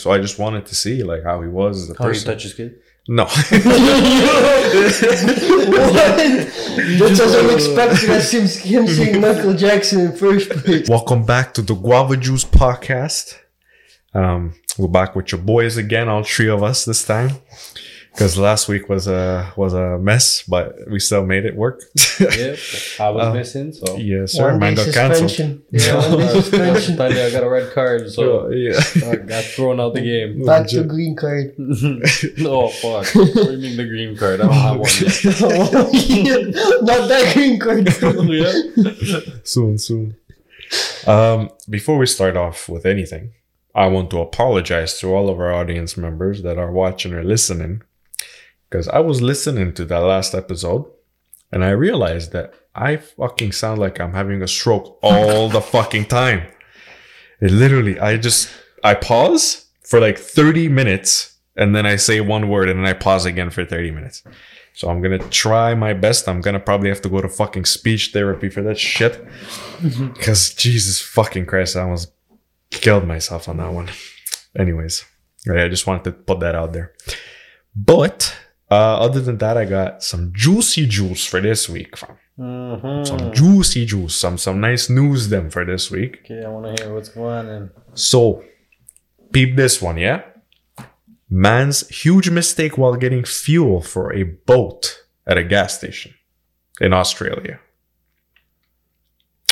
so 0.00 0.10
I 0.10 0.18
just 0.18 0.38
wanted 0.38 0.66
to 0.66 0.74
see 0.74 1.02
like 1.02 1.22
how 1.24 1.42
he 1.42 1.48
was 1.48 1.82
as 1.82 1.90
a 1.90 1.98
How 1.98 2.06
you 2.06 2.12
person. 2.12 2.32
touch 2.32 2.42
his 2.44 2.54
kid? 2.54 2.76
no, 3.08 3.24
That's 5.80 7.20
as 7.20 7.34
unexpected 7.34 8.10
as 8.10 8.30
him, 8.32 8.42
him 8.42 8.86
seeing 8.86 9.20
Michael 9.26 9.54
Jackson 9.54 10.00
in 10.00 10.12
first 10.16 10.50
place. 10.50 10.88
welcome 10.88 11.24
back 11.24 11.54
to 11.54 11.62
the 11.62 11.74
Guava 11.74 12.16
Juice 12.16 12.44
podcast. 12.44 13.36
Um, 14.14 14.54
we're 14.78 14.88
back 14.88 15.14
with 15.16 15.32
your 15.32 15.40
boys 15.40 15.76
again, 15.76 16.08
all 16.08 16.22
three 16.24 16.48
of 16.48 16.62
us 16.62 16.84
this 16.84 17.04
time. 17.04 17.30
Because 18.12 18.36
last 18.36 18.68
week 18.68 18.88
was 18.88 19.06
a 19.06 19.52
was 19.56 19.72
a 19.72 19.96
mess, 19.98 20.42
but 20.42 20.74
we 20.90 20.98
still 20.98 21.24
made 21.24 21.44
it 21.44 21.54
work. 21.56 21.82
Yep. 22.18 22.58
I 22.98 23.10
was 23.10 23.26
Uh, 23.30 23.34
missing, 23.34 23.72
so. 23.72 23.96
yes, 23.96 24.32
sir. 24.32 24.50
One 24.50 24.58
Mine 24.60 24.74
day 24.74 24.84
got 24.86 24.94
cancelled. 24.94 25.30
suspension. 25.30 25.62
Yeah, 25.70 25.96
one 26.10 26.18
day 26.26 26.40
suspension. 26.40 26.96
Sunday 26.96 27.26
I 27.26 27.30
got 27.30 27.44
a 27.44 27.48
red 27.48 27.72
card, 27.72 28.10
so 28.10 28.48
yeah. 28.50 28.78
I 29.06 29.16
got 29.16 29.44
thrown 29.44 29.80
out 29.80 29.94
the 29.94 30.00
game. 30.02 30.44
Back 30.44 30.66
to 30.68 30.82
green 30.94 31.14
card. 31.16 31.54
oh 32.40 32.68
fuck! 32.68 33.06
What 33.14 33.34
do 33.34 33.52
you 33.52 33.58
mean 33.58 33.76
the 33.76 33.86
green 33.86 34.16
card? 34.16 34.40
I 34.40 34.44
don't 34.44 34.54
have 34.54 34.78
one 34.78 34.90
yet. 35.00 36.82
Not 36.82 37.08
that 37.08 37.32
green 37.34 37.58
card. 37.58 37.86
yeah. 38.28 39.20
soon, 39.44 39.78
soon. 39.78 40.16
Um, 41.06 41.50
before 41.68 41.96
we 41.96 42.06
start 42.06 42.36
off 42.36 42.68
with 42.68 42.84
anything, 42.86 43.32
I 43.74 43.86
want 43.86 44.10
to 44.10 44.20
apologize 44.20 44.98
to 45.00 45.14
all 45.14 45.28
of 45.28 45.38
our 45.40 45.52
audience 45.52 45.96
members 45.96 46.42
that 46.42 46.58
are 46.58 46.70
watching 46.70 47.12
or 47.14 47.24
listening, 47.24 47.82
because 48.70 48.86
I 48.88 49.00
was 49.00 49.20
listening 49.20 49.72
to 49.74 49.84
that 49.86 49.98
last 49.98 50.34
episode, 50.34 50.86
and 51.50 51.64
I 51.64 51.70
realized 51.70 52.32
that 52.32 52.54
I 52.74 52.96
fucking 52.96 53.52
sound 53.52 53.80
like 53.80 54.00
I'm 54.00 54.12
having 54.12 54.42
a 54.42 54.48
stroke 54.48 54.98
all 55.02 55.48
the 55.48 55.60
fucking 55.60 56.04
time. 56.06 56.46
It 57.40 57.50
literally, 57.50 57.98
I 57.98 58.16
just 58.16 58.48
I 58.84 58.94
pause 58.94 59.66
for 59.84 59.98
like 59.98 60.18
30 60.18 60.68
minutes, 60.68 61.36
and 61.56 61.74
then 61.74 61.84
I 61.84 61.96
say 61.96 62.20
one 62.20 62.48
word, 62.48 62.68
and 62.68 62.78
then 62.78 62.86
I 62.86 62.92
pause 62.92 63.26
again 63.26 63.50
for 63.50 63.64
30 63.64 63.90
minutes. 63.90 64.22
So 64.74 64.88
I'm 64.88 65.02
gonna 65.02 65.18
try 65.18 65.74
my 65.74 65.92
best. 65.92 66.28
I'm 66.28 66.40
gonna 66.40 66.60
probably 66.60 66.90
have 66.90 67.02
to 67.02 67.08
go 67.08 67.20
to 67.20 67.28
fucking 67.28 67.64
speech 67.64 68.12
therapy 68.12 68.48
for 68.48 68.62
that 68.62 68.78
shit. 68.78 69.26
Because 70.14 70.54
Jesus 70.54 71.00
fucking 71.00 71.46
Christ, 71.46 71.74
I 71.74 71.82
almost 71.82 72.12
killed 72.70 73.06
myself 73.06 73.48
on 73.48 73.56
that 73.56 73.72
one. 73.72 73.88
Anyways, 74.56 75.04
right, 75.46 75.64
I 75.64 75.68
just 75.68 75.86
wanted 75.86 76.04
to 76.04 76.12
put 76.12 76.40
that 76.40 76.54
out 76.54 76.72
there. 76.72 76.92
But 77.74 78.36
uh, 78.70 78.74
other 79.06 79.20
than 79.20 79.38
that, 79.38 79.56
I 79.56 79.64
got 79.64 80.02
some 80.02 80.32
juicy 80.34 80.86
juice 80.86 81.24
for 81.26 81.40
this 81.40 81.68
week. 81.68 81.96
fam. 81.96 82.16
Mhm. 82.38 83.06
Some 83.06 83.32
juicy 83.32 83.84
juice, 83.84 84.14
some 84.14 84.38
some 84.38 84.60
nice 84.60 84.88
news 84.88 85.28
them 85.28 85.50
for 85.50 85.64
this 85.64 85.90
week. 85.90 86.20
Okay, 86.24 86.42
I 86.44 86.48
want 86.48 86.74
to 86.76 86.82
hear 86.82 86.94
what's 86.94 87.10
going 87.10 87.48
on. 87.48 87.70
So, 87.94 88.42
peep 89.32 89.56
this 89.56 89.82
one, 89.82 89.98
yeah? 89.98 90.22
Man's 91.28 91.86
huge 91.88 92.30
mistake 92.30 92.78
while 92.78 92.96
getting 92.96 93.24
fuel 93.24 93.82
for 93.82 94.12
a 94.14 94.22
boat 94.24 95.02
at 95.26 95.36
a 95.38 95.44
gas 95.44 95.76
station 95.76 96.14
in 96.80 96.92
Australia. 96.92 97.60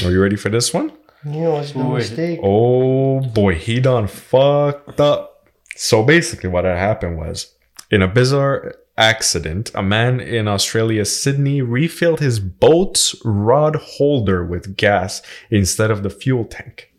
Are 0.05 0.11
you 0.11 0.23
ready 0.23 0.37
for 0.37 0.49
this 0.49 0.73
one? 0.73 0.93
You 1.25 1.33
know 1.43 1.51
what's 1.55 1.73
the 1.73 1.85
mistake? 1.85 2.41
Oh 2.43 3.21
boy, 3.21 3.55
he 3.57 3.81
done 3.81 4.07
fucked 4.07 5.01
up. 5.01 5.49
So 5.77 6.03
basically, 6.03 6.49
what 6.49 6.65
had 6.65 6.79
happened 6.79 7.19
was 7.19 7.55
in 7.91 8.03
a 8.03 8.09
bizarre 8.09 8.75
accident, 8.99 9.71
a 9.75 9.83
man 9.83 10.21
in 10.21 10.47
Australia's 10.49 11.23
Sydney 11.23 11.63
refilled 11.63 12.21
his 12.21 12.41
boat's 12.41 13.15
rod 13.25 13.77
holder 13.77 14.45
with 14.45 14.77
gas 14.77 15.23
instead 15.51 15.91
of 15.91 16.03
the 16.03 16.11
fuel 16.11 16.45
tank. 16.45 16.93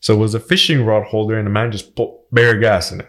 So 0.00 0.14
it 0.14 0.18
was 0.18 0.34
a 0.34 0.40
fishing 0.40 0.84
rod 0.84 1.04
holder, 1.06 1.36
and 1.38 1.46
the 1.46 1.50
man 1.50 1.72
just 1.72 1.96
put 1.96 2.10
bare 2.30 2.58
gas 2.58 2.92
in 2.92 3.00
it. 3.00 3.08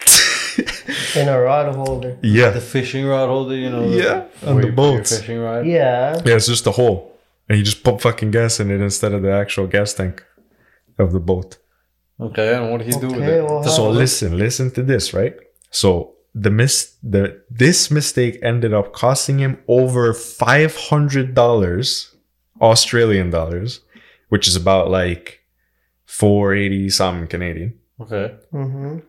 In 1.16 1.28
a 1.28 1.40
rod 1.40 1.74
holder. 1.74 2.18
Yeah. 2.22 2.50
The 2.50 2.60
fishing 2.60 3.06
rod 3.06 3.28
holder, 3.28 3.56
you 3.56 3.70
know. 3.70 3.88
the- 3.90 3.96
Yeah, 3.96 4.48
on 4.48 4.56
the 4.60 4.68
you 4.68 4.72
put 4.72 4.82
your 4.86 4.96
boats. 4.98 5.18
Fishing 5.18 5.38
rod. 5.40 5.66
Yeah. 5.66 6.20
yeah, 6.24 6.36
it's 6.36 6.46
just 6.46 6.66
a 6.66 6.70
hole, 6.72 7.16
and 7.48 7.58
you 7.58 7.64
just 7.64 7.82
put 7.82 8.00
fucking 8.00 8.30
gas 8.30 8.60
in 8.60 8.70
it 8.70 8.80
instead 8.80 9.12
of 9.12 9.22
the 9.22 9.32
actual 9.32 9.66
gas 9.66 9.94
tank 9.94 10.24
of 10.98 11.12
the 11.12 11.20
boat. 11.20 11.56
Okay, 12.20 12.54
and 12.54 12.70
what 12.70 12.78
did 12.78 12.86
he 12.94 12.98
do 13.00 13.08
with 13.08 13.16
Okay, 13.16 13.38
it? 13.38 13.44
well, 13.44 13.62
So 13.62 13.84
how- 13.84 13.90
listen, 13.90 14.38
listen 14.38 14.70
to 14.72 14.82
this, 14.82 15.12
right? 15.12 15.34
So 15.70 16.14
the 16.34 16.50
mis 16.50 16.96
the 17.02 17.42
this 17.50 17.90
mistake 17.90 18.38
ended 18.42 18.72
up 18.72 18.92
costing 18.92 19.38
him 19.38 19.58
over 19.68 20.12
five 20.14 20.74
hundred 20.90 21.34
dollars 21.34 22.14
Australian 22.60 23.30
dollars, 23.30 23.80
which 24.28 24.48
is 24.48 24.56
about 24.56 24.90
like 24.90 25.40
four 26.04 26.54
eighty 26.54 26.88
something 26.88 27.26
Canadian. 27.28 27.74
Okay. 28.00 28.34
Mhm. 28.52 29.02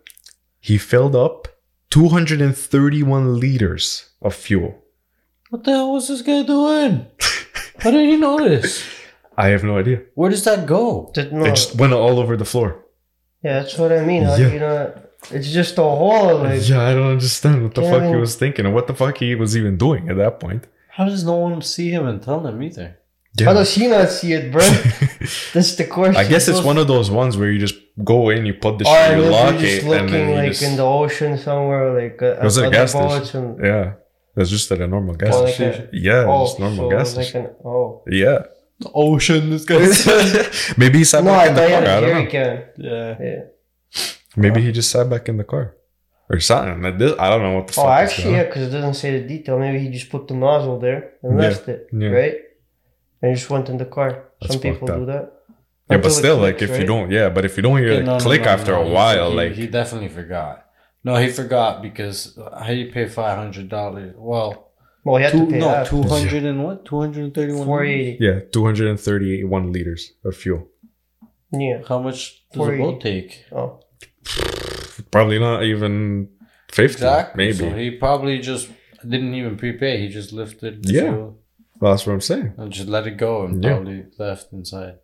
He 0.59 0.77
filled 0.77 1.15
up 1.15 1.47
two 1.89 2.09
hundred 2.09 2.41
and 2.41 2.55
thirty 2.57 3.03
one 3.03 3.39
liters 3.39 4.09
of 4.21 4.33
fuel. 4.35 4.83
What 5.49 5.63
the 5.63 5.71
hell 5.71 5.93
was 5.93 6.07
this 6.09 6.21
guy 6.21 6.43
doing? 6.43 7.07
How 7.79 7.91
did 7.91 8.09
he 8.09 8.17
know 8.17 8.37
this? 8.37 8.83
I 9.37 9.47
have 9.49 9.63
no 9.63 9.77
idea. 9.77 10.01
Where 10.15 10.29
does 10.29 10.43
that 10.43 10.65
go? 10.65 11.11
Did- 11.13 11.31
no. 11.31 11.45
It 11.45 11.55
just 11.55 11.75
went 11.75 11.93
all 11.93 12.19
over 12.19 12.35
the 12.35 12.43
floor. 12.53 12.83
Yeah, 13.47 13.55
that's 13.61 13.77
what 13.81 13.91
I 13.99 14.01
mean. 14.11 14.23
How 14.27 14.35
Yeah. 14.41 14.51
you 14.55 14.59
know? 14.65 14.77
It's 15.37 15.49
just 15.59 15.73
a 15.77 15.87
hole. 16.01 16.35
Like, 16.47 16.61
Yeah, 16.71 16.81
I 16.89 16.93
don't 16.97 17.11
understand 17.17 17.57
what 17.63 17.73
the 17.77 17.81
fuck 17.91 18.03
I 18.03 18.09
he 18.13 18.15
was 18.25 18.33
thinking 18.41 18.63
and 18.67 18.73
what 18.77 18.85
the 18.89 18.93
fuck 19.01 19.15
he 19.23 19.29
was 19.43 19.51
even 19.59 19.73
doing 19.85 20.03
at 20.11 20.17
that 20.23 20.33
point. 20.45 20.61
How 20.97 21.05
does 21.11 21.23
no 21.31 21.35
one 21.47 21.61
see 21.75 21.89
him 21.95 22.03
and 22.09 22.17
tell 22.27 22.41
him 22.49 22.57
either? 22.67 22.89
How 23.47 23.53
does 23.59 23.71
he 23.79 23.85
not 23.95 24.09
see 24.17 24.31
it, 24.39 24.45
bro? 24.53 24.61
That's 25.55 25.73
the 25.79 25.85
question. 25.95 26.15
I 26.23 26.25
guess 26.31 26.43
it's 26.51 26.63
one 26.71 26.77
of 26.83 26.87
those 26.93 27.09
ones 27.21 27.31
where 27.37 27.49
you 27.53 27.59
just 27.67 27.77
go 28.13 28.19
in, 28.33 28.39
you 28.49 28.55
put 28.65 28.73
the 28.79 28.85
Or 28.87 28.95
shit, 28.95 29.11
you 29.11 29.23
maybe 29.23 29.29
lock 29.37 29.51
you're 29.53 29.61
just 29.61 29.73
it, 29.77 29.81
and 29.83 29.89
looking 29.91 30.11
then 30.13 30.29
you 30.29 30.35
like 30.41 30.51
just, 30.53 30.63
in 30.67 30.73
the 30.81 30.87
ocean 31.01 31.31
somewhere, 31.47 31.85
like 32.01 32.17
uh, 32.21 32.39
was 32.47 32.57
at 32.57 32.63
a 32.63 32.67
other 32.67 32.75
gas 32.77 32.91
station. 32.91 33.43
and 33.45 33.65
yeah, 33.69 33.85
that's 34.35 34.49
just 34.55 34.71
at 34.73 34.79
a 34.81 34.87
normal 34.95 35.13
gas 35.21 35.33
Oh, 35.35 35.43
like 35.43 35.59
a- 35.59 35.87
yeah, 35.93 36.25
oh, 36.27 36.45
just 36.45 36.59
normal 36.65 36.83
so 36.89 36.97
gas 36.97 37.09
like 37.21 37.33
an 37.35 37.45
oh. 37.63 38.01
yeah, 38.23 38.39
The 38.79 38.91
ocean, 38.93 39.49
this 39.49 39.65
guy. 39.65 39.79
maybe 40.77 40.99
he 40.99 41.03
sat 41.03 41.23
No, 41.23 41.31
back 41.31 41.47
in 41.49 41.55
the 41.55 41.61
thought 41.61 41.69
you 41.69 41.75
had 41.75 41.83
car. 41.83 41.93
I 41.93 41.97
a 41.97 42.01
don't 42.01 42.33
know. 42.33 42.65
yeah. 42.77 43.15
Yeah. 43.19 43.41
Maybe 44.35 44.61
he 44.61 44.71
just 44.71 44.91
sat 44.91 45.09
back 45.09 45.27
in 45.29 45.37
the 45.37 45.43
car 45.43 45.75
or 46.29 46.39
something. 46.39 46.81
Like 46.83 46.97
this, 46.99 47.13
I 47.17 47.29
don't 47.29 47.41
know 47.41 47.55
what 47.57 47.67
the 47.67 47.73
Oh, 47.81 47.83
fuck. 47.85 47.99
actually, 48.01 48.23
going 48.25 48.35
yeah, 48.35 48.43
because 48.43 48.67
it 48.67 48.71
doesn't 48.71 48.93
say 48.93 49.19
the 49.19 49.27
detail. 49.27 49.57
Maybe 49.57 49.79
he 49.79 49.89
just 49.89 50.09
put 50.11 50.27
the 50.27 50.35
nozzle 50.35 50.79
there 50.79 51.13
and 51.23 51.33
Yeah, 51.39 51.47
left 51.47 51.67
it, 51.67 51.87
yeah. 51.91 52.09
right? 52.09 52.35
And 53.21 53.35
just 53.35 53.49
went 53.49 53.67
in 53.69 53.77
the 53.77 53.85
car. 53.85 54.25
That's 54.41 54.53
Some 54.53 54.61
people 54.61 54.87
fucked 54.87 54.99
do 54.99 55.05
that. 55.07 55.33
Yeah, 55.89 55.97
but 55.97 56.05
Until 56.05 56.11
it 56.11 56.13
still, 56.13 56.37
like 56.37 56.57
clicks, 56.59 56.73
if 56.73 56.79
you 56.79 56.85
don't, 56.85 57.09
yeah, 57.09 57.29
but 57.29 57.45
if 57.45 57.55
you 57.57 57.63
don't 57.63 57.77
hear 57.77 57.87
Okay, 57.93 57.99
the 58.01 58.05
no, 58.05 58.17
no, 58.17 58.23
click 58.23 58.41
no, 58.41 58.49
after 58.49 58.73
no, 58.73 58.81
a 58.81 58.85
he- 58.85 58.91
while, 58.91 59.29
he, 59.31 59.35
like 59.37 59.51
he 59.53 59.67
definitely 59.67 60.09
forgot. 60.09 60.65
No, 61.03 61.15
he 61.15 61.29
forgot 61.29 61.81
because 61.81 62.37
how 62.59 62.69
you 62.71 62.91
pay 62.91 63.07
five 63.07 63.37
hundred 63.37 63.69
dollars? 63.69 64.13
Well, 64.17 64.66
Well, 65.07 65.17
he 65.17 65.23
had 65.23 65.31
two, 65.31 65.45
to 65.45 65.51
pay 65.51 65.59
no, 65.59 65.69
half. 65.69 65.89
two 65.89 66.03
hundred 66.03 66.43
and 66.43 66.63
what? 66.63 66.85
Two 66.85 66.99
hundred 66.99 67.23
and 67.25 67.33
thirty-one. 67.33 67.65
Four 67.65 67.83
eighty. 67.85 68.17
yeah, 68.19 68.39
two 68.51 68.65
hundred 68.65 68.87
and 68.89 68.99
thirty-one 68.99 69.71
liters 69.71 70.11
of 70.25 70.35
fuel. 70.35 70.67
Yeah. 71.51 71.81
How 71.87 71.99
much 71.99 72.43
does 72.51 72.55
a 72.61 72.65
480. 72.65 72.83
boat 72.83 73.01
take? 73.01 73.45
Oh. 73.53 73.79
Probably 75.11 75.39
not 75.39 75.63
even 75.63 76.29
fifty, 76.69 76.95
Exactly. 76.95 77.37
maybe. 77.45 77.57
So 77.57 77.69
he 77.75 77.91
probably 77.91 78.39
just 78.39 78.69
didn't 79.07 79.33
even 79.33 79.57
prepay. 79.57 79.99
He 80.01 80.09
just 80.09 80.33
lifted. 80.33 80.83
the 80.83 80.93
Yeah. 80.93 81.01
fuel 81.13 81.39
well, 81.79 81.93
that's 81.93 82.05
what 82.07 82.13
I'm 82.13 82.21
saying. 82.21 82.53
And 82.57 82.71
just 82.73 82.89
let 82.89 83.05
it 83.07 83.17
go 83.17 83.45
and 83.45 83.63
Yeah. 83.63 83.73
probably 83.75 84.05
left 84.17 84.51
inside. 84.51 84.95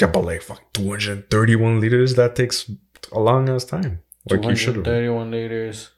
Yeah, 0.00 0.06
but 0.06 0.24
like 0.24 0.40
fuck, 0.42 0.62
two 0.72 0.88
hundred 0.88 1.10
and 1.12 1.30
thirty-one 1.30 1.80
liters. 1.80 2.14
That 2.14 2.34
takes 2.36 2.70
a 3.12 3.20
long 3.20 3.48
ass 3.50 3.64
time. 3.64 4.00
Like 4.30 4.44
you 4.44 4.54
should 4.54 4.76
have. 4.76 4.84
231 4.84 5.30
liters. 5.32 5.90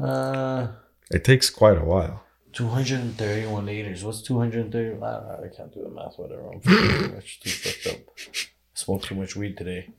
Uh, 0.00 0.68
It 1.10 1.24
takes 1.24 1.50
quite 1.50 1.76
a 1.76 1.84
while. 1.84 2.21
231 2.52 3.66
liters. 3.66 4.04
What's 4.04 4.22
230? 4.22 5.02
I, 5.02 5.06
I 5.06 5.48
can't 5.54 5.72
do 5.72 5.82
the 5.82 5.90
math, 5.90 6.14
whatever. 6.16 6.52
I'm 6.52 6.60
too 6.60 7.14
much 7.14 7.40
too 7.42 7.50
fucked 7.50 7.96
up. 7.96 8.14
I 8.18 8.48
smoked 8.74 9.04
too 9.06 9.14
much 9.14 9.36
weed 9.36 9.56
today. 9.56 9.88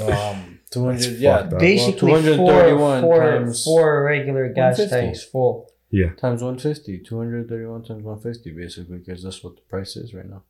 Um, 0.00 0.60
200, 0.70 1.18
yeah. 1.18 1.38
fucked 1.38 1.52
up. 1.54 1.58
Basically, 1.58 2.12
well, 2.12 2.22
231 2.22 3.02
four, 3.02 3.18
times, 3.18 3.64
four 3.64 4.04
regular 4.04 4.48
gas 4.50 4.78
150. 4.78 4.90
tanks 4.90 5.24
full. 5.24 5.70
Yeah, 5.90 6.14
times 6.14 6.42
150. 6.42 7.00
231 7.00 7.82
times 7.82 8.02
150, 8.02 8.52
basically, 8.52 8.98
because 8.98 9.22
that's 9.22 9.42
what 9.44 9.56
the 9.56 9.62
price 9.62 9.96
is 9.96 10.14
right 10.14 10.24
now. 10.24 10.44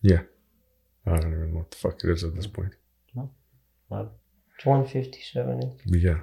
Yeah. 0.00 0.22
I 1.06 1.16
don't 1.16 1.32
even 1.32 1.52
know 1.52 1.58
what 1.58 1.70
the 1.70 1.76
fuck 1.76 2.02
it 2.02 2.10
is 2.10 2.24
at 2.24 2.34
this 2.34 2.46
point. 2.46 2.72
No. 3.14 3.30
What? 3.88 4.12
157. 4.64 5.78
Yeah, 5.86 6.20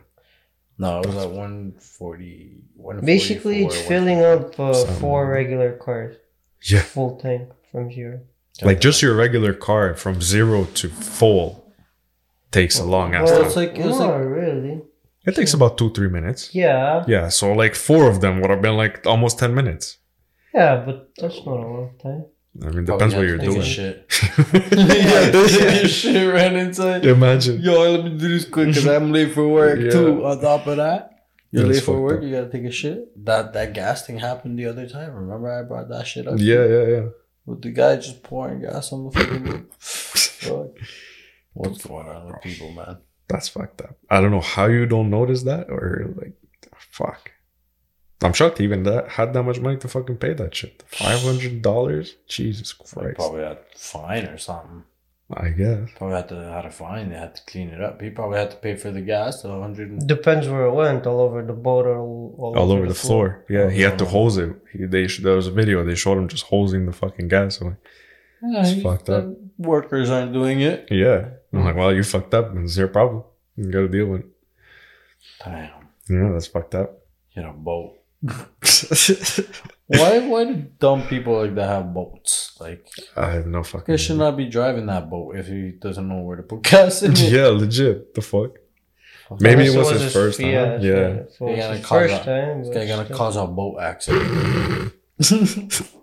No, 0.79 1.01
it 1.01 1.05
was 1.07 1.15
at 1.17 1.29
140. 1.29 2.55
144, 2.75 3.05
Basically, 3.05 3.65
it's 3.65 3.79
filling 3.81 4.21
up 4.21 4.57
uh, 4.59 4.73
four 4.99 5.29
regular 5.29 5.73
cars. 5.73 6.15
yeah. 6.63 6.81
Full 6.81 7.19
tank 7.19 7.49
from 7.71 7.91
zero. 7.91 8.21
Like 8.61 8.81
just 8.81 9.01
your 9.01 9.15
regular 9.15 9.53
car 9.53 9.93
from 9.95 10.21
zero 10.21 10.65
to 10.79 10.89
full 10.89 11.71
takes 12.51 12.79
a 12.79 12.83
long 12.83 13.13
ass 13.15 13.27
Well, 13.29 13.37
time. 13.39 13.45
it's 13.47 13.55
like, 13.55 13.77
it 13.77 13.85
was 13.85 13.99
Not 13.99 14.11
like 14.17 14.25
really. 14.25 14.81
It 15.25 15.35
takes 15.35 15.53
about 15.53 15.77
two 15.77 15.91
three 15.93 16.09
minutes. 16.09 16.53
Yeah. 16.55 17.03
Yeah, 17.07 17.27
so 17.29 17.53
like 17.53 17.75
four 17.75 18.09
of 18.09 18.21
them 18.21 18.39
would 18.41 18.49
have 18.49 18.61
been 18.61 18.75
like 18.77 19.05
almost 19.05 19.37
ten 19.39 19.53
minutes. 19.53 19.97
Yeah, 20.53 20.83
but 20.85 21.11
that's 21.17 21.37
not 21.45 21.57
a 21.59 21.67
long 21.75 21.91
time. 22.01 22.25
I 22.61 22.69
mean, 22.71 22.85
depends 22.85 23.15
what 23.15 23.21
you're 23.25 23.37
to 23.37 23.45
take 23.45 23.49
a 23.49 23.53
doing. 23.53 23.65
Shit. 23.65 24.05
yeah, 24.73 25.29
your 25.79 25.87
shit 25.87 26.33
ran 26.33 26.55
inside. 26.57 27.05
Imagine. 27.05 27.61
Yo, 27.61 27.91
let 27.91 28.03
me 28.03 28.17
do 28.17 28.27
this 28.27 28.45
quick 28.45 28.67
because 28.67 28.85
I'm 28.87 29.11
late 29.11 29.33
for 29.33 29.47
work 29.47 29.79
Yeah. 29.79 29.91
too. 29.91 30.25
On 30.25 30.39
top 30.41 30.67
of 30.67 30.77
that, 30.77 31.25
you're 31.51 31.63
That's 31.63 31.77
late 31.77 31.83
for 31.85 32.01
work. 32.01 32.17
up. 32.17 32.23
You 32.23 32.31
gotta 32.31 32.49
take 32.49 32.65
a 32.65 32.71
shit. 32.71 33.25
That 33.25 33.53
that 33.53 33.73
gas 33.73 34.05
thing 34.05 34.19
happened 34.19 34.59
the 34.59 34.65
other 34.65 34.87
time. 34.87 35.13
Remember 35.13 35.49
I 35.51 35.63
brought 35.63 35.89
that 35.89 36.05
shit 36.07 36.27
up. 36.27 36.35
Yeah, 36.37 36.65
yeah, 36.65 36.85
yeah. 36.87 37.05
With 37.45 37.61
the 37.61 37.71
guy 37.71 37.95
just 37.95 38.23
pouring 38.23 38.61
gas 38.61 38.91
on 38.91 39.05
the 39.05 39.11
fucking. 39.11 39.65
Fuck. 39.79 40.67
What's 41.53 41.85
going 41.85 42.07
on 42.07 42.27
with 42.27 42.41
people, 42.41 42.71
man? 42.71 42.97
That's 43.27 43.47
fucked 43.47 43.81
up. 43.81 43.95
I 44.09 44.21
don't 44.21 44.31
know 44.31 44.41
how 44.41 44.65
you 44.65 44.85
don't 44.85 45.09
notice 45.09 45.43
that 45.43 45.69
or 45.69 46.13
like, 46.17 46.33
fuck. 46.77 47.31
I'm 48.21 48.33
shocked 48.33 48.59
even 48.59 48.83
that 48.83 49.07
had 49.09 49.33
that 49.33 49.43
much 49.43 49.59
money 49.61 49.77
to 49.77 49.87
fucking 49.87 50.17
pay 50.17 50.33
that 50.33 50.53
shit. 50.53 50.83
Five 50.87 51.21
hundred 51.21 51.61
dollars, 51.61 52.15
Jesus 52.27 52.73
They 52.73 53.01
Christ. 53.01 53.15
probably 53.15 53.43
had 53.43 53.53
a 53.53 53.77
fine 53.77 54.25
or 54.25 54.37
something. 54.37 54.83
I 55.31 55.49
guess. 55.49 55.89
Probably 55.95 56.15
had 56.15 56.29
to 56.29 56.35
had 56.35 56.65
a 56.65 56.71
fine. 56.71 57.09
They 57.09 57.15
had 57.15 57.35
to 57.35 57.41
clean 57.45 57.69
it 57.69 57.79
up. 57.81 58.01
He 58.01 58.09
probably 58.09 58.39
had 58.39 58.49
to 58.51 58.57
pay 58.57 58.75
for 58.75 58.89
the 58.91 59.01
gas. 59.01 59.43
So 59.43 59.61
hundred. 59.61 59.89
and- 59.91 60.07
Depends 60.07 60.47
where 60.49 60.65
it 60.65 60.73
went. 60.73 61.05
All 61.05 61.21
over 61.21 61.43
the 61.43 61.53
boat 61.53 61.85
or 61.85 61.97
all, 61.99 62.55
All 62.57 62.71
over 62.71 62.87
the 62.87 62.95
floor. 62.95 63.45
Yeah, 63.47 63.69
he 63.69 63.81
had 63.83 63.99
to 63.99 64.05
hose 64.05 64.37
it. 64.37 64.55
He, 64.73 64.85
they 64.85 65.05
there 65.05 65.35
was 65.35 65.45
a 65.47 65.51
video. 65.51 65.85
They 65.85 65.95
showed 65.95 66.17
him 66.17 66.27
just 66.27 66.45
hosing 66.45 66.87
the 66.87 66.93
fucking 66.93 67.27
gas 67.27 67.61
away. 67.61 67.75
Yeah, 68.41 68.65
It's 68.67 68.81
fucked 68.81 69.09
up. 69.09 69.25
Workers 69.59 70.09
aren't 70.09 70.33
doing 70.33 70.61
it. 70.61 70.87
Yeah, 70.89 71.29
I'm 71.53 71.63
like, 71.63 71.75
well, 71.75 71.93
you 71.93 72.03
fucked 72.03 72.33
up. 72.33 72.49
and 72.55 72.65
It's 72.65 72.75
your 72.77 72.87
problem. 72.87 73.23
You 73.55 73.65
got 73.71 73.81
to 73.81 73.87
deal 73.87 74.07
with 74.07 74.21
it. 74.21 74.27
Damn. 75.43 75.69
Yeah, 76.09 76.31
that's 76.33 76.47
fucked 76.47 76.73
up. 76.75 76.99
Get 77.35 77.45
a 77.45 77.51
boat. 77.53 77.98
Why? 79.87 80.19
Why 80.19 80.45
do 80.45 80.55
dumb 80.79 81.07
people 81.07 81.41
like 81.41 81.55
that 81.55 81.67
have 81.67 81.93
boats? 81.93 82.55
Like, 82.59 82.87
I 83.17 83.31
have 83.31 83.47
no 83.47 83.63
fucking. 83.63 83.91
he 83.91 83.97
should 83.97 84.17
not 84.17 84.37
be 84.37 84.45
driving 84.47 84.85
that 84.85 85.09
boat 85.09 85.35
if 85.35 85.47
he 85.47 85.71
doesn't 85.71 86.07
know 86.07 86.19
where 86.21 86.37
to 86.37 86.43
put 86.43 86.61
gas 86.69 87.01
in 87.01 87.13
it. 87.13 87.19
yeah, 87.19 87.47
legit. 87.47 88.13
The 88.13 88.21
fuck. 88.21 88.51
Maybe 89.39 89.65
it 89.65 89.69
Unless 89.69 89.91
was 89.93 90.01
his 90.01 90.13
first 90.13 90.39
time. 90.39 90.49
Yeah. 90.51 90.79
If 90.79 90.81
it 90.81 91.41
was 91.41 91.59
gonna 91.59 91.79
cause 91.81 91.89
first 92.11 92.21
a- 92.21 92.25
time. 92.25 92.63
This 92.63 92.73
guy 92.75 92.87
gonna 92.87 93.05
still. 93.05 93.17
cause 93.17 93.35
a 93.37 93.45
boat 93.47 93.79
accident. 93.79 94.93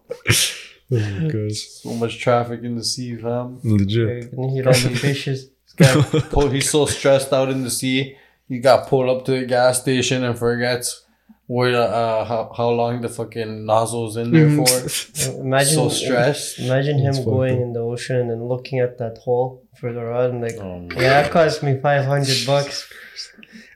Oh, 0.89 1.29
gosh. 1.29 1.67
so 1.83 1.95
much 1.95 2.21
traffic 2.21 2.63
in 2.63 2.77
the 2.77 2.85
sea, 2.85 3.17
fam. 3.17 3.59
Legit. 3.65 4.33
You're 4.33 4.51
hit 4.51 4.67
all 4.69 4.73
the 4.73 4.95
fishes. 4.97 5.51
This 5.77 6.23
pull, 6.29 6.49
he's 6.49 6.71
so 6.71 6.87
stressed 6.87 7.33
out 7.33 7.49
in 7.51 7.65
the 7.65 7.71
sea. 7.71 8.17
He 8.49 8.61
got 8.61 8.87
pulled 8.87 9.09
up 9.09 9.25
to 9.25 9.33
the 9.33 9.47
gas 9.47 9.81
station 9.83 10.23
and 10.23 10.39
forgets 10.39 11.05
where 11.47 11.75
uh 11.81 12.25
how, 12.25 12.53
how 12.57 12.71
long 12.71 13.01
the 13.01 13.09
fucking 13.09 13.65
nozzle's 13.67 14.17
in 14.17 14.31
there 14.33 14.51
for. 14.57 15.31
Imagine 15.41 15.75
so 15.75 15.89
stressed. 15.89 16.59
Imagine 16.59 16.99
him 16.99 17.11
It's 17.15 17.25
going 17.25 17.57
up. 17.59 17.63
in 17.65 17.73
the 17.73 17.81
ocean 17.81 18.31
and 18.31 18.49
looking 18.49 18.79
at 18.81 18.99
that 18.99 19.19
hole 19.19 19.65
for 19.79 19.93
the 19.93 20.03
rod 20.05 20.31
and 20.31 20.41
like, 20.43 20.57
Oh, 20.61 20.89
yeah, 20.93 21.23
that 21.23 21.31
cost 21.31 21.63
me 21.63 21.79
five 21.81 22.05
hundred 22.05 22.39
bucks. 22.47 22.89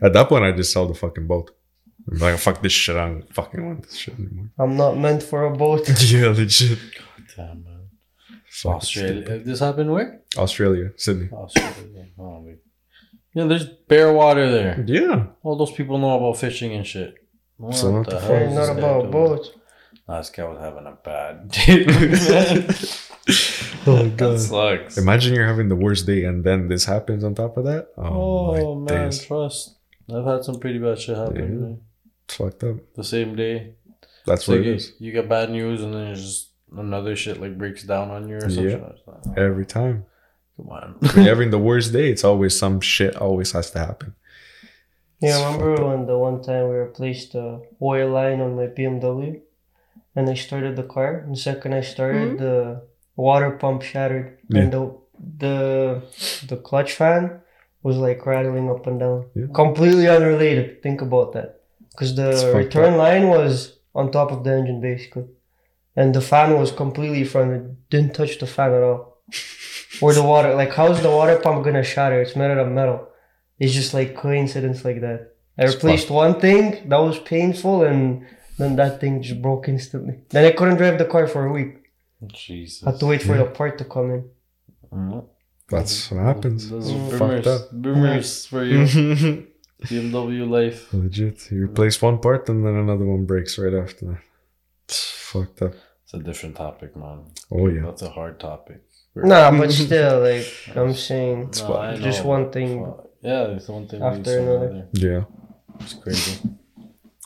At 0.02 0.12
that 0.14 0.28
point, 0.28 0.44
I 0.44 0.52
just 0.52 0.72
sell 0.72 0.86
the 0.86 0.94
fucking 0.94 1.26
boat. 1.26 1.50
I'm 2.10 2.18
like, 2.18 2.38
fuck 2.38 2.60
this 2.62 2.72
shit. 2.72 2.96
I 2.96 3.06
don't 3.08 3.34
fucking 3.34 3.64
want 3.64 3.82
this 3.84 3.96
shit 3.96 4.14
anymore. 4.18 4.50
I'm 4.58 4.76
not 4.76 4.96
meant 4.98 5.22
for 5.22 5.44
a 5.44 5.54
boat. 5.56 5.82
yeah, 6.10 6.28
legit. 6.28 6.78
God 6.78 7.26
Damn, 7.36 7.64
man. 7.64 7.88
Fuck, 8.48 8.76
Australia. 8.76 9.22
stupid. 9.22 9.44
This 9.44 9.60
happened 9.60 9.92
where? 9.92 10.22
Australia, 10.36 10.90
Sydney. 10.96 11.28
Australia. 11.32 12.06
Oh. 12.18 12.44
Yeah, 13.34 13.44
there's 13.44 13.66
bare 13.88 14.12
water 14.12 14.50
there. 14.50 14.82
Yeah. 14.88 15.26
All 15.44 15.56
those 15.56 15.70
people 15.70 15.98
know 15.98 16.16
about 16.16 16.36
fishing 16.38 16.72
and 16.72 16.84
shit. 16.84 17.14
What 17.60 17.74
So 17.76 17.90
what 17.92 18.08
the 18.08 18.16
the 18.16 18.20
hell 18.20 18.36
Hey, 18.36 18.44
is 18.46 18.54
not 18.54 18.60
this 18.60 18.78
about 18.78 19.00
doing? 19.00 19.10
boats. 19.12 19.50
Nah, 20.08 20.18
this 20.18 20.30
guy 20.30 20.44
was 20.44 20.58
having 20.58 20.86
a 20.86 20.96
bad 21.04 21.48
day, 21.54 21.84
man. 21.86 22.68
Oh 23.86 24.02
that 24.04 24.16
god. 24.16 24.40
sucks. 24.40 24.98
Imagine 24.98 25.34
you're 25.34 25.46
having 25.46 25.68
the 25.68 25.76
worst 25.76 26.04
day 26.06 26.24
and 26.24 26.44
then 26.44 26.68
this 26.68 26.84
happens 26.84 27.22
on 27.24 27.34
top 27.34 27.56
of 27.56 27.64
that. 27.64 27.88
Oh, 27.96 28.04
Oh, 28.56 28.74
my 28.74 28.92
man, 28.92 29.04
days. 29.10 29.24
trust. 29.24 29.76
I've 30.12 30.24
had 30.24 30.44
some 30.44 30.58
pretty 30.58 30.78
bad 30.78 30.98
shit 30.98 31.16
happen 31.16 31.36
Yeah. 31.38 31.76
It's 32.24 32.34
fucked 32.36 32.64
up. 32.64 32.76
the 32.94 33.04
same 33.04 33.36
day. 33.36 33.74
That's 34.26 34.42
It's 34.42 34.48
what 34.48 34.56
like 34.58 34.66
it 34.66 34.68
you, 34.68 34.74
is. 34.74 34.92
you 34.98 35.12
get 35.12 35.28
bad 35.28 35.50
news 35.50 35.82
and 35.82 35.94
then 35.94 36.08
it's 36.08 36.20
just 36.22 36.50
another 36.76 37.14
shit 37.16 37.40
like 37.40 37.56
breaks 37.56 37.82
down 37.84 38.10
on 38.10 38.28
you 38.28 38.36
or 38.36 38.40
something. 38.50 38.68
Yeah. 38.68 38.76
Like, 39.06 39.26
oh, 39.28 39.32
Every 39.36 39.64
time. 39.66 40.04
come 40.56 40.68
on. 40.70 40.96
When 41.00 41.24
you're 41.24 41.34
having 41.34 41.50
the 41.50 41.58
worst 41.58 41.92
day, 41.92 42.10
it's 42.10 42.24
always 42.24 42.58
some 42.58 42.80
shit 42.80 43.16
always 43.16 43.52
has 43.52 43.70
to 43.72 43.78
happen. 43.78 44.14
Yeah, 45.20 45.36
It's 45.36 45.44
remember 45.44 45.86
when 45.86 46.06
the 46.06 46.18
one 46.18 46.42
time 46.42 46.68
we 46.68 46.76
replaced 46.76 47.32
the 47.32 47.62
oil 47.82 48.10
line 48.10 48.40
on 48.40 48.56
my 48.56 48.66
BMW 48.66 49.40
and 50.16 50.28
I 50.28 50.34
started 50.34 50.76
the 50.76 50.82
car 50.82 51.18
and 51.18 51.34
the 51.36 51.40
second 51.40 51.74
I 51.74 51.82
started 51.82 52.38
the 52.38 52.82
water 53.16 53.50
pump 53.52 53.82
shattered 53.82 54.38
and 54.54 54.72
the 54.72 54.96
the 55.38 56.02
the 56.46 56.56
clutch 56.56 56.92
fan 56.92 57.40
was 57.82 57.96
like 57.96 58.24
rattling 58.26 58.70
up 58.70 58.86
and 58.86 58.98
down. 59.00 59.26
Yeah. 59.34 59.46
Completely 59.54 60.08
unrelated. 60.08 60.82
Think 60.82 61.00
about 61.02 61.32
that. 61.32 61.60
Because 61.90 62.14
the 62.16 62.52
return 62.54 62.96
line 62.96 63.28
was 63.28 63.78
on 63.94 64.10
top 64.10 64.32
of 64.32 64.44
the 64.44 64.52
engine 64.54 64.80
basically. 64.80 65.26
And 65.96 66.14
the 66.14 66.20
fan 66.20 66.58
was 66.58 66.72
completely 66.72 67.24
front. 67.24 67.52
It 67.52 67.90
didn't 67.90 68.14
touch 68.14 68.38
the 68.38 68.46
fan 68.46 68.72
at 68.72 68.82
all. 68.82 69.18
or 70.00 70.14
the 70.14 70.22
water 70.22 70.54
like 70.54 70.72
how's 70.72 71.02
the 71.02 71.10
water 71.10 71.36
pump 71.36 71.64
gonna 71.64 71.82
shatter? 71.82 72.20
It's 72.22 72.36
made 72.36 72.50
out 72.50 72.58
of 72.58 72.72
metal. 72.72 73.08
It's 73.60 73.74
just 73.80 73.92
like 73.94 74.16
coincidence 74.16 74.84
like 74.88 75.00
that. 75.06 75.20
I 75.58 75.64
It's 75.64 75.74
replaced 75.74 76.08
one 76.10 76.34
thing 76.40 76.88
that 76.88 76.96
was 77.08 77.18
painful, 77.34 77.76
and 77.84 78.24
then 78.58 78.76
that 78.76 79.00
thing 79.00 79.20
just 79.22 79.40
broke 79.42 79.68
instantly. 79.68 80.14
Then 80.30 80.44
I 80.46 80.52
couldn't 80.56 80.78
drive 80.78 80.96
the 80.98 81.04
car 81.14 81.26
for 81.34 81.42
a 81.46 81.52
week. 81.52 81.72
Jesus. 82.26 82.84
had 82.84 82.98
to 83.00 83.06
wait 83.06 83.22
for 83.22 83.34
Yeah. 83.36 83.44
the 83.44 83.50
part 83.60 83.74
to 83.78 83.84
come 83.94 84.08
in. 84.16 84.22
Mhm. 84.92 85.24
That's 85.70 86.10
what 86.10 86.20
happens. 86.30 86.68
Those 86.70 86.90
are 86.90 86.94
Mm. 86.96 87.10
boomers. 87.18 87.46
Up. 87.46 87.62
Boomers 87.84 88.30
for 88.50 88.62
you. 88.64 88.80
BMW 89.90 90.44
life. 90.58 90.92
Legit. 90.92 91.50
You 91.50 91.64
replace 91.64 91.96
one 92.02 92.18
part 92.18 92.48
and 92.50 92.58
then 92.66 92.74
another 92.84 93.06
one 93.06 93.24
breaks 93.24 93.58
right 93.58 93.72
after 93.84 94.02
that. 94.06 94.18
It's 94.86 95.00
fucked 95.30 95.62
up. 95.62 95.74
It's 96.04 96.12
a 96.14 96.18
different 96.18 96.56
topic, 96.56 96.94
man. 96.96 97.18
Oh 97.50 97.68
yeah. 97.68 97.82
That's 97.86 98.02
a 98.02 98.10
hard 98.10 98.38
topic. 98.40 98.80
Nah, 99.14 99.50
but 99.58 99.70
still, 99.72 100.20
like 100.20 100.46
I'm 100.76 100.94
saying, 100.94 101.38
No, 101.68 101.96
just 102.08 102.24
one 102.24 102.50
thing. 102.52 102.84
fuck. 102.84 103.06
Yeah, 103.22 103.48
it's 103.48 103.68
one 103.68 103.86
thing 103.86 104.02
after 104.02 104.16
leads 104.16 104.28
to 104.28 104.40
another. 104.42 104.88
Yeah. 104.92 105.24
It's 105.80 105.94
crazy. 105.94 106.40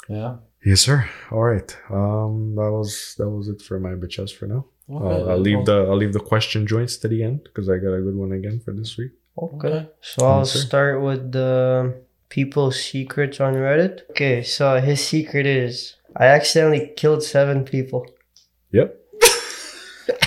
Yeah. 0.08 0.37
Yes, 0.64 0.81
sir. 0.81 1.08
All 1.31 1.43
right. 1.43 1.76
Um, 1.91 2.55
that 2.56 2.70
was 2.70 3.14
that 3.19 3.29
was 3.29 3.49
it 3.49 3.62
for 3.62 3.79
my 3.79 3.91
bitches 3.91 4.35
for 4.35 4.46
now. 4.46 4.67
Okay, 4.91 5.05
I'll, 5.05 5.31
I'll 5.32 5.38
leave 5.38 5.64
the 5.67 5.87
I'll 5.88 5.96
leave 5.96 6.12
the 6.12 6.20
question 6.20 6.67
joints 6.67 6.96
to 6.99 7.08
the 7.08 7.23
end 7.23 7.43
because 7.44 7.69
I 7.69 7.76
got 7.79 7.93
a 7.94 8.00
good 8.00 8.17
one 8.17 8.32
again 8.32 8.61
for 8.64 8.73
this 8.73 8.96
week. 8.99 9.12
Okay. 9.38 9.69
Okay. 9.69 9.88
So 10.00 10.26
I'll 10.26 10.38
Yes, 10.41 10.52
start 10.67 11.00
with 11.02 11.32
the 11.32 12.02
people's 12.28 12.80
secrets 12.83 13.40
on 13.40 13.54
Reddit. 13.54 14.02
Okay, 14.11 14.42
so 14.42 14.80
his 14.80 15.04
secret 15.07 15.47
is 15.47 15.97
I 16.16 16.26
accidentally 16.26 16.92
killed 16.97 17.23
seven 17.23 17.64
people. 17.64 18.07
Yep. 18.73 18.97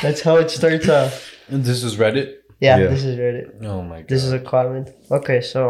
That's 0.02 0.22
how 0.22 0.38
it 0.38 0.50
starts 0.50 0.88
off. 0.90 1.32
And 1.50 1.64
this 1.64 1.84
is 1.84 1.98
Reddit. 1.98 2.38
Yeah, 2.60 2.78
Yeah. 2.78 2.88
this 2.88 3.04
is 3.04 3.18
Reddit. 3.18 3.64
Oh 3.64 3.82
my 3.84 4.00
god. 4.02 4.08
This 4.10 4.24
is 4.24 4.34
a 4.34 4.40
comment. 4.40 4.90
Okay, 5.12 5.42
so 5.42 5.62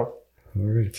All 0.57 0.63
right. 0.63 0.95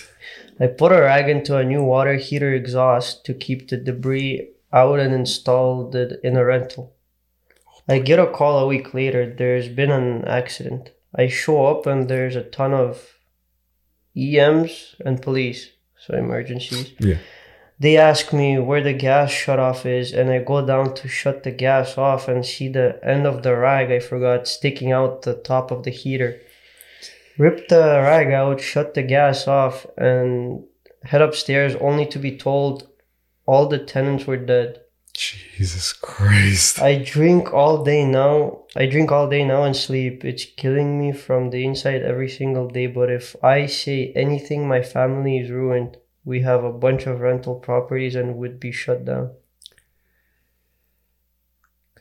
I 0.59 0.67
put 0.67 0.91
a 0.91 0.99
rag 1.01 1.29
into 1.29 1.57
a 1.57 1.63
new 1.63 1.83
water 1.83 2.15
heater 2.15 2.53
exhaust 2.53 3.25
to 3.25 3.33
keep 3.33 3.69
the 3.69 3.77
debris 3.77 4.49
out 4.71 4.99
and 4.99 5.13
installed 5.13 5.95
it 5.95 6.19
in 6.23 6.37
a 6.37 6.45
rental. 6.45 6.93
I 7.87 7.97
get 7.99 8.19
a 8.19 8.27
call 8.27 8.59
a 8.59 8.67
week 8.67 8.93
later. 8.93 9.33
There's 9.35 9.67
been 9.67 9.89
an 9.89 10.23
accident. 10.25 10.91
I 11.15 11.27
show 11.27 11.65
up 11.65 11.87
and 11.87 12.07
there's 12.07 12.35
a 12.35 12.43
ton 12.43 12.71
of 12.73 13.15
EMs 14.15 14.95
and 15.05 15.21
police, 15.21 15.71
so 15.97 16.15
emergencies. 16.15 16.93
Yeah. 16.99 17.17
They 17.81 17.95
ask 17.95 18.33
me 18.33 18.59
where 18.59 18.83
the 18.83 18.93
gas 18.93 19.31
shutoff 19.31 19.85
is, 19.85 20.11
and 20.11 20.29
I 20.29 20.39
go 20.39 20.65
down 20.65 20.95
to 20.95 21.07
shut 21.07 21.43
the 21.43 21.51
gas 21.51 21.97
off 21.97 22.27
and 22.27 22.45
see 22.45 22.67
the 22.67 22.99
end 23.01 23.25
of 23.25 23.41
the 23.41 23.55
rag 23.55 23.89
I 23.89 23.99
forgot 23.99 24.49
sticking 24.49 24.91
out 24.91 25.21
the 25.21 25.35
top 25.35 25.71
of 25.71 25.83
the 25.83 25.91
heater. 25.91 26.41
Rip 27.37 27.69
the 27.69 28.01
rag 28.03 28.33
out, 28.33 28.59
shut 28.59 28.95
the 28.95 29.03
gas 29.03 29.47
off, 29.47 29.85
and 29.97 30.65
head 31.03 31.21
upstairs 31.21 31.75
only 31.75 32.05
to 32.07 32.19
be 32.19 32.37
told 32.37 32.89
all 33.45 33.67
the 33.67 33.79
tenants 33.79 34.27
were 34.27 34.35
dead. 34.35 34.81
Jesus 35.13 35.93
Christ. 35.93 36.81
I 36.81 36.97
drink 36.97 37.53
all 37.53 37.83
day 37.83 38.03
now. 38.03 38.65
I 38.75 38.87
drink 38.87 39.09
all 39.09 39.29
day 39.29 39.45
now 39.45 39.63
and 39.63 39.75
sleep. 39.75 40.25
It's 40.25 40.45
killing 40.45 40.99
me 40.99 41.13
from 41.13 41.49
the 41.49 41.63
inside 41.63 42.03
every 42.03 42.29
single 42.29 42.67
day. 42.67 42.87
But 42.87 43.09
if 43.09 43.35
I 43.41 43.65
say 43.67 44.11
anything, 44.15 44.67
my 44.67 44.81
family 44.81 45.37
is 45.37 45.49
ruined. 45.49 45.97
We 46.29 46.41
have 46.41 46.63
a 46.63 46.71
bunch 46.71 47.07
of 47.07 47.21
rental 47.21 47.55
properties 47.55 48.13
and 48.15 48.37
would 48.37 48.59
be 48.59 48.71
shut 48.71 49.03
down. 49.03 49.31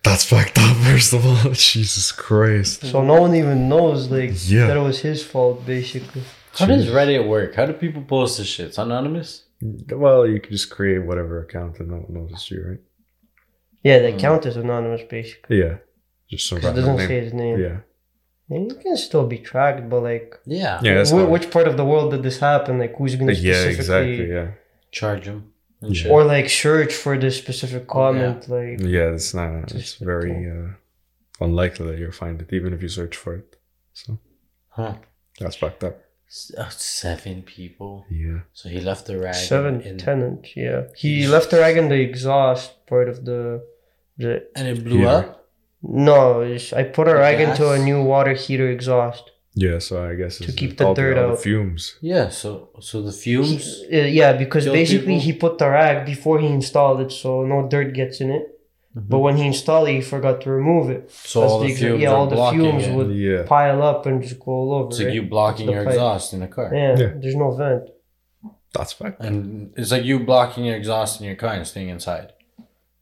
That's 0.04 0.24
fucked 0.24 0.58
up. 0.58 0.76
First 0.88 1.14
of 1.14 1.24
all, 1.26 1.52
Jesus 1.54 2.12
Christ. 2.12 2.82
So 2.92 3.02
no 3.02 3.22
one 3.22 3.34
even 3.34 3.70
knows 3.70 4.10
like 4.10 4.32
Yeah. 4.46 4.66
that 4.66 4.76
it 4.76 4.80
was 4.80 5.00
his 5.00 5.24
fault 5.24 5.64
basically. 5.66 6.22
How 6.58 6.66
does 6.66 6.88
Reddit 6.88 7.26
work? 7.26 7.54
How 7.54 7.64
do 7.64 7.72
people 7.72 8.02
post 8.02 8.36
this 8.36 8.46
shit? 8.48 8.66
It's 8.66 8.78
anonymous? 8.78 9.44
Well, 9.90 10.26
you 10.26 10.40
can 10.40 10.52
just 10.52 10.68
create 10.70 10.98
whatever 11.06 11.42
account 11.42 11.78
and 11.80 11.88
no 11.88 11.96
one 11.96 12.12
knows 12.28 12.50
you, 12.50 12.62
right? 12.68 12.80
Yeah, 13.82 13.98
the 14.00 14.10
Hmm. 14.10 14.16
account 14.18 14.44
is 14.44 14.56
anonymous 14.58 15.02
basically. 15.08 15.60
Yeah. 15.60 15.76
Just 16.30 16.46
some 16.48 16.60
'Cause 16.60 16.72
it 16.72 16.74
doesn't 16.80 16.98
say 16.98 17.20
his 17.24 17.32
name. 17.32 17.58
Yeah. 17.58 17.78
And 18.50 18.70
you 18.70 18.76
can 18.78 18.96
still 18.96 19.26
be 19.26 19.38
tracked, 19.38 19.88
but 19.90 20.00
like, 20.02 20.38
Yeah. 20.46 20.80
Yeah, 20.82 20.94
that's 20.94 21.10
wh- 21.10 21.30
which 21.34 21.50
part 21.50 21.68
of 21.68 21.76
the 21.76 21.84
world 21.84 22.10
did 22.12 22.22
this 22.22 22.38
happen? 22.38 22.78
Like, 22.78 22.94
who's 22.96 23.14
gonna 23.16 23.32
Yeah, 23.32 23.54
specifically, 23.62 23.76
exactly. 24.22 24.30
Yeah. 24.36 24.48
Charge 24.90 25.26
him. 25.26 25.52
and 25.82 25.94
Yeah. 25.96 26.10
or 26.12 26.24
like 26.24 26.48
search 26.48 26.92
for 26.92 27.16
this 27.18 27.36
specific 27.38 27.86
comment? 27.86 28.48
Like, 28.48 28.80
Yeah, 28.80 29.14
it's 29.16 29.32
not. 29.34 29.64
It's 29.64 29.72
Just- 29.74 29.98
very 30.12 30.34
uh, 30.56 30.68
unlikely 31.46 31.86
that 31.88 31.98
you'll 32.00 32.10
find 32.24 32.36
it, 32.42 32.52
even 32.52 32.72
if 32.74 32.80
you 32.82 32.88
search 32.88 33.16
for 33.16 33.32
it. 33.36 33.56
So 33.92 34.18
Huh. 34.70 34.94
that's 35.40 35.56
fucked 35.56 35.84
up. 35.84 35.96
Uh, 36.58 36.68
seven 36.70 37.42
people. 37.42 38.04
Yeah. 38.10 38.40
So 38.52 38.68
he 38.68 38.80
left 38.80 39.06
the 39.06 39.16
rag. 39.18 39.34
seven 39.34 39.80
in, 39.82 39.96
tenants. 39.98 40.50
Yeah, 40.56 40.82
he 40.96 41.26
left 41.26 41.50
the 41.50 41.58
rag 41.58 41.76
in 41.76 41.88
the 41.88 42.00
exhaust 42.00 42.84
part 42.86 43.08
of 43.08 43.24
the. 43.24 43.62
the 44.18 44.46
and 44.56 44.66
it 44.68 44.84
blew 44.84 44.98
Heater. 44.98 45.08
up. 45.08 45.47
No, 45.82 46.42
I 46.76 46.82
put 46.84 47.08
a 47.08 47.12
The 47.12 47.16
rag 47.16 47.40
into 47.40 47.70
a 47.70 47.78
new 47.78 48.02
water 48.02 48.32
heater 48.34 48.68
exhaust. 48.70 49.30
Yeah. 49.54 49.78
So 49.78 50.04
I 50.08 50.14
guess 50.14 50.40
it's 50.40 50.54
keep 50.54 50.76
the 50.78 50.86
all 50.88 50.94
dirt 50.94 51.16
out. 51.18 51.36
The 51.36 51.42
fumes. 51.42 51.96
Yeah. 52.00 52.28
So 52.28 52.70
so 52.80 53.02
the 53.02 53.12
fumes. 53.12 53.82
Uh, 53.92 53.96
yeah, 53.96 54.32
because 54.32 54.66
basically 54.66 55.14
people? 55.18 55.20
he 55.20 55.32
put 55.32 55.58
the 55.58 55.68
rag 55.68 56.06
before 56.06 56.38
he 56.40 56.46
installed 56.46 57.00
it, 57.00 57.10
so 57.12 57.44
no 57.44 57.68
dirt 57.68 57.92
gets 57.94 58.20
in 58.20 58.30
it. 58.30 58.54
But 58.94 59.18
when 59.18 59.36
he 59.36 59.46
installed 59.46 59.88
it, 59.88 59.92
he 59.92 60.00
forgot 60.00 60.40
to 60.42 60.50
remove 60.50 60.90
it. 60.90 61.10
So 61.12 61.40
That's 61.40 61.52
all 61.52 61.58
the 61.60 61.66
the 61.68 61.72
exa- 61.74 61.78
fumes 61.78 62.02
yeah, 62.02 62.10
all 62.10 62.26
the 62.26 62.50
fumes 62.50 62.84
it. 62.86 62.94
would- 62.94 63.14
Yeah. 63.14 63.42
Pile 63.46 63.82
up 63.82 64.06
and 64.06 64.20
just 64.22 64.40
go 64.40 64.50
all 64.52 64.74
over. 64.74 64.88
It's 64.88 64.98
like 64.98 65.06
right? 65.06 65.14
you 65.14 65.22
blocking 65.22 65.66
The 65.66 65.72
your 65.72 65.84
pipe. 65.84 65.92
exhaust 65.94 66.32
in 66.32 66.40
the 66.40 66.48
car. 66.48 66.70
Yeah, 66.74 66.96
Yeah. 66.98 67.12
there's 67.20 67.36
no 67.36 67.50
vent. 67.52 67.84
That's 68.72 68.92
fucked. 68.94 69.20
And 69.22 69.72
it's 69.76 69.92
like 69.92 70.04
you 70.04 70.18
blocking 70.20 70.64
your 70.64 70.76
exhaust 70.76 71.20
in 71.20 71.26
your 71.26 71.36
car 71.36 71.54
and 71.54 71.64
staying 71.66 71.90
inside 71.90 72.32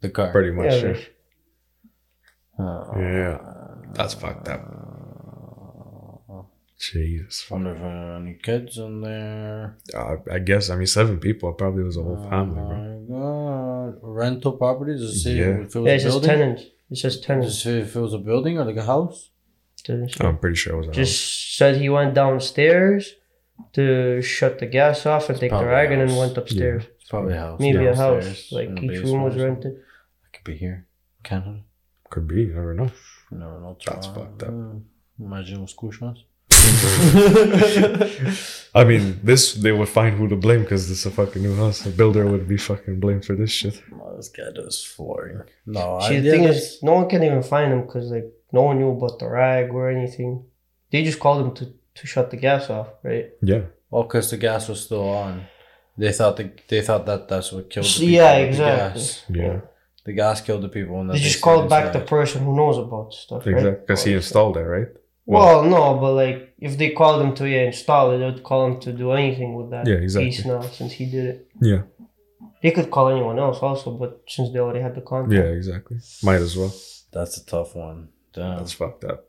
the 0.01 0.11
car. 0.11 0.31
Pretty 0.33 0.51
much. 0.51 0.73
Yeah, 0.73 0.97
Yeah. 2.59 3.39
Uh, 3.43 3.75
That's 3.93 4.15
fucked 4.15 4.49
up. 4.49 4.63
Jesus. 6.79 7.47
I 7.51 7.55
wonder 7.55 7.73
if 7.75 7.79
there 7.81 8.17
any 8.17 8.35
kids 8.35 8.77
in 8.77 9.01
there. 9.01 9.79
Uh, 9.95 10.17
I 10.31 10.39
guess. 10.41 10.69
I 10.69 10.77
mean, 10.77 10.87
seven 10.87 11.19
people. 11.19 11.51
Probably 11.55 11.83
was 11.83 11.97
a 11.97 12.03
whole 12.03 12.23
Oh 12.23 12.29
family, 12.31 12.55
bro. 12.57 12.77
my 12.77 13.93
god. 13.95 13.99
Rental 14.03 14.53
properties? 14.53 15.01
Does 15.01 15.25
it 15.27 15.37
Yeah. 15.37 15.63
if 15.63 15.75
it 15.75 15.79
was 15.81 15.87
yeah, 15.87 15.93
a 15.93 15.97
it 15.97 16.01
says 16.01 16.13
building? 16.13 16.29
tenants. 16.31 16.63
It 16.91 16.97
says 16.99 17.15
Does 17.17 17.23
it 17.23 17.27
tenants. 17.27 17.63
say 17.63 17.81
if 17.81 17.97
it 17.97 18.01
was 18.01 18.13
a 18.13 18.19
building 18.19 18.59
or 18.59 18.65
like 18.67 18.77
a 18.77 18.85
house? 18.85 19.31
I'm 20.21 20.37
pretty 20.39 20.57
sure 20.57 20.75
it 20.75 20.77
was 20.79 20.87
a 20.87 20.91
house. 20.91 20.97
Just 20.97 21.57
said 21.57 21.77
he 21.77 21.89
went 21.89 22.13
downstairs 22.15 23.15
to 23.73 24.21
shut 24.21 24.59
the 24.59 24.67
gas 24.67 25.07
off 25.07 25.31
and 25.31 25.39
take 25.39 25.51
the 25.51 25.57
probably 25.57 25.69
rag 25.73 25.93
and 25.93 26.03
then 26.11 26.17
went 26.17 26.37
upstairs. 26.37 26.85
It's 27.01 27.09
probably 27.09 27.35
a 27.35 27.41
house. 27.41 27.61
Maybe 27.61 27.87
a 27.87 27.97
house. 27.97 28.53
Like 28.53 28.69
each 28.83 29.01
room 29.03 29.23
was 29.23 29.35
basement 29.35 29.37
or 29.37 29.39
something. 29.39 29.43
rented. 29.45 29.73
It 29.73 30.33
could 30.35 30.45
be 30.45 30.57
here. 30.59 30.87
Canada. 31.23 31.63
Could 32.11 32.29
be. 32.29 32.43
You 32.43 32.55
never 32.55 32.75
know. 32.75 32.91
You 33.31 33.39
never 33.39 33.61
know. 33.61 33.77
That's 33.87 34.07
fucked 34.07 34.43
up. 34.45 34.55
Imagine 35.19 35.63
os 35.63 35.75
couchons. 35.75 36.25
I 38.75 38.85
mean, 38.85 39.21
this 39.23 39.55
they 39.55 39.73
would 39.73 39.89
find 39.89 40.17
who 40.17 40.29
to 40.29 40.37
blame 40.37 40.63
because 40.63 40.89
this 40.89 41.01
is 41.01 41.07
a 41.07 41.11
fucking 41.11 41.43
new 41.43 41.57
house. 41.57 41.81
The 41.81 41.91
builder 41.91 42.27
would 42.27 42.49
be 42.49 42.57
fucking 42.57 43.01
blamed 43.01 43.25
for 43.25 43.35
this 43.35 43.51
shit. 43.51 43.83
Oh, 44.01 44.17
this 44.17 44.29
guy 44.29 44.51
does 44.55 44.83
flooring. 44.85 45.43
No, 45.67 45.99
See, 46.01 46.17
I, 46.17 46.21
the 46.21 46.31
thing 46.31 46.43
that's- 46.43 46.75
is, 46.77 46.83
no 46.83 46.95
one 46.95 47.09
can 47.09 47.23
even 47.23 47.43
find 47.43 47.73
him 47.73 47.83
because 47.87 48.11
like 48.11 48.27
no 48.53 48.63
one 48.63 48.79
knew 48.79 48.91
about 48.91 49.19
the 49.19 49.29
rag 49.29 49.71
or 49.73 49.91
anything. 49.91 50.45
They 50.91 51.03
just 51.03 51.19
called 51.19 51.45
him 51.45 51.55
to, 51.55 51.75
to 51.97 52.07
shut 52.07 52.31
the 52.31 52.37
gas 52.37 52.71
off, 52.71 52.89
right? 53.03 53.31
Yeah. 53.43 53.63
Oh, 53.91 53.91
well, 53.91 54.03
because 54.05 54.31
the 54.31 54.37
gas 54.37 54.69
was 54.69 54.85
still 54.85 55.09
on. 55.09 55.47
They 55.99 56.13
thought 56.13 56.37
the, 56.37 56.53
they 56.69 56.83
thought 56.83 57.07
that 57.07 57.29
that's 57.29 57.51
what 57.53 57.71
killed 57.71 57.87
the 57.87 57.91
So, 57.91 58.03
yeah, 58.05 58.39
with 58.39 58.43
the 58.43 58.49
exactly. 58.49 59.01
gas. 59.01 59.25
Yeah. 59.29 59.61
The 60.07 60.13
gas 60.13 60.41
killed 60.41 60.63
the 60.63 60.69
people. 60.79 61.01
And 61.01 61.11
that 61.11 61.15
They 61.15 61.19
they 61.19 61.25
just 61.25 61.39
stayed 61.39 61.45
called 61.49 61.69
back 61.69 61.93
the 61.93 62.03
uh, 62.03 62.07
person 62.17 62.39
who 62.47 62.53
knows 62.61 62.79
about 62.79 63.13
stuff, 63.13 63.45
right? 63.45 63.57
Exactly. 63.57 63.81
Because 63.81 64.03
he 64.05 64.13
installed 64.15 64.57
it, 64.57 64.67
right? 64.77 64.89
Well, 65.29 65.65
no, 65.65 65.83
but 66.03 66.13
like 66.23 66.39
if 66.67 66.79
they 66.79 66.91
called 67.01 67.21
him 67.25 67.35
to 67.39 67.45
yeah, 67.49 67.65
install 67.73 68.13
it, 68.13 68.19
they 68.19 68.25
would 68.31 68.45
call 68.51 68.61
him 68.69 68.81
to 68.87 68.93
do 68.93 69.11
anything 69.13 69.51
with 69.59 69.69
that 69.73 69.85
Yeah, 69.91 69.97
exactly. 69.97 70.31
piece 70.31 70.45
now 70.45 70.61
since 70.79 70.93
he 70.93 71.05
did 71.17 71.25
it. 71.33 71.39
Yeah. 71.61 71.83
They 72.63 72.71
could 72.71 72.91
call 72.91 73.09
anyone 73.09 73.39
else 73.39 73.59
also, 73.69 73.91
but 74.03 74.23
since 74.29 74.53
they 74.53 74.61
already 74.61 74.81
had 74.87 74.95
the 74.95 75.01
contact. 75.01 75.33
Yeah, 75.35 75.51
exactly. 75.61 75.99
Might 76.23 76.41
as 76.49 76.57
well. 76.57 76.73
That's 77.13 77.37
a 77.39 77.45
tough 77.45 77.75
one. 77.75 78.09
Damn. 78.33 78.59
That's 78.59 78.73
fucked 78.73 79.05
up. 79.05 79.25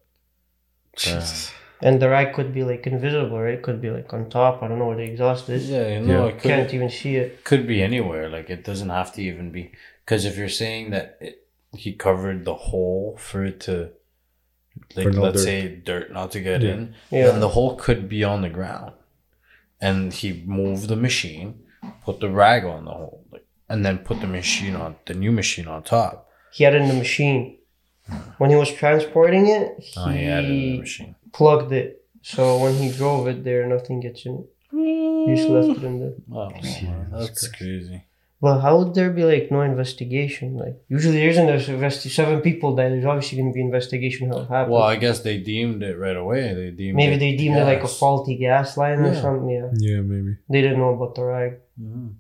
Damn. 1.03 1.21
Jesus. 1.21 1.51
And 1.81 1.99
the 2.01 2.09
rag 2.09 2.33
could 2.35 2.53
be 2.53 2.63
like 2.63 2.85
invisible, 2.87 3.39
right? 3.39 3.55
It 3.55 3.63
could 3.63 3.81
be 3.81 3.89
like 3.89 4.11
on 4.13 4.29
top. 4.29 4.61
I 4.63 4.67
don't 4.67 4.79
know 4.79 4.87
where 4.87 4.97
the 4.97 5.03
exhaust 5.03 5.49
is. 5.49 5.69
Yeah, 5.69 5.87
you 5.95 6.01
know, 6.01 6.23
Yeah. 6.25 6.29
it 6.29 6.39
could, 6.39 6.49
can't 6.51 6.73
even 6.73 6.89
see 6.89 7.15
it. 7.15 7.43
could 7.43 7.65
be 7.67 7.81
anywhere. 7.83 8.29
Like 8.29 8.49
it 8.49 8.63
doesn't 8.63 8.89
have 8.89 9.13
to 9.13 9.21
even 9.21 9.51
be 9.51 9.71
because 10.07 10.23
if 10.23 10.37
you're 10.37 10.47
saying 10.63 10.91
that 10.91 11.17
it, 11.19 11.45
he 11.75 11.91
covered 11.93 12.45
the 12.45 12.55
hole 12.55 13.17
for 13.19 13.43
it 13.43 13.59
to, 13.61 13.91
like 14.95 15.07
no 15.07 15.21
let's 15.23 15.39
dirt. 15.39 15.43
say 15.43 15.67
dirt 15.75 16.11
not 16.13 16.31
to 16.31 16.39
get 16.39 16.61
Yeah. 16.61 16.71
in, 16.73 16.95
Yeah. 17.11 17.27
then 17.27 17.41
the 17.41 17.49
hole 17.49 17.75
could 17.75 18.07
be 18.07 18.23
on 18.23 18.41
the 18.41 18.49
ground, 18.49 18.93
and 19.81 20.13
he 20.13 20.43
moved 20.45 20.87
the 20.87 20.95
machine, 20.95 21.59
put 22.05 22.21
the 22.21 22.29
rag 22.29 22.63
on 22.63 22.85
the 22.85 22.91
hole, 22.91 23.25
like, 23.33 23.45
and 23.69 23.85
then 23.85 23.97
put 23.99 24.21
the 24.21 24.27
machine 24.27 24.75
on 24.77 24.95
the 25.07 25.13
new 25.13 25.31
machine 25.33 25.67
on 25.67 25.83
top. 25.83 26.29
He 26.53 26.63
had 26.63 26.73
it 26.73 26.81
in 26.83 26.87
the 26.87 26.93
machine. 26.93 27.57
When 28.37 28.49
he 28.49 28.55
was 28.55 28.71
transporting 28.71 29.47
it, 29.47 29.75
he, 29.79 29.93
Oh, 29.99 30.07
he 30.09 30.25
added 30.25 30.49
the 30.49 30.79
machine. 30.79 31.15
plugged 31.33 31.73
it. 31.73 32.05
So 32.21 32.57
when 32.63 32.75
he 32.75 32.89
drove 32.91 33.27
it 33.27 33.43
there, 33.43 33.67
nothing 33.67 33.99
gets 33.99 34.25
in 34.25 34.35
it. 34.39 34.47
He 34.71 35.35
just 35.35 35.49
left 35.49 35.77
it 35.79 35.83
in 35.83 35.99
there. 35.99 36.13
Oh, 36.31 36.49
man, 36.49 37.09
that's 37.11 37.47
Christ. 37.47 37.57
crazy. 37.57 38.03
Well, 38.39 38.59
how 38.59 38.77
would 38.77 38.93
there 38.93 39.09
be 39.09 39.23
like 39.23 39.49
no 39.51 39.61
investigation? 39.61 40.55
Like 40.57 40.75
usually 40.89 41.17
there's 41.17 41.37
an 41.37 41.47
investi- 41.47 42.09
seven 42.11 42.41
people 42.41 42.75
died. 42.75 42.91
There's 42.91 43.05
obviously 43.05 43.39
going 43.39 43.51
to 43.51 43.55
be 43.55 43.61
investigation 43.61 44.29
how 44.29 44.39
it 44.41 44.49
happened. 44.49 44.73
Well, 44.73 44.83
I 44.83 44.95
guess 44.95 45.21
they 45.21 45.39
deemed 45.39 45.81
it 45.81 45.97
right 45.97 46.15
away. 46.15 46.53
They 46.53 46.69
deemed 46.71 46.95
Maybe 46.95 47.15
it 47.15 47.19
they 47.19 47.35
deemed 47.35 47.57
it 47.57 47.63
like 47.63 47.83
a 47.83 47.87
faulty 47.87 48.37
gas 48.37 48.77
line 48.77 48.99
or 48.99 49.15
something. 49.15 49.49
Yeah, 49.49 49.69
Yeah, 49.79 50.01
maybe. 50.01 50.37
they 50.49 50.61
didn't 50.61 50.77
know 50.79 50.93
about 50.93 51.15
the 51.15 51.23
rag. 51.23 51.53
Mhm. 51.81 52.13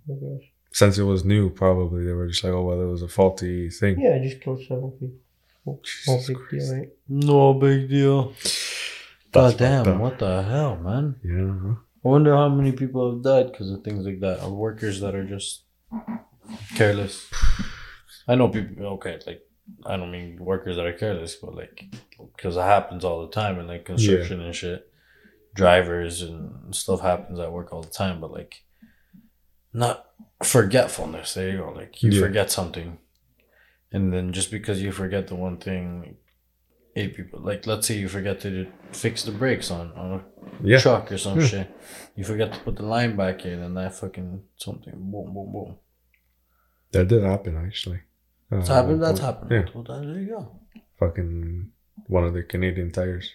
Since 0.71 0.97
it 0.97 1.03
was 1.03 1.23
new, 1.23 1.49
probably 1.49 2.03
they 2.05 2.13
were 2.13 2.27
just 2.27 2.43
like, 2.43 2.53
oh, 2.53 2.63
well, 2.63 2.81
it 2.81 2.85
was 2.85 3.01
a 3.03 3.07
faulty 3.07 3.69
thing. 3.69 3.99
Yeah, 3.99 4.15
I 4.15 4.19
just 4.27 4.41
killed 4.41 4.61
seven 4.67 4.91
people. 4.91 5.17
No 6.07 6.17
big 6.27 6.37
Christ. 6.37 6.65
deal, 6.67 6.73
right? 6.77 6.89
No 7.09 7.53
big 7.53 7.89
deal. 7.89 8.29
That's 9.33 9.53
God 9.53 9.57
damn, 9.57 9.87
up. 9.87 9.99
what 10.01 10.17
the 10.19 10.41
hell, 10.43 10.77
man? 10.77 11.15
Yeah. 11.23 11.75
I 12.05 12.07
wonder 12.07 12.35
how 12.35 12.47
many 12.49 12.71
people 12.71 13.11
have 13.11 13.21
died 13.23 13.51
because 13.51 13.69
of 13.71 13.83
things 13.83 14.05
like 14.05 14.19
that, 14.21 14.41
or 14.43 14.51
workers 14.51 15.01
that 15.01 15.13
are 15.13 15.25
just 15.25 15.63
careless. 16.75 17.29
I 18.27 18.35
know 18.35 18.49
people, 18.49 18.85
okay, 18.95 19.19
like, 19.25 19.41
I 19.85 19.97
don't 19.97 20.11
mean 20.11 20.37
workers 20.39 20.75
that 20.77 20.85
are 20.85 20.93
careless, 20.93 21.35
but 21.35 21.55
like, 21.55 21.83
because 22.35 22.57
it 22.57 22.61
happens 22.61 23.03
all 23.03 23.21
the 23.25 23.31
time 23.31 23.59
and 23.59 23.67
like 23.67 23.85
construction 23.85 24.41
and 24.41 24.55
shit. 24.55 24.91
Drivers 25.53 26.21
and 26.21 26.73
stuff 26.75 27.01
happens 27.01 27.39
at 27.39 27.51
work 27.51 27.73
all 27.73 27.81
the 27.81 27.89
time, 27.89 28.21
but 28.21 28.31
like, 28.31 28.63
not 29.73 30.05
forgetfulness. 30.43 31.33
There 31.33 31.49
you 31.49 31.57
go. 31.57 31.71
Like, 31.71 32.01
you 32.03 32.11
Yeah. 32.11 32.19
forget 32.21 32.51
something. 32.51 32.99
And 33.91 34.13
then 34.13 34.33
just 34.33 34.51
because 34.51 34.81
you 34.81 34.91
forget 34.91 35.27
the 35.27 35.35
one 35.35 35.57
thing, 35.57 35.99
like, 36.01 36.17
eight 36.97 37.15
people, 37.15 37.39
like, 37.41 37.65
let's 37.67 37.87
say 37.87 37.95
you 37.97 38.09
forget 38.09 38.41
to 38.41 38.67
fix 38.91 39.23
the 39.23 39.31
brakes 39.31 39.69
on, 39.71 39.91
on 39.93 40.07
a 40.19 40.21
Yeah. 40.63 40.79
truck 40.79 41.11
or 41.11 41.17
some 41.17 41.39
Hmm. 41.39 41.45
shit. 41.45 41.67
You 42.15 42.23
forget 42.23 42.53
to 42.53 42.59
put 42.59 42.75
the 42.75 42.83
line 42.83 43.15
back 43.15 43.45
in, 43.45 43.59
and 43.65 43.75
that 43.77 43.93
fucking 43.93 44.43
something 44.57 44.93
boom, 44.95 45.33
boom, 45.33 45.51
boom. 45.53 45.75
That 46.91 47.07
did 47.07 47.23
happen, 47.23 47.57
actually. 47.57 47.99
Uh, 48.51 48.65
happened. 48.65 49.01
That's 49.03 49.21
well, 49.21 49.31
happened. 49.33 49.51
Yeah. 49.51 49.65
Well, 49.73 49.83
there 49.83 50.19
you 50.21 50.27
go. 50.29 50.59
Fucking 50.99 51.71
one 52.07 52.23
of 52.23 52.33
the 52.33 52.43
Canadian 52.43 52.91
tires. 52.91 53.29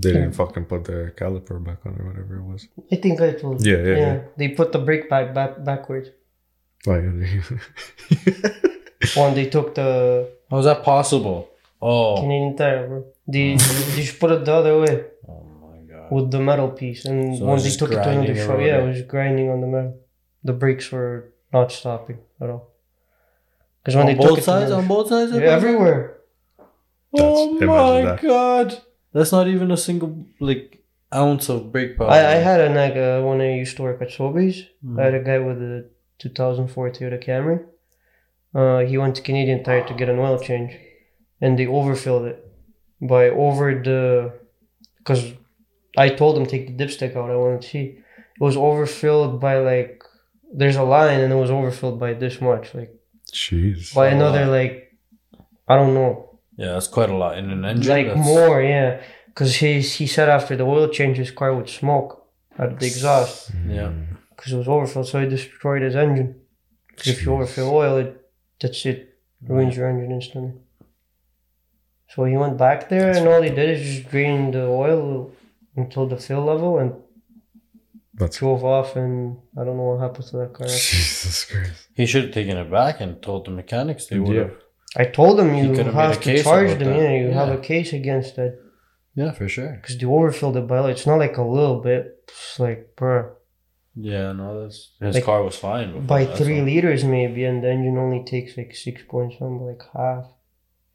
They 0.00 0.12
didn't 0.12 0.32
fucking 0.32 0.66
put 0.66 0.84
the 0.84 1.12
caliper 1.16 1.58
back 1.62 1.84
on 1.84 1.96
or 2.00 2.06
whatever 2.06 2.36
it 2.38 2.44
was. 2.44 2.68
I 2.92 2.96
think 2.96 3.20
I 3.20 3.32
told 3.32 3.66
you. 3.66 3.72
Yeah, 3.76 3.82
yeah, 3.82 3.96
yeah. 3.98 4.20
They 4.38 4.48
put 4.60 4.70
the 4.70 4.78
brake 4.78 5.10
back, 5.10 5.34
back 5.34 5.64
backwards. 5.64 6.10
Like, 6.86 7.02
When 9.16 9.34
they 9.34 9.46
took 9.50 9.74
the 9.74 10.30
How 10.50 10.58
is 10.58 10.64
that 10.66 10.82
possible? 10.84 11.50
Oh, 11.80 12.16
Canadian 12.20 12.56
tire, 12.56 12.86
bro. 12.88 13.04
They, 13.26 13.54
they 13.56 14.02
just 14.02 14.18
put 14.18 14.30
it 14.32 14.44
the 14.44 14.52
other 14.54 14.78
way 14.80 15.04
oh 15.28 15.44
my 15.62 15.76
god. 15.92 16.10
with 16.10 16.30
the 16.30 16.40
metal 16.40 16.70
piece. 16.70 17.04
And 17.04 17.36
So 17.36 17.44
it 17.44 17.46
when 17.48 17.62
they 17.62 17.70
took 17.70 17.92
it 17.92 17.94
to 17.94 18.00
another 18.02 18.14
grinding 18.26 18.46
shop, 18.46 18.58
yeah, 18.60 18.78
it. 18.78 18.84
it 18.84 18.86
was 18.88 19.02
grinding 19.02 19.48
on 19.50 19.60
the 19.60 19.66
metal. 19.66 19.98
The 20.44 20.52
brakes 20.54 20.90
were 20.90 21.32
not 21.52 21.70
stopping 21.72 22.18
at 22.40 22.50
all. 22.50 22.70
Because 23.82 23.94
when 23.96 24.06
on 24.08 24.12
they 24.12 24.18
took 24.20 24.28
both 24.30 24.38
it 24.38 24.42
to 24.42 24.44
sides, 24.44 24.70
on 24.72 24.86
both 24.88 25.08
sides, 25.08 25.32
yeah, 25.32 25.40
everywhere. 25.58 26.18
Oh 27.14 27.54
That's- 27.54 27.62
imagine 27.62 27.66
my 27.68 28.02
that. 28.10 28.22
god, 28.22 28.82
that's 29.12 29.32
not 29.32 29.46
even 29.48 29.70
a 29.70 29.76
single 29.76 30.26
like 30.40 30.82
ounce 31.14 31.48
of 31.48 31.72
brake 31.72 31.96
power. 31.96 32.10
I, 32.10 32.18
I 32.18 32.34
had 32.48 32.60
a 32.60 32.68
like 32.74 32.96
uh, 32.96 33.26
when 33.26 33.40
I 33.40 33.54
used 33.54 33.76
to 33.76 33.82
work 33.82 34.02
at 34.02 34.08
Sobeys. 34.08 34.66
Mhm. 34.84 35.00
I 35.00 35.04
had 35.04 35.14
a 35.14 35.22
guy 35.22 35.38
with 35.38 35.58
a 35.62 35.86
2004 36.18 36.90
Toyota 36.90 37.24
Camry. 37.24 37.64
Uh, 38.54 38.80
he 38.80 38.98
went 38.98 39.14
to 39.16 39.22
Canadian 39.22 39.62
Tire 39.62 39.86
to 39.86 39.94
get 39.94 40.08
an 40.08 40.18
oil 40.18 40.38
change, 40.38 40.72
and 41.40 41.58
they 41.58 41.66
overfilled 41.66 42.26
it 42.26 42.44
by 43.00 43.28
over 43.30 43.66
the 43.82 44.32
because 44.98 45.32
I 45.96 46.08
told 46.10 46.36
him 46.38 46.46
take 46.46 46.66
the 46.76 46.84
dipstick 46.84 47.16
out. 47.16 47.30
I 47.30 47.36
wanted 47.36 47.62
to 47.62 47.68
see. 47.68 47.84
It 48.40 48.40
was 48.48 48.56
overfilled 48.56 49.40
by 49.40 49.58
like 49.58 50.02
there's 50.52 50.76
a 50.76 50.82
line, 50.82 51.20
and 51.20 51.32
it 51.32 51.36
was 51.36 51.50
overfilled 51.50 51.98
by 52.00 52.14
this 52.14 52.40
much, 52.40 52.74
like 52.74 52.92
Jeez. 53.32 53.94
by 53.94 54.08
a 54.08 54.14
another 54.14 54.44
lot. 54.46 54.52
like 54.58 54.96
I 55.68 55.76
don't 55.76 55.94
know. 55.94 56.38
Yeah, 56.56 56.72
that's 56.72 56.88
quite 56.88 57.10
a 57.10 57.16
lot 57.16 57.38
in 57.38 57.50
an 57.50 57.64
engine. 57.64 57.90
like 57.92 58.06
that's- 58.06 58.24
more, 58.26 58.60
yeah. 58.62 59.00
Because 59.26 59.56
he 59.56 59.80
he 59.80 60.06
said 60.06 60.28
after 60.28 60.56
the 60.56 60.64
oil 60.64 60.88
change, 60.88 61.16
his 61.18 61.30
car 61.30 61.54
would 61.54 61.68
smoke 61.68 62.26
out 62.58 62.72
of 62.72 62.78
the 62.80 62.86
exhaust 62.86 63.52
mm. 63.52 63.74
Yeah. 63.76 63.92
because 64.30 64.52
it 64.52 64.56
was 64.56 64.66
overfilled, 64.66 65.06
so 65.06 65.20
he 65.20 65.28
destroyed 65.28 65.82
his 65.82 65.94
engine. 65.94 66.34
'Cause 66.96 67.06
if 67.08 67.22
you 67.24 67.32
overfill 67.32 67.70
oil, 67.70 67.96
it 67.98 68.20
that's 68.60 68.84
it 68.86 68.98
ruins 69.46 69.76
your 69.76 69.88
engine 69.88 70.10
instantly. 70.10 70.54
So 72.14 72.24
he 72.24 72.36
went 72.36 72.56
back 72.56 72.88
there, 72.88 73.10
and 73.16 73.28
all 73.28 73.42
he 73.42 73.50
did 73.50 73.70
is 73.78 73.82
just 73.86 74.10
drain 74.10 74.50
the 74.50 74.64
oil 74.66 75.30
until 75.76 76.06
the 76.08 76.16
fill 76.16 76.44
level 76.44 76.78
and 76.78 76.92
That's 78.14 78.38
drove 78.38 78.64
off. 78.64 78.96
And 78.96 79.36
I 79.58 79.64
don't 79.64 79.76
know 79.76 79.90
what 79.94 80.00
happened 80.00 80.26
to 80.28 80.36
that 80.38 80.54
car. 80.54 80.66
Jesus 80.66 81.44
Christ. 81.44 81.88
He 81.94 82.06
should 82.06 82.24
have 82.24 82.34
taken 82.34 82.56
it 82.56 82.70
back 82.70 83.00
and 83.00 83.20
told 83.22 83.44
the 83.46 83.50
mechanics 83.50 84.06
they 84.06 84.18
would 84.18 84.36
have. 84.36 84.54
I 84.96 85.04
told 85.04 85.38
him 85.38 85.54
you 85.54 85.74
could've 85.74 85.92
have 85.94 86.14
to 86.14 86.20
case 86.20 86.42
charge 86.44 86.78
them. 86.78 86.94
Yeah, 86.94 87.12
you 87.22 87.30
have 87.30 87.50
a 87.50 87.58
case 87.58 87.92
against 87.92 88.36
that 88.36 88.58
Yeah, 89.14 89.32
for 89.32 89.46
sure. 89.46 89.72
because 89.80 89.98
they 89.98 90.06
overfilled 90.06 90.56
it 90.56 90.66
by 90.66 90.80
like 90.80 90.92
it's 90.96 91.06
not 91.06 91.18
like 91.18 91.36
a 91.36 91.42
little 91.42 91.80
bit. 91.82 92.24
It's 92.26 92.58
like 92.58 92.94
bruh. 92.96 93.32
Yeah, 93.94 94.32
no, 94.32 94.62
that's 94.62 94.92
his 95.00 95.16
Like, 95.16 95.24
car 95.24 95.42
was 95.42 95.56
fine. 95.56 95.88
before 95.88 96.02
by 96.02 96.24
three 96.24 96.58
so- 96.60 96.64
liters 96.64 97.04
maybe, 97.04 97.44
and 97.44 97.62
the 97.62 97.70
engine 97.70 97.98
only 97.98 98.24
takes 98.24 98.56
like 98.56 98.74
six 98.74 99.02
point 99.06 99.32
something, 99.38 99.66
like 99.66 99.82
half. 99.92 100.24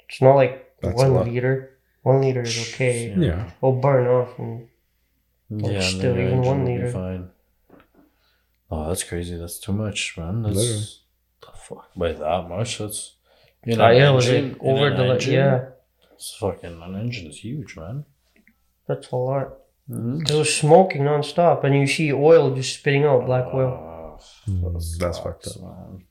It's 0.09 0.21
not 0.21 0.35
like 0.35 0.72
That's 0.83 1.01
a 1.01 1.05
one 1.05 1.13
lot. 1.13 1.27
liter. 1.27 1.77
One 2.03 2.21
liter 2.21 2.41
is 2.41 2.73
okay. 2.73 3.13
Yeah. 3.17 3.49
It'll 3.57 3.79
burn 3.79 4.07
off. 4.07 4.37
And 4.39 4.67
Yeah, 5.49 5.71
and 5.71 5.83
still, 5.83 6.17
even 6.19 6.41
one 6.41 6.65
liter. 6.65 6.89
Fine. 6.91 7.29
Oh, 8.71 8.87
that's 8.87 9.03
crazy. 9.03 9.37
That's 9.37 9.59
too 9.59 9.71
much, 9.73 10.15
man. 10.17 10.41
That's 10.43 10.55
Literally. 10.55 10.85
the 11.41 11.51
fuck 11.57 11.89
by 11.95 12.11
that 12.13 12.49
much. 12.49 12.77
That's 12.79 13.15
you 13.65 13.75
Ah, 13.79 13.89
yeah, 13.91 14.11
engine- 14.13 14.49
like 14.53 14.63
over 14.63 14.89
the 14.89 15.03
li- 15.03 15.09
engine, 15.11 15.33
yeah. 15.33 15.65
It's 16.13 16.35
fucking 16.35 16.81
an 16.81 16.95
engine 16.95 17.27
is 17.27 17.37
huge, 17.43 17.77
man. 17.77 18.05
That's 18.87 19.09
a 19.11 19.15
lot. 19.15 19.47
Mm-hmm. 19.89 20.21
It 20.27 20.33
was 20.37 20.53
smoking 20.55 21.03
non-stop, 21.05 21.63
and 21.63 21.75
you 21.75 21.87
see 21.87 22.11
oil 22.11 22.53
just 22.55 22.79
spitting 22.79 23.03
out 23.05 23.25
black 23.25 23.45
oil. 23.53 23.71
Oh, 23.71 23.89
Mm, 24.47 24.99
that's 24.99 25.19
fucked 25.19 25.47
up. 25.47 25.61
man. 25.61 26.03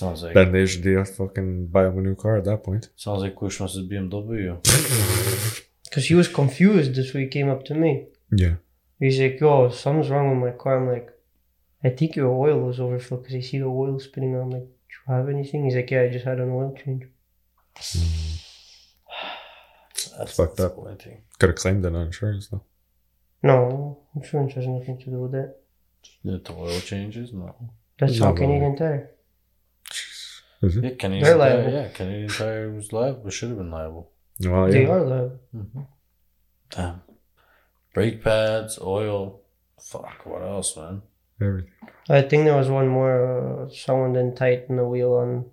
Sounds 0.00 0.22
like 0.22 0.34
Then 0.34 0.50
they 0.52 0.66
should 0.66 0.82
do 0.82 0.98
a 0.98 1.04
fucking 1.04 1.50
buy 1.74 1.84
him 1.88 1.98
a 1.98 2.02
new 2.08 2.14
car 2.22 2.34
at 2.40 2.44
that 2.50 2.62
point. 2.68 2.84
sounds 3.04 3.22
like 3.22 3.34
Kush 3.40 3.58
wants 3.60 3.74
his 3.78 3.86
BMW. 3.92 4.48
Because 5.84 6.04
he 6.10 6.14
was 6.20 6.28
confused. 6.40 6.90
That's 6.94 7.12
why 7.14 7.20
he 7.24 7.28
came 7.36 7.48
up 7.54 7.62
to 7.68 7.74
me. 7.74 7.92
Yeah. 8.42 8.54
He's 8.98 9.18
like, 9.24 9.36
"Yo, 9.40 9.70
something's 9.82 10.10
wrong 10.10 10.26
with 10.30 10.40
my 10.46 10.54
car." 10.62 10.74
I'm 10.78 10.88
like, 10.96 11.08
"I 11.88 11.90
think 11.98 12.10
your 12.16 12.28
oil 12.44 12.58
was 12.68 12.78
overfilled 12.84 13.22
because 13.22 13.36
I 13.40 13.42
see 13.48 13.58
the 13.58 13.64
oil 13.82 13.98
spitting 14.06 14.34
out." 14.36 14.42
I'm 14.44 14.50
like, 14.58 14.68
"Do 14.90 14.94
you 15.08 15.14
have 15.14 15.28
anything?" 15.34 15.60
He's 15.64 15.74
like, 15.78 15.90
"Yeah, 15.90 16.02
I 16.02 16.08
just 16.16 16.26
had 16.30 16.38
an 16.44 16.50
oil 16.58 16.70
change." 16.82 17.02
That's 20.18 20.36
fucked 20.36 20.60
up. 20.60 20.74
disappointing. 20.76 21.22
Could 21.38 21.50
have 21.50 21.58
claimed 21.58 21.84
it 21.84 21.94
on 21.94 22.06
insurance 22.06 22.48
though. 22.48 22.62
No, 23.42 23.98
insurance 24.14 24.54
has 24.54 24.66
nothing 24.66 24.98
to 24.98 25.10
do 25.10 25.20
with 25.22 25.32
that. 25.32 25.56
The 26.24 26.42
oil 26.52 26.80
changes, 26.80 27.32
no. 27.32 27.54
That's 27.98 28.18
No, 28.18 28.26
how 28.26 28.32
but- 28.32 28.38
Canadian 28.40 28.76
Tire. 28.76 29.10
Is 30.62 30.76
it? 30.76 30.84
Yeah, 30.84 30.90
Canadian 30.98 31.24
They're 31.24 31.38
Tire, 31.38 31.56
liable. 31.56 31.72
yeah, 31.72 31.88
Canadian 31.88 32.28
Tire 32.28 32.70
was 32.72 32.92
liable. 32.92 33.30
Should 33.30 33.48
have 33.50 33.58
been 33.58 33.70
liable. 33.70 34.10
Well, 34.40 34.68
They 34.70 34.86
are 34.86 35.00
liable. 35.00 35.40
Mm-hmm. 35.56 35.80
Damn. 36.70 37.02
Brake 37.94 38.22
pads, 38.22 38.78
oil. 38.80 39.40
Fuck, 39.80 40.24
what 40.26 40.42
else, 40.42 40.76
man? 40.76 41.02
Everything. 41.40 41.70
I 42.08 42.22
think 42.22 42.44
there 42.44 42.56
was 42.56 42.68
one 42.68 42.88
more. 42.88 43.64
Uh, 43.66 43.70
someone 43.70 44.12
didn't 44.12 44.36
tighten 44.36 44.76
the 44.76 44.84
wheel 44.86 45.14
on 45.14 45.46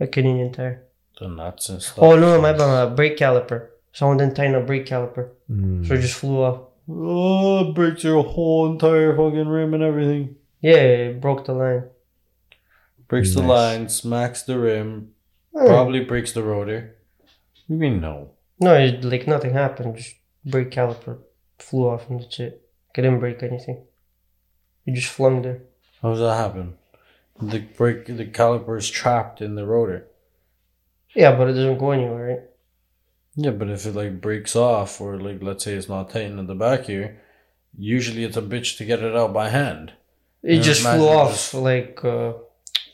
a 0.00 0.06
Canadian 0.06 0.52
Tire. 0.52 0.84
The 1.20 1.28
nuts 1.28 1.68
and 1.68 1.80
stuff. 1.82 1.98
Oh 2.00 2.16
no, 2.18 2.40
my 2.40 2.52
bad. 2.52 2.60
uh, 2.60 2.90
Brake 2.94 3.16
caliper. 3.16 3.68
Someone 3.92 4.18
didn't 4.18 4.34
tighten 4.36 4.54
a 4.54 4.60
brake 4.60 4.86
caliper, 4.86 5.30
Mm. 5.50 5.86
so 5.86 5.94
it 5.94 6.00
just 6.00 6.14
flew 6.14 6.42
off. 6.42 6.60
Oh, 6.88 7.72
breaks 7.72 8.04
your 8.04 8.22
whole 8.22 8.70
entire 8.70 9.16
fucking 9.16 9.48
rim 9.48 9.74
and 9.74 9.82
everything. 9.82 10.36
Yeah, 10.60 10.76
it 10.76 11.20
broke 11.20 11.44
the 11.46 11.52
line. 11.54 11.84
Breaks 13.08 13.34
the 13.34 13.40
Nice. 13.40 13.48
line, 13.48 13.88
smacks 13.88 14.42
the 14.42 14.58
rim, 14.58 15.12
Hmm. 15.54 15.66
probably 15.66 16.04
breaks 16.04 16.32
the 16.32 16.42
rotor. 16.42 16.96
You 17.66 17.76
mean 17.76 18.00
no? 18.00 18.30
No, 18.60 18.74
it, 18.74 19.02
like 19.04 19.26
nothing 19.26 19.52
happened. 19.52 19.96
Just 19.96 20.14
brake 20.44 20.70
caliper 20.70 21.18
flew 21.58 21.88
off 21.88 22.08
and 22.10 22.20
that's 22.20 22.38
it. 22.40 22.62
I 22.96 23.00
didn't 23.02 23.20
break 23.20 23.42
anything. 23.42 23.84
You 24.84 24.94
just 24.94 25.08
flung 25.12 25.42
there. 25.42 25.60
How 26.02 26.10
does 26.10 26.18
that 26.20 26.34
happen? 26.36 26.74
The 27.40 27.60
brake, 27.60 28.06
the 28.06 28.24
caliper 28.26 28.76
is 28.78 28.90
trapped 28.90 29.40
in 29.40 29.54
the 29.54 29.64
rotor. 29.66 30.06
Yeah, 31.14 31.36
but 31.36 31.48
it 31.48 31.52
doesn't 31.54 31.78
go 31.78 31.92
anywhere, 31.92 32.26
right? 32.28 32.40
Yeah, 33.36 33.50
but 33.52 33.70
if 33.70 33.86
it 33.86 33.94
like 33.94 34.20
breaks 34.20 34.56
off, 34.56 35.00
or 35.00 35.18
like 35.18 35.42
let's 35.42 35.64
say 35.64 35.74
it's 35.74 35.88
not 35.88 36.10
tightened 36.10 36.40
at 36.40 36.46
the 36.48 36.54
back 36.56 36.84
here, 36.86 37.20
usually 37.78 38.24
it's 38.24 38.36
a 38.36 38.42
bitch 38.42 38.76
to 38.78 38.84
get 38.84 39.02
it 39.02 39.14
out 39.16 39.32
by 39.32 39.48
hand. 39.50 39.92
It 40.42 40.56
Yeah, 40.56 40.62
just 40.62 40.82
flew 40.82 41.08
off 41.08 41.30
just- 41.30 41.54
like 41.54 42.04
uh, 42.04 42.32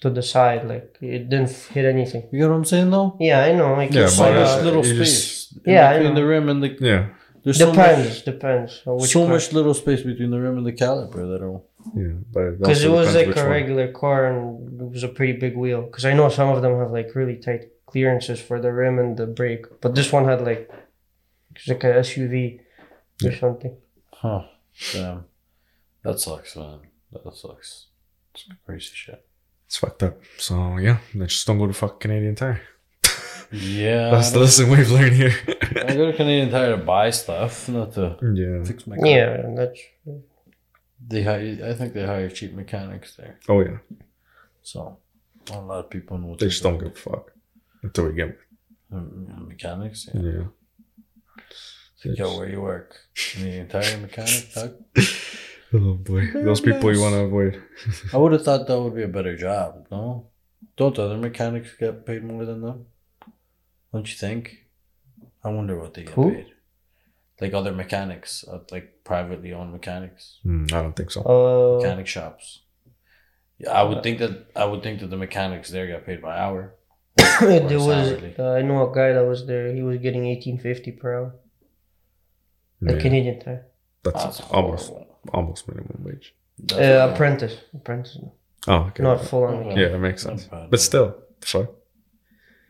to 0.04 0.10
the 0.18 0.22
side, 0.34 0.62
like 0.72 0.88
it 1.00 1.28
didn't 1.32 1.50
hit 1.74 1.84
anything. 1.94 2.22
You 2.30 2.38
get 2.40 2.48
what 2.50 2.56
I'm 2.60 2.64
saying 2.74 2.90
though? 2.96 3.16
Yeah, 3.28 3.40
I 3.48 3.52
know. 3.58 3.70
Like 3.80 3.92
Yeah, 3.92 4.04
it's 4.04 4.16
So 4.16 4.24
but, 4.24 4.32
like, 4.36 4.44
much 4.46 4.64
little 4.68 4.84
space 4.84 5.14
just- 5.20 5.66
in 5.66 5.72
Yeah, 5.74 5.90
I 5.90 5.92
between 5.98 6.14
know. 6.14 6.20
the 6.20 6.26
rim 6.32 6.46
and 6.52 6.58
the. 6.62 6.70
Yeah. 6.90 7.02
There's 7.42 7.58
so 7.58 7.70
depends. 7.72 8.08
much, 8.08 8.24
depends. 8.32 8.70
on 8.86 8.94
which 9.00 9.10
so 9.18 9.26
much 9.34 9.52
little 9.58 9.74
space 9.82 10.02
between 10.10 10.30
the 10.34 10.40
rim 10.44 10.56
and 10.60 10.66
the 10.70 10.72
caliper 10.84 11.22
that 11.30 11.40
will. 11.44 11.66
Yeah. 11.94 12.16
But 12.34 12.58
Because 12.58 12.82
it 12.88 12.90
was 12.98 13.14
like 13.14 13.26
which 13.28 13.36
a 13.36 13.46
one. 13.48 13.50
regular 13.58 13.88
car 14.02 14.18
and 14.30 14.80
it 14.80 14.90
was 14.96 15.02
a 15.04 15.12
pretty 15.16 15.34
big 15.44 15.54
wheel. 15.62 15.82
Because 15.88 16.04
I 16.10 16.14
know 16.18 16.28
some 16.30 16.48
of 16.54 16.62
them 16.62 16.74
have 16.82 16.90
like 16.98 17.14
really 17.14 17.36
tight 17.46 17.62
clearances 17.90 18.40
for 18.40 18.56
the 18.64 18.72
rim 18.72 18.98
and 18.98 19.16
the 19.20 19.26
brake, 19.26 19.66
but 19.82 19.94
this 19.94 20.10
one 20.16 20.24
had 20.24 20.40
like 20.50 20.70
it's 21.54 21.68
like 21.68 21.84
a 21.84 21.92
SUV 22.08 22.60
or 23.26 23.32
something. 23.42 23.76
Huh. 24.22 24.42
Damn. 24.94 25.24
That 26.02 26.18
sucks, 26.20 26.56
man. 26.56 26.78
That 27.12 27.34
sucks. 27.36 27.70
It's 28.34 28.48
crazy 28.66 28.90
shit. 28.94 29.20
It's 29.74 29.80
fucked 29.80 30.04
up. 30.04 30.20
So 30.38 30.78
yeah, 30.78 30.98
then 31.12 31.26
just 31.26 31.44
don't 31.48 31.58
go 31.58 31.66
to 31.66 31.72
fuck 31.72 31.98
Canadian 31.98 32.36
Tire. 32.36 32.60
Yeah. 33.50 34.10
That's 34.10 34.30
the 34.30 34.38
lesson 34.38 34.70
we've 34.70 34.88
learned 34.88 35.16
here. 35.16 35.34
I 35.48 35.94
go 35.96 36.12
to 36.12 36.16
Canadian 36.16 36.48
Tire 36.52 36.76
to 36.76 36.82
buy 36.84 37.10
stuff, 37.10 37.68
not 37.68 37.92
to 37.94 38.16
yeah. 38.22 38.62
fix 38.62 38.86
my 38.86 38.96
car. 38.96 39.08
Yeah, 39.08 39.42
that's 39.56 39.80
They 41.04 41.24
hire, 41.24 41.58
I 41.64 41.74
think 41.74 41.92
they 41.92 42.06
hire 42.06 42.30
cheap 42.30 42.54
mechanics 42.54 43.16
there. 43.16 43.40
Oh 43.48 43.62
yeah. 43.62 43.78
So, 44.62 44.98
a 45.50 45.60
lot 45.60 45.86
of 45.86 45.90
people 45.90 46.18
know 46.18 46.28
what 46.28 46.38
They 46.38 46.44
they're 46.44 46.50
just 46.50 46.62
don't 46.62 46.78
give 46.78 46.92
a 46.92 46.94
fuck 46.94 47.32
until 47.82 48.06
we 48.06 48.14
get. 48.14 48.38
Mm, 48.92 49.48
Mechanics, 49.48 50.08
yeah. 50.14 50.44
Yeah. 52.04 52.12
Yo, 52.14 52.38
where 52.38 52.48
you 52.48 52.60
work? 52.60 52.94
Canadian 53.16 53.66
Tire 53.66 53.96
mechanic, 53.96 54.52
Doug? 54.54 54.76
Oh 55.72 55.94
boy, 55.94 56.30
those 56.32 56.60
people 56.60 56.92
you 56.92 57.00
want 57.00 57.14
to 57.14 57.20
avoid. 57.22 57.60
I 58.12 58.16
would 58.18 58.32
have 58.32 58.44
thought 58.44 58.66
that 58.66 58.80
would 58.80 58.94
be 58.94 59.02
a 59.02 59.08
better 59.08 59.36
job, 59.36 59.86
no? 59.90 60.28
Don't 60.76 60.98
other 60.98 61.16
mechanics 61.16 61.74
get 61.78 62.04
paid 62.06 62.22
more 62.24 62.44
than 62.44 62.60
them? 62.62 62.86
Don't 63.92 64.08
you 64.08 64.16
think? 64.16 64.66
I 65.42 65.48
wonder 65.50 65.78
what 65.78 65.94
they 65.94 66.02
get 66.04 66.14
Who? 66.14 66.32
paid. 66.32 66.46
Like 67.40 67.54
other 67.54 67.72
mechanics, 67.72 68.44
uh, 68.50 68.60
like 68.70 69.02
privately 69.04 69.52
owned 69.52 69.72
mechanics, 69.72 70.38
Hmm, 70.42 70.64
I 70.72 70.82
don't 70.82 70.94
think 70.96 71.10
so. 71.10 71.22
uh 71.22 71.82
mechanic 71.82 72.06
shops. 72.06 72.60
Yeah, 73.58 73.70
I 73.72 73.82
would 73.82 74.02
think 74.02 74.18
that 74.18 74.46
I 74.56 74.64
would 74.64 74.82
think 74.82 75.00
that 75.00 75.08
the 75.10 75.16
mechanics 75.16 75.70
there 75.70 75.86
get 75.86 76.06
paid 76.06 76.22
by 76.22 76.38
hour. 76.38 76.74
there 77.40 77.78
was 77.78 78.12
hourly. 78.12 78.34
uh, 78.38 78.52
I 78.52 78.62
know 78.62 78.88
a 78.90 78.94
guy 78.94 79.12
that 79.12 79.24
was 79.26 79.46
there. 79.46 79.72
He 79.74 79.82
was 79.82 79.98
getting 79.98 80.26
eighteen 80.26 80.58
fifty 80.58 80.92
per 80.92 81.14
hour. 81.14 81.34
A 82.86 82.92
Yeah, 82.94 83.00
Canadian 83.00 83.40
Tire. 83.40 83.66
that's 84.04 84.22
That's 84.24 84.40
almost 84.42 84.88
horrible. 84.90 85.13
Almost 85.32 85.68
minimum 85.68 86.02
wage. 86.04 86.34
That's 86.58 86.80
Uh, 86.80 87.12
apprentice. 87.12 87.56
Apprentice. 87.74 88.18
Oh, 88.68 88.86
okay. 88.88 89.02
Not 89.02 89.24
full 89.24 89.44
on. 89.44 89.54
Okay. 89.54 89.80
yeah, 89.82 89.88
that 89.88 89.98
makes 89.98 90.22
sense. 90.22 90.44
bad, 90.44 90.70
But 90.70 90.80
still, 90.80 91.16
the 91.40 91.46
fuck, 91.46 91.70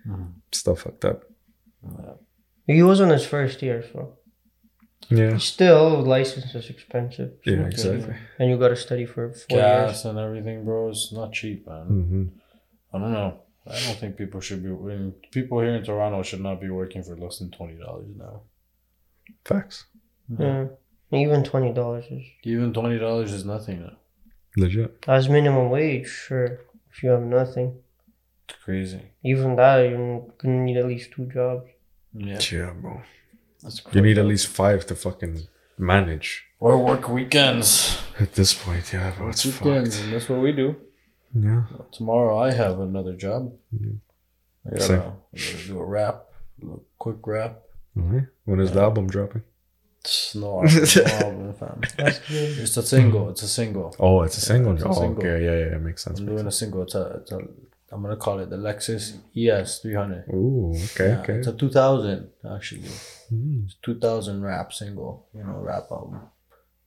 Mhm. 0.08 0.32
still 0.52 0.76
fucked 0.76 1.04
up. 1.04 1.24
Yeah. 1.82 2.14
He 2.66 2.82
was 2.82 3.00
on 3.00 3.10
his 3.10 3.26
first 3.26 3.62
year, 3.62 3.84
so 3.92 4.18
Yeah. 5.10 5.36
still 5.38 6.00
license 6.02 6.54
is 6.54 6.70
expensive. 6.70 7.32
Yeah, 7.44 7.54
Okay. 7.60 7.66
exactly. 7.66 8.16
And 8.38 8.50
you 8.50 8.58
gotta 8.58 8.76
study 8.76 9.04
for 9.06 9.30
four 9.32 9.58
years. 9.58 9.90
Gas 9.92 10.04
and 10.06 10.18
everything, 10.18 10.64
bro, 10.64 10.88
is 10.90 11.12
not 11.12 11.32
cheap, 11.32 11.66
man. 11.66 11.86
hmm 11.86 12.24
I 12.92 12.98
don't 12.98 13.12
know. 13.12 13.40
I 13.66 13.72
don't 13.86 13.98
think 13.98 14.16
people 14.16 14.40
should 14.40 14.62
be. 14.62 14.70
when 14.70 15.12
People 15.30 15.60
here 15.60 15.74
in 15.74 15.82
Toronto 15.84 16.22
should 16.22 16.40
not 16.40 16.60
be 16.60 16.68
working 16.70 17.02
for 17.02 17.16
less 17.16 17.38
than 17.38 17.50
twenty 17.50 17.76
dollars 17.76 18.06
an 18.14 18.20
hour. 18.22 18.40
Facts. 19.44 19.86
Yeah. 20.38 20.68
Even 21.22 21.44
twenty 21.44 21.72
dollars 21.72 22.04
is 22.10 22.22
Even 22.42 22.72
twenty 22.72 22.98
dollars 22.98 23.32
is 23.32 23.44
nothing 23.44 23.80
now. 23.82 23.96
Legit. 24.56 25.04
as 25.08 25.28
minimum 25.28 25.68
wage, 25.70 26.08
sure. 26.08 26.60
If 26.92 27.02
you 27.02 27.10
have 27.10 27.22
nothing. 27.22 27.68
It's 28.48 28.58
crazy. 28.62 29.00
Even 29.24 29.56
that 29.56 29.78
you're 29.88 30.22
gonna 30.38 30.62
need 30.64 30.76
at 30.76 30.86
least 30.86 31.12
two 31.12 31.26
jobs. 31.26 31.66
Yeah, 32.12 32.38
Yeah, 32.52 32.72
bro. 32.80 33.02
that's 33.62 33.80
crazy. 33.80 33.98
You 33.98 34.04
need 34.04 34.18
at 34.18 34.26
least 34.26 34.46
five 34.46 34.86
to 34.86 34.94
fucking 34.94 35.48
manage. 35.78 36.44
or 36.60 36.78
work 36.78 37.08
weekends. 37.08 37.98
At 38.20 38.32
this 38.34 38.54
point, 38.54 38.92
yeah, 38.92 39.10
bro, 39.16 39.28
it's 39.30 39.44
weekends, 39.44 39.96
fucked. 39.96 40.04
and 40.04 40.12
that's 40.14 40.28
what 40.28 40.40
we 40.40 40.52
do. 40.52 40.76
Yeah. 41.34 41.64
Tomorrow 41.90 42.38
I 42.38 42.52
have 42.52 42.78
another 42.78 43.14
job. 43.16 43.52
Yeah. 43.72 43.96
I 44.66 44.70
gotta, 44.70 44.82
Same. 44.82 45.00
I 45.00 45.36
gotta 45.36 45.66
do 45.66 45.78
a 45.80 45.84
wrap. 45.84 46.16
quick 46.98 47.26
rap. 47.26 47.52
Mhm. 47.96 48.28
When 48.44 48.60
is 48.60 48.70
the 48.72 48.80
album 48.82 49.08
dropping? 49.08 49.42
It's 50.04 50.34
no 50.34 50.60
album, 50.60 50.86
no 50.96 51.04
album, 51.26 51.54
fam. 51.54 51.80
It's 52.28 52.76
a 52.76 52.82
single. 52.82 53.30
It's 53.30 53.42
a 53.42 53.48
single. 53.48 53.96
Oh, 53.98 54.20
it's 54.20 54.36
a 54.36 54.40
single. 54.42 54.74
it's 54.74 54.84
a 54.84 54.88
oh, 54.88 55.14
okay. 55.16 55.42
Yeah, 55.42 55.52
yeah, 55.52 55.76
it 55.76 55.80
makes 55.80 56.04
sense. 56.04 56.18
I'm 56.18 56.26
makes 56.26 56.36
doing 56.36 56.46
a 56.46 56.52
single. 56.52 56.82
It's 56.82 56.94
a, 56.94 57.20
it's 57.22 57.32
a. 57.32 57.38
I'm 57.90 58.02
gonna 58.02 58.16
call 58.16 58.40
it 58.40 58.50
the 58.50 58.56
Lexus 58.56 59.16
ES 59.34 59.78
300. 59.78 60.26
Ooh, 60.34 60.74
okay, 60.74 61.08
Yeah, 61.08 61.20
okay. 61.20 61.32
It's 61.34 61.46
a 61.46 61.54
2000 61.54 62.28
actually. 62.54 62.82
Mm. 63.32 63.64
It's 63.64 63.76
2000 63.82 64.42
rap 64.42 64.74
single. 64.74 65.26
You 65.34 65.42
know, 65.44 65.60
rap 65.60 65.86
album. 65.90 66.20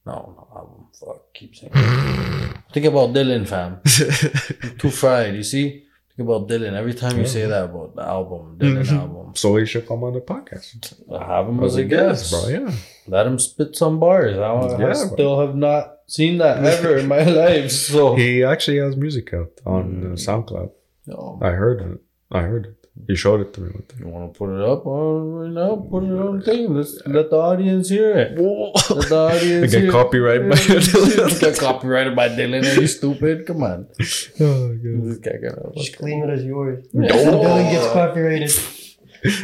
No, 0.06 0.12
no 0.36 0.48
album. 0.56 0.86
Fuck, 0.94 1.34
keep 1.34 1.56
saying. 1.56 1.72
Think 2.72 2.86
about 2.86 3.14
Dylan, 3.14 3.48
fam. 3.48 3.80
Too 4.78 4.90
fried. 4.90 5.34
You 5.34 5.42
see. 5.42 5.87
About 6.18 6.48
Dylan. 6.48 6.72
Every 6.72 6.94
time 6.94 7.16
you 7.18 7.26
say 7.26 7.46
that 7.46 7.64
about 7.70 7.94
the 7.94 8.02
album, 8.02 8.56
Dylan 8.58 8.84
Mhm. 8.84 8.98
album, 9.00 9.32
so 9.36 9.54
he 9.56 9.64
should 9.66 9.86
come 9.86 10.02
on 10.02 10.14
the 10.14 10.20
podcast. 10.20 10.94
I 11.14 11.24
have 11.36 11.48
him 11.48 11.62
as 11.62 11.76
a 11.76 11.84
guest, 11.84 12.30
bro. 12.32 12.48
Yeah. 12.48 12.72
Let 13.06 13.26
him 13.28 13.38
spit 13.38 13.76
some 13.76 14.00
bars. 14.00 14.36
I, 14.36 14.42
I 14.42 14.70
Yeah, 14.70 14.76
bro. 14.78 14.92
still 14.94 15.40
have 15.40 15.54
not 15.54 15.98
seen 16.08 16.38
that 16.38 16.64
ever 16.64 16.96
in 16.98 17.06
my 17.06 17.22
life. 17.44 17.70
So 17.70 18.16
He 18.16 18.42
actually 18.42 18.78
has 18.78 18.96
music 18.96 19.32
out 19.32 19.52
on 19.64 19.84
uh, 20.02 20.06
Mm. 20.08 20.18
SoundCloud. 20.26 20.70
Yo, 21.06 21.38
I 21.40 21.50
heard 21.50 21.80
it. 21.82 22.00
I 22.32 22.40
heard 22.42 22.66
it. 22.66 22.77
He 23.06 23.14
showed 23.16 23.40
it 23.40 23.52
to 23.54 23.60
me 23.60 23.70
one 23.70 23.82
time. 23.84 23.98
you 24.00 24.08
want 24.08 24.32
to 24.32 24.38
put 24.38 24.50
it 24.50 24.60
up 24.68 24.84
on 24.86 25.32
right 25.32 25.50
now? 25.50 25.76
Put 25.76 26.04
it 26.04 26.12
on 26.12 26.42
thing. 26.42 26.74
Let's 26.74 27.00
let 27.06 27.30
the 27.30 27.36
audience 27.36 27.88
hear 27.88 28.10
it. 28.18 28.38
Let 28.38 29.08
the 29.08 29.16
audience 29.16 29.72
Get 29.72 29.82
hear 29.82 29.90
copyright 29.92 30.42
by 30.50 30.56
Get 31.40 31.58
copyrighted 31.58 32.16
by 32.16 32.28
Dylan. 32.30 32.64
Are 32.76 32.80
you 32.80 32.86
stupid? 32.86 33.46
Come 33.46 33.62
on. 33.62 33.86
Oh, 34.40 34.68
God. 34.68 35.04
This 35.04 35.18
guy 35.18 35.32
Just 35.76 35.96
claim 35.96 36.22
it 36.24 36.30
as 36.30 36.44
yours. 36.44 36.86
No. 36.92 37.08
Dylan 37.08 37.70
gets 37.70 37.92
copyrighted. 37.92 38.52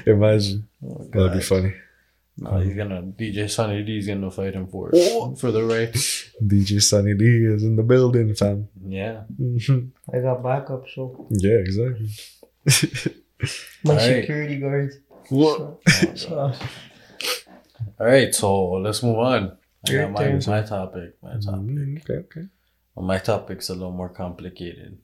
Imagine. 0.07 0.69
Oh, 0.87 1.05
That'd 1.12 1.33
be 1.33 1.40
funny. 1.40 1.75
No, 2.37 2.59
he's 2.59 2.75
gonna 2.75 3.01
DJ 3.03 3.49
Sunny 3.49 3.85
D's 3.85 4.09
gonna 4.09 4.31
fight 4.31 4.55
him 4.55 4.67
for 4.67 4.90
it 4.93 5.38
for 5.38 5.53
the 5.53 5.62
rights. 5.64 6.31
DJ 6.43 6.83
Sunny 6.83 7.14
D 7.14 7.25
is 7.47 7.62
in 7.62 7.77
the 7.77 7.83
building, 7.85 8.35
fam. 8.35 8.69
Yeah. 8.85 9.23
Mhm. 9.40 9.90
I 10.12 10.19
got 10.19 10.43
backup, 10.43 10.85
so 10.93 11.29
yeah, 11.31 11.59
exactly. 11.59 12.09
My 13.85 13.92
Alright. 13.92 14.22
security 14.22 14.57
guard. 14.59 14.92
What? 15.30 15.80
So, 16.16 16.52
All 18.00 18.07
right, 18.07 18.35
so 18.35 18.72
let's 18.72 19.02
move 19.02 19.18
on. 19.18 19.57
I 19.88 19.90
Your 19.92 20.02
got 20.04 20.12
my, 20.12 20.24
turn. 20.24 20.42
my 20.46 20.62
topic. 20.62 21.16
My 21.22 21.33
topic. 21.35 21.61
Mm, 21.61 22.00
okay, 22.02 22.14
okay. 22.24 22.46
Well, 22.94 23.07
my 23.07 23.18
topic's 23.18 23.68
a 23.68 23.74
little 23.74 23.92
more 23.92 24.09
complicated. 24.09 24.98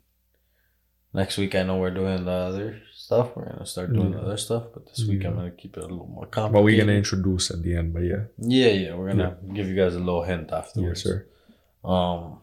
Next 1.12 1.38
week, 1.38 1.54
I 1.56 1.64
know 1.64 1.78
we're 1.78 1.90
doing 1.90 2.24
the 2.24 2.30
other 2.30 2.80
stuff. 2.94 3.34
We're 3.34 3.50
gonna 3.50 3.66
start 3.66 3.92
doing 3.92 4.12
the 4.12 4.18
Yeah. 4.18 4.24
other 4.24 4.36
stuff, 4.36 4.64
but 4.72 4.86
this 4.86 5.04
week 5.06 5.24
I'm 5.24 5.34
gonna 5.34 5.50
keep 5.50 5.76
it 5.76 5.80
a 5.82 5.86
little 5.86 6.06
more 6.06 6.26
complicated. 6.26 6.52
But 6.52 6.62
we're 6.62 6.78
gonna 6.80 6.96
introduce 6.96 7.50
at 7.50 7.62
the 7.62 7.74
end, 7.76 7.92
but 7.92 8.00
yeah. 8.04 8.24
Yeah, 8.38 8.68
yeah, 8.68 8.94
we're 8.94 9.08
gonna 9.08 9.36
give 9.52 9.66
you 9.68 9.74
guys 9.74 9.94
a 9.96 9.98
little 9.98 10.22
hint 10.22 10.52
afterwards. 10.52 11.04
Yes, 11.04 11.12
sir. 11.12 11.26
Um. 11.84 12.40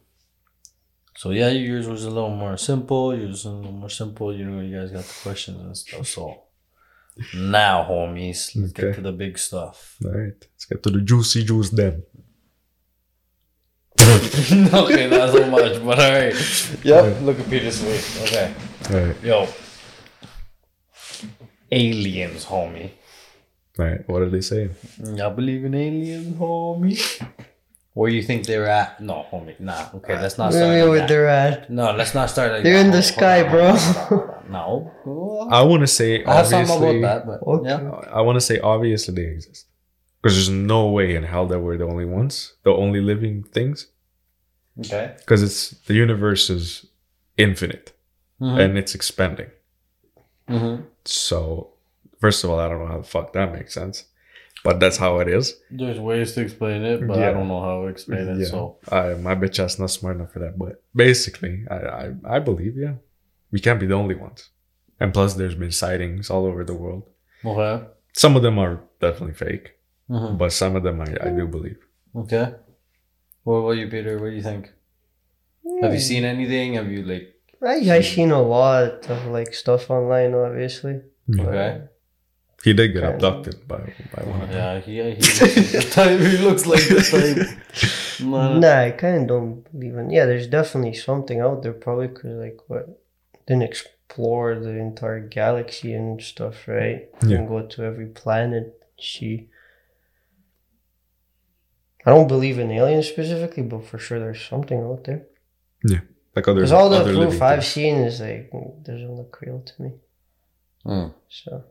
So 1.17 1.31
yeah, 1.31 1.49
yours 1.49 1.87
was 1.87 2.05
a 2.05 2.11
little 2.11 2.29
more 2.29 2.57
simple. 2.57 3.15
Yours 3.17 3.29
was 3.29 3.45
a 3.45 3.49
little 3.49 3.71
more 3.71 3.89
simple. 3.89 4.31
You 4.35 4.45
know, 4.45 4.61
you 4.61 4.77
guys 4.79 4.91
got 4.91 5.03
the 5.03 5.17
questions 5.23 5.59
and 5.59 5.75
stuff. 5.75 6.05
So 6.05 6.43
now, 7.33 7.83
homies, 7.89 8.53
let's 8.55 8.71
Okay. 8.71 8.83
get 8.93 8.95
to 8.95 9.01
the 9.01 9.11
big 9.11 9.39
stuff. 9.39 9.97
All 10.05 10.11
right. 10.11 10.37
Let's 10.39 10.65
get 10.65 10.83
to 10.83 10.91
the 10.91 11.01
juicy 11.01 11.43
juice 11.43 11.71
then. 11.71 12.03
okay, 14.01 15.09
not 15.09 15.33
so 15.33 15.49
much, 15.49 15.83
but 15.83 15.97
all 15.99 16.11
right. 16.11 16.35
Yep. 16.85 17.21
Look 17.23 17.39
at 17.39 17.47
me 17.49 17.59
this 17.65 17.81
way. 17.81 17.99
Okay. 18.23 18.53
All 18.91 19.07
right. 19.07 19.23
Yo. 19.23 19.47
Aliens, 21.71 22.45
homie. 22.45 22.91
All 23.79 23.85
right. 23.85 24.07
What 24.07 24.21
are 24.21 24.29
they 24.29 24.41
saying? 24.41 24.75
Y'all 25.15 25.33
believe 25.33 25.65
in 25.65 25.73
aliens, 25.73 26.35
homie? 26.37 27.01
Where 27.97 28.11
you 28.17 28.21
think 28.21 28.45
they're 28.45 28.69
at? 28.81 29.01
No, 29.01 29.25
homie. 29.31 29.59
Nah. 29.59 29.89
Okay, 29.95 30.15
let's 30.21 30.37
not 30.37 30.53
start. 30.53 30.67
Maybe 30.69 30.81
like 30.81 30.89
where 30.99 31.07
they're 31.07 31.27
at. 31.27 31.69
No, 31.69 31.85
let's 31.99 32.13
not 32.13 32.29
start 32.29 32.51
like 32.51 32.63
They're 32.63 32.77
in 32.85 32.91
the 32.91 33.01
Hold- 33.01 33.15
hold 33.15 33.21
sky, 33.21 33.39
bro. 33.51 33.67
hold 33.73 34.21
on, 34.21 34.27
hold 34.27 34.29
on. 34.39 34.51
No. 34.51 35.47
I 35.59 35.61
want 35.63 35.81
to 35.81 35.87
say 35.87 36.23
I 36.23 36.35
have 36.35 36.47
something 36.47 36.71
obviously. 36.75 36.99
about 36.99 37.25
that, 37.25 37.39
but 37.41 37.47
Okay. 37.55 37.69
yeah. 37.69 38.17
I 38.17 38.21
want 38.21 38.35
to 38.35 38.41
say 38.49 38.59
obviously 38.59 39.15
they 39.15 39.27
exist 39.37 39.65
because 40.21 40.35
there's 40.35 40.49
no 40.73 40.81
way 40.97 41.15
in 41.15 41.23
hell 41.23 41.47
that 41.47 41.59
we're 41.59 41.77
the 41.77 41.85
only 41.93 42.05
ones, 42.05 42.53
the 42.63 42.71
only 42.71 43.01
living 43.01 43.41
things. 43.41 43.87
Okay. 44.85 45.15
Because 45.17 45.41
it's 45.41 45.71
the 45.87 45.95
universe 45.95 46.51
is 46.51 46.85
infinite 47.35 47.93
Mhm. 48.39 48.59
and 48.63 48.77
it's 48.77 48.93
expanding. 48.93 49.49
Mhm. 50.47 50.83
So, 51.05 51.69
first 52.21 52.43
of 52.43 52.51
all, 52.51 52.59
I 52.59 52.69
don't 52.69 52.79
know 52.79 52.91
how 52.93 52.99
the 52.99 53.03
fuck 53.15 53.33
that 53.33 53.51
makes 53.53 53.73
sense, 53.73 54.05
but 54.63 54.79
that's 54.79 54.97
how 54.97 55.19
it 55.19 55.27
is. 55.27 55.55
There's 55.71 55.99
ways 55.99 56.33
to 56.33 56.41
explain 56.41 56.83
it, 56.83 57.07
but 57.07 57.19
I 57.19 57.31
don't 57.31 57.47
know 57.47 57.61
how 57.61 57.81
to 57.83 57.87
explain 57.87 58.27
it. 58.27 58.37
Yeah. 58.39 58.45
So 58.45 58.77
I, 58.91 59.13
my 59.13 59.35
bitch 59.35 59.59
ass 59.63 59.79
not 59.79 59.91
smart 59.91 60.15
enough 60.17 60.31
for 60.33 60.39
that, 60.39 60.57
but 60.57 60.83
basically, 60.95 61.65
I, 61.69 61.75
I 61.75 62.13
I 62.35 62.39
believe 62.39 62.75
yeah, 62.77 62.95
we 63.51 63.59
can't 63.59 63.79
be 63.79 63.85
the 63.87 63.93
only 63.95 64.15
ones. 64.15 64.49
And 64.99 65.13
plus, 65.13 65.35
there's 65.35 65.55
been 65.55 65.71
sightings 65.71 66.29
all 66.29 66.45
over 66.45 66.63
the 66.63 66.73
world. 66.73 67.03
okay. 67.45 67.85
Some 68.13 68.35
of 68.35 68.41
them 68.41 68.57
are 68.57 68.81
definitely 68.99 69.35
fake, 69.35 69.73
Mhm. 70.09 70.37
but 70.39 70.51
some 70.51 70.75
of 70.75 70.81
them 70.83 70.99
I, 71.01 71.09
I 71.27 71.29
do 71.29 71.45
believe. 71.47 71.77
Okay. 72.15 72.47
What 73.43 73.53
about 73.61 73.77
you, 73.77 73.87
Peter? 73.87 74.17
What 74.17 74.29
do 74.31 74.35
you 74.35 74.41
think? 74.41 74.73
Have 75.83 75.93
you 75.93 75.99
seen 75.99 76.25
anything? 76.25 76.73
Have 76.73 76.89
you 76.91 77.03
like? 77.03 77.35
I 77.61 77.75
I 77.97 78.01
seen 78.01 78.31
a 78.31 78.41
lot 78.41 79.05
of 79.09 79.19
like 79.27 79.53
stuff 79.53 79.89
online, 79.91 80.33
obviously. 80.33 81.01
Okay. 81.39 81.81
He 82.63 82.73
did 82.73 82.93
get 82.93 83.03
Kind 83.03 83.13
abducted 83.15 83.67
by 83.67 83.93
by 84.15 84.23
one 84.23 84.41
of 84.41 84.49
them. 84.49 84.57
Yeah, 84.57 84.79
he, 84.79 84.95
he 84.95 85.03
looks 85.13 85.41
like 85.41 85.53
the 85.53 85.89
type. 85.91 86.19
He 86.19 86.37
looks 86.37 86.65
like 86.65 86.87
the 86.87 87.01
type. 87.01 87.47
No, 88.19 88.53
no. 88.53 88.59
Nah, 88.59 88.81
I 88.81 88.91
kind 88.91 89.21
of 89.21 89.27
don't 89.27 89.71
believe 89.71 89.95
in. 89.95 90.09
Yeah, 90.09 90.25
there's 90.25 90.47
definitely 90.47 90.95
something 90.95 91.39
out 91.39 91.61
there, 91.61 91.71
probably 91.73 92.07
because 92.07 92.31
like 92.31 92.57
what 92.65 92.99
didn't 93.45 93.61
explore 93.61 94.55
the 94.55 94.71
entire 94.71 95.19
galaxy 95.19 95.93
and 95.93 96.19
stuff, 96.19 96.67
right? 96.67 97.09
Yeah. 97.21 97.37
And 97.37 97.47
go 97.47 97.61
to 97.67 97.83
every 97.83 98.07
planet, 98.07 98.81
see. 98.99 99.49
I 102.07 102.09
don't 102.09 102.27
believe 102.27 102.57
in 102.57 102.71
aliens 102.71 103.07
specifically, 103.07 103.63
but 103.63 103.85
for 103.85 103.99
sure 103.99 104.17
there's 104.19 104.41
something 104.43 104.81
out 104.81 105.03
there. 105.03 105.27
Yeah, 105.83 105.99
like 106.35 106.47
other 106.47 106.55
Because 106.61 106.71
all 106.71 106.89
the 106.89 106.97
other 107.01 107.13
proof 107.13 107.33
living 107.33 107.41
I've 107.43 107.59
things. 107.59 107.67
seen 107.67 107.95
is 107.97 108.19
like 108.19 108.51
doesn't 108.81 109.11
look 109.13 109.37
real 109.41 109.61
to 109.61 109.81
me. 109.83 109.91
Mm. 110.85 111.13
So 111.29 111.65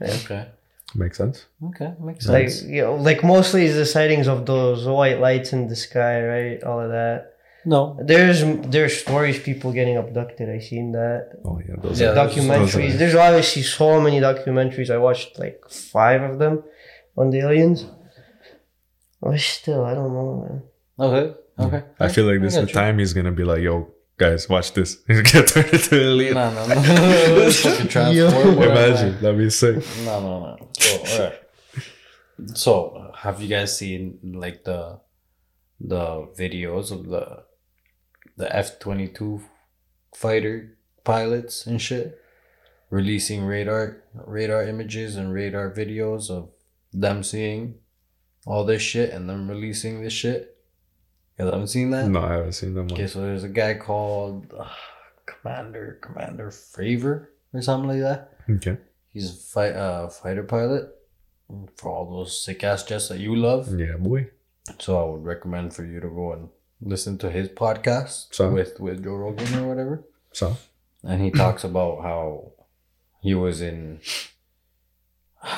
Okay. 0.00 0.46
makes 0.94 1.16
sense. 1.18 1.46
Okay. 1.68 1.92
Makes 2.00 2.26
like 2.28 2.50
sense. 2.50 2.62
you 2.74 2.82
know, 2.82 2.94
like 2.96 3.22
mostly 3.22 3.64
it's 3.66 3.74
the 3.76 3.86
sightings 3.86 4.26
of 4.28 4.46
those 4.46 4.86
white 4.86 5.20
lights 5.20 5.52
in 5.52 5.68
the 5.68 5.76
sky, 5.76 6.22
right? 6.34 6.62
All 6.64 6.80
of 6.80 6.90
that. 6.90 7.18
no. 7.66 7.80
There's 8.10 8.40
there's 8.74 8.94
stories 9.04 9.38
people 9.48 9.72
getting 9.72 9.96
abducted. 10.02 10.48
I 10.48 10.58
seen 10.70 10.92
that. 10.92 11.22
Oh 11.44 11.60
yeah, 11.66 11.76
those 11.82 12.00
Yeah, 12.00 12.10
are 12.12 12.16
documentaries. 12.26 12.72
those 12.72 12.94
are- 12.94 12.98
There's 13.00 13.14
obviously 13.14 13.62
so 13.62 14.00
many 14.00 14.18
documentaries. 14.20 14.90
I 14.90 14.98
watched 15.08 15.38
like 15.38 15.58
five 15.68 16.22
of 16.30 16.34
them 16.42 16.54
on 17.20 17.30
the 17.30 17.40
aliens. 17.46 17.80
But 19.20 19.38
still, 19.38 19.84
I 19.84 19.92
don't 19.94 20.12
know, 20.14 20.30
man. 20.42 20.62
Okay. 21.08 21.26
Okay. 21.66 21.82
I 21.98 22.08
feel 22.08 22.24
like 22.24 22.40
this 22.40 22.54
is 22.54 22.60
got 22.60 22.62
the 22.62 22.68
you. 22.68 22.74
time 22.82 22.98
he's 22.98 23.12
gonna 23.12 23.32
be 23.32 23.44
like, 23.44 23.60
"Yo, 23.60 23.74
guys, 24.20 24.48
watch 24.48 24.72
this." 24.74 24.98
He's 25.08 25.22
gonna 25.22 25.46
turn 25.46 25.64
it 25.72 25.82
to 25.88 25.96
alien. 26.00 26.34
No, 26.34 26.52
no, 26.52 26.66
no. 26.68 27.50
Fucking 27.50 27.88
transport. 27.88 28.56
whatever. 28.56 28.62
Imagine 28.64 29.20
that'd 29.20 29.38
be 29.38 29.50
sick. 29.50 29.76
No, 30.04 30.20
no, 30.20 30.40
no. 30.40 30.68
So, 30.78 30.98
alright. 31.14 31.40
So, 32.54 33.12
have 33.16 33.40
you 33.42 33.48
guys 33.48 33.76
seen 33.76 34.18
like 34.22 34.64
the 34.64 35.00
the 35.80 36.28
videos 36.38 36.92
of 36.92 37.06
the 37.08 37.44
the 38.36 38.54
F 38.54 38.78
twenty 38.78 39.08
two 39.08 39.42
fighter 40.14 40.76
pilots 41.04 41.66
and 41.66 41.80
shit 41.80 42.18
releasing 42.90 43.44
radar 43.44 44.02
radar 44.14 44.62
images 44.64 45.16
and 45.16 45.32
radar 45.32 45.70
videos 45.70 46.28
of 46.30 46.50
them 46.92 47.22
seeing 47.22 47.76
all 48.46 48.64
this 48.64 48.82
shit 48.82 49.10
and 49.10 49.28
them 49.28 49.48
releasing 49.48 50.02
this 50.02 50.12
shit? 50.12 50.49
You 51.40 51.46
haven't 51.50 51.68
seen 51.68 51.90
that? 51.90 52.08
No, 52.08 52.20
I 52.20 52.32
haven't 52.34 52.52
seen 52.52 52.74
them. 52.74 52.88
Okay, 52.92 53.06
so 53.06 53.20
there's 53.22 53.44
a 53.44 53.48
guy 53.48 53.74
called 53.74 54.52
uh, 54.58 54.68
Commander 55.26 55.98
Commander 56.02 56.50
Fravor 56.50 57.28
or 57.52 57.62
something 57.62 57.88
like 57.88 58.00
that. 58.00 58.32
Okay. 58.48 58.76
He's 59.12 59.30
a 59.30 59.34
fight, 59.34 59.72
uh, 59.74 60.08
fighter 60.08 60.42
pilot 60.44 60.88
for 61.76 61.90
all 61.90 62.10
those 62.10 62.44
sick 62.44 62.62
ass 62.62 62.84
jets 62.84 63.08
that 63.08 63.18
you 63.18 63.34
love. 63.34 63.68
Yeah, 63.78 63.96
boy. 63.96 64.30
So 64.78 65.00
I 65.00 65.10
would 65.10 65.24
recommend 65.24 65.74
for 65.74 65.84
you 65.84 65.98
to 66.00 66.08
go 66.08 66.32
and 66.32 66.48
listen 66.80 67.18
to 67.18 67.30
his 67.30 67.48
podcast 67.48 68.26
So? 68.32 68.50
with 68.50 68.78
with 68.78 69.02
Joe 69.02 69.14
Rogan 69.16 69.54
or 69.58 69.68
whatever. 69.68 70.04
So 70.32 70.56
And 71.02 71.22
he 71.22 71.30
talks 71.30 71.64
about 71.64 72.02
how 72.02 72.52
he 73.20 73.34
was 73.34 73.60
in. 73.60 74.00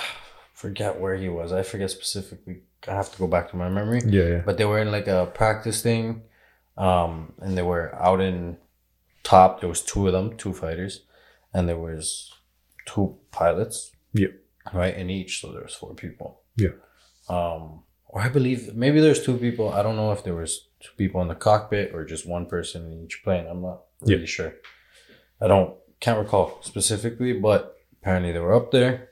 Forget 0.55 1.01
where 1.01 1.16
he 1.16 1.29
was. 1.29 1.53
I 1.53 1.62
forget 1.64 1.90
specifically. 1.90 2.62
I 2.88 2.92
have 2.95 3.11
to 3.12 3.18
go 3.18 3.27
back 3.27 3.51
to 3.51 3.57
my 3.57 3.68
memory 3.68 4.01
yeah, 4.07 4.29
yeah. 4.29 4.42
but 4.45 4.57
they 4.59 4.64
were 4.64 4.81
in 4.81 4.90
like 4.90 5.07
a 5.09 5.27
practice 5.35 5.83
thing 5.83 6.23
um 6.77 7.33
and 7.40 7.57
they 7.57 7.62
were 7.62 7.95
out 7.97 8.21
in 8.21 8.57
top 9.23 9.61
there 9.61 9.68
was 9.68 9.83
two 9.83 10.07
of 10.07 10.12
them 10.12 10.37
two 10.37 10.53
fighters 10.53 11.05
and 11.55 11.68
there 11.68 11.79
was 11.79 12.33
two 12.87 13.16
pilots 13.31 13.92
Yeah. 14.14 14.29
right? 14.73 14.97
In 14.97 15.11
each, 15.11 15.40
so 15.40 15.53
there 15.53 15.62
was 15.62 15.75
four 15.75 15.95
people. 15.95 16.40
Yeah. 16.57 16.75
Um, 17.29 17.83
or 18.09 18.21
I 18.21 18.29
believe 18.29 18.75
maybe 18.75 19.01
there's 19.01 19.23
two 19.25 19.37
people. 19.37 19.73
I 19.73 19.83
don't 19.83 19.97
know 19.97 20.12
if 20.12 20.25
there 20.25 20.35
was 20.35 20.68
two 20.81 20.92
people 20.97 21.21
in 21.23 21.29
the 21.29 21.35
cockpit 21.35 21.95
or 21.95 22.05
just 22.05 22.27
one 22.27 22.47
person 22.47 22.90
in 22.90 23.05
each 23.05 23.23
plane. 23.23 23.47
I'm 23.49 23.62
not 23.62 23.83
Yeah. 24.05 24.14
really 24.16 24.27
sure. 24.27 24.53
I 25.40 25.47
don't 25.47 25.77
can't 26.01 26.18
recall 26.18 26.59
specifically, 26.62 27.33
but 27.35 27.77
apparently 28.01 28.33
they 28.33 28.40
were 28.40 28.55
up 28.55 28.71
there. 28.73 29.11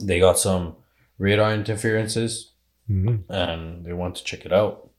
They 0.00 0.18
got 0.20 0.38
some 0.38 0.76
radar 1.18 1.54
interferences 1.54 2.51
Mhm. 2.92 3.24
and 3.28 3.84
they 3.84 3.92
want 3.92 4.16
to 4.16 4.24
check 4.24 4.44
it 4.44 4.52
out. 4.52 4.90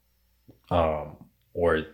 Um, 0.72 1.18
or 1.54 1.86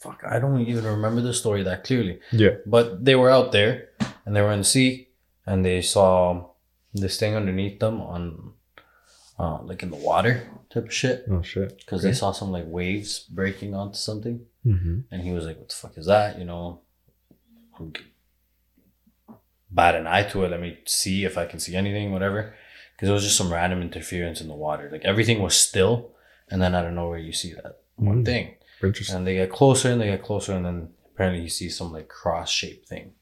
fuck, 0.00 0.22
I 0.24 0.38
don't 0.38 0.60
even 0.66 0.84
remember 0.84 1.20
the 1.20 1.34
story 1.34 1.62
that 1.64 1.84
clearly. 1.84 2.20
Yeah. 2.32 2.54
But 2.66 3.04
they 3.04 3.14
were 3.14 3.30
out 3.30 3.52
there 3.52 3.90
and 4.24 4.34
they 4.34 4.42
were 4.42 4.52
in 4.52 4.60
the 4.60 4.64
sea 4.76 5.08
and 5.46 5.64
they 5.64 5.82
saw 5.82 6.50
this 6.94 7.18
thing 7.18 7.34
underneath 7.34 7.78
them 7.80 8.00
on 8.00 8.52
uh, 9.38 9.58
like 9.62 9.82
in 9.82 9.90
the 9.90 9.96
water 9.96 10.48
type 10.70 10.86
of 10.86 10.92
shit. 10.94 11.24
Oh 11.30 11.42
shit. 11.42 11.78
Because 11.78 12.02
they 12.02 12.12
saw 12.12 12.32
some 12.32 12.50
like 12.50 12.64
waves 12.66 13.20
breaking 13.20 13.74
onto 13.74 13.96
something. 13.98 14.46
Mm-hmm. 14.64 15.00
And 15.10 15.22
he 15.22 15.32
was 15.32 15.44
like, 15.46 15.58
What 15.58 15.68
the 15.68 15.74
fuck 15.74 15.98
is 15.98 16.06
that? 16.06 16.38
You 16.38 16.44
know, 16.44 16.80
bat 19.70 19.94
an 19.94 20.06
eye 20.06 20.24
to 20.24 20.44
it. 20.44 20.50
Let 20.50 20.60
me 20.60 20.78
see 20.86 21.24
if 21.24 21.36
I 21.38 21.46
can 21.46 21.60
see 21.60 21.74
anything, 21.76 22.12
whatever. 22.12 22.54
Because 22.98 23.08
it 23.10 23.12
was 23.12 23.22
just 23.22 23.36
some 23.38 23.52
random 23.52 23.80
interference 23.80 24.40
in 24.40 24.48
the 24.48 24.54
water. 24.54 24.88
Like 24.90 25.04
everything 25.04 25.40
was 25.40 25.54
still. 25.56 26.10
And 26.50 26.60
then 26.60 26.74
out 26.74 26.84
of 26.84 26.92
nowhere, 26.92 27.18
you 27.18 27.32
see 27.32 27.52
that 27.54 27.78
one 27.96 28.22
Mm. 28.22 28.26
thing. 28.26 28.54
Interesting. 28.82 29.16
And 29.16 29.26
they 29.26 29.34
get 29.34 29.50
closer 29.52 29.90
and 29.92 30.00
they 30.00 30.06
get 30.08 30.22
closer. 30.24 30.52
And 30.52 30.66
then 30.66 30.88
apparently 31.14 31.42
you 31.42 31.48
see 31.48 31.68
some 31.68 31.92
like 31.92 32.08
cross 32.08 32.50
shaped 32.50 32.88
thing. 32.88 33.12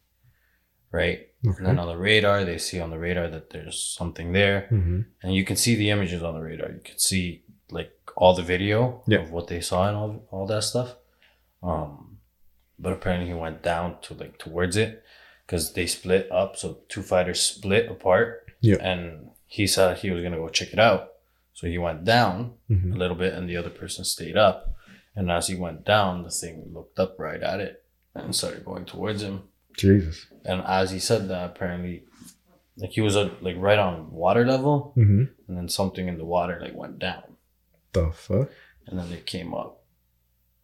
Right. 0.91 1.29
Okay. 1.47 1.59
And 1.59 1.67
then 1.67 1.79
on 1.79 1.89
the 1.89 1.97
radar, 1.97 2.45
they 2.45 2.57
see 2.59 2.81
on 2.81 2.91
the 2.91 2.99
radar 2.99 3.29
that 3.29 3.51
there's 3.51 3.79
something 3.79 4.33
there. 4.33 4.63
Mm-hmm. 4.71 5.01
And 5.23 5.35
you 5.35 5.45
can 5.45 5.57
see 5.57 5.75
the 5.75 5.91
images 5.91 6.23
on 6.23 6.35
the 6.35 6.41
radar. 6.41 6.71
You 6.71 6.81
can 6.83 6.99
see 6.99 7.45
like 7.71 7.93
all 8.17 8.35
the 8.35 8.43
video 8.43 9.03
Yeah. 9.07 9.19
of 9.19 9.31
what 9.31 9.49
they 9.49 9.61
saw 9.61 9.89
and 9.89 9.97
all, 9.97 10.27
all 10.31 10.47
that 10.47 10.63
stuff. 10.65 10.95
Um, 11.63 12.19
but 12.79 12.93
apparently 12.93 13.27
he 13.29 13.35
went 13.35 13.63
down 13.63 14.01
to 14.03 14.15
like 14.15 14.39
towards 14.39 14.77
it 14.77 15.03
because 15.45 15.73
they 15.75 15.87
split 15.87 16.31
up. 16.33 16.57
So 16.57 16.79
two 16.89 17.03
fighters 17.03 17.41
split 17.41 17.91
apart. 17.91 18.47
Yeah. 18.61 18.77
And 18.81 19.26
he 19.47 19.67
said 19.67 19.99
he 19.99 20.11
was 20.11 20.23
gonna 20.23 20.37
go 20.37 20.49
check 20.49 20.73
it 20.73 20.79
out. 20.79 21.13
So 21.55 21.67
he 21.67 21.79
went 21.79 22.05
down 22.05 22.55
Mm-hmm. 22.71 22.93
a 22.93 22.97
little 22.97 23.17
bit, 23.17 23.33
and 23.35 23.49
the 23.49 23.57
other 23.57 23.71
person 23.71 24.05
stayed 24.05 24.37
up. 24.37 24.75
And 25.15 25.31
as 25.31 25.47
he 25.49 25.55
went 25.55 25.85
down, 25.85 26.23
the 26.25 26.31
thing 26.31 26.65
looked 26.73 26.99
up 26.99 27.19
right 27.19 27.43
at 27.43 27.61
it 27.61 27.83
and 28.15 28.35
started 28.35 28.65
going 28.65 28.85
towards 28.85 29.23
him. 29.23 29.45
Jesus. 29.79 30.27
And 30.45 30.63
as 30.67 30.91
he 30.91 30.99
said 30.99 31.29
that, 31.29 31.51
apparently, 31.51 32.05
like 32.77 32.91
he 32.91 33.01
was 33.01 33.17
uh, 33.17 33.31
like 33.41 33.57
right 33.59 33.79
on 33.79 34.11
water 34.11 34.45
level, 34.45 34.93
Mm-hmm. 34.97 35.25
and 35.49 35.57
then 35.57 35.69
something 35.69 36.09
in 36.09 36.19
the 36.19 36.25
water 36.27 36.59
like 36.61 36.75
went 36.75 36.99
down, 36.99 37.23
The 37.93 38.11
fuck? 38.13 38.51
and 38.87 38.99
then 38.99 39.11
it 39.13 39.25
came 39.27 39.55
up, 39.55 39.81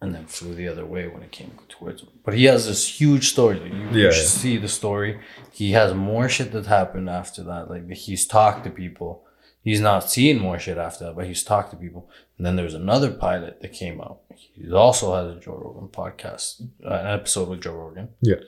and 0.03 0.13
then 0.15 0.25
flew 0.25 0.53
the 0.53 0.67
other 0.67 0.85
way 0.85 1.07
when 1.07 1.23
it 1.23 1.31
came 1.31 1.51
towards 1.69 2.01
him. 2.01 2.09
But 2.23 2.33
he 2.35 2.45
has 2.45 2.67
this 2.67 2.99
huge 2.99 3.29
story. 3.29 3.59
Like, 3.59 3.71
you, 3.73 3.79
you 3.91 4.05
Yeah, 4.05 4.11
should 4.11 4.27
see 4.27 4.57
the 4.57 4.67
story. 4.67 5.19
He 5.51 5.71
has 5.71 5.93
more 5.93 6.27
shit 6.29 6.51
that 6.51 6.65
happened 6.65 7.09
after 7.09 7.43
that. 7.43 7.69
Like 7.69 7.89
he's 7.91 8.25
talked 8.27 8.63
to 8.65 8.69
people. 8.69 9.25
He's 9.61 9.79
not 9.79 10.09
seen 10.11 10.39
more 10.39 10.59
shit 10.59 10.77
after 10.77 11.05
that, 11.05 11.15
but 11.15 11.25
he's 11.25 11.43
talked 11.43 11.71
to 11.71 11.77
people. 11.77 12.09
And 12.37 12.45
then 12.45 12.55
there's 12.57 12.73
another 12.73 13.11
pilot 13.11 13.61
that 13.61 13.71
came 13.71 14.01
out. 14.01 14.19
He 14.35 14.69
also 14.71 15.15
has 15.15 15.37
a 15.37 15.39
Joe 15.39 15.55
Rogan 15.63 15.87
podcast, 15.87 16.61
uh, 16.85 16.89
an 16.93 17.07
episode 17.07 17.47
with 17.47 17.61
Joe 17.61 17.75
Rogan. 17.75 18.09
Yeah. 18.21 18.41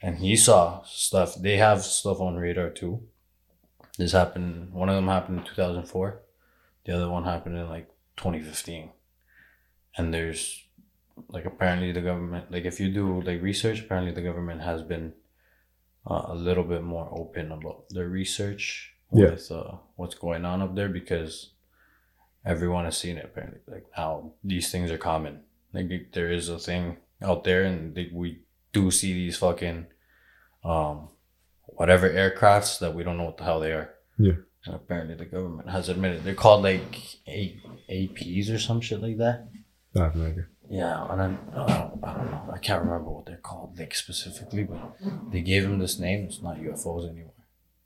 And 0.00 0.18
he 0.18 0.36
saw 0.36 0.82
stuff. 0.84 1.34
They 1.34 1.58
have 1.58 1.82
stuff 1.82 2.20
on 2.20 2.36
radar 2.36 2.70
too. 2.70 3.02
This 3.98 4.12
happened. 4.12 4.72
One 4.72 4.88
of 4.88 4.96
them 4.96 5.08
happened 5.08 5.38
in 5.40 5.44
2004. 5.44 6.20
The 6.86 6.92
other 6.96 7.08
one 7.10 7.24
happened 7.24 7.56
in 7.58 7.68
like 7.68 7.88
2015. 8.16 8.90
And 9.96 10.12
there's 10.12 10.63
like 11.28 11.44
apparently 11.44 11.92
the 11.92 12.00
government 12.00 12.50
like 12.50 12.64
if 12.64 12.80
you 12.80 12.88
do 12.92 13.20
like 13.22 13.40
research 13.42 13.80
apparently 13.80 14.12
the 14.12 14.22
government 14.22 14.60
has 14.62 14.82
been 14.82 15.12
uh, 16.10 16.24
a 16.28 16.34
little 16.34 16.64
bit 16.64 16.82
more 16.82 17.08
open 17.12 17.52
about 17.52 17.84
their 17.90 18.08
research 18.08 18.92
Yeah. 19.12 19.30
with 19.30 19.50
uh, 19.50 19.76
what's 19.96 20.16
going 20.16 20.44
on 20.44 20.60
up 20.62 20.74
there 20.74 20.88
because 20.88 21.52
everyone 22.44 22.84
has 22.84 22.96
seen 22.98 23.16
it 23.16 23.24
apparently 23.24 23.60
like 23.68 23.86
now 23.96 24.32
these 24.42 24.70
things 24.72 24.90
are 24.90 24.98
common 24.98 25.40
like 25.72 25.88
there 26.12 26.30
is 26.30 26.48
a 26.48 26.58
thing 26.58 26.96
out 27.22 27.44
there 27.44 27.62
and 27.64 27.94
they, 27.94 28.10
we 28.12 28.40
do 28.72 28.90
see 28.90 29.12
these 29.14 29.36
fucking 29.38 29.86
um 30.64 31.08
whatever 31.66 32.08
aircrafts 32.10 32.78
that 32.80 32.94
we 32.94 33.02
don't 33.02 33.16
know 33.16 33.24
what 33.24 33.36
the 33.38 33.44
hell 33.44 33.60
they 33.60 33.72
are 33.72 33.90
Yeah. 34.18 34.32
and 34.66 34.74
apparently 34.74 35.14
the 35.14 35.24
government 35.24 35.70
has 35.70 35.88
admitted 35.88 36.24
they're 36.24 36.34
called 36.34 36.62
like 36.64 37.18
A- 37.28 37.58
APs 37.88 38.52
or 38.52 38.58
some 38.58 38.80
shit 38.80 39.00
like 39.00 39.18
that 39.18 39.48
I 39.96 40.00
have 40.00 40.16
no 40.16 40.26
idea. 40.26 40.46
Yeah, 40.70 41.06
and 41.10 41.20
then 41.20 41.38
I 41.52 41.56
don't, 41.56 42.04
I 42.04 42.14
don't 42.14 42.30
know. 42.30 42.50
I 42.52 42.58
can't 42.58 42.82
remember 42.84 43.10
what 43.10 43.26
they're 43.26 43.36
called, 43.36 43.78
like 43.78 43.94
specifically, 43.94 44.64
but 44.64 44.96
they 45.30 45.40
gave 45.40 45.64
him 45.64 45.78
this 45.78 45.98
name. 45.98 46.24
It's 46.24 46.42
not 46.42 46.56
UFOs 46.58 47.08
anymore. 47.08 47.32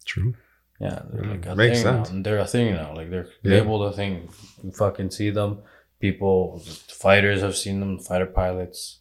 True. 0.04 0.34
Yeah, 0.80 1.02
they're 1.12 1.24
like 1.24 1.46
a 1.46 1.56
Makes 1.56 1.78
thing 1.82 1.82
sense. 1.84 2.10
now. 2.12 2.22
They're 2.22 2.38
a 2.38 2.46
thing 2.46 2.74
now. 2.74 2.94
Like 2.94 3.10
they're 3.10 3.28
Yeah. 3.42 3.54
labeled 3.60 3.92
a 3.92 3.96
thing. 3.96 4.28
You 4.62 4.70
fucking 4.72 5.10
see 5.10 5.30
them. 5.30 5.58
People, 6.00 6.60
fighters 6.88 7.40
have 7.42 7.56
seen 7.56 7.80
them. 7.80 7.98
Fighter 7.98 8.26
pilots. 8.26 9.00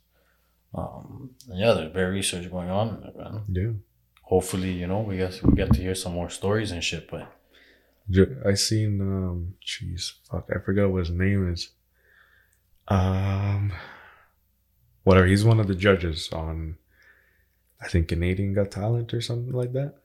Um, 0.74 1.32
and 1.50 1.60
yeah, 1.60 1.74
there's 1.74 1.94
very 1.94 2.14
research 2.16 2.50
going 2.52 2.70
on, 2.70 2.88
in 2.98 3.04
it, 3.10 3.16
man. 3.16 3.42
Yeah. 3.50 3.72
Hopefully, 4.24 4.72
you 4.72 4.88
know, 4.88 5.02
we 5.02 5.18
get 5.18 5.42
we 5.44 5.54
get 5.56 5.72
to 5.74 5.82
hear 5.82 5.96
some 5.96 6.14
more 6.14 6.30
stories 6.30 6.72
and 6.72 6.84
shit. 6.84 7.10
But 7.10 7.32
I 8.46 8.54
seen 8.56 9.00
um 9.02 9.54
jeez 9.66 10.14
fuck 10.30 10.50
I 10.54 10.60
forgot 10.60 10.90
what 10.92 11.00
his 11.06 11.12
name 11.12 11.52
is. 11.54 11.70
Um 12.88 13.74
whatever 15.04 15.26
he's 15.28 15.46
one 15.46 15.60
of 15.60 15.68
the 15.68 15.76
judges 15.76 16.30
on 16.32 16.78
I 17.82 17.88
think 17.88 18.08
Canadian 18.08 18.54
Got 18.54 18.72
Talent 18.72 19.14
or 19.14 19.22
something 19.22 19.54
like 19.54 19.74
that. 19.74 19.96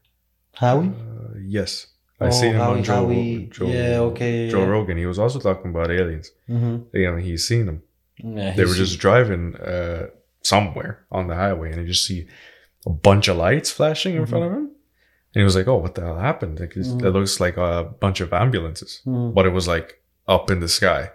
Howie, 0.54 0.88
Uh, 0.88 1.38
yes. 1.40 1.86
I 2.20 2.26
Oh, 2.26 2.30
seen 2.30 2.52
him 2.52 2.60
Howie- 2.60 2.78
on 2.78 2.84
Joe, 2.84 2.94
Howie- 2.94 3.48
Joe 3.50 3.66
yeah, 3.66 3.98
okay, 4.10 4.48
Joe 4.50 4.60
yeah. 4.60 4.66
Rogan. 4.66 4.96
He 4.98 5.06
was 5.06 5.18
also 5.18 5.40
talking 5.40 5.70
about 5.70 5.90
aliens. 5.90 6.30
mm-hmm. 6.48 6.96
Yeah, 6.96 7.18
he's 7.18 7.46
seen 7.46 7.66
them. 7.66 7.82
yeah, 8.18 8.54
They 8.54 8.64
were 8.64 8.74
just 8.74 8.98
driving 8.98 9.56
uh 9.56 10.08
somewhere 10.42 11.04
on 11.10 11.28
the 11.28 11.34
highway 11.36 11.70
and 11.72 11.80
you 11.80 11.86
just 11.88 12.06
see 12.06 12.26
a 12.86 12.90
bunch 12.90 13.28
of 13.28 13.36
lights 13.36 13.70
flashing 13.70 14.16
in 14.16 14.26
front 14.26 14.44
of 14.44 14.52
him. 14.52 14.64
And 15.34 15.40
he 15.40 15.44
was 15.44 15.56
like, 15.56 15.66
"Oh, 15.68 15.76
what 15.78 15.94
the 15.94 16.02
hell 16.02 16.18
happened? 16.18 16.60
Like, 16.60 16.74
Mhm. 16.74 17.02
It 17.04 17.10
looks 17.10 17.40
like 17.40 17.56
a 17.56 17.84
bunch 18.00 18.20
of 18.20 18.32
ambulances." 18.32 19.00
Mhm. 19.06 19.32
but 19.34 19.46
it 19.46 19.52
was 19.58 19.66
like 19.66 20.02
up 20.28 20.50
in 20.50 20.60
the 20.60 20.68
sky 20.68 21.10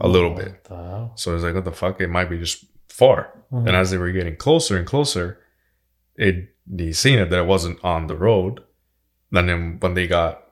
a 0.00 0.08
little 0.08 0.34
bit. 0.34 0.64
What 0.68 0.84
hell? 0.84 1.12
So 1.16 1.30
I 1.30 1.34
was 1.34 1.42
like, 1.42 1.54
what 1.54 1.64
the 1.64 1.72
fuck? 1.72 2.00
It 2.00 2.08
might 2.08 2.30
be 2.30 2.38
just 2.38 2.64
far. 2.88 3.32
Mhm. 3.52 3.66
And 3.68 3.76
as 3.76 3.90
they 3.90 3.98
were 3.98 4.12
getting 4.12 4.36
closer 4.36 4.76
and 4.76 4.86
closer, 4.86 5.38
it 6.16 6.54
he 6.76 6.92
seen 6.92 7.18
it 7.18 7.30
that 7.30 7.38
it 7.40 7.46
wasn't 7.46 7.82
on 7.84 8.06
the 8.06 8.16
road. 8.16 8.60
And 9.32 9.48
then 9.48 9.78
when 9.80 9.94
they 9.94 10.06
got, 10.06 10.42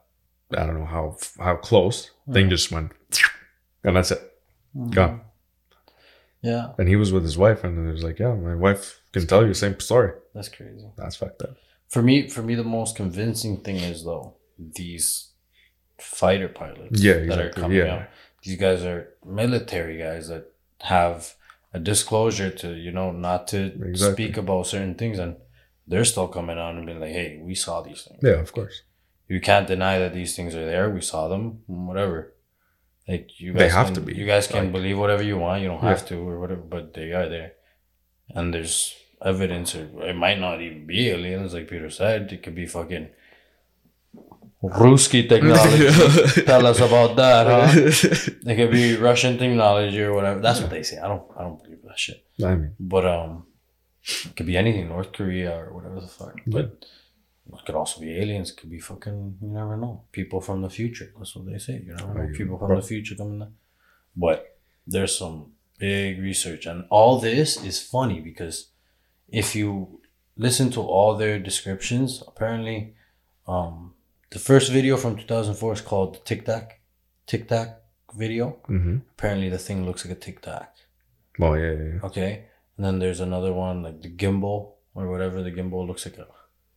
I 0.56 0.66
don't 0.66 0.78
know 0.78 0.84
how 0.86 1.16
how 1.38 1.56
close, 1.56 2.10
thing 2.32 2.46
Mhm. 2.46 2.50
just 2.50 2.70
went, 2.70 2.92
and 3.82 3.96
that's 3.96 4.10
it. 4.10 4.20
Mhm. 4.76 4.94
Gone. 4.94 5.20
Yeah, 6.42 6.72
And 6.78 6.88
he 6.88 6.96
was 6.96 7.10
with 7.10 7.22
his 7.22 7.38
wife, 7.38 7.64
and 7.64 7.74
then 7.78 7.86
he 7.86 7.92
was 7.92 8.04
like, 8.04 8.18
yeah, 8.18 8.34
my 8.34 8.54
wife 8.54 9.00
can 9.12 9.26
tell 9.26 9.40
you 9.42 9.48
the 9.48 9.54
same 9.54 9.80
story. 9.80 10.12
that's 10.34 10.48
crazy. 10.50 10.90
That's 10.98 11.16
fucked 11.16 11.40
up. 11.42 11.56
For 11.88 12.02
me, 12.02 12.28
for 12.28 12.42
me, 12.42 12.54
the 12.54 12.64
most 12.64 12.96
convincing 12.96 13.62
thing 13.62 13.76
is 13.76 14.04
though 14.04 14.34
these 14.58 15.30
fighter 15.98 16.48
pilots 16.48 17.00
Yeah, 17.00 17.20
that 17.28 17.38
are 17.40 17.50
coming 17.50 17.78
yeah. 17.78 17.94
out. 17.94 18.02
These 18.44 18.58
guys 18.58 18.84
are 18.84 19.08
military 19.24 19.98
guys 19.98 20.28
that 20.28 20.52
have 20.82 21.34
a 21.72 21.78
disclosure 21.78 22.50
to 22.50 22.74
you 22.74 22.92
know 22.92 23.10
not 23.10 23.48
to 23.48 23.58
Exactly. 23.66 24.12
speak 24.26 24.36
about 24.36 24.66
certain 24.66 24.94
things, 24.94 25.18
and 25.18 25.36
they're 25.86 26.04
still 26.04 26.28
coming 26.28 26.58
out 26.58 26.74
and 26.76 26.86
being 26.86 27.00
like, 27.00 27.12
"Hey, 27.12 27.40
we 27.42 27.54
saw 27.54 27.80
these 27.82 28.02
things. 28.02 28.20
Yeah, 28.22 28.40
of 28.40 28.52
course. 28.52 28.82
You 29.28 29.40
can't 29.40 29.66
deny 29.66 29.98
that 29.98 30.12
these 30.14 30.36
things 30.36 30.54
are 30.54 30.64
there. 30.66 30.90
We 30.90 31.00
saw 31.00 31.28
them. 31.28 31.62
Whatever." 31.66 32.32
Like 33.08 33.38
you 33.40 33.52
They 33.52 33.64
guys 33.64 33.72
have 33.74 33.86
can, 33.86 33.94
to 33.96 34.00
be, 34.00 34.14
You 34.14 34.26
guys 34.26 34.46
can 34.46 34.64
like- 34.64 34.72
believe 34.72 34.98
whatever 34.98 35.22
you 35.22 35.36
want. 35.38 35.60
You 35.62 35.68
don't 35.68 35.82
Yeah. 35.82 35.90
have 35.90 36.06
to 36.08 36.16
or 36.16 36.40
whatever, 36.40 36.62
but 36.62 36.94
they 36.94 37.12
are 37.12 37.28
there. 37.28 37.52
And 38.34 38.54
there's 38.54 38.94
evidence, 39.22 39.74
or 39.74 39.84
it 40.08 40.16
might 40.16 40.40
not 40.40 40.60
even 40.62 40.86
be 40.86 41.08
aliens, 41.10 41.52
like 41.54 41.68
Peter 41.68 41.90
said. 41.90 42.32
It 42.32 42.42
could 42.42 42.54
be 42.54 42.66
fucking 42.66 43.08
Ruski 44.72 45.28
technology. 45.28 46.42
Tell 46.42 46.66
us 46.66 46.80
about 46.80 47.16
that, 47.16 47.46
huh? 47.46 47.70
It 48.50 48.56
could 48.56 48.70
be 48.70 48.96
Russian 48.96 49.38
technology 49.38 50.00
or 50.02 50.14
whatever. 50.14 50.40
That's 50.40 50.60
what 50.60 50.70
they 50.70 50.82
say. 50.82 50.98
I 50.98 51.08
don't. 51.08 51.22
I 51.36 51.42
don't 51.42 51.62
believe 51.62 51.82
that 51.84 51.98
shit. 51.98 52.24
I 52.42 52.54
mean, 52.54 52.74
But 52.80 53.06
um, 53.06 53.46
it 54.02 54.36
could 54.36 54.46
be 54.46 54.56
anything. 54.56 54.88
North 54.88 55.12
Korea 55.12 55.56
or 55.56 55.72
whatever 55.74 56.00
the 56.00 56.06
fuck. 56.08 56.40
But 56.46 56.84
it 57.52 57.64
could 57.66 57.74
also 57.74 58.00
be 58.00 58.16
aliens. 58.18 58.50
It 58.50 58.56
could 58.56 58.70
be 58.70 58.78
fucking. 58.80 59.38
You 59.40 59.48
never 59.48 59.76
know. 59.76 60.04
People 60.12 60.40
from 60.40 60.62
the 60.62 60.70
future. 60.70 61.12
That's 61.18 61.34
what 61.36 61.46
they 61.46 61.58
say. 61.58 61.82
You 61.86 61.94
never 61.94 62.14
know. 62.14 62.32
People 62.36 62.58
from 62.58 62.76
the 62.76 62.82
future 62.82 63.14
coming. 63.14 63.38
There. 63.40 63.48
But 64.16 64.56
there's 64.86 65.18
some 65.18 65.52
big 65.78 66.20
research, 66.20 66.66
and 66.66 66.84
all 66.90 67.18
this 67.18 67.62
is 67.64 67.82
funny 67.82 68.20
because 68.20 68.68
if 69.28 69.56
you 69.56 70.00
listen 70.36 70.70
to 70.70 70.80
all 70.80 71.16
their 71.16 71.38
descriptions, 71.38 72.22
apparently, 72.26 72.94
um, 73.46 73.93
the 74.34 74.38
first 74.50 74.70
video 74.70 74.96
from 74.96 75.16
2004 75.16 75.72
is 75.72 75.80
called 75.80 76.14
the 76.14 76.18
Tic 76.28 76.44
Tac, 76.44 76.80
Tic 77.26 77.48
Tac 77.48 77.68
video. 78.16 78.58
Mm-hmm. 78.68 78.96
Apparently, 79.16 79.48
the 79.48 79.58
thing 79.66 79.86
looks 79.86 80.04
like 80.04 80.16
a 80.16 80.20
Tic 80.20 80.42
Tac. 80.42 80.74
Well, 81.38 81.56
yeah, 81.56 81.72
yeah, 81.72 81.88
yeah. 81.94 82.00
Okay, 82.08 82.32
and 82.76 82.84
then 82.84 82.98
there's 82.98 83.20
another 83.20 83.52
one 83.52 83.82
like 83.82 84.02
the 84.02 84.10
gimbal 84.10 84.72
or 84.94 85.08
whatever. 85.08 85.42
The 85.42 85.50
gimbal 85.58 85.86
looks 85.86 86.04
like 86.06 86.18
a 86.18 86.26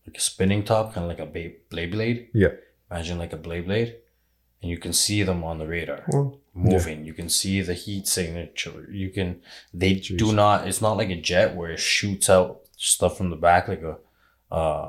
like 0.05 0.17
a 0.17 0.21
spinning 0.21 0.63
top, 0.63 0.93
kind 0.93 1.03
of 1.05 1.09
like 1.09 1.19
a 1.27 1.31
ba- 1.35 1.57
Beyblade. 1.75 2.27
Yeah. 2.33 2.53
Imagine 2.89 3.17
like 3.17 3.33
a 3.33 3.37
Beyblade, 3.37 3.93
and 4.61 4.71
you 4.71 4.77
can 4.77 4.93
see 4.93 5.23
them 5.23 5.43
on 5.43 5.57
the 5.57 5.67
radar 5.67 6.03
Mm. 6.13 6.39
moving. 6.53 7.05
You 7.05 7.13
can 7.13 7.29
see 7.29 7.61
the 7.61 7.73
heat 7.73 8.07
signature. 8.07 8.87
You 8.91 9.09
can. 9.09 9.41
They 9.73 9.95
Jeez. 9.95 10.17
do 10.17 10.31
not. 10.33 10.67
It's 10.67 10.81
not 10.81 10.97
like 10.97 11.09
a 11.09 11.21
jet 11.31 11.55
where 11.55 11.71
it 11.71 11.79
shoots 11.79 12.29
out 12.29 12.61
stuff 12.77 13.17
from 13.17 13.29
the 13.31 13.35
back 13.35 13.67
like 13.67 13.81
a, 13.81 13.95
uh, 14.53 14.87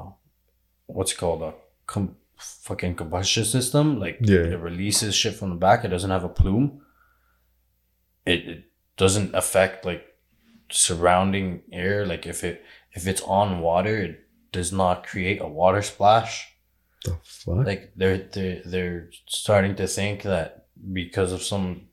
what's 0.87 1.12
it 1.12 1.18
called 1.18 1.42
a 1.42 1.52
com- 1.87 2.16
fucking 2.38 2.94
combustion 2.94 3.44
system. 3.44 3.98
Like 4.01 4.18
Yeah. 4.20 4.40
it 4.55 4.61
releases 4.61 5.14
shit 5.14 5.35
from 5.35 5.51
the 5.51 5.57
back. 5.57 5.85
It 5.85 5.88
doesn't 5.88 6.11
have 6.11 6.24
a 6.24 6.29
plume. 6.29 6.81
It, 8.27 8.48
it 8.48 8.64
doesn't 8.96 9.35
affect 9.35 9.85
like 9.85 10.05
surrounding 10.70 11.62
air. 11.72 12.07
Like 12.07 12.27
if 12.27 12.44
it 12.44 12.64
if 12.92 13.07
it's 13.07 13.22
on 13.22 13.61
water, 13.61 13.96
it 13.98 14.20
does 14.53 14.72
not 14.72 15.07
create 15.07 15.40
a 15.40 15.46
water 15.48 15.83
splash 15.83 16.48
The 17.05 17.16
fuck? 17.22 17.66
like 17.66 17.92
they're 17.96 18.18
they're 18.18 18.62
they're 18.64 19.11
starting 19.27 19.77
to 19.77 19.87
think 19.87 20.22
that 20.22 20.66
because 20.92 21.33
of 21.33 21.42
some 21.42 21.88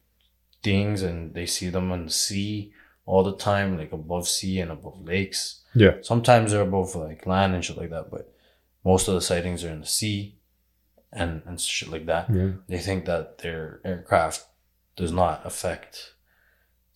things 0.64 1.02
and 1.04 1.34
they 1.34 1.46
see 1.46 1.70
them 1.70 1.92
on 1.92 2.06
the 2.06 2.12
sea 2.12 2.72
all 3.06 3.24
the 3.24 3.36
time 3.38 3.78
like 3.78 3.92
above 3.92 4.28
sea 4.28 4.60
and 4.62 4.72
above 4.72 5.00
lakes 5.04 5.62
Yeah. 5.76 5.98
sometimes 6.02 6.52
they're 6.52 6.62
above 6.62 6.96
like 6.96 7.26
land 7.28 7.54
and 7.54 7.64
shit 7.64 7.78
like 7.78 7.92
that 7.92 8.10
but 8.10 8.34
most 8.86 9.08
of 9.08 9.16
the 9.16 9.22
sightings 9.22 9.64
are 9.64 9.72
in 9.72 9.82
the 9.82 9.88
sea 9.88 10.38
and 11.12 11.42
and 11.46 11.60
shit 11.60 11.90
like 11.90 12.06
that. 12.06 12.30
Yeah. 12.30 12.52
they 12.68 12.80
think 12.80 13.06
that 13.06 13.40
their 13.40 13.80
aircraft 13.84 14.46
does 14.96 15.12
not 15.12 15.42
affect 15.46 16.14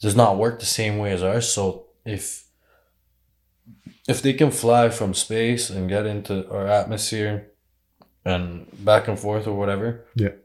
does 0.02 0.16
not 0.16 0.38
work 0.38 0.60
the 0.60 0.66
same 0.66 0.98
way 1.00 1.12
as 1.12 1.24
ours. 1.24 1.52
So 1.52 1.88
if 2.06 2.46
if 4.08 4.22
they 4.22 4.34
can 4.34 4.52
fly 4.52 4.90
from 4.90 5.14
space 5.14 5.70
and 5.70 5.90
get 5.90 6.06
into 6.06 6.50
our 6.50 6.68
atmosphere 6.68 7.52
and 8.26 8.66
back 8.86 9.08
and 9.08 9.20
forth 9.20 9.48
or 9.48 9.56
whatever 9.58 10.06
Yeah. 10.16 10.36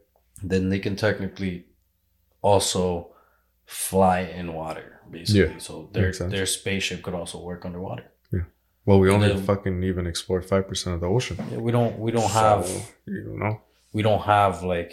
then 0.42 0.68
they 0.70 0.78
can 0.78 0.96
technically 0.96 1.64
also 2.42 3.14
fly 3.64 4.20
in 4.20 4.52
water 4.52 5.00
basically. 5.10 5.52
Yeah, 5.54 5.58
so 5.58 5.88
their 5.92 6.12
their 6.12 6.46
spaceship 6.46 7.02
could 7.02 7.14
also 7.14 7.38
work 7.40 7.64
underwater 7.64 8.04
Well, 8.86 8.98
we 9.00 9.10
only 9.10 9.28
the- 9.32 9.42
fucking 9.42 9.82
even 9.82 10.06
explored 10.06 10.44
five 10.44 10.68
percent 10.68 10.94
of 10.94 11.00
the 11.00 11.08
ocean. 11.08 11.36
Yeah, 11.50 11.58
we 11.58 11.72
don't 11.72 11.98
we 11.98 12.10
don't 12.12 12.30
So, 12.30 12.40
have 12.40 12.68
you 13.06 13.36
know. 13.38 13.60
we 13.92 14.02
don't 14.02 14.22
have 14.22 14.62
like 14.62 14.92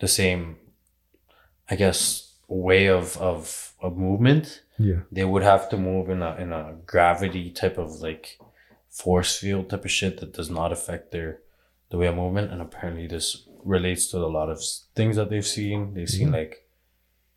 the 0.00 0.08
same 0.08 0.56
i 1.70 1.76
guess 1.76 2.34
way 2.48 2.88
of 2.88 3.16
of 3.18 3.72
of 3.80 3.96
movement 3.96 4.62
Yeah. 4.78 5.00
they 5.10 5.24
would 5.24 5.42
have 5.42 5.68
to 5.70 5.76
move 5.78 6.10
in 6.10 6.20
a 6.22 6.34
in 6.36 6.52
a 6.52 6.74
gravity 6.84 7.50
type 7.50 7.78
of 7.78 7.90
like 8.08 8.38
force 8.90 9.38
field 9.38 9.70
type 9.70 9.84
of 9.84 9.90
shit 9.90 10.18
that 10.20 10.32
does 10.34 10.50
not 10.50 10.72
affect 10.72 11.10
their 11.12 11.40
the 11.90 11.96
way 11.96 12.06
of 12.08 12.16
movement 12.16 12.52
and 12.52 12.60
apparently 12.60 13.06
this 13.06 13.26
relates 13.64 14.08
to 14.10 14.18
a 14.18 14.26
lot 14.38 14.50
of 14.50 14.58
things 14.94 15.16
that 15.16 15.30
they've 15.30 15.46
seen 15.58 15.94
they've 15.94 16.10
seen 16.18 16.28
Mhm. 16.28 16.32
like 16.40 16.54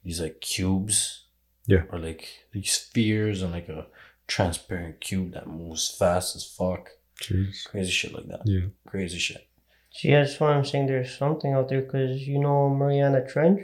these 0.03 0.19
like 0.19 0.41
cubes 0.41 1.25
Yeah. 1.67 1.83
or 1.91 1.99
like 1.99 2.27
these 2.53 2.71
spheres 2.71 3.41
and 3.43 3.51
like 3.53 3.69
a 3.69 3.85
transparent 4.27 4.99
cube 4.99 5.31
that 5.33 5.47
moves 5.47 5.89
fast 5.89 6.35
as 6.35 6.43
fuck 6.45 6.89
Jeez. 7.21 7.65
crazy 7.69 7.91
shit 7.91 8.13
like 8.13 8.27
that 8.27 8.41
Yeah. 8.45 8.67
crazy 8.87 9.17
shit 9.17 9.43
See, 9.91 10.11
that's 10.11 10.39
why 10.39 10.51
I'm 10.53 10.63
saying 10.65 10.85
there's 10.87 11.17
something 11.17 11.53
out 11.53 11.69
there 11.69 11.81
because 11.81 12.27
you 12.27 12.37
know 12.39 12.69
Mariana 12.69 13.25
Trench, 13.25 13.61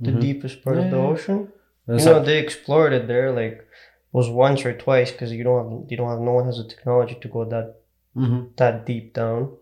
the 0.00 0.10
Mhm. 0.10 0.20
deepest 0.20 0.64
part 0.64 0.78
of 0.78 0.90
the 0.90 0.96
Yeah. 0.96 1.06
ocean. 1.12 1.52
That's 1.86 2.04
you 2.04 2.10
know 2.10 2.18
how- 2.18 2.24
they 2.24 2.38
explored 2.40 2.92
it 2.92 3.06
there 3.06 3.30
like 3.30 3.64
was 4.10 4.28
once 4.28 4.64
or 4.66 4.72
twice 4.72 5.12
because 5.12 5.30
you 5.32 5.44
don't 5.44 5.58
have 5.62 5.90
you 5.90 5.96
don't 5.96 6.08
have 6.14 6.20
no 6.30 6.32
one 6.38 6.46
has 6.46 6.56
the 6.58 6.64
technology 6.74 7.16
to 7.20 7.28
go 7.28 7.44
that 7.44 7.68
Mhm. 8.16 8.56
that 8.56 8.86
deep 8.86 9.14
down, 9.14 9.56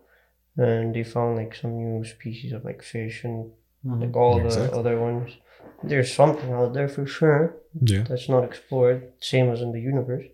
and 0.57 0.95
they 0.95 1.03
found 1.03 1.37
like 1.37 1.53
some 1.53 1.73
new 1.77 2.03
species 2.03 2.51
of 2.53 2.65
like 2.65 2.81
fish 2.81 3.23
and 3.23 3.51
Mhm. 3.85 4.01
like 4.01 4.15
all 4.15 4.39
Exactly. 4.39 4.69
the 4.71 4.75
other 4.79 4.99
ones. 4.99 5.29
There's 5.83 6.11
something 6.21 6.51
out 6.51 6.73
there 6.73 6.87
for 6.95 7.05
sure 7.05 7.41
Yeah. 7.91 8.03
that's 8.09 8.27
not 8.29 8.43
explored, 8.43 8.99
same 9.19 9.47
as 9.53 9.61
in 9.61 9.71
the 9.71 9.81
universe. 9.81 10.25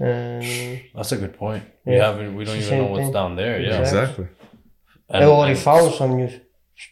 And 0.00 0.80
That's 0.94 1.12
a 1.12 1.16
good 1.16 1.36
point. 1.36 1.64
We 1.84 1.94
haven't. 1.94 2.34
We 2.34 2.44
don't 2.44 2.56
even 2.56 2.78
know 2.78 2.86
what's 2.86 3.04
thing. 3.04 3.12
down 3.12 3.36
there. 3.36 3.60
Yeah. 3.60 3.78
Exactly. 3.80 4.24
Exactly. 4.24 4.26
And- 5.10 5.22
they 5.22 5.26
already 5.26 5.52
and- 5.52 5.60
found 5.60 5.94
some 5.94 6.16
new 6.16 6.30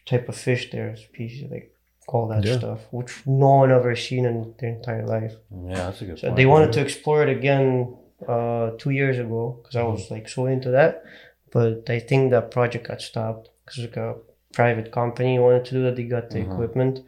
type 0.06 0.28
of 0.28 0.36
fish 0.36 0.70
there, 0.70 0.94
species 0.96 1.50
like 1.50 1.74
all 2.08 2.28
that 2.28 2.44
Yeah. 2.44 2.58
stuff, 2.58 2.80
which 2.90 3.12
no 3.26 3.56
one 3.62 3.70
ever 3.72 3.94
seen 3.96 4.24
in 4.24 4.54
their 4.58 4.70
entire 4.70 5.06
life. 5.06 5.34
Yeah, 5.50 5.74
that's 5.86 6.02
a 6.02 6.04
good 6.04 6.18
So 6.18 6.28
point. 6.28 6.36
they 6.36 6.46
wanted 6.46 6.72
to 6.74 6.80
explore 6.80 7.22
it 7.22 7.28
again 7.38 7.96
uh, 8.28 8.70
two 8.78 8.90
years 8.90 9.18
ago 9.18 9.58
because 9.58 9.74
I 9.74 9.82
was 9.82 10.08
like 10.08 10.28
so 10.28 10.46
into 10.46 10.70
that, 10.70 11.02
but 11.50 11.90
I 11.90 11.98
think 11.98 12.30
that 12.30 12.52
project 12.52 12.86
got 12.86 13.00
stopped 13.02 13.50
because 13.64 13.78
like 13.80 13.96
a 13.96 14.14
private 14.52 14.92
company 14.92 15.40
wanted 15.40 15.64
to 15.66 15.72
do 15.72 15.82
that. 15.84 15.96
They 15.96 16.04
got 16.04 16.30
the 16.30 16.38
Mhm. 16.38 16.52
equipment, 16.52 17.00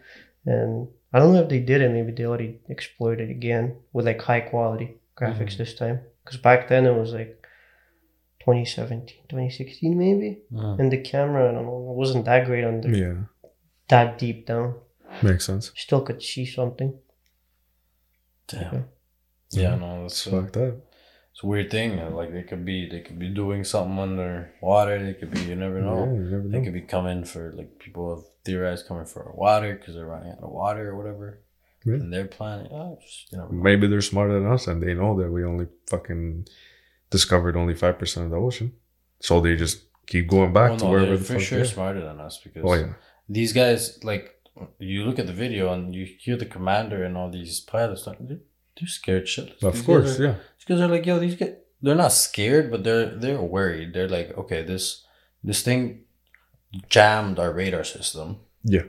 and 0.44 0.88
I 1.12 1.20
don't 1.20 1.33
know 1.33 1.42
if 1.42 1.48
they 1.48 1.61
did 1.61 1.83
it. 1.83 1.90
Maybe 1.92 2.11
they 2.11 2.24
already 2.26 2.59
explored 2.68 3.20
it 3.20 3.30
again 3.30 3.76
with 3.92 4.07
like 4.07 4.20
high 4.22 4.40
quality 4.40 4.96
graphics 5.18 5.55
Mhm. 5.55 5.59
this 5.59 5.74
time. 5.74 6.00
Because 6.24 6.38
back 6.40 6.68
then 6.68 6.87
it 6.87 6.94
was 6.98 7.12
like 7.12 7.46
2017, 8.40 9.18
2016 9.29 9.96
maybe, 9.98 10.42
and 10.50 10.90
the 10.92 10.98
camera 11.00 11.48
I 11.48 11.53
don't 11.53 11.66
know 11.66 11.90
it 11.90 11.96
wasn't 11.96 12.24
that 12.27 12.46
great 12.46 12.64
under 12.64 12.88
Yeah. 12.90 13.24
that 13.88 14.18
deep 14.18 14.46
down. 14.46 14.81
Makes 15.22 15.46
sense. 15.46 15.72
Still 15.77 16.03
could 16.03 16.22
see 16.22 16.44
something. 16.46 16.98
Damn. 18.48 18.87
Yeah, 19.50 19.77
no, 19.77 20.03
that's 20.03 20.27
It's 20.27 20.35
a, 20.35 20.42
fucked 20.42 20.57
up. 20.57 20.74
it's 21.31 21.42
a 21.44 21.46
weird 21.46 21.70
thing. 21.70 21.98
uh, 22.00 22.11
Like 22.11 22.33
they 22.33 22.42
could 22.42 22.64
be, 22.64 22.88
they 22.88 23.00
could 23.00 23.18
be 23.18 23.29
doing 23.29 23.64
something 23.64 23.98
under 23.98 24.50
water. 24.61 25.03
They 25.03 25.14
could 25.14 25.31
be, 25.31 25.40
you 25.42 25.55
never 25.57 25.81
know. 25.81 26.05
Yeah, 26.05 26.12
you 26.12 26.31
never 26.31 26.48
They 26.48 26.59
know. 26.59 26.64
could 26.64 26.72
be 26.74 26.81
coming 26.83 27.24
for 27.24 27.53
like 27.53 27.79
people 27.79 28.14
have 28.16 28.24
theorized 28.44 28.87
coming 28.87 29.07
for 29.07 29.33
water 29.35 29.74
because 29.77 29.94
they're 29.94 30.07
running 30.07 30.33
out 30.33 30.42
of 30.42 30.50
water 30.50 30.90
or 30.90 30.96
whatever. 30.96 31.43
Yeah. 31.85 31.94
And 31.94 32.12
they're 32.12 32.27
planning. 32.27 32.68
Oh, 32.73 32.99
just, 33.03 33.31
you 33.33 33.38
know. 33.38 33.49
Maybe 33.51 33.87
they're 33.87 34.01
smarter 34.01 34.35
than 34.40 34.51
us 34.51 34.66
and 34.66 34.83
they 34.83 34.94
know 34.94 35.20
that 35.20 35.31
we 35.31 35.44
only 35.44 35.66
fucking 35.88 36.47
discovered 37.11 37.57
only 37.57 37.75
5% 37.75 38.25
of 38.25 38.31
the 38.31 38.37
ocean. 38.37 38.73
So 39.20 39.40
they 39.40 39.55
just 39.57 39.83
keep 40.07 40.29
going 40.29 40.53
back 40.53 40.70
Well, 40.70 40.79
to 40.79 40.85
no, 40.85 40.90
wherever 40.90 41.07
they're 41.09 41.16
the 41.18 41.25
for 41.25 41.33
fuck 41.35 41.42
sure 41.42 41.59
they're. 41.59 41.66
smarter 41.66 42.01
than 42.05 42.20
us 42.20 42.38
because 42.42 42.62
Oh, 42.64 42.75
yeah. 42.75 42.92
these 43.29 43.53
guys 43.53 44.03
like 44.05 44.31
you 44.79 45.05
look 45.05 45.18
at 45.18 45.27
the 45.27 45.33
video 45.33 45.73
and 45.73 45.94
you 45.94 46.05
hear 46.05 46.37
the 46.37 46.47
commander 46.47 47.03
and 47.05 47.16
all 47.16 47.31
these 47.31 47.61
pilots 47.61 48.07
like 48.07 48.18
they're, 48.20 48.38
they're 48.79 48.87
scared 48.88 49.25
shitless. 49.27 49.62
Of 49.62 49.75
These 49.75 49.83
course, 49.83 50.20
are- 50.20 50.25
yeah. 50.25 50.35
because 50.61 50.79
they're 50.79 50.88
like 50.88 51.07
yo 51.07 51.18
these 51.18 51.35
guys 51.37 51.55
they're 51.83 51.94
not 51.94 52.12
scared 52.12 52.70
but 52.70 52.85
they're 52.85 53.07
they're 53.18 53.40
worried 53.42 53.92
they're 53.94 54.09
like 54.09 54.37
okay 54.38 54.62
this 54.62 55.05
this 55.42 55.62
thing 55.62 56.05
jammed 56.88 57.38
our 57.38 57.53
radar 57.53 57.85
system 57.85 58.38
Yeah. 58.64 58.85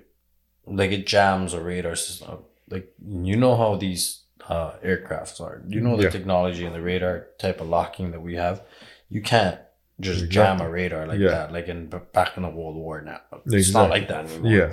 like 0.66 0.92
it 0.92 1.06
jams 1.08 1.54
our 1.54 1.62
radar 1.62 1.96
system 1.96 2.40
like 2.70 2.94
you 3.08 3.36
know 3.36 3.56
how 3.56 3.76
these 3.76 4.24
uh 4.50 4.72
aircrafts 4.84 5.40
are 5.42 5.64
you 5.68 5.80
know 5.82 5.96
the 5.98 6.04
Yeah. 6.04 6.10
technology 6.10 6.66
and 6.66 6.76
the 6.76 6.82
radar 6.82 7.28
type 7.40 7.62
of 7.62 7.68
locking 7.70 8.12
that 8.12 8.22
we 8.22 8.36
have 8.36 8.62
you 9.10 9.22
can't 9.22 9.60
just 10.00 10.24
Exactly. 10.26 10.34
jam 10.36 10.62
a 10.62 10.70
radar 10.70 11.08
like 11.08 11.20
Yeah. 11.20 11.30
that 11.30 11.54
like 11.54 11.68
in 11.68 11.88
back 12.14 12.36
in 12.38 12.44
the 12.44 12.50
world 12.50 12.76
war 12.76 13.02
now 13.02 13.22
it's 13.46 13.54
Exactly. 13.54 13.82
not 13.82 13.90
like 13.90 14.08
that 14.10 14.26
anymore 14.26 14.52
Yeah. 14.52 14.70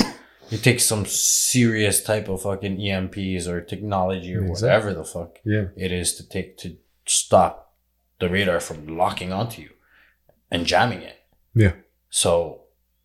it 0.51 0.63
takes 0.63 0.85
some 0.85 1.05
serious 1.07 2.03
type 2.03 2.29
of 2.29 2.43
fucking 2.43 2.77
EMPs 2.79 3.47
or 3.47 3.61
technology 3.61 4.35
or 4.35 4.45
Exactly. 4.45 4.69
whatever 4.69 4.95
the 4.95 5.05
fuck 5.05 5.39
Yeah. 5.45 5.67
it 5.77 5.93
is 5.93 6.15
to 6.17 6.29
take 6.29 6.57
to 6.59 6.77
stop 7.07 7.75
the 8.21 8.29
radar 8.29 8.61
from 8.61 8.97
locking 8.99 9.33
onto 9.33 9.63
you 9.63 9.71
and 10.51 10.67
jamming 10.67 11.03
it. 11.03 11.19
Yeah. 11.55 11.73
So 12.11 12.63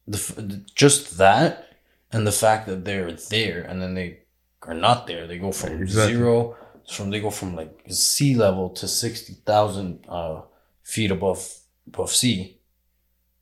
the 0.07 0.63
just 0.75 1.17
that 1.17 1.65
and 2.11 2.25
the 2.25 2.31
fact 2.31 2.67
that 2.67 2.85
they're 2.85 3.11
there 3.11 3.61
and 3.61 3.81
then 3.81 3.93
they 3.95 4.19
are 4.63 4.73
not 4.73 5.07
there, 5.07 5.27
they 5.27 5.37
go 5.37 5.51
from 5.51 5.81
Exactly. 5.81 6.13
zero 6.15 6.55
from 6.89 7.09
they 7.11 7.19
go 7.19 7.29
from 7.29 7.55
like 7.55 7.83
sea 7.89 8.35
level 8.35 8.69
to 8.71 8.87
sixty 8.87 9.33
thousand 9.33 10.05
uh, 10.09 10.41
feet 10.83 11.11
above 11.11 11.53
above 11.87 12.11
sea 12.11 12.59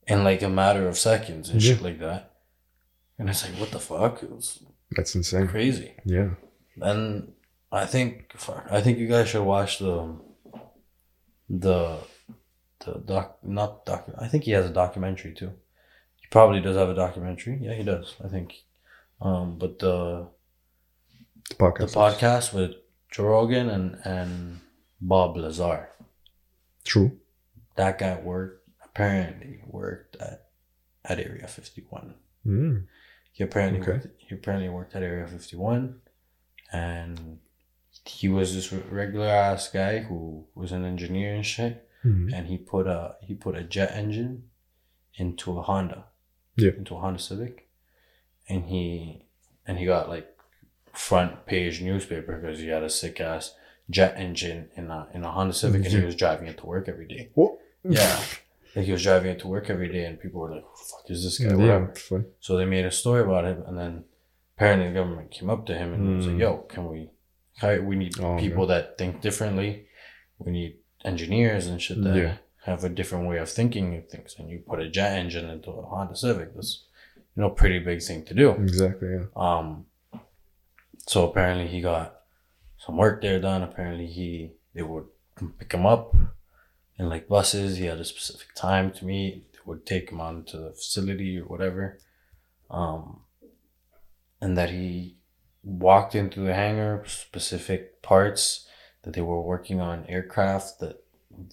in 0.06 0.24
like 0.24 0.42
a 0.42 0.48
matter 0.48 0.86
of 0.88 0.98
seconds 0.98 1.48
and 1.50 1.62
shit 1.62 1.80
like 1.82 1.98
that. 2.00 2.32
And 3.18 3.28
it's 3.30 3.44
like, 3.48 3.58
what 3.58 3.70
the 3.70 3.78
fuck? 3.80 4.22
It 4.22 4.30
was 4.30 4.62
That's 4.90 5.14
insane. 5.14 5.48
crazy. 5.48 5.94
Yeah. 6.04 6.30
And 6.82 7.32
I 7.72 7.86
think 7.86 8.32
I 8.70 8.80
think 8.80 8.98
you 8.98 9.08
guys 9.08 9.28
should 9.28 9.44
watch 9.44 9.78
the 9.78 10.18
the 11.48 11.98
the 12.84 12.92
doc 13.04 13.38
not 13.42 13.84
doc 13.86 14.06
I 14.18 14.28
think 14.28 14.44
he 14.44 14.50
has 14.52 14.66
a 14.66 14.72
documentary 14.72 15.32
too. 15.34 15.52
He 16.16 16.26
probably 16.30 16.60
does 16.60 16.76
have 16.76 16.88
a 16.90 16.94
documentary. 16.94 17.58
Yeah, 17.62 17.74
he 17.74 17.82
does. 17.84 18.14
I 18.24 18.28
think. 18.28 18.52
Um, 19.20 19.58
but 19.58 19.78
The 19.78 20.28
podcast. 21.54 21.78
the 21.92 21.98
podcast 21.98 22.52
with 22.54 22.72
Joe 23.10 23.24
Rogan 23.24 23.68
and 23.70 23.98
and 24.04 24.60
Bob 25.00 25.36
Lazar. 25.36 25.88
True. 26.84 27.18
That 27.76 27.98
guy 27.98 28.18
worked 28.20 28.68
apparently 28.84 29.60
worked 29.66 30.16
at 30.16 30.48
at 31.04 31.18
Area 31.20 31.46
51. 31.46 32.14
Mm. 32.46 32.86
He 33.32 33.44
apparently 33.44 33.80
Okay. 33.80 33.92
worked, 33.92 34.06
he 34.18 34.34
apparently 34.34 34.68
worked 34.68 34.94
at 34.96 35.02
Area 35.02 35.26
51, 35.26 36.00
and 36.72 37.38
he 38.04 38.28
was 38.28 38.54
this 38.54 38.72
regular 38.72 39.26
ass 39.28 39.68
guy 39.70 39.98
who 40.00 40.46
was 40.54 40.72
an 40.72 40.84
engineer 40.84 41.34
and 41.34 41.44
shit. 41.44 41.88
Mhm. 42.04 42.32
And 42.34 42.46
he 42.46 42.56
put 42.58 42.86
a 42.86 43.16
he 43.22 43.34
put 43.34 43.56
a 43.56 43.62
jet 43.64 43.92
engine 43.92 44.50
into 45.14 45.58
a 45.58 45.62
Honda, 45.62 46.06
Yeah. 46.56 46.70
into 46.76 46.94
a 46.96 47.00
Honda 47.00 47.18
Civic, 47.18 47.68
and 48.48 48.66
he 48.66 49.24
and 49.66 49.78
he 49.78 49.84
got 49.86 50.08
like 50.08 50.35
front 50.96 51.46
page 51.46 51.80
newspaper 51.82 52.38
because 52.38 52.58
he 52.60 52.68
had 52.68 52.82
a 52.82 52.90
sick 52.90 53.20
ass 53.20 53.54
jet 53.90 54.14
engine 54.16 54.68
in 54.76 54.90
a 54.90 55.08
in 55.14 55.22
a 55.24 55.30
Honda 55.30 55.54
Civic, 55.54 55.84
and 55.84 55.92
he 55.92 56.04
was 56.04 56.16
driving 56.16 56.46
it 56.48 56.58
to 56.58 56.66
work 56.66 56.88
every 56.88 57.06
day. 57.06 57.30
What? 57.34 57.58
Yeah. 57.84 58.18
Like 58.74 58.84
he 58.86 58.92
was 58.92 59.02
driving 59.02 59.30
it 59.30 59.38
to 59.40 59.48
work 59.48 59.70
every 59.70 59.90
day, 59.90 60.04
and 60.04 60.20
people 60.20 60.40
were 60.40 60.50
like, 60.54 60.62
"Who 60.64 60.76
the 60.78 60.84
fuck 60.90 61.10
is 61.10 61.22
this 61.24 61.38
guy?" 61.38 61.64
Yeah. 61.64 61.86
So 62.40 62.56
they 62.56 62.64
made 62.66 62.84
a 62.84 62.90
story 62.90 63.22
about 63.22 63.44
him 63.44 63.62
and 63.66 63.78
then 63.78 64.04
apparently 64.56 64.88
the 64.88 64.94
government 64.94 65.30
came 65.30 65.48
up 65.50 65.66
to 65.66 65.74
him 65.74 65.94
and 65.94 66.16
was 66.16 66.26
like, 66.26 66.36
Mm. 66.36 66.40
"Yo, 66.40 66.56
can 66.72 66.88
we? 66.88 67.10
hi- 67.58 67.78
We 67.78 67.96
need 67.96 68.18
Oh, 68.20 68.36
people 68.38 68.66
that 68.66 68.98
think 68.98 69.20
differently. 69.22 69.86
We 70.38 70.52
need 70.52 70.76
engineers 71.04 71.66
and 71.68 71.80
shit 71.80 72.02
that 72.04 72.16
Yeah. 72.16 72.36
have 72.64 72.84
a 72.84 72.88
different 72.90 73.28
way 73.28 73.38
of 73.38 73.48
thinking 73.48 73.96
of 73.96 74.08
things." 74.08 74.34
And 74.38 74.50
you 74.50 74.58
put 74.66 74.80
a 74.80 74.88
jet 74.90 75.16
engine 75.16 75.48
into 75.48 75.70
a 75.70 75.82
Honda 75.82 76.16
Civic. 76.16 76.54
That's 76.54 76.84
you 77.34 77.42
know 77.42 77.50
pretty 77.50 77.78
big 77.78 78.02
thing 78.02 78.24
to 78.26 78.34
do. 78.34 78.50
Exactly. 78.50 79.08
Yeah. 79.16 79.26
Um, 79.36 79.86
so 81.06 81.28
apparently 81.28 81.68
he 81.68 81.80
got 81.80 82.20
some 82.78 82.96
work 82.96 83.22
there 83.22 83.40
done. 83.40 83.62
Apparently 83.62 84.06
he 84.06 84.52
they 84.74 84.82
would 84.82 85.06
pick 85.58 85.72
him 85.72 85.86
up 85.86 86.14
in 86.98 87.08
like 87.08 87.28
buses. 87.28 87.76
He 87.76 87.86
had 87.86 87.98
a 87.98 88.04
specific 88.04 88.54
time 88.54 88.92
to 88.92 89.04
meet. 89.04 89.52
They 89.52 89.58
would 89.64 89.86
take 89.86 90.10
him 90.10 90.20
on 90.20 90.44
to 90.44 90.56
the 90.58 90.70
facility 90.70 91.38
or 91.38 91.44
whatever. 91.44 91.98
Um, 92.70 93.20
and 94.40 94.56
that 94.56 94.70
he 94.70 95.16
walked 95.62 96.14
into 96.14 96.40
the 96.40 96.54
hangar, 96.54 97.02
specific 97.06 98.02
parts 98.02 98.66
that 99.02 99.14
they 99.14 99.22
were 99.22 99.40
working 99.40 99.80
on 99.80 100.06
aircraft 100.08 100.80
that 100.80 101.02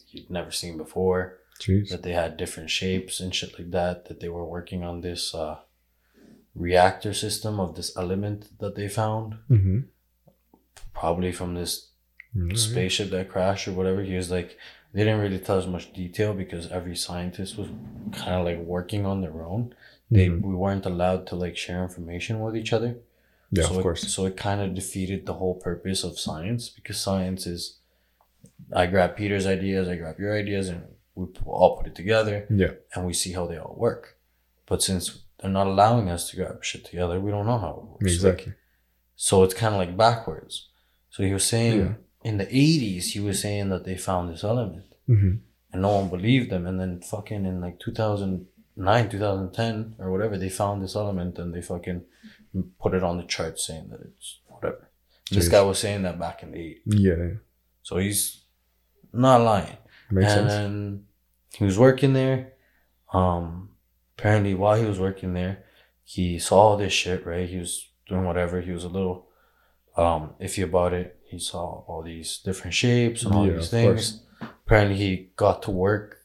you'd 0.09 0.29
never 0.29 0.51
seen 0.51 0.77
before 0.77 1.39
Jeez. 1.59 1.89
that 1.89 2.03
they 2.03 2.13
had 2.13 2.37
different 2.37 2.69
shapes 2.69 3.19
and 3.19 3.33
shit 3.33 3.57
like 3.57 3.71
that 3.71 4.05
that 4.05 4.19
they 4.19 4.29
were 4.29 4.45
working 4.45 4.83
on 4.83 5.01
this 5.01 5.33
uh, 5.35 5.59
reactor 6.55 7.13
system 7.13 7.59
of 7.59 7.75
this 7.75 7.95
element 7.97 8.49
that 8.59 8.75
they 8.75 8.87
found 8.87 9.35
Mm-hmm. 9.49 9.79
probably 10.93 11.31
from 11.31 11.55
this 11.55 11.89
Mm-hmm. 12.35 12.55
spaceship 12.55 13.11
that 13.11 13.29
crashed 13.29 13.67
or 13.67 13.73
whatever 13.73 14.01
he 14.01 14.15
was 14.15 14.31
like 14.31 14.57
they 14.91 15.03
didn't 15.03 15.19
really 15.21 15.37
tell 15.37 15.59
us 15.59 15.67
much 15.67 15.93
detail 15.93 16.33
because 16.33 16.67
every 16.71 16.95
scientist 16.95 17.59
was 17.59 17.67
kind 18.11 18.33
of 18.33 18.43
like 18.43 18.57
working 18.57 19.05
on 19.05 19.21
their 19.21 19.43
own 19.43 19.75
they 20.09 20.29
Mhm. 20.29 20.41
we 20.41 20.55
weren't 20.55 20.87
allowed 20.87 21.27
to 21.27 21.35
like 21.35 21.55
share 21.55 21.83
information 21.83 22.39
with 22.41 22.55
each 22.57 22.73
other 22.73 22.95
Yeah, 23.51 23.65
so 23.65 23.73
of 23.73 23.77
it, 23.79 23.83
course. 23.83 24.11
so 24.11 24.25
it 24.25 24.35
kind 24.35 24.61
of 24.61 24.73
defeated 24.73 25.27
the 25.27 25.35
whole 25.35 25.53
purpose 25.53 26.03
of 26.03 26.17
science 26.17 26.69
because 26.69 26.97
science 26.99 27.45
is 27.45 27.61
i 28.81 28.87
grab 28.87 29.15
peter's 29.15 29.45
ideas 29.45 29.87
i 29.87 29.95
grab 29.95 30.17
your 30.19 30.33
ideas 30.35 30.69
and 30.69 30.81
we 31.13 31.27
all 31.45 31.77
put 31.77 31.85
it 31.85 31.93
together 31.93 32.47
Yeah. 32.49 32.71
and 32.95 33.05
we 33.05 33.13
see 33.13 33.33
how 33.33 33.45
they 33.45 33.57
all 33.57 33.75
work. 33.77 34.17
But 34.65 34.81
since 34.81 35.03
they're 35.43 35.51
not 35.51 35.67
allowing 35.67 36.09
us 36.09 36.29
to 36.29 36.37
grab 36.37 36.63
shit 36.63 36.85
together, 36.85 37.19
we 37.19 37.29
don't 37.29 37.45
know 37.45 37.59
how 37.59 37.73
it 37.77 37.85
works. 37.91 38.13
Exactly. 38.15 38.45
Like, 38.47 38.55
so 39.15 39.43
it's 39.43 39.53
kind 39.53 39.75
of 39.75 39.79
like 39.79 39.95
backwards. 39.95 40.69
So 41.11 41.21
he 41.23 41.33
was 41.33 41.45
saying 41.45 41.79
Yeah. 41.79 41.93
in 42.23 42.37
the 42.37 42.45
80s, 42.47 43.11
he 43.11 43.19
was 43.19 43.41
saying 43.41 43.69
that 43.69 43.83
they 43.85 43.97
found 43.97 44.29
this 44.31 44.43
element 44.43 44.85
Mm-hmm. 45.09 45.33
and 45.73 45.81
no 45.81 45.91
one 45.99 46.09
believed 46.09 46.49
them. 46.49 46.65
And 46.65 46.79
then 46.79 47.01
fucking 47.01 47.45
in 47.45 47.59
like 47.61 47.77
2009, 47.79 49.09
2010 49.09 49.95
or 49.99 50.11
whatever, 50.11 50.37
they 50.37 50.49
found 50.49 50.81
this 50.81 50.95
element 50.95 51.37
and 51.37 51.53
they 51.53 51.61
fucking 51.61 52.03
put 52.81 52.93
it 52.93 53.03
on 53.03 53.17
the 53.17 53.23
chart 53.23 53.59
saying 53.59 53.89
that 53.89 53.99
it's 54.01 54.39
whatever. 54.47 54.89
This 55.31 55.49
guy 55.49 55.61
was 55.61 55.79
saying 55.79 56.03
that 56.03 56.19
back 56.19 56.41
in 56.43 56.51
the 56.51 56.59
80s. 56.59 56.81
Yeah. 56.85 57.15
yeah. 57.17 57.29
So 57.81 57.97
he's 57.97 58.43
not 59.11 59.41
lying 59.41 59.77
Makes 60.09 60.31
and 60.33 60.49
sense. 60.49 61.01
he 61.57 61.63
was 61.65 61.77
working 61.77 62.13
there. 62.13 62.53
Um, 63.13 63.69
apparently, 64.24 64.53
while 64.53 64.80
he 64.80 64.86
was 64.86 64.99
working 64.99 65.34
there, 65.34 65.65
he 66.05 66.39
saw 66.39 66.69
all 66.69 66.78
this 66.78 66.93
shit. 66.93 67.26
Right, 67.26 67.49
he 67.49 67.57
was 67.57 67.89
doing 68.07 68.24
whatever. 68.24 68.61
He 68.61 68.71
was 68.71 68.86
a 68.86 68.89
little 68.89 69.28
um 69.97 70.34
iffy 70.41 70.63
about 70.63 70.93
it. 70.93 71.19
He 71.26 71.39
saw 71.39 71.84
all 71.88 72.01
these 72.03 72.38
different 72.38 72.74
shapes 72.74 73.24
and 73.24 73.36
all 73.36 73.45
Yeah, 73.45 73.57
these 73.57 73.69
things. 73.69 74.24
Apparently, 74.41 74.95
he 74.97 75.32
got 75.36 75.61
to 75.63 75.71
work 75.71 76.19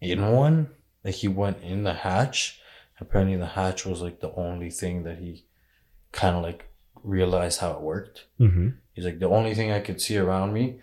in 0.00 0.30
one. 0.30 0.68
Like 1.04 1.16
he 1.16 1.28
went 1.28 1.62
in 1.62 1.82
the 1.82 1.94
hatch. 1.94 2.60
Apparently, 3.00 3.36
the 3.36 3.46
hatch 3.46 3.84
was 3.84 4.00
like 4.00 4.20
the 4.20 4.32
only 4.34 4.70
thing 4.70 5.02
that 5.02 5.18
he 5.18 5.46
kind 6.12 6.36
of 6.36 6.42
like 6.44 6.68
realized 7.02 7.60
how 7.60 7.72
it 7.72 7.80
worked. 7.80 8.26
Mm-hmm. 8.38 8.68
He's 8.92 9.04
like, 9.04 9.18
the 9.18 9.28
only 9.28 9.54
thing 9.54 9.72
I 9.72 9.80
could 9.80 10.00
see 10.00 10.16
around 10.18 10.52
me 10.52 10.80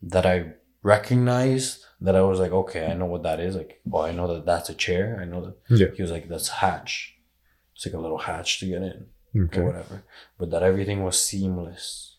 that 0.00 0.24
I 0.24 0.52
recognized 0.82 1.84
that 2.00 2.14
I 2.16 2.22
was 2.22 2.38
like, 2.38 2.52
okay, 2.52 2.86
I 2.86 2.94
know 2.94 3.06
what 3.06 3.22
that 3.24 3.40
is. 3.40 3.56
Like, 3.56 3.80
oh, 3.92 4.02
I 4.02 4.12
know 4.12 4.32
that 4.34 4.46
that's 4.46 4.68
a 4.68 4.74
chair. 4.74 5.18
I 5.20 5.24
know 5.24 5.44
that. 5.68 5.78
Yeah. 5.80 5.88
He 5.94 6.02
was 6.02 6.10
like, 6.10 6.28
that's 6.28 6.48
hatch. 6.48 7.16
It's 7.74 7.86
like 7.86 7.94
a 7.94 7.98
little 7.98 8.18
hatch 8.18 8.60
to 8.60 8.66
get 8.66 8.82
in 8.82 9.06
Okay. 9.36 9.60
or 9.60 9.66
whatever. 9.66 10.02
But 10.38 10.50
that 10.50 10.62
everything 10.62 11.02
was 11.04 11.20
seamless. 11.20 12.16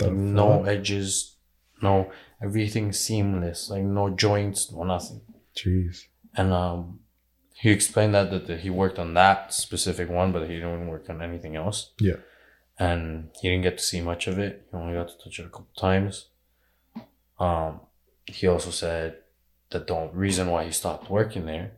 Like, 0.00 0.12
no 0.12 0.64
edges, 0.64 1.36
no, 1.80 2.10
everything 2.42 2.92
seamless. 2.92 3.70
Like, 3.70 3.82
no 3.84 4.10
joints, 4.10 4.72
no 4.72 4.82
nothing. 4.84 5.20
Jeez. 5.56 6.04
And 6.36 6.52
um, 6.52 7.00
he 7.54 7.70
explained 7.70 8.14
that, 8.14 8.30
that 8.30 8.46
that 8.48 8.60
he 8.60 8.70
worked 8.70 8.98
on 8.98 9.14
that 9.14 9.52
specific 9.54 10.08
one, 10.08 10.32
but 10.32 10.48
he 10.48 10.54
didn't 10.56 10.88
work 10.88 11.08
on 11.10 11.22
anything 11.22 11.54
else. 11.56 11.92
Yeah. 12.00 12.16
And 12.78 13.28
he 13.40 13.50
didn't 13.50 13.62
get 13.62 13.78
to 13.78 13.84
see 13.84 14.00
much 14.00 14.26
of 14.26 14.38
it. 14.38 14.66
He 14.70 14.76
only 14.76 14.94
got 14.94 15.08
to 15.10 15.18
touch 15.22 15.38
it 15.38 15.46
a 15.46 15.50
couple 15.50 15.68
times. 15.76 16.26
Um, 17.38 17.80
he 18.26 18.46
also 18.46 18.70
said 18.70 19.16
that 19.70 19.86
the 19.86 20.10
reason 20.12 20.50
why 20.50 20.64
he 20.64 20.70
stopped 20.72 21.10
working 21.10 21.46
there 21.46 21.72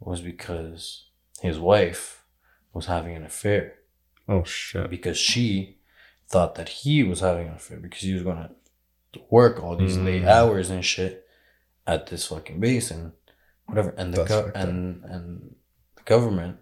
was 0.00 0.20
because 0.20 1.06
his 1.40 1.58
wife 1.58 2.24
was 2.72 2.86
having 2.86 3.16
an 3.16 3.24
affair. 3.24 3.74
Oh 4.28 4.44
shit. 4.44 4.90
Because 4.90 5.18
she 5.18 5.78
thought 6.28 6.54
that 6.54 6.68
he 6.68 7.02
was 7.02 7.20
having 7.20 7.48
an 7.48 7.54
affair 7.54 7.78
because 7.78 8.00
he 8.00 8.14
was 8.14 8.22
gonna 8.22 8.50
work 9.30 9.62
all 9.62 9.76
these 9.76 9.96
late 9.98 10.22
Mm. 10.22 10.28
hours 10.28 10.70
and 10.70 10.84
shit 10.84 11.26
at 11.86 12.06
this 12.06 12.26
fucking 12.26 12.60
base 12.60 12.90
and 12.90 13.12
whatever. 13.66 13.90
And 13.96 14.14
the 14.14 14.24
go- 14.24 14.52
and 14.54 15.04
and 15.04 15.54
the 15.96 16.02
government 16.04 16.58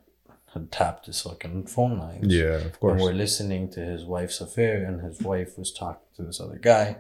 had 0.55 0.73
tapped 0.73 1.07
his 1.07 1.21
fucking 1.21 1.67
phone 1.67 1.97
lines. 1.99 2.27
Yeah, 2.35 2.55
of 2.57 2.63
And 2.65 2.81
course. 2.81 3.01
we're 3.01 3.13
listening 3.13 3.71
to 3.71 3.81
his 3.81 4.05
wife's 4.05 4.41
affair, 4.41 4.85
and 4.85 5.01
his 5.01 5.21
wife 5.21 5.57
was 5.57 5.73
talking 5.73 6.09
to 6.17 6.23
this 6.25 6.41
other 6.41 6.59
guy, 6.59 6.97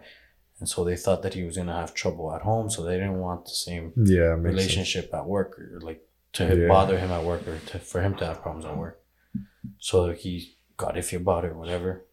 and 0.61 0.69
so 0.69 0.85
they 0.85 0.97
thought 0.97 1.23
that 1.23 1.35
he 1.35 1.43
was 1.43 1.57
gonna 1.57 1.75
have 1.75 1.95
trouble 1.95 2.33
at 2.35 2.43
home, 2.43 2.71
so 2.71 2.83
they 2.83 2.95
didn't 2.95 3.19
want 3.19 3.45
the 3.47 3.51
same 3.51 3.93
Yeah, 3.97 4.35
makes 4.37 4.45
sense. 4.45 4.45
relationship 4.45 5.15
at 5.15 5.27
work, 5.27 5.59
or 5.59 5.81
like 5.81 6.07
to 6.35 6.57
Yeah. 6.57 6.69
bother 6.69 6.99
him 6.99 7.11
at 7.11 7.25
work, 7.25 7.47
or 7.49 7.59
to, 7.59 7.79
for 7.79 8.01
him 8.03 8.15
to 8.17 8.27
have 8.27 8.43
problems 8.43 8.65
at 8.67 8.77
work. 8.77 9.01
So 9.79 10.13
he 10.13 10.57
got 10.77 10.95
iffy 10.95 11.17
about 11.17 11.45
it, 11.45 11.53
or 11.53 11.59
whatever. 11.59 12.05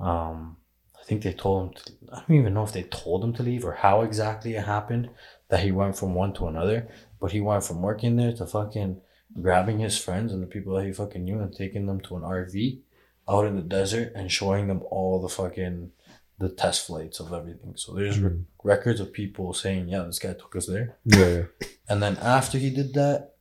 Um, 0.00 0.58
I 1.00 1.04
think 1.04 1.22
they 1.22 1.32
told 1.32 1.68
him. 1.68 1.74
To, 1.74 1.92
I 2.12 2.20
don't 2.28 2.36
even 2.36 2.54
know 2.54 2.62
if 2.64 2.72
they 2.72 2.82
told 2.84 3.24
him 3.24 3.32
to 3.34 3.42
leave 3.42 3.64
or 3.64 3.72
how 3.74 4.02
exactly 4.02 4.54
it 4.54 4.64
happened 4.64 5.10
that 5.48 5.60
he 5.60 5.72
went 5.72 5.96
from 5.96 6.14
one 6.14 6.32
to 6.34 6.46
another. 6.48 6.88
But 7.20 7.32
he 7.32 7.40
went 7.40 7.64
from 7.64 7.82
working 7.82 8.16
there 8.16 8.32
to 8.34 8.46
fucking 8.46 9.00
grabbing 9.42 9.78
his 9.78 9.98
friends 9.98 10.32
and 10.32 10.42
the 10.42 10.46
people 10.46 10.74
that 10.74 10.84
he 10.86 10.92
fucking 10.92 11.24
knew 11.24 11.40
and 11.40 11.52
taking 11.54 11.86
them 11.86 12.00
to 12.02 12.16
an 12.16 12.22
RV 12.22 12.80
out 13.28 13.44
in 13.46 13.56
the 13.56 13.62
desert 13.62 14.12
and 14.14 14.30
showing 14.32 14.68
them 14.68 14.82
all 14.90 15.20
the 15.20 15.28
fucking 15.28 15.90
the 16.38 16.48
test 16.48 16.86
flights 16.86 17.18
of 17.20 17.32
everything. 17.32 17.74
So 17.76 17.92
there's 17.94 18.18
re- 18.20 18.30
Mhm. 18.30 18.44
records 18.62 19.00
of 19.00 19.12
people 19.12 19.52
saying, 19.54 19.88
"Yeah, 19.88 20.02
this 20.04 20.18
guy 20.20 20.34
took 20.34 20.54
us 20.56 20.66
there." 20.66 20.96
Yeah, 21.04 21.28
yeah. 21.28 21.44
And 21.90 22.02
then 22.02 22.16
after 22.18 22.58
he 22.58 22.70
did 22.70 22.94
that, 22.94 23.34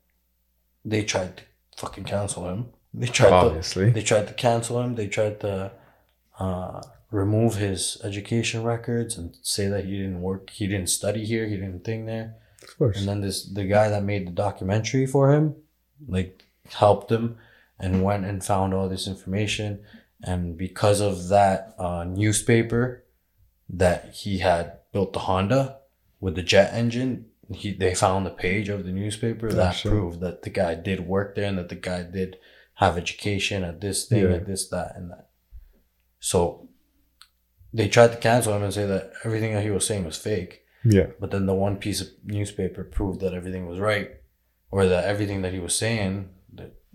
they 0.85 1.03
tried 1.03 1.37
to 1.37 1.43
fucking 1.77 2.05
cancel 2.05 2.47
him. 2.49 2.67
They 2.93 3.07
tried 3.07 3.29
to 3.29 3.35
Obviously. 3.35 3.89
they 3.91 4.01
tried 4.01 4.27
to 4.29 4.33
cancel 4.33 4.81
him. 4.81 4.95
They 4.95 5.07
tried 5.07 5.39
to 5.41 5.71
uh, 6.39 6.81
remove 7.11 7.55
his 7.55 7.99
education 8.03 8.63
records 8.63 9.17
and 9.17 9.35
say 9.41 9.67
that 9.67 9.85
he 9.85 9.91
didn't 9.97 10.21
work, 10.21 10.49
he 10.51 10.65
didn't 10.67 10.89
study 10.89 11.25
here, 11.25 11.45
he 11.47 11.55
didn't 11.57 11.83
thing 11.83 12.05
there. 12.05 12.35
Of 12.63 12.77
course. 12.77 12.97
And 12.97 13.07
then 13.07 13.21
this 13.21 13.43
the 13.45 13.65
guy 13.65 13.89
that 13.89 14.03
made 14.03 14.27
the 14.27 14.31
documentary 14.31 15.05
for 15.05 15.31
him, 15.33 15.55
like 16.07 16.45
helped 16.69 17.11
him 17.11 17.37
and 17.79 18.03
went 18.03 18.25
and 18.25 18.43
found 18.43 18.73
all 18.73 18.89
this 18.89 19.07
information. 19.07 19.79
And 20.24 20.57
because 20.57 20.99
of 20.99 21.28
that 21.30 21.76
uh, 21.78 22.03
newspaper 22.03 23.03
that 23.70 24.13
he 24.15 24.39
had 24.39 24.80
built 24.91 25.13
the 25.13 25.20
Honda 25.20 25.78
with 26.20 26.36
the 26.36 26.41
jet 26.41 26.74
engine, 26.74 27.26
he 27.53 27.72
they 27.74 27.93
found 27.95 28.26
the 28.26 28.32
page 28.32 28.68
of 28.70 28.84
the 28.86 28.91
newspaper 28.91 29.51
that 29.51 29.72
shit. 29.76 29.91
proved 29.91 30.20
that 30.22 30.41
the 30.41 30.49
guy 30.49 30.76
did 30.76 31.01
work 31.07 31.36
there 31.36 31.45
and 31.45 31.57
that 31.57 31.70
the 31.70 31.76
guy 31.76 32.03
did 32.03 32.38
have 32.76 32.97
education 32.97 33.63
at 33.63 33.80
this 33.82 34.05
thing, 34.05 34.24
Yeah. 34.24 34.34
at 34.38 34.45
this, 34.47 34.68
that, 34.70 34.93
and 34.95 35.09
that. 35.11 35.30
So 36.20 36.68
they 37.74 37.88
tried 37.88 38.11
to 38.11 38.18
cancel 38.18 38.53
him 38.55 38.63
and 38.63 38.74
say 38.74 38.86
that 38.86 39.11
everything 39.24 39.53
that 39.53 39.63
he 39.63 39.70
was 39.70 39.86
saying 39.86 40.05
was 40.05 40.18
fake. 40.18 40.63
yeah. 40.84 41.07
But 41.20 41.32
then 41.32 41.45
the 41.45 41.53
one 41.53 41.78
piece 41.78 42.01
of 42.01 42.07
newspaper 42.24 42.84
proved 42.84 43.20
that 43.22 43.34
everything 43.34 43.68
was 43.68 43.80
right, 43.80 44.11
or 44.72 44.86
that 44.88 45.05
everything 45.05 45.41
that 45.43 45.53
he 45.53 45.59
was 45.59 45.76
saying 45.76 46.30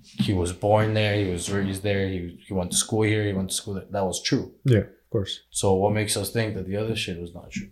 he 0.03 0.33
was 0.33 0.53
born 0.53 0.95
there, 0.95 1.15
he 1.17 1.31
was 1.31 1.51
raised 1.51 1.83
there, 1.83 2.09
he, 2.09 2.39
he 2.47 2.53
went 2.55 2.71
to 2.73 2.77
school 2.77 3.03
here, 3.03 3.25
he 3.25 3.33
went 3.33 3.51
to 3.51 3.55
school 3.55 3.75
there. 3.75 3.85
That 3.91 4.05
was 4.05 4.23
true. 4.23 4.53
Yeah, 4.65 4.79
of 4.81 5.11
course. 5.11 5.41
So 5.51 5.75
what 5.75 5.93
makes 5.93 6.17
us 6.17 6.31
think 6.33 6.55
that 6.55 6.67
the 6.67 6.77
other 6.77 6.97
shit 6.97 7.21
was 7.21 7.35
not 7.35 7.51
true? 7.51 7.69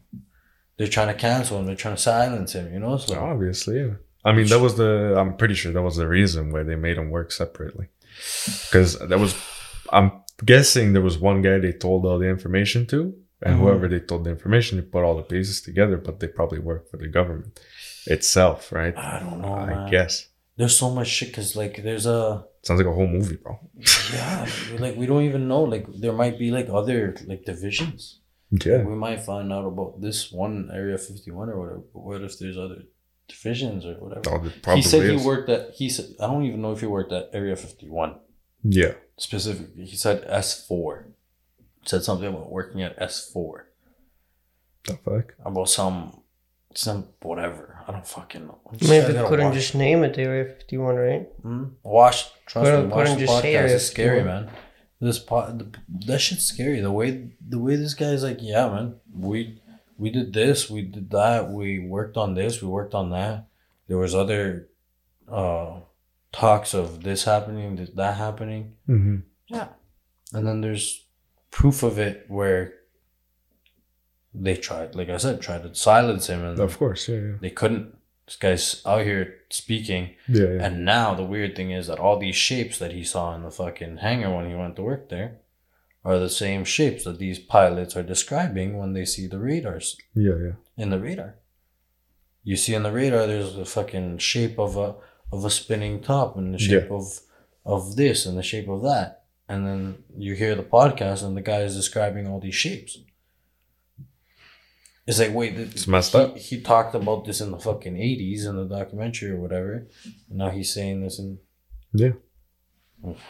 They're 0.77 0.89
trying 0.89 1.09
to 1.09 1.15
cancel 1.15 1.59
him. 1.59 1.67
They're 1.67 1.77
trying 1.77 1.97
to 1.97 2.01
silence 2.03 2.55
him. 2.55 2.73
You 2.73 2.81
know. 2.81 2.97
So 2.97 3.19
Obviously, 3.19 3.81
yeah. 3.81 3.95
I 4.25 4.33
mean, 4.33 4.47
that 4.49 4.61
was 4.61 4.77
the. 4.77 5.15
I'm 5.19 5.37
pretty 5.37 5.55
sure 5.55 5.73
that 5.73 5.83
was 5.83 5.97
the 5.97 6.09
reason 6.09 6.53
why 6.53 6.63
they 6.63 6.77
made 6.77 6.97
him 6.97 7.11
work 7.11 7.33
separately. 7.33 7.89
Because 8.67 8.99
that 8.99 9.19
was. 9.19 9.35
I'm 9.93 10.13
guessing 10.45 10.93
there 10.93 11.03
was 11.03 11.19
one 11.19 11.43
guy 11.43 11.59
they 11.59 11.73
told 11.73 12.07
all 12.07 12.19
the 12.19 12.29
information 12.29 12.87
to, 12.87 13.15
and 13.43 13.57
Mhm. 13.57 13.61
whoever 13.61 13.89
they 13.89 14.01
told 14.01 14.25
the 14.25 14.31
information, 14.31 14.79
they 14.79 14.85
put 14.85 15.05
all 15.05 15.17
the 15.17 15.23
pieces 15.23 15.61
together, 15.61 15.97
but 15.99 16.21
they 16.21 16.29
probably 16.29 16.61
work 16.61 16.91
for 16.91 16.97
the 16.97 17.09
government 17.09 17.61
itself, 18.07 18.73
right? 18.73 18.97
I 18.97 19.21
don't 19.21 19.41
know, 19.43 19.55
I 19.55 19.67
man. 19.67 19.91
guess. 19.91 20.29
There's 20.61 20.77
so 20.77 20.91
much 20.99 21.09
shit 21.17 21.29
because 21.31 21.57
like 21.63 21.75
there's 21.87 22.07
a 22.07 22.45
Sounds 22.63 22.79
like 22.81 22.87
a 22.93 22.97
whole 22.99 23.07
movie, 23.17 23.37
bro. 23.43 23.59
yeah 24.13 24.47
like 24.85 24.95
we 25.01 25.07
don't 25.11 25.23
even 25.31 25.49
know 25.49 25.63
like 25.75 25.87
there 26.05 26.13
might 26.23 26.37
be 26.39 26.51
like 26.59 26.69
other 26.81 27.17
like 27.31 27.45
divisions. 27.53 28.21
Yeah. 28.67 28.83
We 28.91 28.95
might 29.07 29.21
find 29.31 29.49
out 29.57 29.65
about 29.73 30.01
this 30.07 30.19
one 30.45 30.69
area 30.81 30.99
51 30.99 31.49
or 31.49 31.59
whatever. 31.61 31.83
But 31.95 32.03
what 32.07 32.21
if 32.29 32.39
there's 32.39 32.59
other 32.59 32.81
divisions 33.29 33.87
or 33.87 33.95
whatever? 34.05 34.27
Oh, 34.67 34.75
he 34.75 34.83
said 34.83 35.03
is. 35.05 35.21
he 35.23 35.27
worked 35.27 35.49
at 35.49 35.71
he 35.81 35.89
said 35.89 36.07
I 36.23 36.27
don't 36.27 36.45
even 36.45 36.61
know 36.61 36.73
if 36.73 36.81
he 36.81 36.87
worked 36.87 37.13
at 37.13 37.31
area 37.33 37.57
51 37.57 38.17
Yeah. 38.65 38.95
specifically. 39.17 39.85
He 39.87 39.97
said 39.97 40.27
S4. 40.29 41.05
Said 41.87 42.03
something 42.05 42.29
about 42.29 42.51
working 42.53 42.83
at 42.83 42.99
S4 43.01 43.53
The 44.85 44.97
fuck? 45.07 45.35
about 45.45 45.69
some 45.71 46.23
some 46.75 47.09
whatever. 47.23 47.70
I 47.91 47.93
don't 47.95 48.07
fucking 48.07 48.47
know. 48.47 48.61
Maybe 48.83 49.05
I 49.07 49.13
gotta 49.13 49.29
couldn't 49.29 49.47
watch- 49.47 49.55
just 49.55 49.75
name 49.75 50.05
it 50.05 50.17
Area 50.17 50.45
51, 50.45 50.95
right? 50.95 51.29
Hmm? 51.43 51.65
Watch, 51.83 52.31
trust 52.47 52.67
Couldn't- 52.71 52.89
me, 52.89 52.95
watch 52.95 53.07
couldn't 53.09 53.19
the 53.21 53.27
just 53.27 53.43
podcast. 53.43 53.55
Area 53.55 53.75
It's 53.75 53.87
scary, 53.87 54.23
man. 54.25 54.51
This 55.01 55.19
pot, 55.19 55.59
the, 55.59 55.67
that 56.07 56.21
shit's 56.21 56.45
scary. 56.45 56.81
The 56.81 56.93
way 56.93 57.33
the 57.47 57.59
way 57.59 57.75
this 57.77 57.95
guy's 57.95 58.23
like, 58.23 58.39
yeah, 58.41 58.69
man, 58.69 58.97
we 59.13 59.61
we 59.99 60.11
did 60.11 60.33
this, 60.33 60.71
we 60.71 60.83
did 60.83 61.11
that, 61.11 61.51
we 61.51 61.79
worked 61.81 62.17
on 62.17 62.35
this, 62.35 62.63
we 62.63 62.69
worked 62.69 62.95
on 62.95 63.11
that. 63.11 63.47
There 63.89 63.99
was 63.99 64.15
other 64.15 64.69
uh 65.29 65.81
talks 66.33 66.75
of 66.75 67.03
this 67.03 67.25
happening, 67.25 67.89
that 67.97 68.17
happening. 68.17 68.75
Mm-hmm. 68.89 69.17
Yeah, 69.49 69.69
and 70.33 70.47
then 70.47 70.61
there's 70.61 71.07
proof 71.51 71.83
of 71.83 71.99
it 71.99 72.27
where 72.29 72.75
they 74.35 74.57
tried, 74.57 74.95
like 74.95 75.09
I 75.09 75.17
said, 75.17 75.41
tried 75.41 75.63
to 75.63 75.75
silence 75.75 76.29
him, 76.29 76.45
and 76.45 76.59
Of 76.59 76.79
course, 76.79 77.09
yeah, 77.09 77.17
yeah. 77.17 77.33
they 77.41 77.51
couldn't. 77.51 77.97
This 78.27 78.37
guy's 78.37 78.83
out 78.87 79.05
here 79.05 79.39
speaking. 79.51 80.15
Yeah, 80.29 80.45
yeah. 80.45 80.65
And 80.67 80.85
now 80.85 81.15
the 81.15 81.25
weird 81.25 81.57
thing 81.57 81.73
is 81.73 81.89
that 81.89 81.99
all 81.99 82.19
these 82.19 82.37
shapes 82.37 82.79
that 82.79 82.93
he 82.93 83.03
saw 83.03 83.35
in 83.35 83.43
the 83.43 83.51
fucking 83.51 83.99
hangar 83.99 84.35
when 84.35 84.49
he 84.49 84.55
went 84.55 84.77
to 84.77 84.83
work 84.83 85.09
there 85.09 85.39
are 86.05 86.19
the 86.19 86.31
same 86.31 86.65
shapes 86.65 87.05
that 87.05 87.19
these 87.19 87.39
pilots 87.39 87.97
are 87.97 88.03
describing 88.03 88.79
when 88.79 88.93
they 88.93 89.05
see 89.05 89.27
the 89.27 89.39
radars 89.39 89.97
yeah, 90.15 90.35
yeah. 90.43 90.53
in 90.77 90.91
the 90.91 90.99
radar. 90.99 91.35
You 92.43 92.57
see 92.57 92.75
in 92.75 92.83
the 92.85 92.93
radar 92.93 93.27
there's 93.27 93.55
the 93.55 93.67
fucking 93.67 94.19
shape 94.19 94.59
of 94.59 94.77
a 94.77 94.95
of 95.33 95.45
a 95.45 95.51
spinning 95.51 96.01
top 96.01 96.37
and 96.37 96.55
the 96.55 96.59
shape 96.59 96.91
of 96.91 97.21
of 97.65 97.97
this 97.97 98.27
and 98.27 98.39
the 98.39 98.43
shape 98.43 98.69
of 98.69 98.83
that. 98.83 99.25
And 99.49 99.67
then 99.67 100.05
you 100.17 100.35
hear 100.35 100.55
the 100.55 100.63
podcast 100.63 101.23
and 101.23 101.37
the 101.37 101.43
guy 101.43 101.63
is 101.63 101.77
describing 101.77 102.27
all 102.27 102.41
these 102.41 102.55
shapes. 102.55 102.99
It's 105.07 105.19
like 105.19 105.33
wait, 105.35 105.55
It's 105.59 105.87
messed 105.89 106.13
he, 106.13 106.19
up. 106.19 106.37
He 106.37 106.61
talked 106.61 106.95
about 106.95 107.25
this 107.25 107.41
in 107.41 107.51
the 107.51 107.59
fucking 107.59 107.97
eighties 107.97 108.45
in 108.47 108.57
the 108.57 108.65
documentary 108.67 109.31
or 109.31 109.41
whatever. 109.41 109.87
And 110.29 110.39
now 110.39 110.51
he's 110.51 110.73
saying 110.73 111.01
this 111.01 111.19
and 111.19 111.39
Yeah. 111.93 112.13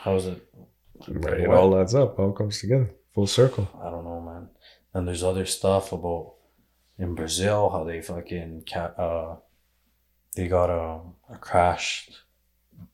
how 0.03 0.17
is 0.17 0.27
it? 0.27 0.47
Right, 1.09 1.41
it 1.41 1.49
What? 1.49 1.57
all 1.59 1.81
adds 1.81 1.95
up, 1.95 2.19
all 2.19 2.33
comes 2.33 2.61
together, 2.61 2.91
full 3.15 3.27
circle. 3.27 3.69
I 3.83 3.89
don't 3.91 4.05
know, 4.05 4.21
man. 4.21 4.49
And 4.93 5.09
there's 5.09 5.23
other 5.23 5.47
stuff 5.47 5.93
about 5.93 6.35
in 6.99 7.15
Brazil 7.15 7.71
how 7.71 7.85
they 7.85 8.03
fucking 8.03 8.65
ca- 8.71 8.95
uh 8.99 9.37
they 10.37 10.47
got 10.49 10.69
a, 10.71 11.01
a 11.35 11.39
crashed 11.39 12.11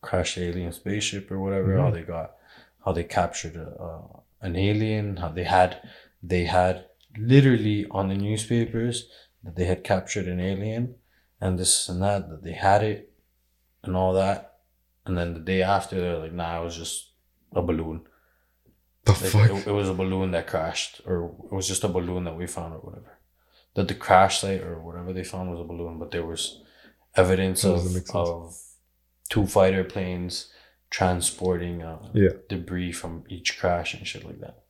crashed 0.01 0.39
alien 0.39 0.73
spaceship 0.73 1.31
or 1.31 1.41
whatever. 1.41 1.77
How 1.79 1.91
they 1.91 2.03
got 2.03 2.37
how 2.85 2.93
they 2.93 3.05
captured 3.05 3.57
a, 3.57 3.69
uh, 3.83 4.21
an 4.43 4.55
alien. 4.55 5.17
How 5.17 5.29
they 5.31 5.45
had 5.45 5.81
they 6.23 6.45
had 6.45 6.87
literally 7.19 7.87
on 7.91 8.09
the 8.09 8.15
newspapers 8.15 9.09
that 9.43 9.57
they 9.57 9.65
had 9.65 9.85
captured 9.85 10.27
an 10.27 10.41
alien 10.41 10.97
and 11.41 11.59
this 11.59 11.89
and 11.89 12.03
that 12.03 12.29
that 12.31 12.43
they 12.43 12.53
had 12.53 12.83
it 12.83 13.13
and 13.83 13.97
all 13.97 14.13
that. 14.15 14.55
And 15.05 15.17
then 15.17 15.35
the 15.35 15.41
day 15.41 15.63
after 15.63 16.01
they're 16.01 16.19
like, 16.19 16.33
nah, 16.33 16.61
it 16.61 16.65
was 16.65 16.77
just 16.77 17.13
a 17.55 17.63
balloon. 17.63 18.01
The 19.05 19.13
Like, 19.13 19.21
fuck? 19.31 19.51
It, 19.51 19.67
it 19.69 19.73
was 19.73 19.89
a 19.89 19.95
balloon 19.95 20.33
that 20.33 20.49
crashed, 20.49 21.01
or 21.07 21.33
it 21.45 21.53
was 21.53 21.69
just 21.69 21.85
a 21.85 21.89
balloon 21.89 22.25
that 22.25 22.37
we 22.37 22.47
found, 22.49 22.75
or 22.75 22.79
whatever. 22.79 23.19
That 23.75 23.87
the 23.87 23.95
crash 23.95 24.41
site 24.41 24.63
or 24.63 24.81
whatever 24.81 25.13
they 25.13 25.23
found 25.23 25.51
was 25.51 25.61
a 25.61 25.65
balloon, 25.65 25.99
but 26.01 26.11
there 26.11 26.25
was 26.27 26.63
evidence 27.15 27.65
of, 27.65 27.87
of 28.15 28.57
two 29.29 29.47
fighter 29.47 29.85
planes 29.85 30.51
transporting 30.91 31.83
uh, 31.83 31.99
Yeah. 32.15 32.31
debris 32.49 32.93
from 32.93 33.23
each 33.29 33.59
crash 33.61 33.95
and 33.95 34.07
shit 34.07 34.25
like 34.25 34.41
that. 34.41 34.65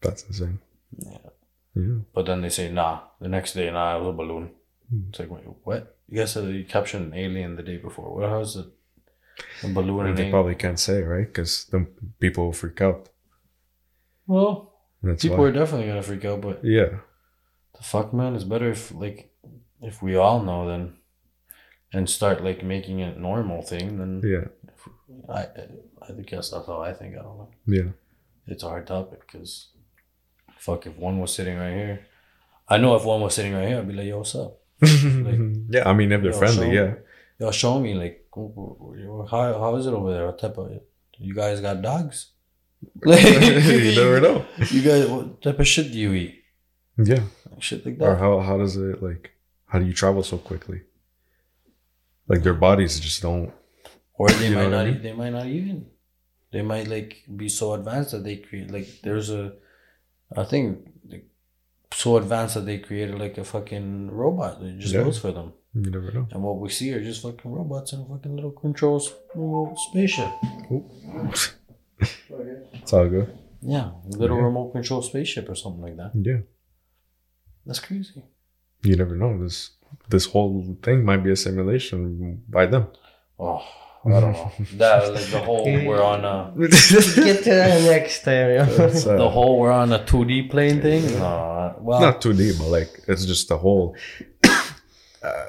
That's 0.00 0.24
insane. 0.24 0.58
Yeah. 0.98 1.18
Yeah. 1.74 1.98
But 2.14 2.26
then 2.26 2.42
they 2.42 2.48
say, 2.48 2.70
nah, 2.70 3.00
the 3.20 3.28
next 3.28 3.52
day, 3.54 3.70
nah, 3.70 3.96
it 3.96 4.00
was 4.00 4.08
a 4.08 4.12
balloon. 4.12 4.50
Hmm. 4.90 5.00
It's 5.10 5.18
like, 5.20 5.30
wait, 5.30 5.44
what? 5.64 5.96
You 6.08 6.18
guys 6.18 6.32
said 6.32 6.48
you 6.52 6.64
captured 6.64 7.02
an 7.02 7.14
alien 7.14 7.56
the 7.56 7.62
day 7.62 7.76
before. 7.76 8.14
What? 8.14 8.28
How's 8.28 8.56
it? 8.56 8.66
A 9.62 9.68
balloon 9.68 10.06
and 10.06 10.16
they 10.18 10.22
alien? 10.22 10.32
probably 10.32 10.54
can't 10.56 10.78
say, 10.80 11.02
right? 11.02 11.26
Because 11.26 11.66
then 11.66 11.86
people 12.18 12.44
will 12.46 12.52
freak 12.52 12.80
out. 12.80 13.08
Well, 14.26 14.72
That's 15.02 15.22
people 15.22 15.38
why. 15.38 15.44
are 15.46 15.52
definitely 15.52 15.86
gonna 15.86 16.02
freak 16.02 16.24
out, 16.24 16.40
but 16.40 16.64
yeah. 16.64 16.98
the 17.76 17.82
fuck 17.82 18.12
man 18.12 18.34
it's 18.34 18.44
better 18.44 18.70
if 18.70 18.92
like 18.92 19.32
if 19.80 20.02
we 20.02 20.14
all 20.16 20.42
know 20.42 20.68
then 20.68 20.92
and 21.92 22.08
start 22.08 22.44
like 22.44 22.62
making 22.62 23.00
it 23.00 23.18
normal 23.18 23.62
thing 23.62 23.96
then 23.98 24.20
Yeah. 24.22 24.48
i 25.28 25.46
i 26.06 26.12
guess 26.30 26.50
that's 26.50 26.66
how 26.66 26.82
i 26.82 26.92
think 26.92 27.14
i 27.16 27.22
don't 27.22 27.38
know 27.38 27.48
Yeah. 27.66 27.90
it's 28.46 28.62
a 28.62 28.68
hard 28.68 28.86
topic 28.86 29.20
because 29.26 29.70
fuck 30.60 30.86
if 30.86 30.96
one 30.96 31.18
was 31.20 31.34
sitting 31.34 31.56
right 31.58 31.72
here 31.72 32.06
i 32.68 32.76
know 32.76 32.94
if 32.96 33.04
one 33.04 33.20
was 33.20 33.34
sitting 33.34 33.54
right 33.54 33.68
here 33.68 33.78
i'd 33.78 33.88
be 33.88 33.94
like 33.94 34.06
yo 34.06 34.18
what's 34.18 34.34
up 34.34 34.58
yeah. 34.82 35.86
I 35.86 35.92
mean, 35.92 36.10
if 36.10 36.22
they're 36.22 36.32
friendly, 36.32 36.74
yeah. 36.74 36.94
yo 37.38 37.50
show 37.50 37.78
me 37.78 37.92
like 37.94 38.26
how, 38.34 39.58
how 39.62 39.76
is 39.76 39.86
it 39.86 39.92
over 39.92 40.10
there 40.10 40.24
what 40.26 40.38
type 40.38 40.56
of 40.56 40.70
you 41.18 41.34
guys 41.34 41.60
got 41.60 41.82
dogs 41.82 42.30
you 43.06 43.94
never 43.94 44.20
know. 44.20 44.44
you 44.70 44.82
guys 44.82 45.06
what 45.06 45.42
type 45.42 45.60
of 45.60 45.68
shit 45.68 45.92
do 45.92 45.98
you 45.98 46.12
eat 46.14 46.42
Yeah. 46.96 47.24
Like, 47.50 47.62
shit 47.62 47.84
like 47.84 47.96
Or 48.00 48.12
that 48.12 48.18
how 48.18 48.40
how 48.40 48.56
does 48.56 48.76
it 48.76 49.02
like? 49.02 49.32
How 49.66 49.78
do 49.78 49.84
you 49.84 49.92
travel 49.92 50.22
so 50.22 50.38
quickly? 50.38 50.82
Like 52.26 52.42
their 52.42 52.54
bodies 52.54 52.98
just 52.98 53.22
don't. 53.22 53.52
Or 54.14 54.28
they 54.30 54.54
might 54.54 54.64
what 54.64 54.74
I 54.74 54.84
mean? 54.86 55.02
They 55.02 55.12
might 55.12 55.30
not 55.30 55.46
even. 55.46 55.86
They 56.52 56.62
might 56.62 56.88
like 56.88 57.22
be 57.36 57.48
so 57.48 57.74
advanced 57.74 58.12
that 58.12 58.24
they 58.24 58.36
create 58.36 58.70
like 58.70 58.88
there's 59.02 59.30
a, 59.30 59.52
I 60.36 60.44
think, 60.44 60.86
so 61.92 62.16
advanced 62.16 62.54
that 62.54 62.66
they 62.66 62.78
created 62.78 63.18
like 63.18 63.36
a 63.38 63.44
fucking 63.44 64.10
robot 64.12 64.60
that 64.60 64.78
just 64.78 64.94
Yeah. 64.94 65.02
goes 65.04 65.18
for 65.18 65.32
them. 65.32 65.52
You 65.74 65.90
never 65.90 66.10
know. 66.12 66.26
And 66.30 66.42
what 66.42 66.58
we 66.60 66.68
see 66.68 66.92
are 66.94 67.02
just 67.02 67.22
fucking 67.22 67.50
robots 67.50 67.92
in 67.92 68.00
a 68.00 68.04
fucking 68.04 68.34
little 68.36 68.52
controls 68.52 69.12
remote 69.34 69.76
spaceship. 69.90 70.30
It's 72.00 72.92
all 72.92 73.08
good. 73.08 73.36
Yeah, 73.62 73.90
little 74.06 74.36
Yeah. 74.38 74.44
remote 74.44 74.72
control 74.72 75.02
spaceship 75.02 75.48
or 75.48 75.54
something 75.54 75.82
like 75.82 75.96
that. 75.96 76.12
Yeah. 76.14 76.40
That's 77.66 77.80
crazy. 77.80 78.22
You 78.82 78.96
never 78.96 79.16
know. 79.16 79.38
This 79.42 79.70
this 80.08 80.26
whole 80.26 80.76
thing 80.82 81.04
might 81.04 81.22
be 81.24 81.32
a 81.32 81.36
simulation 81.36 82.42
by 82.48 82.66
them. 82.66 82.86
Oh, 83.38 83.62
I 84.06 84.08
don't 84.20 84.32
know. 84.32 84.50
that 84.78 85.12
like 85.14 85.24
the 85.26 85.40
whole 85.40 85.64
we're 85.86 86.02
on 86.02 86.24
a 86.24 86.52
Get 86.58 87.44
to 87.44 87.50
that 87.50 87.82
next 87.82 88.22
time. 88.22 88.50
yo. 88.50 88.64
It's, 88.86 89.06
uh, 89.06 89.16
the 89.16 89.28
whole 89.28 89.58
we're 89.58 89.70
on 89.72 89.92
a 89.92 90.04
two 90.04 90.24
D 90.24 90.42
plane 90.48 90.80
thing. 90.80 91.04
No, 91.18 91.76
well, 91.80 92.00
not 92.00 92.20
2D, 92.22 92.58
but 92.58 92.68
like 92.68 92.90
it's 93.08 93.24
just 93.26 93.48
the 93.48 93.58
whole. 93.58 93.96
Uh, 95.22 95.44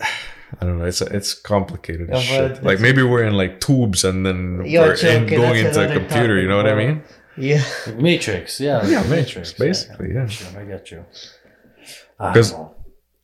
I 0.00 0.64
don't 0.64 0.78
know. 0.78 0.86
It's 0.86 1.02
it's 1.02 1.34
complicated 1.34 2.08
Yeah, 2.08 2.14
but 2.14 2.22
shit. 2.22 2.64
Like 2.64 2.80
maybe 2.80 3.02
we're 3.02 3.24
in 3.24 3.34
like 3.34 3.60
tubes 3.60 4.02
and 4.02 4.24
then 4.24 4.64
Yo, 4.64 4.80
we're 4.80 4.96
chill, 4.96 5.22
in, 5.22 5.26
going 5.26 5.56
into 5.66 5.78
a 5.78 5.84
another 5.84 6.00
computer. 6.00 6.40
You 6.40 6.48
know 6.48 6.56
what 6.56 6.68
I 6.68 6.74
mean? 6.74 7.02
yeah. 7.36 7.62
Matrix, 7.96 8.60
yeah, 8.60 8.86
Yeah, 8.86 9.02
Matrix, 9.10 9.52
basically, 9.52 10.14
yeah. 10.14 10.22
I 10.22 10.24
get 10.26 10.40
you. 10.40 10.46
I 10.58 10.64
get 10.64 10.90
you. 10.90 11.04
I 12.18 12.32
'Cause- 12.32 12.52
don't. 12.52 12.72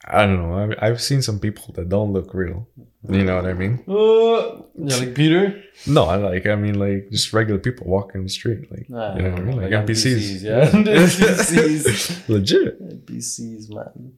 I 0.06 0.26
don't 0.26 0.42
know. 0.42 0.76
I, 0.78 0.86
I've 0.88 1.00
seen 1.00 1.22
some 1.22 1.38
people 1.40 1.72
that 1.76 1.88
don't 1.88 2.12
look 2.12 2.34
real. 2.34 2.68
You 3.08 3.22
know 3.24 3.36
what 3.36 3.46
I 3.46 3.52
mean? 3.52 3.84
Uh, 3.86 4.62
yeah, 4.76 4.96
like 4.96 5.14
Peter. 5.14 5.62
No, 5.86 6.04
I 6.04 6.16
like. 6.16 6.46
I 6.46 6.54
mean, 6.54 6.78
like 6.78 7.10
just 7.10 7.32
regular 7.34 7.60
people 7.60 7.86
walking 7.86 8.22
the 8.22 8.28
street, 8.30 8.70
like 8.70 8.88
Nah, 8.88 9.16
you 9.16 9.22
know 9.22 9.30
what 9.32 9.40
I 9.40 9.44
mean? 9.44 9.56
Like, 9.60 9.70
NPCs. 9.72 10.42
yeah, 10.42 10.70
NPCs. 10.70 12.28
legit. 12.28 12.80
NPCs, 13.06 13.68
man. 13.70 14.12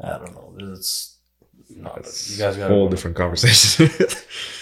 I 0.00 0.18
don't 0.18 0.32
know. 0.34 0.54
It's 0.74 1.18
No, 1.70 1.92
you 1.96 2.02
guys 2.38 2.56
a 2.56 2.58
gotta 2.60 2.68
whole 2.74 2.88
different 2.88 3.16
conversation. 3.16 3.90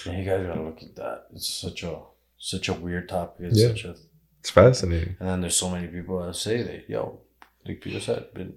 You 0.06 0.24
guys 0.24 0.46
gotta 0.46 0.62
look 0.62 0.82
at 0.82 0.96
that. 0.96 1.26
It's 1.34 1.48
such 1.48 1.82
a 1.82 2.00
such 2.38 2.68
a 2.70 2.72
weird 2.74 3.08
topic. 3.08 3.46
It's 3.48 3.60
Yeah. 3.60 3.68
such 3.68 3.84
a 3.84 3.94
it's 4.40 4.50
fascinating. 4.50 5.16
and 5.20 5.28
then 5.28 5.40
there's 5.42 5.56
so 5.56 5.68
many 5.68 5.88
people 5.88 6.24
that 6.24 6.34
say 6.36 6.62
that 6.62 6.88
yo, 6.88 7.20
like 7.66 7.80
Peter 7.82 8.00
said, 8.00 8.32
been 8.32 8.54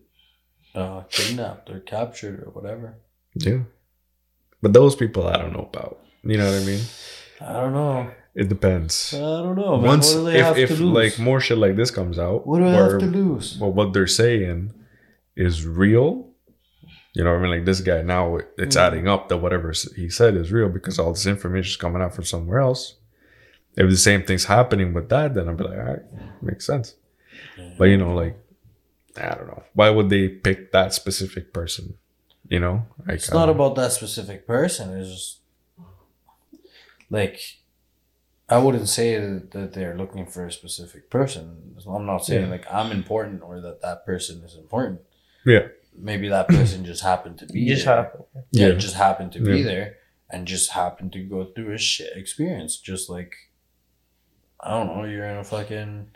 uh, 0.74 1.02
kidnapped 1.10 1.70
or 1.70 1.80
captured 1.82 2.40
or 2.44 2.52
whatever. 2.52 3.00
Yeah. 3.36 3.64
But 4.62 4.74
those 4.74 4.96
people 4.96 5.28
I 5.28 5.38
don't 5.38 5.54
know 5.54 5.68
about. 5.74 6.00
You 6.24 6.38
know 6.38 6.52
what 6.52 6.62
I 6.62 6.66
mean? 6.66 6.82
I 7.42 7.54
don't 7.54 7.74
know. 7.74 8.12
It 8.36 8.48
depends. 8.48 9.14
I 9.14 9.18
don't 9.20 9.56
know. 9.56 9.76
Man. 9.78 9.86
Once 9.88 10.14
what 10.14 10.20
do 10.20 10.32
they 10.32 10.62
if, 10.62 10.72
if 10.72 10.80
like 10.80 11.20
more 11.20 11.42
shit 11.42 11.58
like 11.58 11.76
this 11.76 11.92
comes 11.92 12.18
out, 12.20 12.46
what 12.48 12.60
do 12.60 12.66
or- 12.66 12.72
have 12.92 13.00
to 13.00 13.06
lose? 13.08 13.58
well, 13.60 13.72
what 13.74 13.94
they're 13.94 14.08
saying 14.08 14.74
is 15.36 15.66
real. 15.66 16.28
You 17.14 17.26
know 17.26 17.32
what 17.32 17.40
I 17.40 17.42
mean? 17.42 17.52
Like 17.52 17.66
this 17.66 17.82
guy 17.82 18.02
now, 18.04 18.38
it's 18.58 18.78
Mm. 18.78 18.80
adding 18.80 19.08
up 19.10 19.28
that 19.30 19.38
whatever 19.38 19.74
he 19.98 20.10
said 20.10 20.36
is 20.38 20.52
real 20.52 20.70
because 20.70 20.98
all 20.98 21.12
this 21.12 21.26
information 21.26 21.72
is 21.72 21.76
coming 21.76 22.02
out 22.02 22.16
from 22.16 22.24
somewhere 22.24 22.60
else. 22.60 22.96
If 23.76 23.90
the 23.90 23.98
same 23.98 24.24
thing's 24.24 24.46
happening 24.46 24.94
with 24.94 25.10
that, 25.10 25.34
then 25.34 25.50
I'll 25.50 25.56
be 25.56 25.64
like, 25.66 25.78
all 25.78 25.84
right, 25.86 26.42
makes 26.42 26.66
sense. 26.66 26.96
But 27.78 27.86
you 27.86 27.98
know, 27.98 28.14
like, 28.14 28.38
I 29.18 29.36
don't 29.36 29.48
know. 29.48 29.64
Why 29.74 29.90
would 29.90 30.10
they 30.10 30.28
pick 30.30 30.72
that 30.72 30.94
specific 30.94 31.52
person? 31.54 31.96
You 32.52 32.60
know, 32.60 32.86
like, 33.08 33.16
It's 33.16 33.32
not 33.32 33.48
um, 33.48 33.56
about 33.56 33.76
that 33.76 33.94
specific 33.94 34.46
person. 34.46 34.86
It's 35.00 35.10
just 35.10 35.40
like 37.10 37.40
I 38.50 38.58
wouldn't 38.58 38.90
say 38.90 39.18
that, 39.18 39.52
that 39.52 39.74
they're 39.74 39.96
looking 39.98 40.26
for 40.26 40.46
a 40.46 40.52
specific 40.52 41.10
person. 41.10 41.46
I'm 41.88 42.06
not 42.06 42.26
saying 42.26 42.46
Yeah. 42.46 42.52
like 42.52 42.66
I'm 42.70 42.92
important 42.92 43.42
or 43.42 43.62
that 43.62 43.82
that 43.82 44.06
person 44.06 44.44
is 44.44 44.56
important. 44.56 45.00
Yeah. 45.46 45.68
Maybe 45.98 46.28
that 46.28 46.50
person 46.50 46.84
just 46.84 47.04
happened 47.04 47.38
to 47.40 47.46
be 47.46 47.62
You 47.62 47.76
just 47.76 47.86
there. 47.86 47.96
happen. 48.04 48.22
Yeah, 48.52 48.68
Yeah. 48.68 48.74
just 48.76 48.96
happened 48.96 49.32
to 49.34 49.40
be 49.40 49.64
there 49.64 49.96
and 50.30 50.46
just 50.46 50.72
happened 50.72 51.14
to 51.14 51.20
go 51.24 51.46
through 51.46 51.74
a 51.74 51.78
shit 51.78 52.18
experience. 52.18 52.76
Just 52.78 53.10
like 53.10 53.34
I 54.60 54.72
don't 54.72 54.88
know, 54.98 55.06
you're 55.06 55.26
in 55.26 55.38
a 55.38 55.44
fucking 55.46 56.08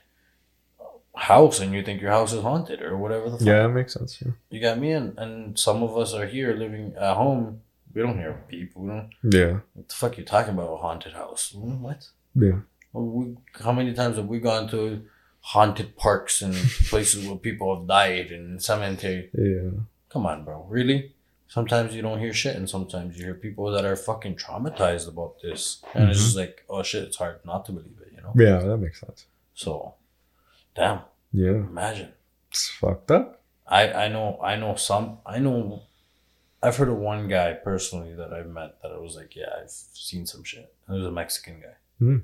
house 1.16 1.60
and 1.60 1.74
you 1.74 1.82
think 1.84 2.02
your 2.02 2.12
house 2.12 2.34
is 2.34 2.42
haunted 2.42 2.82
or 2.82 2.98
whatever 2.98 3.30
the 3.30 3.38
fuck. 3.38 3.48
Yeah, 3.48 3.64
that 3.64 3.70
makes 3.70 3.94
sense. 3.94 4.22
Yeah. 4.24 4.32
You 4.50 4.60
got 4.62 4.78
me 4.80 4.92
and, 4.92 5.18
and 5.18 5.58
some 5.58 5.82
of 5.84 5.98
us 5.98 6.14
are 6.14 6.26
here 6.26 6.54
living 6.54 6.94
at 7.00 7.16
home. 7.16 7.62
We 7.94 8.02
don't 8.02 8.18
hear 8.18 8.42
people. 8.50 8.84
We 8.84 8.90
don't 8.90 9.10
Yeah. 9.24 9.60
what 9.74 9.88
the 9.90 9.96
fuck 9.96 10.18
you 10.18 10.24
talking 10.26 10.54
about 10.54 10.74
a 10.74 10.78
haunted 10.78 11.14
house? 11.14 11.54
Mm, 11.56 11.80
What? 11.80 12.10
Yeah. 12.36 12.60
We, 12.94 13.36
how 13.64 13.72
many 13.72 13.94
times 13.94 14.18
have 14.18 14.28
we 14.28 14.40
gone 14.40 14.68
to 14.70 15.04
haunted 15.42 15.96
parks 15.96 16.42
and 16.42 16.54
places 16.90 17.26
where 17.28 17.38
people 17.38 17.76
have 17.76 17.88
died 17.88 18.32
and 18.32 18.62
cemetery? 18.62 19.30
Yeah. 19.34 19.72
Come 20.10 20.26
on, 20.26 20.44
bro. 20.46 20.66
Really? 20.70 21.14
Sometimes 21.48 21.94
you 21.96 22.02
don't 22.02 22.20
hear 22.20 22.34
shit, 22.34 22.56
and 22.56 22.70
sometimes 22.70 23.18
you 23.18 23.26
hear 23.26 23.34
people 23.36 23.72
that 23.72 23.86
are 23.86 23.96
fucking 23.96 24.36
traumatized 24.36 25.08
about 25.08 25.36
this, 25.42 25.82
and 25.94 26.10
it's 26.10 26.20
just 26.20 26.36
like, 26.36 26.66
oh 26.70 26.84
shit, 26.84 27.04
it's 27.04 27.18
hard 27.18 27.40
not 27.46 27.66
to 27.66 27.72
believe 27.72 27.98
it, 28.02 28.12
you 28.16 28.22
know. 28.22 28.34
Yeah, 28.36 28.60
that 28.68 28.78
makes 28.78 29.00
sense. 29.00 29.26
So, 29.54 29.94
damn, 30.76 31.00
Yeah. 31.32 31.52
imagine. 31.74 32.12
It's 32.50 32.70
fucked 32.70 33.12
up. 33.12 33.42
I 33.68 33.92
I 34.06 34.08
know 34.10 34.40
I 34.42 34.56
know 34.56 34.76
some 34.76 35.20
I 35.26 35.40
know. 35.40 35.84
I've 36.64 36.78
heard 36.78 36.90
of 36.90 36.98
one 36.98 37.28
guy 37.28 37.54
personally 37.54 38.14
that 38.16 38.34
I've 38.34 38.48
met 38.50 38.82
that 38.82 38.92
I 38.92 38.98
was 38.98 39.16
like, 39.16 39.36
yeah, 39.36 39.52
I've 39.62 39.70
seen 39.72 40.26
some 40.26 40.44
shit. 40.44 40.74
And 40.88 40.96
it 40.96 41.00
was 41.00 41.08
a 41.08 41.12
Mexican 41.12 41.60
guy, 41.62 41.76
Hmm. 42.00 42.18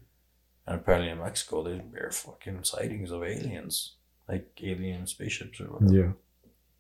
and 0.68 0.76
apparently 0.80 1.10
in 1.10 1.20
Mexico 1.20 1.64
there's 1.64 1.82
bare 1.82 2.12
fucking 2.12 2.64
sightings 2.64 3.12
of 3.12 3.24
aliens, 3.24 3.96
like 4.28 4.48
alien 4.64 5.06
spaceships 5.08 5.60
or 5.62 5.66
whatever. 5.66 5.94
Yeah. 5.94 6.12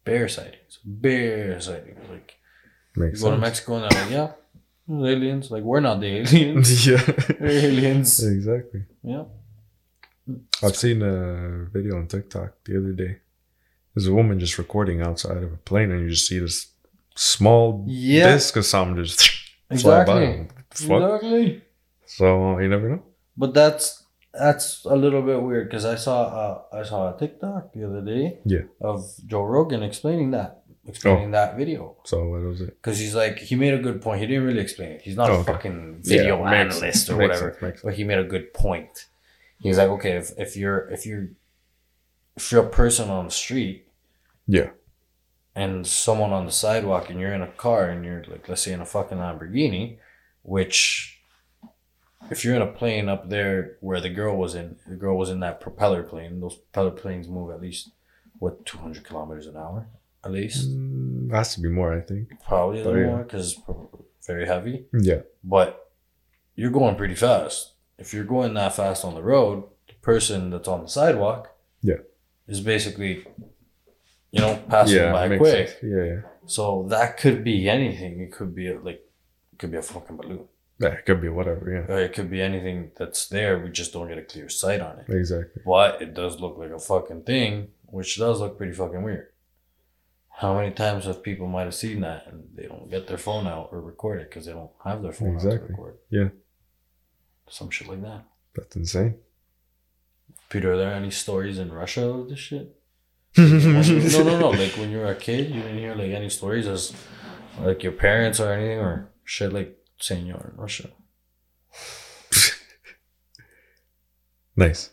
Bare 0.04 0.28
sightings, 0.28 0.80
bare 0.84 1.60
sightings. 1.62 2.00
Like 2.10 2.36
you 2.96 3.04
Makes 3.04 3.22
go 3.22 3.32
to. 3.32 3.38
Mexico 3.38 3.76
and 3.76 3.84
they're 3.92 4.02
like, 4.02 4.12
yeah, 4.12 4.32
aliens. 4.90 5.52
Like 5.52 5.64
we're 5.64 5.80
not 5.82 6.00
the 6.00 6.08
aliens. 6.22 6.88
yeah. 6.90 7.04
We're 7.40 7.50
aliens. 7.70 8.24
exactly. 8.24 8.86
Yeah. 9.04 9.26
I've 10.64 10.76
seen 10.76 11.02
a 11.02 11.66
video 11.72 11.98
on 11.98 12.08
TikTok 12.08 12.54
the 12.66 12.78
other 12.78 12.92
day. 12.94 13.18
There's 13.96 14.08
a 14.08 14.14
woman 14.14 14.40
just 14.40 14.58
recording 14.58 15.02
outside 15.02 15.38
of 15.38 15.52
a 15.52 15.58
plane, 15.58 15.92
and 15.92 16.02
you 16.04 16.10
just 16.10 16.28
see 16.28 16.40
this 16.40 16.68
small 17.16 17.84
Yeah. 17.88 18.32
disc 18.34 18.56
of 18.56 18.66
something 18.66 19.04
just 19.04 19.22
fly 19.80 20.06
by. 20.06 20.22
Exactly. 20.24 20.48
Exactly. 20.72 21.62
So 22.06 22.60
you 22.60 22.70
never 22.70 22.90
know. 22.90 23.04
But 23.38 23.54
that's 23.54 24.04
that's 24.34 24.86
a 24.86 24.96
little 24.96 25.22
bit 25.22 25.42
weird 25.42 25.68
because 25.70 25.84
I 25.84 25.96
saw 25.96 26.24
uh, 26.72 26.78
I 26.80 26.84
saw 26.84 27.14
a 27.14 27.20
TikTok 27.20 27.74
the 27.74 27.84
other 27.86 28.02
day 28.02 28.40
Yeah. 28.46 28.62
of 28.80 29.04
Joe 29.26 29.44
Rogan 29.44 29.84
explaining 29.84 30.32
that 30.32 30.64
explaining 30.88 31.32
that 31.32 31.58
video 31.58 31.98
So 32.06 32.28
what 32.30 32.42
was 32.42 32.62
it? 32.62 32.70
because 32.82 32.98
he's 32.98 33.14
like 33.14 33.38
he 33.40 33.56
made 33.56 33.74
a 33.74 33.80
good 33.80 34.02
point. 34.02 34.22
He 34.22 34.28
didn't 34.28 34.46
really 34.46 34.62
explain 34.62 34.92
it. 34.92 35.02
He's 35.02 35.18
not 35.18 35.30
Oh, 35.30 35.34
a 35.36 35.40
okay. 35.40 35.52
fucking 35.52 36.00
video 36.04 36.40
Yeah, 36.44 36.52
analyst 36.54 36.80
sense, 36.80 37.10
or 37.10 37.18
makes 37.18 37.28
whatever, 37.30 37.52
sense, 37.52 37.62
makes 37.62 37.82
but 37.82 37.94
he 37.96 38.04
made 38.06 38.20
a 38.20 38.24
good 38.24 38.54
point. 38.54 39.08
He's 39.62 39.78
like, 39.78 39.90
okay, 39.90 40.14
if, 40.18 40.32
if 40.38 40.58
you're 40.58 40.90
if 40.90 41.06
you're 41.06 41.28
if 42.36 42.52
you're 42.52 42.66
a 42.66 42.70
person 42.70 43.10
on 43.10 43.26
the 43.26 43.32
street 43.32 43.88
Yeah. 44.48 44.70
and 45.56 45.86
someone 45.86 46.32
on 46.34 46.46
the 46.46 46.52
sidewalk 46.52 47.10
and 47.10 47.20
you're 47.20 47.34
in 47.34 47.42
a 47.42 47.52
car 47.52 47.90
and 47.90 48.04
you're 48.06 48.24
like 48.26 48.48
let's 48.50 48.64
say 48.64 48.74
in 48.74 48.82
a 48.82 48.86
fucking 48.86 49.18
Lamborghini, 49.20 49.98
which 50.44 51.20
if 52.30 52.44
you're 52.46 52.56
in 52.56 52.62
a 52.62 52.68
plane 52.72 53.10
up 53.10 53.30
there 53.30 53.78
where 53.82 54.00
the 54.00 54.10
girl 54.10 54.36
was 54.38 54.56
in, 54.56 54.78
the 54.88 54.96
girl 54.96 55.18
was 55.18 55.30
in 55.30 55.40
that 55.42 55.60
propeller 55.60 56.04
plane. 56.04 56.40
Those 56.40 56.56
propeller 56.56 56.92
planes 56.92 57.28
move 57.28 57.52
at 57.52 57.62
least 57.62 57.90
what 58.40 58.66
200 58.66 59.04
kilometers 59.04 59.46
an 59.48 59.58
hour, 59.58 59.88
at 60.24 60.32
least 60.32 60.70
Mm, 60.70 61.32
has 61.32 61.54
to 61.56 61.62
be 61.62 61.70
more, 61.70 61.94
I 61.94 62.02
think. 62.02 62.30
probably 62.48 62.82
a 62.82 62.84
little 62.86 63.00
yeah. 63.02 63.08
more 63.08 63.24
because 63.24 63.60
very 64.26 64.46
heavy. 64.48 64.86
Yeah. 64.94 65.22
But 65.44 65.92
you're 66.56 66.72
going 66.72 66.96
pretty 66.96 67.16
fast. 67.16 67.71
If 68.02 68.14
you're 68.14 68.24
going 68.36 68.54
that 68.56 68.76
fast 68.76 69.06
on 69.06 69.14
the 69.16 69.22
road, 69.24 69.64
the 69.88 69.94
person 70.02 70.50
that's 70.50 70.68
on 70.68 70.82
the 70.84 70.90
sidewalk, 70.90 71.56
Yeah. 71.82 72.02
is 72.48 72.60
basically, 72.62 73.26
you 74.32 74.42
know, 74.42 74.60
passing 74.70 74.98
yeah. 74.98 75.12
by 75.12 75.38
quick. 75.38 75.68
sense. 75.70 75.84
Yeah. 75.84 76.04
Yeah. 76.04 76.22
So 76.48 76.86
that 76.90 77.18
could 77.18 77.44
be 77.44 77.70
anything. 77.70 78.20
It 78.20 78.32
could 78.32 78.54
be 78.56 78.68
a, 78.72 78.80
like, 78.80 79.02
it 79.54 79.60
could 79.60 79.72
be 79.72 79.78
a 79.78 79.82
fucking 79.84 80.18
balloon. 80.18 80.46
Yeah. 80.80 80.94
It 80.94 81.06
could 81.06 81.22
be 81.22 81.30
whatever. 81.30 81.66
Yeah. 81.72 81.94
Or 81.94 82.00
it 82.00 82.14
could 82.14 82.30
be 82.32 82.42
anything 82.42 82.92
that's 82.98 83.28
there. 83.28 83.60
We 83.60 83.70
just 83.70 83.94
don't 83.94 84.08
get 84.08 84.18
a 84.18 84.24
clear 84.24 84.50
sight 84.50 84.82
on 84.82 84.98
it. 85.00 85.06
Exactly. 85.10 85.62
But 85.66 86.02
it 86.02 86.14
does 86.16 86.42
look 86.42 86.58
like 86.58 86.72
a 86.72 86.80
fucking 86.80 87.24
thing, 87.24 87.68
which 87.86 88.18
does 88.18 88.40
look 88.42 88.58
pretty 88.58 88.74
fucking 88.74 89.04
weird. 89.04 89.28
How 90.30 90.56
many 90.56 90.72
times 90.72 91.06
have 91.06 91.22
people 91.22 91.46
might 91.48 91.66
have 91.66 91.76
seen 91.76 92.02
that 92.02 92.26
and 92.26 92.46
they 92.56 92.64
don't 92.66 92.90
get 92.90 93.06
their 93.06 93.20
phone 93.20 93.46
out 93.46 93.70
or 93.72 93.80
record 93.80 94.22
it 94.22 94.30
because 94.30 94.48
they 94.48 94.54
don't 94.54 94.72
have 94.84 95.04
their 95.04 95.12
phone 95.12 95.36
out 95.36 95.42
to 95.42 95.48
Exactly. 95.48 95.70
record? 95.70 95.98
Yeah. 96.10 96.30
Some 97.52 97.70
shit 97.70 97.88
like 97.88 98.02
that. 98.02 98.24
That's 98.56 98.76
insane. 98.76 99.16
Peter, 100.50 100.74
are 100.74 100.78
there 100.78 100.94
any 100.94 101.12
stories 101.12 101.60
in 101.60 101.72
Russia 101.72 102.06
of 102.08 102.30
this 102.30 102.40
shit? 102.40 102.76
When 103.36 103.84
you- 103.84 104.10
no, 104.10 104.24
no, 104.24 104.40
no. 104.40 104.50
Like 104.52 104.72
when 104.80 104.90
you 104.92 104.98
were 105.00 105.12
a 105.12 105.16
kid, 105.16 105.50
you 105.54 105.62
didn't 105.62 105.78
hear 105.78 105.94
like 105.96 106.12
any 106.12 106.30
stories 106.30 106.66
as 106.68 106.94
like 107.60 107.84
your 107.84 107.92
parents 107.94 108.40
or 108.40 108.52
anything 108.54 108.80
or 108.80 109.10
shit 109.26 109.52
like 109.54 109.78
saying 110.00 110.26
you're 110.28 110.52
in 110.54 110.58
Russia. 110.66 110.90
Nice. 114.56 114.90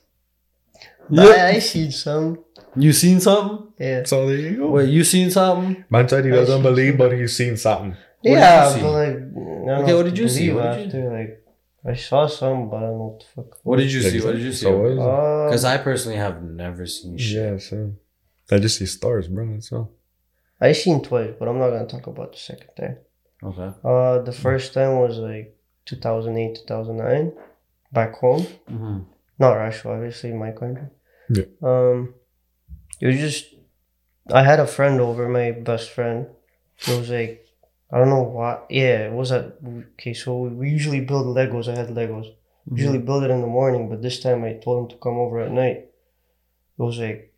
I, 1.16 1.48
I 1.54 1.58
see 1.58 1.90
some. 1.90 2.44
You 2.76 2.92
seen 2.92 3.18
something? 3.20 3.72
Yeah. 3.78 4.04
So 4.04 4.26
there 4.28 4.36
you 4.36 4.56
go. 4.56 4.68
Wait, 4.70 4.88
you 4.88 5.02
seen 5.04 5.30
something? 5.30 5.84
Man 5.90 6.08
said 6.08 6.24
he 6.24 6.30
I 6.30 6.36
doesn't 6.36 6.62
believe, 6.62 6.96
but 6.98 7.12
he's 7.12 7.34
seen 7.36 7.56
something. 7.56 7.96
did 8.22 8.32
yeah, 8.32 8.72
but 8.80 8.92
like. 8.92 9.16
I 9.16 9.82
Okay, 9.82 9.94
what 9.94 10.04
did 10.04 10.16
you 10.18 10.28
see? 10.28 10.52
What 10.52 10.62
did 10.76 10.92
you- 10.92 11.00
after, 11.00 11.18
Like, 11.18 11.44
I 11.88 11.94
saw 11.94 12.26
some, 12.26 12.68
but 12.70 12.76
I 12.76 12.80
don't 12.80 12.98
know 12.98 13.04
what 13.12 13.20
the 13.20 13.26
fuck. 13.34 13.58
What 13.64 13.76
did 13.78 13.90
you 13.92 14.02
see? 14.02 14.20
What 14.20 14.32
did 14.32 14.42
you 14.42 14.52
see? 14.52 14.64
So 14.66 14.76
what 14.78 14.90
is 14.92 14.98
it? 14.98 15.02
Uh, 15.02 15.44
Because 15.46 15.64
I 15.64 15.76
personally 15.78 16.18
have 16.18 16.42
never 16.42 16.84
seen 16.86 17.16
shit. 17.16 17.52
Yeah, 17.52 17.58
same. 17.58 17.98
I 18.50 18.58
just 18.58 18.78
see 18.78 18.86
stars, 18.86 19.28
bro. 19.28 19.46
That's 19.52 19.72
all. 19.72 19.92
I 20.60 20.72
seen 20.72 21.02
twice, 21.02 21.34
but 21.38 21.48
I'm 21.48 21.58
not 21.58 21.70
gonna 21.70 21.86
talk 21.86 22.06
about 22.06 22.32
the 22.32 22.38
second 22.38 22.70
time. 22.76 22.96
Okay. 23.42 23.70
Uh, 23.84 24.18
the 24.22 24.32
first 24.32 24.74
time 24.74 24.98
was 24.98 25.18
like 25.18 25.56
2008, 25.86 26.66
2009, 26.66 27.32
back 27.92 28.14
home. 28.16 28.42
Mm-hmm. 28.70 28.98
Not 29.38 29.52
Russia, 29.54 29.90
obviously, 29.90 30.32
my 30.32 30.50
country. 30.50 30.88
Yeah. 31.30 31.44
Um, 31.62 32.14
it 33.00 33.06
was 33.06 33.16
just 33.18 33.54
I 34.32 34.42
had 34.42 34.60
a 34.60 34.66
friend 34.66 35.00
over, 35.00 35.28
my 35.28 35.52
best 35.52 35.90
friend. 35.90 36.26
It 36.86 36.98
was 36.98 37.08
like 37.10 37.46
I 37.90 37.98
don't 37.98 38.10
know 38.10 38.22
what. 38.22 38.66
Yeah, 38.70 39.06
it 39.08 39.12
was 39.12 39.32
at 39.32 39.56
okay. 39.94 40.14
So 40.14 40.42
we 40.42 40.68
usually 40.70 41.00
build 41.00 41.26
Legos. 41.36 41.68
I 41.68 41.76
had 41.76 41.88
Legos. 41.88 42.26
Usually 42.70 42.98
build 42.98 43.24
it 43.24 43.30
in 43.30 43.40
the 43.40 43.46
morning, 43.46 43.88
but 43.88 44.02
this 44.02 44.20
time 44.20 44.44
I 44.44 44.52
told 44.62 44.82
him 44.82 44.88
to 44.90 44.96
come 45.02 45.16
over 45.16 45.40
at 45.40 45.50
night. 45.50 45.88
It 46.78 46.82
was 46.88 46.98
like 46.98 47.32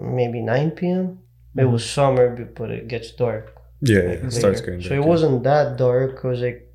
maybe 0.00 0.40
9 0.40 0.70
p.m. 0.72 1.20
It 1.56 1.64
was 1.64 1.88
summer, 1.88 2.34
but 2.58 2.70
it 2.70 2.88
gets 2.88 3.12
dark. 3.12 3.54
Yeah, 3.80 4.00
like, 4.00 4.24
It 4.24 4.32
starts 4.32 4.60
getting 4.60 4.82
So 4.82 4.88
dark, 4.90 4.98
it 4.98 5.02
yeah. 5.02 5.08
wasn't 5.08 5.42
that 5.44 5.76
dark. 5.76 6.24
It 6.24 6.28
was 6.28 6.40
like 6.40 6.74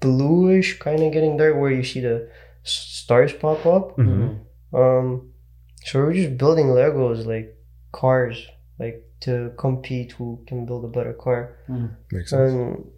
bluish, 0.00 0.78
kind 0.80 1.00
of 1.02 1.12
getting 1.12 1.36
dark, 1.36 1.56
where 1.56 1.70
you 1.70 1.84
see 1.84 2.00
the 2.00 2.28
stars 2.64 3.32
pop 3.32 3.64
up. 3.66 3.96
Mhm. 3.96 4.40
Um, 4.72 5.30
so 5.84 6.00
we 6.00 6.04
were 6.06 6.12
just 6.12 6.36
building 6.38 6.66
Legos 6.66 7.24
like 7.24 7.56
cars, 7.92 8.46
like 8.78 9.04
to 9.20 9.52
compete 9.56 10.12
who 10.12 10.42
can 10.46 10.66
build 10.66 10.84
a 10.84 10.88
better 10.88 11.12
car. 11.12 11.56
Makes 12.10 12.30
sense. 12.30 12.52
And 12.52 12.90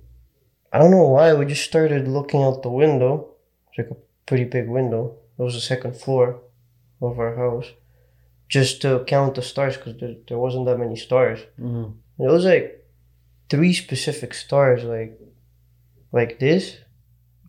I 0.72 0.78
don't 0.78 0.90
know 0.90 1.08
why 1.08 1.34
we 1.34 1.44
just 1.46 1.64
started 1.64 2.08
looking 2.08 2.42
out 2.42 2.62
the 2.62 2.70
window. 2.70 3.34
It's 3.68 3.78
like 3.78 3.90
a 3.90 4.00
pretty 4.26 4.44
big 4.44 4.68
window. 4.68 5.16
It 5.38 5.42
was 5.42 5.54
the 5.54 5.60
second 5.60 5.96
floor 5.96 6.40
of 7.00 7.18
our 7.18 7.34
house, 7.36 7.66
just 8.48 8.82
to 8.82 9.04
count 9.06 9.34
the 9.34 9.42
stars 9.42 9.76
because 9.76 9.96
there, 9.98 10.14
there 10.28 10.38
wasn't 10.38 10.66
that 10.66 10.78
many 10.78 10.96
stars. 10.96 11.40
Mhm. 11.58 11.94
And 12.18 12.28
it 12.28 12.32
was 12.32 12.44
like 12.44 12.86
three 13.50 13.72
specific 13.72 14.34
stars, 14.34 14.84
like 14.84 15.18
like 16.12 16.38
this, 16.38 16.76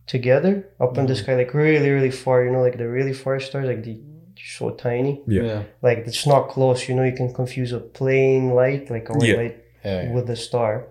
together 0.06 0.68
up 0.80 0.96
in 0.98 1.06
the 1.06 1.14
sky, 1.16 1.34
like 1.36 1.54
really 1.54 1.90
really 1.90 2.10
far. 2.10 2.44
You 2.44 2.50
know, 2.50 2.60
like 2.62 2.78
the 2.78 2.88
really 2.88 3.12
far 3.12 3.38
stars, 3.40 3.66
like 3.68 3.84
the 3.84 3.94
they're 3.94 4.13
so 4.42 4.70
tiny. 4.70 5.22
Yeah. 5.26 5.42
Yeah. 5.42 5.62
Like 5.82 5.98
it's 6.06 6.26
not 6.26 6.48
close. 6.48 6.88
You 6.88 6.94
know, 6.94 7.04
you 7.04 7.12
can 7.16 7.32
confuse 7.32 7.72
a 7.72 7.80
plane 7.80 8.50
light, 8.50 8.90
like 8.90 9.08
a 9.08 9.12
white 9.12 9.28
Yeah. 9.28 9.36
light, 9.36 9.56
Yeah. 9.84 10.12
with 10.12 10.28
a 10.30 10.36
star. 10.36 10.86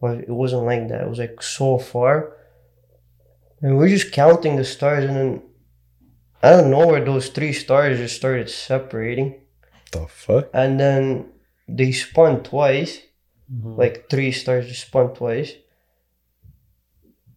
But 0.00 0.18
it 0.20 0.30
wasn't 0.42 0.64
like 0.64 0.88
that. 0.88 1.02
It 1.02 1.08
was 1.08 1.18
like 1.18 1.40
so 1.42 1.78
far. 1.78 2.36
And 3.60 3.78
we're 3.78 3.88
just 3.88 4.10
counting 4.12 4.56
the 4.56 4.64
stars, 4.64 5.04
and 5.04 5.16
then 5.16 5.42
I 6.42 6.50
don't 6.50 6.70
know 6.70 6.86
where 6.88 7.04
those 7.04 7.28
three 7.28 7.52
stars 7.52 7.98
just 7.98 8.16
started 8.16 8.50
separating. 8.50 9.40
The 9.92 10.06
fuck? 10.08 10.48
And 10.52 10.80
then 10.80 11.26
they 11.68 11.92
spun 11.92 12.42
twice. 12.42 12.98
Mhm. 13.52 13.78
Like 13.78 14.08
three 14.10 14.32
stars 14.32 14.66
just 14.66 14.86
spun 14.88 15.14
twice. 15.14 15.52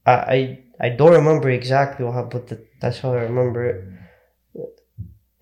I 0.05 0.11
I, 0.35 0.59
I 0.79 0.89
don't 0.89 1.13
remember 1.13 1.49
exactly 1.49 2.05
what 2.05 2.15
happened, 2.15 2.31
but 2.33 2.47
th- 2.49 2.67
that's 2.81 2.99
how 2.99 3.11
I 3.13 3.21
remember 3.23 3.65
it. 3.65 3.83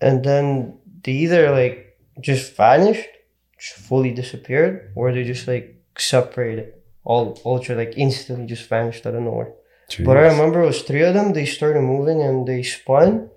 And 0.06 0.16
then 0.28 0.78
they 1.02 1.12
either 1.24 1.42
like 1.60 1.76
just 2.20 2.44
vanished, 2.56 3.08
just 3.58 3.74
fully 3.88 4.12
disappeared, 4.20 4.92
or 4.94 5.12
they 5.12 5.24
just 5.24 5.46
like 5.52 5.66
separated. 5.98 6.68
All 7.10 7.24
ultra 7.44 7.74
like 7.76 7.94
instantly 7.96 8.46
just 8.54 8.68
vanished 8.68 9.04
out 9.06 9.14
of 9.18 9.22
nowhere. 9.22 9.52
But 10.06 10.16
I 10.16 10.22
remember 10.32 10.62
it 10.62 10.66
was 10.72 10.82
three 10.82 11.02
of 11.08 11.12
them. 11.14 11.32
They 11.32 11.44
started 11.46 11.82
moving 11.82 12.22
and 12.22 12.46
they 12.48 12.62
spun 12.62 13.28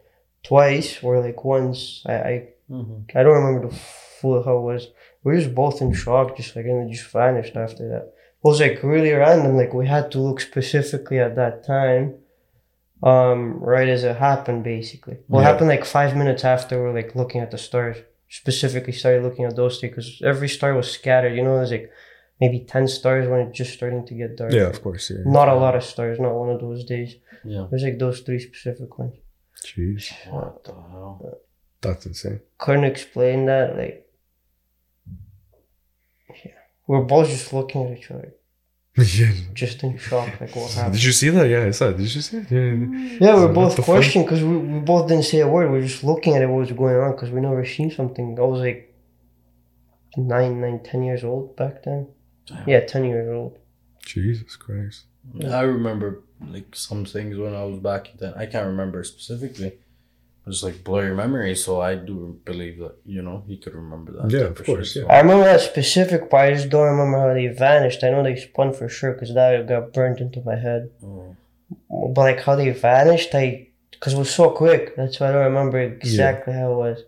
twice, 0.44 0.90
or 1.04 1.20
like 1.28 1.44
once. 1.44 2.04
I 2.06 2.14
I, 2.32 2.36
Mhm. 2.70 2.98
I 3.18 3.24
don't 3.24 3.40
remember 3.42 3.68
the 3.68 3.76
full 4.20 4.44
how 4.44 4.58
it 4.62 4.68
was. 4.72 4.84
We 5.24 5.28
were 5.34 5.40
just 5.42 5.56
both 5.56 5.82
in 5.82 5.92
shock, 5.94 6.28
just 6.40 6.56
like 6.56 6.66
and 6.66 6.78
they 6.88 6.92
just 6.96 7.12
vanished 7.12 7.56
after 7.66 7.84
that. 7.92 8.06
It 8.40 8.44
was 8.50 8.60
like 8.66 8.78
really 8.84 9.12
random. 9.14 9.54
Like 9.62 9.74
we 9.74 9.88
had 9.88 10.12
to 10.14 10.20
look 10.28 10.40
specifically 10.42 11.20
at 11.20 11.36
that 11.42 11.56
time, 11.76 12.04
um, 13.04 13.60
right 13.60 13.88
as 13.88 14.04
it 14.04 14.18
happened. 14.18 14.64
Basically, 14.64 15.18
what 15.28 15.42
Yeah. 15.42 15.48
happened 15.50 15.70
like 15.70 15.86
five 15.86 16.16
minutes 16.16 16.44
after 16.44 16.82
we 16.82 16.90
are 16.90 16.94
like 16.94 17.16
looking 17.16 17.42
at 17.42 17.52
the 17.52 17.58
stars. 17.58 17.98
Specifically, 18.30 18.92
started 18.92 19.24
looking 19.24 19.46
at 19.46 19.56
those 19.56 19.80
three 19.80 19.88
because 19.90 20.22
every 20.26 20.50
star 20.50 20.74
was 20.74 20.92
scattered. 20.92 21.34
You 21.36 21.44
know, 21.44 21.56
there's 21.56 21.72
like 21.72 21.90
maybe 22.42 22.60
ten 22.66 22.86
stars 22.88 23.28
when 23.30 23.40
it's 23.40 23.58
just 23.58 23.74
starting 23.74 24.06
to 24.06 24.14
get 24.14 24.36
dark. 24.36 24.52
Yeah, 24.52 24.64
of 24.68 24.82
course. 24.82 25.10
Yeah. 25.12 25.24
Not 25.26 25.48
a 25.48 25.56
lot 25.56 25.76
of 25.76 25.84
stars. 25.84 26.20
Not 26.20 26.34
one 26.36 26.50
of 26.50 26.60
those 26.60 26.84
days. 26.84 27.16
Yeah. 27.46 27.68
There's 27.70 27.84
like 27.84 28.00
those 28.00 28.20
three 28.22 28.40
specific 28.40 28.98
ones. 29.00 29.14
Jeez. 29.66 30.12
What 30.30 30.64
the 30.66 30.74
hell? 30.74 31.40
That's 31.82 32.06
insane. 32.06 32.42
Couldn't 32.58 32.84
explain 32.84 33.46
that. 33.46 33.78
Like, 33.78 34.06
yeah, 36.46 36.52
we're 36.88 37.04
both 37.04 37.30
just 37.30 37.54
looking 37.54 37.86
at 37.92 37.98
each 37.98 38.12
other, 38.12 38.34
yeah. 38.98 39.32
just 39.54 39.84
in 39.84 39.98
shock. 39.98 40.30
Like, 40.42 40.56
what 40.56 40.72
happened? 40.74 40.94
Did 40.94 41.04
you 41.04 41.12
see 41.12 41.30
that? 41.30 41.48
Yeah, 41.48 41.66
I 41.66 41.72
saw 41.72 41.90
it. 41.90 41.98
Did 41.98 42.14
you 42.14 42.22
see 42.22 42.38
it? 42.38 42.52
Yeah. 42.52 43.28
Yeah, 43.28 43.36
we're 43.36 43.54
both 43.54 43.82
questioning 43.82 44.26
because 44.26 44.44
we, 44.44 44.58
we 44.58 44.80
both 44.80 45.08
didn't 45.08 45.26
say 45.26 45.40
a 45.42 45.48
word. 45.48 45.72
We're 45.72 45.82
just 45.82 46.04
looking 46.04 46.36
at 46.36 46.42
it, 46.42 46.48
what 46.48 46.60
was 46.60 46.72
going 46.72 46.96
on, 46.96 47.12
because 47.12 47.30
we 47.30 47.42
never 47.42 47.66
seen 47.66 47.92
something. 47.92 48.38
I 48.40 48.42
was 48.42 48.60
like 48.62 48.94
nine, 50.16 50.62
nine, 50.62 50.82
ten 50.84 51.04
years 51.04 51.24
old 51.24 51.56
back 51.56 51.84
then. 51.84 52.08
Damn. 52.48 52.68
Yeah, 52.68 52.80
ten 52.82 53.06
years 53.06 53.30
old. 53.30 53.58
Jesus 54.06 54.56
Christ. 54.56 55.06
I 55.44 55.62
remember 55.62 56.24
like 56.48 56.76
some 56.76 57.06
things 57.06 57.38
when 57.38 57.54
I 57.54 57.64
was 57.66 57.80
back 57.80 58.14
then. 58.18 58.34
I 58.36 58.46
can't 58.46 58.68
remember 58.68 59.04
specifically. 59.04 59.74
It's 60.48 60.64
like 60.64 60.84
blurry 60.84 61.14
memory, 61.16 61.56
so 61.56 61.82
I 61.82 61.96
do 61.96 62.40
believe 62.46 62.80
that 62.80 62.96
you 63.06 63.22
know 63.22 63.44
he 63.48 63.58
could 63.58 63.76
remember 63.76 64.12
that. 64.14 64.32
Yeah, 64.32 64.46
of 64.54 64.64
course, 64.66 64.94
sure. 64.94 65.04
yeah. 65.04 65.14
I 65.14 65.20
remember 65.22 65.44
that 65.46 65.62
specific 65.62 66.30
part. 66.30 66.50
I 66.50 66.54
just 66.56 66.70
don't 66.70 66.88
remember 66.94 67.20
how 67.20 67.34
they 67.34 67.48
vanished. 67.48 68.04
I 68.04 68.10
know 68.12 68.24
they 68.24 68.36
spun 68.38 68.74
for 68.74 68.88
sure 68.90 69.14
because 69.14 69.34
that 69.34 69.68
got 69.68 69.94
burnt 69.94 70.20
into 70.22 70.42
my 70.42 70.56
head. 70.56 70.90
Oh. 71.04 71.36
But 71.90 72.22
like 72.22 72.40
how 72.42 72.56
they 72.56 72.70
vanished, 72.72 73.34
I 73.36 73.68
because 73.92 74.14
it 74.14 74.18
was 74.20 74.34
so 74.34 74.50
quick. 74.52 74.96
That's 74.96 75.20
why 75.20 75.30
I 75.30 75.32
don't 75.34 75.46
remember 75.46 75.80
exactly 75.80 76.54
how 76.54 76.72
it 76.72 76.76
was. 76.76 77.04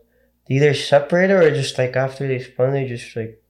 They 0.48 0.56
either 0.56 0.74
separated 0.74 1.36
or 1.36 1.50
just 1.52 1.78
like 1.78 1.96
after 1.96 2.28
they 2.28 2.40
spun, 2.40 2.74
they 2.74 2.88
just 2.88 3.16
like 3.16 3.42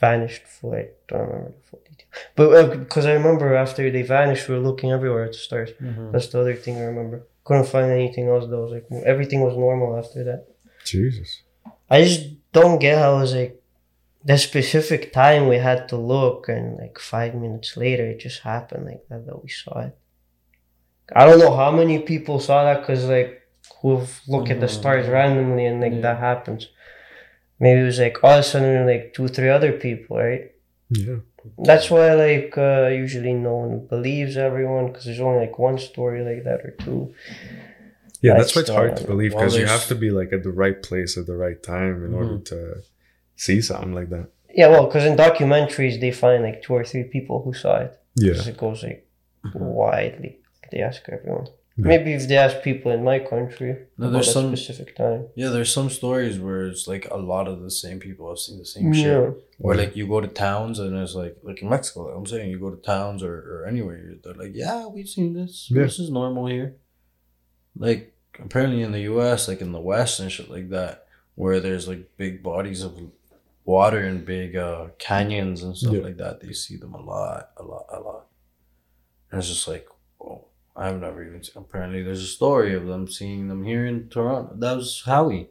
vanished 0.00 0.42
for 0.46 0.76
like 0.76 0.98
don't 1.08 1.20
remember 1.20 1.52
the 1.52 1.68
full 1.68 1.80
detail. 1.88 2.06
But 2.36 2.78
because 2.78 3.06
I 3.06 3.12
remember 3.12 3.54
after 3.54 3.90
they 3.90 4.02
vanished, 4.02 4.48
we 4.48 4.54
were 4.56 4.60
looking 4.60 4.90
everywhere 4.90 5.24
at 5.24 5.32
the 5.32 5.38
stars. 5.38 5.70
Mhm. 5.80 6.12
That's 6.12 6.28
the 6.28 6.40
other 6.40 6.54
thing 6.54 6.76
I 6.76 6.82
remember. 6.84 7.26
Couldn't 7.44 7.66
find 7.66 7.90
anything 7.90 8.28
else 8.28 8.46
though. 8.48 8.60
It 8.64 8.70
was 8.70 8.72
like 8.72 9.02
everything 9.04 9.40
was 9.42 9.56
normal 9.56 9.98
after 9.98 10.24
that. 10.24 10.46
Jesus. 10.84 11.42
I 11.90 12.02
just 12.04 12.22
don't 12.52 12.78
get 12.78 12.98
how 12.98 13.16
it 13.16 13.20
was 13.20 13.34
like 13.34 13.60
the 14.24 14.38
specific 14.38 15.12
time 15.12 15.48
we 15.48 15.56
had 15.58 15.88
to 15.90 15.96
look 15.96 16.48
and 16.48 16.78
like 16.78 16.98
five 16.98 17.34
minutes 17.34 17.76
later 17.76 18.06
it 18.06 18.20
just 18.20 18.40
happened 18.40 18.86
like 18.86 19.02
that 19.10 19.26
that 19.26 19.42
we 19.42 19.48
saw 19.50 19.80
it. 19.80 19.96
I 21.14 21.26
don't 21.26 21.38
know 21.38 21.54
how 21.54 21.70
many 21.70 21.98
people 21.98 22.40
saw 22.40 22.64
that 22.64 22.80
because 22.80 23.04
like 23.06 23.42
who've 23.82 24.20
look 24.26 24.48
at 24.50 24.60
the 24.60 24.66
Mhm. 24.66 24.78
stars 24.78 25.06
randomly 25.08 25.66
and 25.66 25.80
like 25.80 25.92
Yeah. 25.92 26.00
that 26.06 26.18
happens. 26.18 26.68
Maybe 27.60 27.80
it 27.80 27.84
was 27.84 27.98
like 27.98 28.16
all 28.24 28.32
of 28.32 28.38
a 28.40 28.42
sudden 28.42 28.86
like 28.86 29.12
two 29.14 29.28
three 29.28 29.50
other 29.50 29.72
people 29.72 30.16
right. 30.16 30.52
Yeah. 30.88 31.16
That's 31.58 31.90
why 31.90 32.14
like 32.14 32.56
uh, 32.56 32.86
usually 32.88 33.34
no 33.34 33.54
one 33.56 33.86
believes 33.86 34.36
everyone 34.36 34.86
because 34.88 35.04
there's 35.04 35.20
only 35.20 35.40
like 35.46 35.58
one 35.58 35.78
story 35.78 36.22
like 36.24 36.44
that 36.44 36.60
or 36.66 36.70
two. 36.84 37.14
Yeah, 38.22 38.34
That's 38.38 38.54
that's 38.54 38.56
why 38.56 38.60
it's 38.62 38.70
hard 38.70 38.96
to 38.96 39.02
the- 39.02 39.08
believe 39.08 39.34
well, 39.34 39.42
because 39.44 39.56
you 39.58 39.66
have 39.66 39.86
to 39.88 39.94
be 39.94 40.10
like 40.10 40.32
at 40.32 40.42
the 40.42 40.50
right 40.52 40.82
place 40.82 41.18
at 41.18 41.26
the 41.26 41.36
right 41.36 41.62
time 41.62 42.04
in 42.06 42.14
order 42.14 42.38
to 42.38 42.82
see 43.36 43.60
something 43.60 43.92
like 43.94 44.08
that. 44.10 44.28
Yeah, 44.54 44.68
well, 44.68 44.86
because 44.86 45.04
in 45.04 45.16
documentaries 45.16 46.00
they 46.00 46.10
find 46.12 46.42
like 46.42 46.62
two 46.62 46.72
or 46.74 46.84
three 46.84 47.04
people 47.04 47.42
who 47.42 47.52
saw 47.52 47.74
it. 47.86 47.92
Yeah. 48.16 48.34
'Cause 48.34 48.48
it 48.48 48.56
goes 48.56 48.82
like 48.82 49.06
widely. 49.54 50.38
They 50.70 50.80
ask 50.80 51.02
everyone. 51.08 51.48
Yeah. 51.76 51.88
Maybe 51.88 52.12
if 52.12 52.28
they 52.28 52.36
ask 52.36 52.62
people 52.62 52.92
in 52.92 53.02
my 53.02 53.18
country 53.18 53.72
No, 53.98 54.06
about 54.06 54.12
there's 54.12 54.28
a 54.28 54.32
some- 54.32 54.54
specific 54.56 54.94
time. 54.96 55.26
Yeah, 55.34 55.48
there's 55.48 55.72
some 55.72 55.90
stories 55.90 56.38
where 56.38 56.68
it's 56.68 56.86
like 56.86 57.08
a 57.10 57.16
lot 57.16 57.48
of 57.48 57.62
the 57.62 57.70
same 57.70 57.98
people 57.98 58.28
have 58.28 58.38
seen 58.38 58.58
the 58.60 58.64
same 58.64 58.92
shit. 58.92 59.04
Yeah. 59.06 59.30
Where 59.58 59.76
like 59.76 59.96
you 59.96 60.06
go 60.06 60.20
to 60.20 60.28
towns 60.28 60.78
and 60.78 60.96
it's 60.96 61.14
like 61.16 61.36
like 61.42 61.62
in 61.62 61.68
Mexico, 61.68 62.04
like 62.06 62.16
I'm 62.16 62.26
saying 62.26 62.50
you 62.50 62.60
go 62.60 62.70
to 62.70 62.80
towns 62.80 63.22
or, 63.24 63.34
or 63.34 63.66
anywhere, 63.66 64.14
they're 64.22 64.34
like, 64.34 64.52
Yeah, 64.54 64.86
we've 64.86 65.08
seen 65.08 65.34
this. 65.34 65.68
Yeah. 65.70 65.82
This 65.82 65.98
is 65.98 66.10
normal 66.10 66.46
here. 66.46 66.76
Like 67.76 68.14
apparently 68.38 68.82
in 68.82 68.92
the 68.92 69.00
US, 69.12 69.48
like 69.48 69.60
in 69.60 69.72
the 69.72 69.80
West 69.80 70.20
and 70.20 70.30
shit 70.30 70.48
like 70.50 70.68
that, 70.70 71.06
where 71.34 71.58
there's 71.58 71.88
like 71.88 72.16
big 72.16 72.40
bodies 72.42 72.82
of 72.84 72.92
water 73.64 73.98
and 73.98 74.24
big 74.24 74.54
uh 74.54 74.88
canyons 74.98 75.62
and 75.64 75.76
stuff 75.76 75.94
Yeah. 75.94 76.02
like 76.02 76.18
that, 76.18 76.40
they 76.40 76.52
see 76.52 76.76
them 76.76 76.94
a 76.94 77.00
lot, 77.02 77.50
a 77.56 77.64
lot, 77.64 77.86
a 77.92 77.98
lot. 78.00 78.26
And 79.30 79.40
it's 79.40 79.48
just 79.48 79.66
like, 79.66 79.86
whoa, 79.88 79.93
I've 80.76 81.00
never 81.00 81.22
even 81.24 81.42
seen 81.42 81.54
apparently 81.56 82.02
there's 82.02 82.22
a 82.22 82.26
story 82.26 82.74
of 82.74 82.86
them 82.86 83.06
seeing 83.08 83.48
them 83.48 83.62
here 83.64 83.86
in 83.86 84.08
Toronto. 84.08 84.54
That 84.58 84.76
was 84.76 85.02
Howie. 85.06 85.48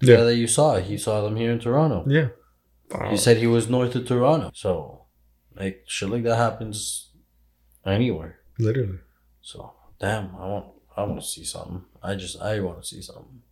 The 0.00 0.06
Yeah. 0.12 0.24
that 0.24 0.36
you 0.36 0.46
saw, 0.46 0.78
he 0.78 0.96
saw 0.98 1.22
them 1.22 1.36
here 1.36 1.52
in 1.52 1.58
Toronto. 1.60 2.04
Yeah. 2.08 2.28
He 3.10 3.16
said 3.16 3.36
he 3.36 3.46
was 3.46 3.68
north 3.68 3.94
of 3.94 4.06
Toronto. 4.06 4.50
So, 4.54 5.04
like, 5.54 5.84
shit 5.86 6.08
like 6.08 6.22
that 6.24 6.36
happens 6.36 7.10
anywhere. 7.84 8.38
Literally. 8.58 8.98
So, 9.42 9.74
damn, 10.00 10.34
I 10.36 10.46
want, 10.46 10.66
I 10.96 11.02
want 11.04 11.20
to 11.20 11.26
see 11.26 11.44
something. 11.44 11.84
I 12.02 12.14
just, 12.14 12.40
I 12.40 12.60
want 12.60 12.80
to 12.82 12.86
see 12.88 13.02
something. 13.02 13.42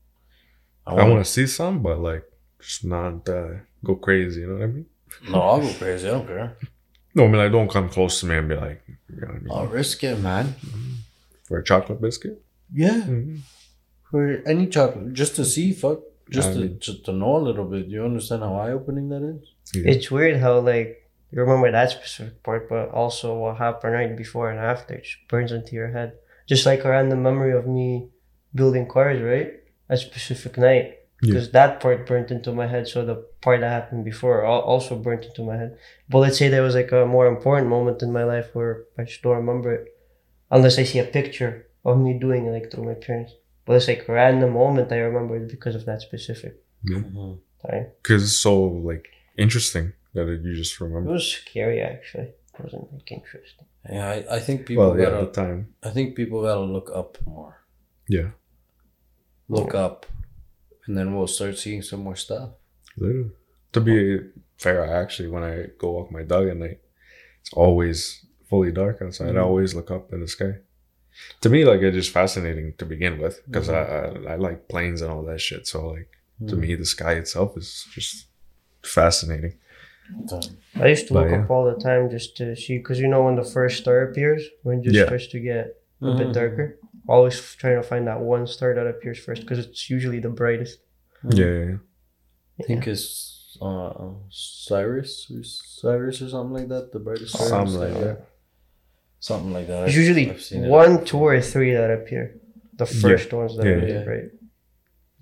I 0.86 0.94
want 0.94 1.24
to 1.24 1.30
see 1.30 1.46
some, 1.46 1.82
but 1.82 1.98
like, 2.00 2.24
just 2.61 2.84
not 2.84 3.28
uh, 3.28 3.48
go 3.84 3.96
crazy. 3.96 4.40
You 4.40 4.46
know 4.48 4.54
what 4.54 4.62
I 4.62 4.66
mean? 4.66 4.86
No, 5.30 5.40
I'll 5.40 5.61
go 5.61 5.72
crazy. 5.74 6.09
I 6.09 6.12
don't 6.12 6.26
care. 6.26 6.57
No, 7.14 7.24
I 7.24 7.28
mean, 7.28 7.38
like, 7.38 7.50
don't 7.52 7.70
come 7.70 7.88
close 7.88 8.20
to 8.20 8.26
me 8.26 8.36
and 8.36 8.46
be 8.46 8.57
like, 8.57 8.82
you 9.09 9.18
know 9.22 9.26
what 9.28 9.36
I 9.36 9.38
mean? 9.38 9.48
I'll 9.50 9.66
risk 9.68 10.04
it, 10.04 10.18
man. 10.20 10.54
For 11.47 11.59
a 11.59 11.64
chocolate 11.64 12.01
biscuit. 12.01 12.42
Yeah, 12.72 13.01
Mm-hmm. 13.03 13.36
for 14.11 14.42
any 14.47 14.66
chocolate, 14.66 15.12
just 15.12 15.36
to 15.36 15.44
see, 15.44 15.72
fuck, 15.72 16.01
just 16.30 16.51
I 16.51 16.53
to 16.55 16.59
mean- 16.61 16.78
just 16.80 17.05
to 17.07 17.12
know 17.12 17.36
a 17.36 17.42
little 17.49 17.64
bit. 17.64 17.86
You 17.86 18.05
understand 18.05 18.42
how 18.42 18.55
eye 18.57 18.72
opening 18.72 19.09
that 19.11 19.22
is? 19.22 19.42
Yeah. 19.74 19.92
It's 19.92 20.11
weird 20.11 20.36
how 20.40 20.59
like 20.61 20.88
you 21.30 21.40
remember 21.40 21.70
that 21.70 21.90
specific 21.90 22.42
part, 22.42 22.68
but 22.68 22.90
also 22.90 23.26
what 23.38 23.57
happened 23.59 23.94
right 23.94 24.16
before 24.16 24.51
and 24.51 24.59
after 24.61 24.94
it 24.94 25.05
just 25.05 25.18
burns 25.28 25.53
into 25.53 25.74
your 25.74 25.90
head. 25.97 26.12
Just 26.49 26.66
like 26.66 26.84
a 26.84 26.90
random 26.90 27.22
memory 27.22 27.53
of 27.53 27.66
me 27.66 28.09
building 28.55 28.86
cars, 28.88 29.20
right? 29.22 29.51
A 29.88 29.97
specific 29.97 30.57
night. 30.59 30.86
Yeah. 31.22 31.32
Because 31.32 31.51
that 31.53 31.80
part 31.80 32.07
burnt 32.07 32.30
into 32.30 32.53
my 32.53 32.66
head, 32.66 32.86
so 32.88 33.05
the 33.05 33.16
part 33.40 33.61
that 33.61 33.70
happened 33.70 34.05
before 34.05 34.44
also 34.44 34.97
burnt 34.97 35.24
into 35.24 35.42
my 35.42 35.57
head. 35.57 35.78
But 36.09 36.18
let's 36.18 36.38
say 36.38 36.49
there 36.49 36.62
was 36.62 36.74
like 36.74 36.92
a 36.92 37.07
more 37.07 37.26
important 37.26 37.68
moment 37.68 38.03
in 38.03 38.12
my 38.12 38.24
life 38.24 38.49
where 38.53 38.84
I 38.99 39.05
just 39.05 39.22
don't 39.22 39.36
remember 39.36 39.72
it, 39.74 39.84
unless 40.57 40.78
I 40.78 40.84
see 40.84 40.98
a 41.00 41.04
picture 41.18 41.52
of 41.84 41.98
me 42.04 42.18
doing 42.18 42.46
it 42.46 42.50
like 42.57 42.70
through 42.70 42.84
my 42.92 42.94
parents. 43.07 43.32
But 43.64 43.76
it's 43.76 43.88
like 43.88 44.09
a 44.09 44.12
random 44.12 44.52
moment 44.52 44.92
I 44.92 44.98
remember 44.98 45.36
it 45.36 45.48
because 45.57 45.74
of 45.74 45.84
that 45.86 46.00
specific. 46.09 46.54
Mm-hmm. 46.88 47.32
time. 47.68 47.86
Because 48.02 48.22
it's 48.24 48.38
so 48.48 48.54
like 48.90 49.07
interesting 49.36 49.92
that 50.14 50.26
you 50.44 50.54
just 50.54 50.80
remember. 50.80 51.11
It 51.11 51.14
was 51.14 51.26
scary 51.32 51.80
actually. 51.80 52.28
It 52.59 52.62
wasn't 52.64 52.92
like 52.92 53.11
interesting. 53.12 53.66
Yeah, 53.90 54.09
I, 54.09 54.36
I 54.36 54.40
think 54.40 54.66
people 54.66 54.84
Well, 54.88 54.98
yeah, 54.98 55.07
gotta 55.07 55.22
at 55.22 55.32
the 55.34 55.40
time. 55.42 55.61
I 55.82 55.90
think 55.90 56.16
people 56.16 56.42
gotta 56.42 56.61
look 56.76 56.90
up 56.94 57.18
more. 57.26 57.54
Yeah, 58.09 58.30
Look 59.48 59.74
up, 59.74 60.07
and 60.86 60.96
then 60.98 61.14
we'll 61.14 61.26
start 61.28 61.57
seeing 61.59 61.82
some 61.82 62.00
more 62.02 62.16
stuff. 62.16 62.50
literally. 62.96 63.30
To 63.72 63.80
be 63.80 64.20
fair, 64.57 64.84
I 64.84 65.00
actually 65.02 65.28
when 65.28 65.42
I 65.44 65.66
go 65.78 65.90
walk 65.92 66.11
my 66.11 66.22
dog 66.22 66.48
at 66.48 66.57
night, 66.57 66.80
it's 67.40 67.52
always 67.52 68.24
fully 68.49 68.72
dark 68.72 68.97
outside. 69.03 69.30
I 69.36 69.40
Mhm. 69.40 69.44
always 69.49 69.74
look 69.74 69.90
up 69.90 70.12
in 70.12 70.20
the 70.20 70.28
sky. 70.28 70.53
To 71.40 71.49
me, 71.49 71.64
like 71.64 71.80
it's 71.80 71.94
just 71.97 72.12
fascinating 72.12 72.74
to 72.78 72.84
begin 72.84 73.18
with 73.22 73.36
because 73.47 73.68
I, 73.68 73.80
I 74.01 74.32
I 74.32 74.36
like 74.36 74.68
planes 74.68 75.01
and 75.03 75.11
all 75.11 75.22
that 75.30 75.40
shit. 75.40 75.66
So 75.66 75.76
like 75.97 76.11
to 76.49 76.55
Mm. 76.57 76.61
me, 76.61 76.74
the 76.74 76.84
sky 76.97 77.14
itself 77.22 77.57
is 77.57 77.68
just 77.97 78.26
fascinating. 78.82 79.55
I 80.82 80.86
used 80.94 81.09
to 81.09 81.14
But 81.14 81.20
look 81.22 81.30
yeah. 81.32 81.42
up 81.44 81.51
all 81.51 81.64
the 81.72 81.80
time 81.82 82.11
just 82.11 82.36
to 82.36 82.55
see 82.55 82.76
because 82.78 83.01
you 83.01 83.09
know 83.09 83.24
when 83.24 83.36
the 83.36 83.44
first 83.57 83.78
star 83.82 84.03
appears, 84.03 84.42
when 84.62 84.78
it 84.78 84.84
just 84.84 84.97
Yeah. 84.97 85.07
starts 85.07 85.26
to 85.28 85.40
get 85.40 85.64
a 86.03 86.14
bit 86.20 86.32
darker. 86.32 86.78
Always 87.09 87.36
trying 87.61 87.76
to 87.82 87.86
find 87.92 88.07
that 88.07 88.20
one 88.20 88.47
star 88.47 88.74
that 88.74 88.86
appears 88.86 89.18
first 89.18 89.42
because 89.42 89.59
it's 89.64 89.88
usually 89.88 90.20
the 90.20 90.28
brightest. 90.28 90.80
Mm. 91.24 91.38
Yeah, 91.38 91.47
yeah, 91.59 91.64
yeah. 91.70 91.78
I 92.61 92.62
think 92.68 92.86
it's 92.86 93.57
uh, 93.62 94.11
Cyrus 94.30 95.30
or 95.34 95.42
Cyrus 95.44 96.20
or 96.22 96.28
something 96.28 96.53
like 96.61 96.68
that. 96.68 96.92
The 96.92 96.99
brightest 96.99 97.34
star. 97.34 97.49
Something 97.49 97.80
like 97.80 97.92
sky. 97.92 98.01
that. 98.05 98.26
Something 99.20 99.52
like 99.52 99.66
that. 99.68 99.88
It's 99.88 99.96
usually 99.96 100.30
I've 100.30 100.42
seen 100.42 100.64
it. 100.64 100.68
one, 100.68 101.04
two, 101.04 101.18
or 101.18 101.40
three 101.40 101.72
that 101.74 101.90
appear. 101.90 102.40
The 102.74 102.84
Yeah. 102.84 103.00
first 103.00 103.32
ones 103.32 103.56
that 103.56 103.64
Yeah, 103.66 103.72
are 103.72 103.76
really 103.80 103.92
yeah. 103.92 104.04
bright. 104.04 104.30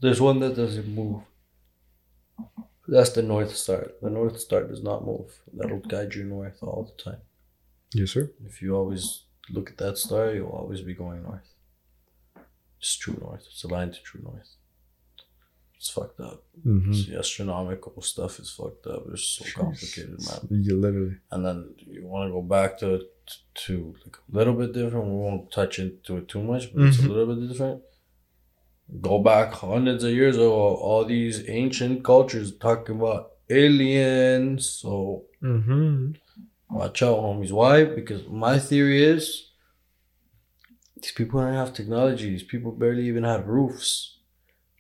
There's 0.01 0.21
one 0.21 0.41
that 0.41 0.57
doesn't 0.57 0.89
move. 0.89 1.23
That's 2.87 3.11
the 3.11 3.23
North 3.23 3.57
Star. 3.57 3.93
The 4.03 4.11
North 4.11 4.39
Star 4.41 4.65
does 4.65 4.83
not 4.83 5.07
move. 5.07 5.41
That'll 5.55 5.79
guide 5.79 6.15
you 6.15 6.25
north 6.25 6.63
all 6.63 6.83
the 6.97 7.03
time. 7.03 7.21
Yes, 7.95 8.11
sir. 8.11 8.31
If 8.45 8.61
you 8.61 8.75
always 8.77 9.23
look 9.49 9.71
at 9.71 9.79
that 9.79 9.97
star, 9.99 10.35
you'll 10.35 10.49
always 10.51 10.83
be 10.83 10.95
going 10.95 11.23
north. 11.23 11.55
It's 12.81 12.97
true 12.97 13.17
north. 13.21 13.45
It's 13.47 13.65
aligned 13.65 13.95
to 13.95 14.03
true 14.03 14.21
north. 14.23 14.57
It's 15.85 15.91
fucked 15.93 16.19
up. 16.21 16.43
Mm-hmm. 16.67 16.93
The 17.13 17.19
astronomical 17.19 18.01
stuff 18.01 18.39
is 18.41 18.49
fucked 18.51 18.87
up. 18.87 19.03
It's 19.13 19.23
so 19.23 19.45
complicated, 19.61 20.19
man. 20.27 20.63
You 20.63 20.81
literally. 20.81 21.17
And 21.31 21.45
then 21.45 21.75
you 21.77 22.07
want 22.07 22.27
to 22.29 22.33
go 22.33 22.41
back 22.41 22.79
to 22.79 23.03
to 23.67 23.95
like 24.03 24.17
a 24.17 24.35
little 24.39 24.55
bit 24.55 24.73
different. 24.73 25.05
We 25.05 25.13
won't 25.27 25.53
touch 25.53 25.79
into 25.79 26.17
it 26.17 26.29
too 26.29 26.43
much, 26.43 26.73
but 26.75 26.85
it's 26.87 27.01
a 27.01 27.03
Mhm. 27.03 27.09
little 27.09 27.35
bit 27.35 27.49
different. 27.49 27.83
Go 29.03 29.19
back 29.23 29.53
hundreds 29.53 30.05
of 30.05 30.13
years 30.13 30.37
ago, 30.37 30.53
all 30.89 31.05
these 31.05 31.47
ancient 31.51 32.03
cultures 32.03 32.57
talking 32.57 32.97
about 32.97 33.33
aliens. 33.51 34.67
So 34.81 35.25
Mm-hmm. 35.43 36.13
watch 36.71 37.03
out, 37.03 37.19
homies. 37.19 37.53
Why? 37.53 37.85
Because 37.85 38.23
my 38.47 38.59
theory 38.59 39.05
is 39.05 39.51
these 41.03 41.13
people 41.13 41.41
don't 41.43 41.53
have 41.53 41.75
technology. 41.75 42.31
These 42.31 42.45
people 42.55 42.73
barely 42.73 43.07
even 43.07 43.25
have 43.25 43.47
roofs. 43.47 44.13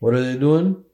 What 0.00 0.14
are 0.14 0.22
they 0.22 0.38
doing? 0.38 0.84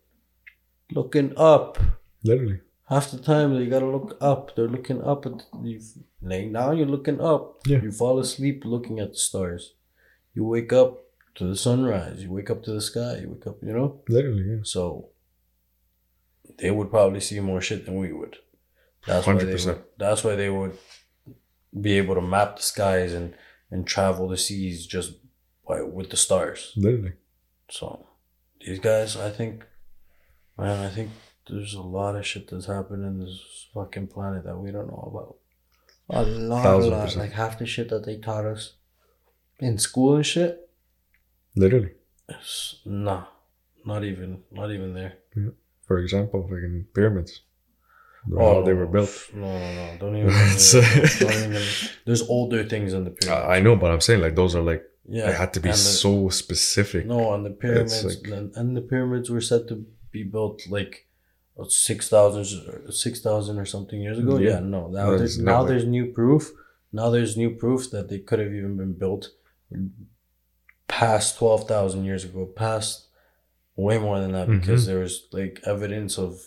Looking 0.93 1.33
up. 1.37 1.79
Literally. 2.25 2.61
Half 2.89 3.13
the 3.13 3.19
time 3.19 3.55
they 3.55 3.67
gotta 3.67 3.87
look 3.87 4.17
up. 4.21 4.57
They're 4.57 4.69
looking 4.69 5.03
up 5.03 5.25
at 5.27 5.47
you 5.63 5.81
laying 6.21 6.53
down. 6.53 6.77
You're 6.77 6.87
looking 6.87 7.21
up. 7.21 7.61
Yeah. 7.67 7.81
You 7.83 7.93
fall 7.93 8.19
asleep 8.19 8.63
looking 8.65 8.99
at 8.99 9.13
the 9.13 9.19
stars. 9.19 9.75
You 10.35 10.45
wake 10.45 10.73
up 10.73 11.05
to 11.37 11.45
the 11.47 11.57
sunrise. 11.57 12.23
You 12.23 12.33
wake 12.33 12.51
up 12.51 12.63
to 12.65 12.73
the 12.73 12.81
sky. 12.81 13.19
You 13.23 13.31
wake 13.31 13.47
up. 13.47 13.59
You 13.63 13.73
know. 13.73 14.03
Literally, 14.09 14.45
yeah. 14.49 14.63
So 14.65 15.11
they 16.59 16.71
would 16.71 16.91
probably 16.91 17.21
see 17.21 17.39
more 17.41 17.61
shit 17.61 17.87
than 17.87 17.97
we 17.97 18.13
would. 18.13 18.37
That's 19.07 19.27
why 19.27 19.35
they 19.35 19.55
100%. 19.55 19.67
would, 19.67 19.83
That's 19.97 20.25
why 20.25 20.35
they 20.35 20.51
would 20.51 20.77
be 21.81 21.97
able 21.99 22.17
to 22.17 22.21
map 22.21 22.57
the 22.57 22.63
skies 22.63 23.15
and 23.15 23.35
and 23.71 23.87
travel 23.87 24.29
the 24.29 24.37
seas 24.37 24.87
just 24.87 25.13
by 25.67 25.81
with 25.83 26.11
the 26.11 26.17
stars. 26.17 26.73
Literally. 26.77 27.13
So 27.71 28.07
these 28.61 28.81
guys, 28.81 29.17
I 29.17 29.31
think, 29.31 29.65
man, 30.61 30.85
I 30.85 30.89
think 30.91 31.11
there's 31.49 31.75
a 31.75 31.83
lot 31.83 32.17
of 32.17 32.27
shit 32.27 32.49
that's 32.49 32.67
happened 32.67 33.05
in 33.05 33.19
this 33.19 33.67
fucking 33.75 34.09
planet 34.09 34.45
that 34.45 34.57
we 34.57 34.71
don't 34.71 34.89
know 34.89 35.09
about. 35.11 35.37
A 36.11 36.23
lot, 36.23 36.67
a 36.67 36.77
lot. 36.77 37.05
percent. 37.05 37.21
Like 37.21 37.33
half 37.33 37.59
the 37.59 37.67
shit 37.67 37.89
that 37.91 38.05
they 38.05 38.17
taught 38.19 38.45
us 38.45 38.75
in 39.59 39.79
school 39.79 40.17
and 40.17 40.27
shit. 40.27 40.69
Literally. 41.57 41.93
is- 42.29 42.81
Nah, 42.85 43.25
not 43.85 44.05
even, 44.05 44.43
not 44.51 44.71
even 44.71 44.95
there. 44.95 45.15
For 45.87 45.99
example, 45.99 46.43
fucking 46.43 46.87
pyramids. 46.95 47.43
How 48.39 48.63
they 48.63 48.75
were 48.75 48.85
oh, 48.85 48.89
built. 48.89 49.31
No, 49.33 49.47
no, 49.47 49.75
no. 49.75 49.97
Don't 49.99 50.17
even. 50.17 50.29
It's- 50.31 51.19
don't 51.21 51.33
even 51.33 51.63
there's 52.05 52.23
older 52.23 52.65
things 52.65 52.93
in 52.93 53.05
the 53.05 53.11
pyramids. 53.11 53.47
I 53.49 53.61
know, 53.61 53.77
but 53.77 53.91
I'm 53.91 54.01
saying 54.01 54.21
like 54.21 54.35
those 54.37 54.55
are 54.55 54.61
like 54.63 54.85
yeah, 55.09 55.27
they 55.27 55.33
had 55.33 55.55
to 55.55 55.61
be 55.61 55.71
the- 55.71 55.77
so 55.77 56.29
specific. 56.29 57.07
No, 57.07 57.33
and 57.35 57.47
the 57.47 57.51
pyramids 57.51 58.05
like- 58.05 58.27
and, 58.31 58.55
and 58.57 58.77
the 58.77 58.83
pyramids 58.83 59.31
were 59.31 59.41
said 59.41 59.69
to 59.69 59.87
be 60.11 60.23
built 60.23 60.63
like 60.69 61.07
uh, 61.59 61.65
six 61.69 62.09
thousand, 62.09 62.93
six 62.93 63.21
thousand 63.21 63.59
or 63.59 63.65
something 63.67 64.01
years 64.01 64.19
ago. 64.19 64.39
Yeah. 64.39 64.51
Yeah, 64.55 64.61
no. 64.61 64.89
Now 64.89 65.09
There's 65.11 65.21
there's 65.21 65.39
no 65.39 65.53
now 65.53 65.63
way. 65.63 65.69
there's 65.69 65.87
new 65.87 66.07
proof. 66.13 66.53
Now 66.93 67.11
there's 67.11 67.37
new 67.37 67.51
proof 67.51 67.91
that 67.91 68.09
they 68.09 68.19
could 68.19 68.39
have 68.39 68.53
even 68.53 68.77
been 68.77 68.95
built 68.95 69.29
past 70.89 71.39
twelve 71.39 71.67
thousand 71.69 72.05
years 72.05 72.25
ago, 72.25 72.47
past 72.47 73.07
way 73.77 73.99
more 73.99 74.21
than 74.21 74.33
that, 74.33 74.49
because 74.49 74.83
Mm-hmm. 74.83 74.91
there 74.93 75.01
was 75.01 75.27
like 75.33 75.61
evidence 75.65 76.19
of 76.19 76.41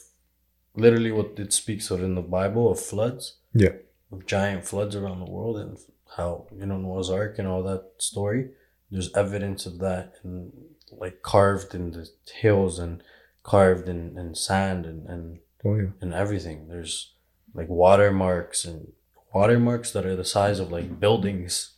literally 0.76 1.12
what 1.12 1.38
it 1.40 1.54
speaks 1.54 1.90
of 1.92 2.02
in 2.04 2.16
the 2.16 2.22
Bible 2.22 2.70
of 2.72 2.80
floods. 2.80 3.38
Yeah. 3.54 3.74
Of 4.12 4.26
giant 4.26 4.66
floods 4.66 4.96
around 4.96 5.20
the 5.20 5.32
world 5.32 5.58
and 5.58 5.78
how, 6.18 6.48
you 6.56 6.66
know, 6.68 6.78
Noah's 6.78 7.10
Ark 7.10 7.40
and 7.40 7.48
all 7.48 7.64
that 7.64 7.84
story. 7.98 8.50
There's 8.92 9.12
evidence 9.16 9.66
of 9.66 9.80
that 9.80 10.16
and 10.24 10.52
like 10.92 11.24
carved 11.24 11.74
in 11.74 11.92
the 11.92 12.08
hills 12.36 12.78
and 12.78 13.02
carved 13.44 13.88
in, 13.90 14.18
in 14.18 14.36
sand 14.36 14.86
and, 14.86 15.08
and, 15.08 15.40
Oh 15.66 15.76
yeah. 15.76 15.88
and 16.02 16.14
everything. 16.14 16.68
There's 16.68 17.14
like 17.54 17.70
watermarks 17.70 18.66
and 18.66 18.92
watermarks 19.34 19.92
that 19.92 20.06
are 20.06 20.16
the 20.16 20.26
size 20.26 20.60
of 20.60 20.72
like 20.72 21.00
buildings 21.00 21.76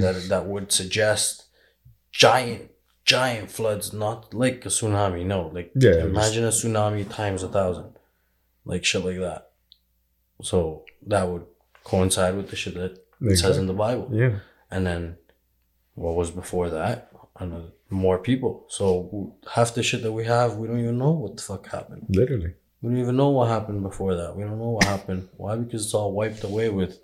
that 0.00 0.26
that 0.30 0.46
would 0.46 0.72
suggest 0.72 1.44
giant 2.10 2.70
giant 3.04 3.50
floods 3.50 3.92
not 3.92 4.32
like 4.32 4.64
a 4.64 4.68
tsunami 4.68 5.24
no 5.24 5.48
like 5.48 5.70
Yeah, 5.76 6.04
imagine 6.04 6.44
a 6.44 6.48
tsunami 6.48 7.08
times 7.08 7.42
a 7.42 7.48
thousand 7.48 7.90
like 8.64 8.84
shit 8.84 9.04
like 9.04 9.18
that 9.18 9.50
so 10.42 10.84
that 11.06 11.28
would 11.28 11.44
coincide 11.84 12.34
with 12.36 12.48
the 12.50 12.56
shit 12.56 12.74
that 12.74 12.98
it 13.20 13.36
says 13.36 13.58
in 13.58 13.66
the 13.66 13.74
bible 13.74 14.08
Yeah. 14.12 14.38
and 14.70 14.86
then 14.86 15.18
what 15.94 16.14
was 16.16 16.30
before 16.30 16.68
that 16.70 17.10
and 17.38 17.70
more 17.90 18.18
people 18.18 18.66
so 18.68 19.34
half 19.54 19.74
the 19.74 19.82
shit 19.82 20.02
that 20.02 20.12
we 20.12 20.24
have 20.24 20.56
we 20.56 20.66
don't 20.66 20.80
even 20.80 20.98
know 20.98 21.12
what 21.12 21.36
the 21.36 21.42
fuck 21.42 21.66
happened 21.68 22.04
Literally. 22.08 22.54
we 22.82 22.90
don't 22.90 22.98
even 23.00 23.16
know 23.16 23.30
what 23.30 23.48
happened 23.48 23.82
before 23.82 24.14
that. 24.16 24.36
We 24.36 24.42
don't 24.44 24.58
know 24.58 24.70
what 24.70 24.84
happened. 24.84 25.28
Why? 25.36 25.56
Because 25.56 25.84
it's 25.84 25.94
all 25.94 26.12
wiped 26.12 26.44
away 26.44 26.68
with 26.68 26.98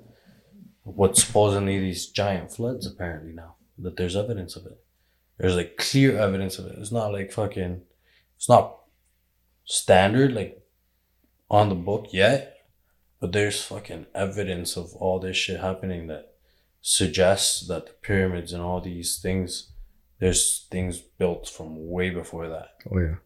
what's 0.84 1.24
supposedly 1.24 1.78
these 1.78 2.06
giant 2.06 2.52
floods, 2.52 2.86
apparently, 2.86 3.32
now. 3.32 3.54
That 3.78 3.96
there's 3.96 4.16
evidence 4.16 4.54
of 4.56 4.66
it. 4.66 4.78
There's 5.38 5.56
like 5.56 5.76
clear 5.76 6.18
evidence 6.18 6.58
of 6.58 6.66
it. 6.66 6.76
It's 6.78 6.92
not 6.92 7.12
like 7.12 7.32
fucking, 7.32 7.82
it's 8.36 8.48
not 8.48 8.78
standard, 9.64 10.32
like 10.34 10.62
on 11.50 11.68
the 11.68 11.74
book 11.74 12.08
yet, 12.12 12.58
but 13.20 13.32
there's 13.32 13.62
fucking 13.62 14.06
evidence 14.14 14.76
of 14.76 14.94
all 14.94 15.18
this 15.18 15.36
shit 15.36 15.60
happening 15.60 16.06
that 16.08 16.34
suggests 16.80 17.66
that 17.68 17.86
the 17.86 17.92
pyramids 18.02 18.52
and 18.52 18.62
all 18.62 18.80
these 18.80 19.18
things, 19.18 19.71
there's 20.22 20.42
things 20.74 20.94
built 21.20 21.48
from 21.56 21.68
way 21.96 22.08
before 22.20 22.46
that 22.48 22.68
Oh 22.90 22.98
yeah. 23.06 23.16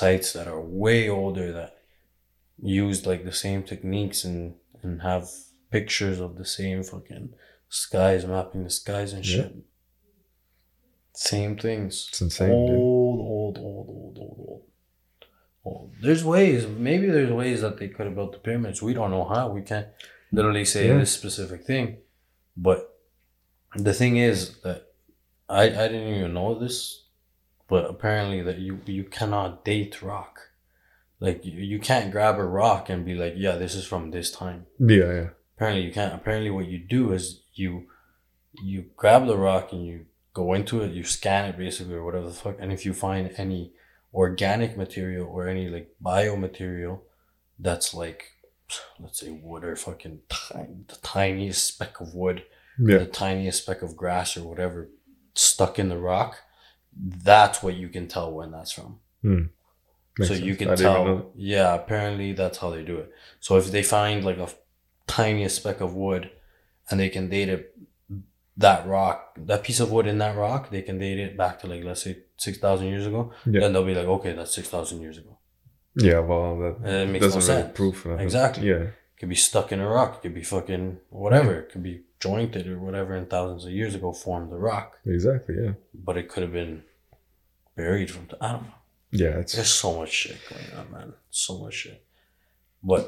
sites 0.00 0.28
that 0.34 0.46
are 0.52 0.60
way 0.60 1.08
older 1.08 1.46
that 1.58 1.72
used 2.62 3.02
like 3.10 3.22
the 3.24 3.38
same 3.44 3.60
techniques 3.72 4.20
and 4.28 4.42
and 4.82 5.00
have 5.10 5.24
pictures 5.76 6.18
of 6.26 6.30
the 6.40 6.44
same 6.58 6.80
fucking 6.90 7.26
skies 7.68 8.22
mapping 8.32 8.64
the 8.64 8.70
skies 8.82 9.12
and 9.14 9.24
shit. 9.24 9.52
Same 11.14 11.56
things. 11.56 12.06
It's 12.10 12.20
insane, 12.20 12.50
Old, 12.50 12.68
dude. 12.70 12.78
old, 12.78 13.58
old, 13.58 13.88
old, 13.88 14.18
old, 14.18 14.38
old. 14.48 14.62
Old. 15.64 15.92
There's 16.00 16.24
ways. 16.24 16.66
Maybe 16.66 17.06
there's 17.10 17.30
ways 17.32 17.60
that 17.60 17.78
they 17.78 17.88
could 17.88 18.06
have 18.06 18.14
built 18.14 18.32
the 18.32 18.38
pyramids. 18.38 18.80
We 18.80 18.94
don't 18.94 19.10
know 19.10 19.24
how. 19.34 19.50
We 19.50 19.62
can't 19.62 19.88
literally 20.32 20.64
say 20.64 20.86
Yeah. 20.88 20.98
this 20.98 21.12
specific 21.12 21.64
thing. 21.64 21.98
But 22.56 22.80
the 23.76 23.92
thing 23.92 24.16
is 24.16 24.58
that 24.62 24.89
I 25.50 25.64
I 25.64 25.88
didn't 25.88 26.14
even 26.14 26.34
know 26.34 26.58
this 26.58 27.04
but 27.68 27.88
apparently 27.90 28.40
that 28.42 28.58
you 28.58 28.80
you 28.86 29.04
cannot 29.04 29.64
date 29.64 30.02
rock 30.02 30.34
like 31.20 31.44
you, 31.44 31.52
you 31.72 31.78
can't 31.78 32.10
grab 32.10 32.38
a 32.38 32.44
rock 32.44 32.88
and 32.90 33.04
be 33.04 33.14
like 33.14 33.34
yeah 33.36 33.56
this 33.56 33.74
is 33.74 33.84
from 33.86 34.10
this 34.10 34.30
time 34.30 34.66
Yeah, 34.78 35.12
yeah. 35.18 35.28
apparently 35.56 35.84
you 35.86 35.92
can't 35.92 36.14
apparently 36.14 36.50
what 36.50 36.66
you 36.66 36.78
do 36.78 37.12
is 37.12 37.42
you 37.54 37.86
you 38.62 38.86
grab 38.96 39.26
the 39.26 39.36
rock 39.36 39.72
and 39.72 39.84
you 39.86 40.06
go 40.32 40.54
into 40.54 40.82
it 40.82 40.92
you 40.92 41.04
scan 41.04 41.44
it 41.48 41.56
basically 41.58 41.94
or 41.94 42.04
whatever 42.04 42.26
the 42.26 42.32
fuck 42.44 42.56
and 42.58 42.72
if 42.72 42.84
you 42.86 42.92
find 42.94 43.32
any 43.36 43.72
organic 44.14 44.76
material 44.76 45.26
or 45.28 45.46
any 45.48 45.68
like 45.68 45.88
biomaterial 46.02 47.00
that's 47.58 47.92
like 47.94 48.22
let's 49.00 49.20
say 49.20 49.30
wood 49.30 49.64
or 49.64 49.74
fucking 49.76 50.20
tiny, 50.28 50.84
the 50.88 50.96
tiniest 51.02 51.66
speck 51.66 52.00
of 52.00 52.14
wood 52.14 52.42
Yeah. 52.78 52.98
the 52.98 53.06
tiniest 53.06 53.62
speck 53.62 53.82
of 53.82 53.96
grass 53.96 54.36
or 54.36 54.44
whatever 54.48 54.88
stuck 55.40 55.78
in 55.78 55.88
the 55.88 55.98
rock 55.98 56.38
that's 57.32 57.62
what 57.62 57.74
you 57.74 57.88
can 57.88 58.06
tell 58.08 58.32
when 58.32 58.50
that's 58.50 58.72
from 58.72 58.98
hmm. 59.22 59.42
Makes 60.18 60.28
so 60.28 60.34
sense. 60.34 60.46
you 60.46 60.56
can 60.56 60.68
I 60.68 60.74
didn't 60.74 60.92
even 60.92 61.06
know 61.06 61.18
tell 61.20 61.32
yeah 61.36 61.74
apparently 61.74 62.32
that's 62.32 62.58
how 62.58 62.70
they 62.70 62.82
do 62.82 62.96
it 62.98 63.12
so 63.38 63.56
if 63.56 63.70
they 63.70 63.82
find 63.82 64.24
like 64.24 64.38
a 64.38 64.48
tiniest 65.06 65.56
speck 65.56 65.80
of 65.80 65.94
wood 65.94 66.30
and 66.90 67.00
they 67.00 67.08
can 67.08 67.28
date 67.28 67.48
it 67.48 67.74
that 68.56 68.86
rock 68.86 69.34
that 69.38 69.62
piece 69.64 69.80
of 69.80 69.90
wood 69.90 70.06
in 70.06 70.18
that 70.18 70.36
rock 70.36 70.70
they 70.70 70.82
can 70.82 70.98
date 70.98 71.18
it 71.18 71.36
back 71.36 71.58
to 71.60 71.66
like 71.66 71.82
let's 71.84 72.02
say 72.02 72.18
6000 72.36 72.86
years 72.88 73.06
ago 73.06 73.32
Yeah. 73.46 73.60
then 73.60 73.72
they'll 73.72 73.84
be 73.84 73.94
like 73.94 74.06
okay 74.06 74.32
that's 74.32 74.54
6000 74.54 75.00
years 75.00 75.18
ago. 75.18 75.38
Yeah, 75.96 76.20
well, 76.20 76.56
that 76.58 77.08
makes 77.08 77.22
no 77.22 77.30
doesn't 77.32 77.76
really 77.78 77.90
that. 78.04 78.20
Exactly. 78.20 78.68
Yeah. 78.68 78.74
it 78.76 78.94
could 79.18 79.28
be 79.28 79.34
stuck 79.34 79.72
in 79.72 79.80
a 79.80 79.88
rock 79.88 80.16
it 80.16 80.22
could 80.22 80.34
be 80.34 80.42
fucking 80.42 80.98
whatever 81.10 81.52
it 81.60 81.70
could 81.70 81.82
be 81.82 82.02
jointed 82.20 82.66
or 82.68 82.78
whatever 82.78 83.14
and 83.14 83.28
thousands 83.30 83.64
of 83.64 83.72
years 83.72 83.94
ago 83.94 84.12
formed 84.12 84.50
the 84.52 84.58
rock 84.58 84.98
Exactly. 85.06 85.54
Yeah. 85.62 85.72
but 85.94 86.16
it 86.16 86.28
could 86.28 86.42
have 86.42 86.52
been 86.52 86.82
buried 87.76 88.10
from 88.10 88.28
i 88.40 88.52
don't 88.52 88.64
know 88.64 88.74
Yeah. 89.22 89.40
It's 89.42 89.54
There's 89.54 89.72
so 89.84 89.90
much 90.00 90.12
shit 90.20 90.38
going 90.50 90.70
on, 90.78 90.86
man. 90.92 91.10
So 91.30 91.52
much 91.62 91.74
shit. 91.82 92.00
But 92.90 93.04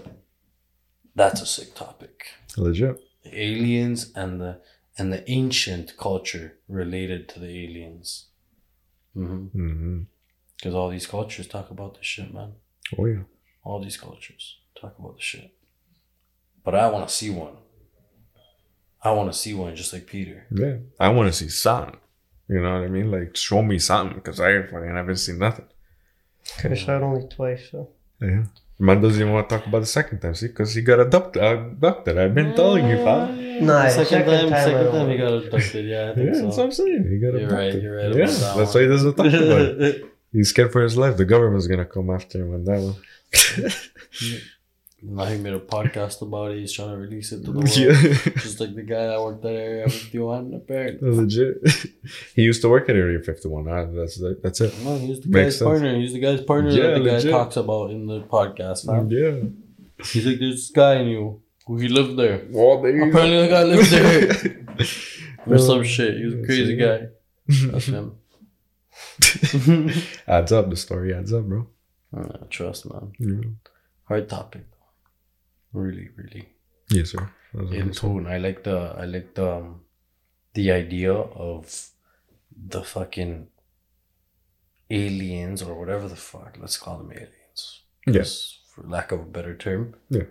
that's 1.14 1.40
a 1.42 1.46
sick 1.46 1.70
topic. 1.74 2.16
legit. 2.56 2.96
The 3.24 3.32
aliens 3.48 4.00
and 4.20 4.40
the 4.42 4.52
and 4.98 5.12
the 5.14 5.22
ancient 5.30 5.86
culture 6.06 6.46
related 6.80 7.20
to 7.30 7.36
the 7.44 7.52
aliens. 7.64 8.08
Because 9.14 9.50
hmm 9.52 10.02
all 10.78 10.90
these 10.90 11.06
cultures 11.06 11.46
talk 11.46 11.70
about 11.70 11.92
this 11.96 12.06
shit, 12.12 12.32
man. 12.38 12.52
Oh 12.98 13.06
yeah. 13.06 13.24
All 13.66 13.80
these 13.86 13.98
cultures 14.06 14.44
talk 14.80 14.94
about 14.98 15.14
the 15.18 15.22
shit. 15.30 15.50
But 16.64 16.74
I 16.74 16.84
want 16.92 17.04
to 17.08 17.14
see 17.14 17.30
one. 17.46 17.56
I 19.04 19.10
want 19.12 19.32
to 19.32 19.38
see 19.38 19.54
one 19.54 19.74
just 19.74 19.92
like 19.92 20.06
Peter. 20.06 20.46
Yeah. 20.50 20.76
I 21.00 21.08
want 21.08 21.28
to 21.28 21.32
see 21.32 21.48
something. 21.48 21.96
You 22.48 22.60
know 22.62 22.74
what 22.74 22.84
I 22.84 22.88
mean? 22.88 23.10
Like, 23.10 23.36
show 23.36 23.62
me 23.62 23.78
something 23.78 24.16
because 24.16 24.38
I 24.40 24.62
fucking 24.62 24.94
haven't 24.94 25.16
seen 25.16 25.38
nothing. 25.38 25.64
Could 26.58 26.72
have 26.72 26.80
saw 26.80 26.96
it 26.96 27.02
only 27.02 27.26
twice, 27.28 27.68
so. 27.70 27.88
Yeah. 28.20 28.44
Man 28.78 29.00
doesn't 29.00 29.20
even 29.20 29.32
want 29.32 29.48
to 29.48 29.56
talk 29.58 29.66
about 29.66 29.80
the 29.80 29.86
second 29.86 30.20
time, 30.20 30.34
see? 30.34 30.48
Because 30.48 30.74
he 30.74 30.82
got 30.82 30.98
abducted. 31.00 31.42
abducted. 31.42 32.18
I've 32.18 32.34
been 32.34 32.54
telling 32.54 32.88
you, 32.88 32.96
fam. 32.96 33.38
Mm. 33.38 33.60
Nah, 33.62 33.88
second, 33.88 34.06
second 34.06 34.26
time, 34.40 34.50
time 34.50 34.64
second 34.64 34.92
time 34.92 35.10
he 35.10 35.16
got 35.18 35.32
abducted. 35.34 35.86
Yeah, 35.86 35.96
I 35.96 36.06
Yeah, 36.08 36.14
think 36.14 36.32
that's 36.32 36.56
what. 36.56 36.64
I'm 36.64 36.72
saying. 36.72 37.06
He 37.10 37.18
got 37.18 37.26
You're 37.38 37.44
abducted. 37.44 37.74
right, 37.74 37.82
you're 37.82 37.96
right 37.96 38.16
Yeah, 38.16 38.24
about 38.24 38.40
that 38.40 38.56
that's 38.58 38.74
why 38.74 38.80
he 38.82 38.86
one. 38.88 38.96
doesn't 38.96 39.14
talk 39.14 39.26
about 39.26 39.82
it. 39.82 40.04
He's 40.32 40.48
scared 40.48 40.72
for 40.72 40.82
his 40.82 40.96
life. 40.96 41.16
The 41.16 41.24
government's 41.26 41.66
gonna 41.68 41.84
come 41.84 42.10
after 42.10 42.38
him 42.42 42.54
on 42.54 42.64
that 42.64 42.80
one. 42.80 43.72
Now 45.04 45.24
he 45.24 45.36
made 45.36 45.52
a 45.54 45.58
podcast 45.58 46.22
about 46.22 46.52
it. 46.52 46.58
He's 46.60 46.72
trying 46.72 46.90
to 46.90 46.96
release 46.96 47.32
it 47.32 47.44
to 47.44 47.50
the 47.50 47.58
world. 47.58 47.76
yeah, 47.76 48.32
Just 48.40 48.60
like 48.60 48.74
the 48.74 48.82
guy 48.84 49.06
that 49.08 49.20
worked 49.20 49.42
that 49.42 49.48
area 49.54 49.84
with 49.84 50.14
Johan, 50.14 50.54
apparently. 50.54 51.10
legit. 51.10 51.56
he 52.36 52.42
used 52.42 52.62
to 52.62 52.68
work 52.68 52.88
at 52.88 52.94
Area 52.94 53.18
51. 53.20 53.68
Ah, 53.68 53.86
that's 53.86 54.20
that's 54.42 54.60
it. 54.60 54.72
No, 54.84 54.96
he's 54.98 55.20
the 55.20 55.28
Makes 55.28 55.44
guy's 55.46 55.58
sense. 55.58 55.68
partner. 55.68 55.96
He's 55.96 56.12
the 56.12 56.20
guy's 56.20 56.40
partner 56.42 56.70
Yeah, 56.70 56.90
that 56.98 57.02
the 57.02 57.10
guy 57.10 57.30
talks 57.30 57.56
about 57.56 57.90
in 57.90 58.06
the 58.06 58.20
podcast, 58.22 58.86
man. 58.86 59.10
Yeah. 59.10 60.04
He's 60.06 60.24
like, 60.24 60.38
there's 60.38 60.54
this 60.56 60.70
guy 60.70 60.94
I 61.00 61.04
knew 61.04 61.42
who 61.66 61.78
he 61.78 61.88
lived 61.88 62.16
there. 62.16 62.46
Well, 62.50 62.80
there 62.82 62.94
you 62.96 63.08
Apparently 63.08 63.42
the 63.42 63.48
guy 63.48 63.62
lived 63.64 63.90
there. 63.90 64.86
Or 65.46 65.58
some 65.58 65.82
shit. 65.82 66.18
He 66.18 66.24
was 66.26 66.34
a 66.34 66.44
crazy 66.46 66.76
guy. 66.76 67.06
That's 67.72 67.86
him. 67.86 68.14
adds 70.28 70.52
up. 70.52 70.70
The 70.70 70.76
story 70.76 71.12
adds 71.14 71.32
up, 71.32 71.44
bro. 71.44 71.66
Uh, 72.16 72.38
trust, 72.48 72.86
man. 72.90 73.12
Yeah. 73.18 73.50
Hard 74.04 74.28
topic. 74.28 74.64
Really, 75.72 76.10
really. 76.16 76.48
Yes, 76.90 77.10
sir. 77.10 77.30
In 77.54 77.92
tone. 77.92 78.26
I 78.26 78.38
like 78.38 78.64
the 78.64 78.94
I 78.98 79.04
like 79.04 79.34
the 79.34 79.50
um, 79.50 79.80
the 80.54 80.72
idea 80.72 81.12
of 81.12 81.88
the 82.66 82.82
fucking 82.82 83.48
aliens 84.90 85.62
or 85.62 85.78
whatever 85.78 86.08
the 86.08 86.16
fuck. 86.16 86.56
Let's 86.60 86.76
call 86.76 86.98
them 86.98 87.12
aliens. 87.12 87.82
Yes. 88.06 88.58
For 88.68 88.82
lack 88.82 89.12
of 89.12 89.20
a 89.20 89.24
better 89.24 89.54
term. 89.54 89.94
Yeah. 90.08 90.24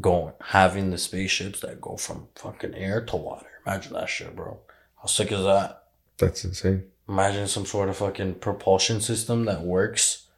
Going 0.00 0.34
having 0.40 0.90
the 0.90 0.98
spaceships 0.98 1.60
that 1.60 1.80
go 1.80 1.96
from 1.96 2.28
fucking 2.34 2.74
air 2.74 3.04
to 3.06 3.16
water. 3.16 3.46
Imagine 3.66 3.94
that 3.94 4.08
shit, 4.08 4.36
bro. 4.36 4.60
How 5.00 5.06
sick 5.06 5.32
is 5.32 5.42
that? 5.44 5.84
That's 6.18 6.44
insane. 6.44 6.84
Imagine 7.08 7.48
some 7.48 7.66
sort 7.66 7.88
of 7.88 7.96
fucking 7.96 8.34
propulsion 8.34 9.00
system 9.00 9.46
that 9.46 9.62
works 9.62 10.28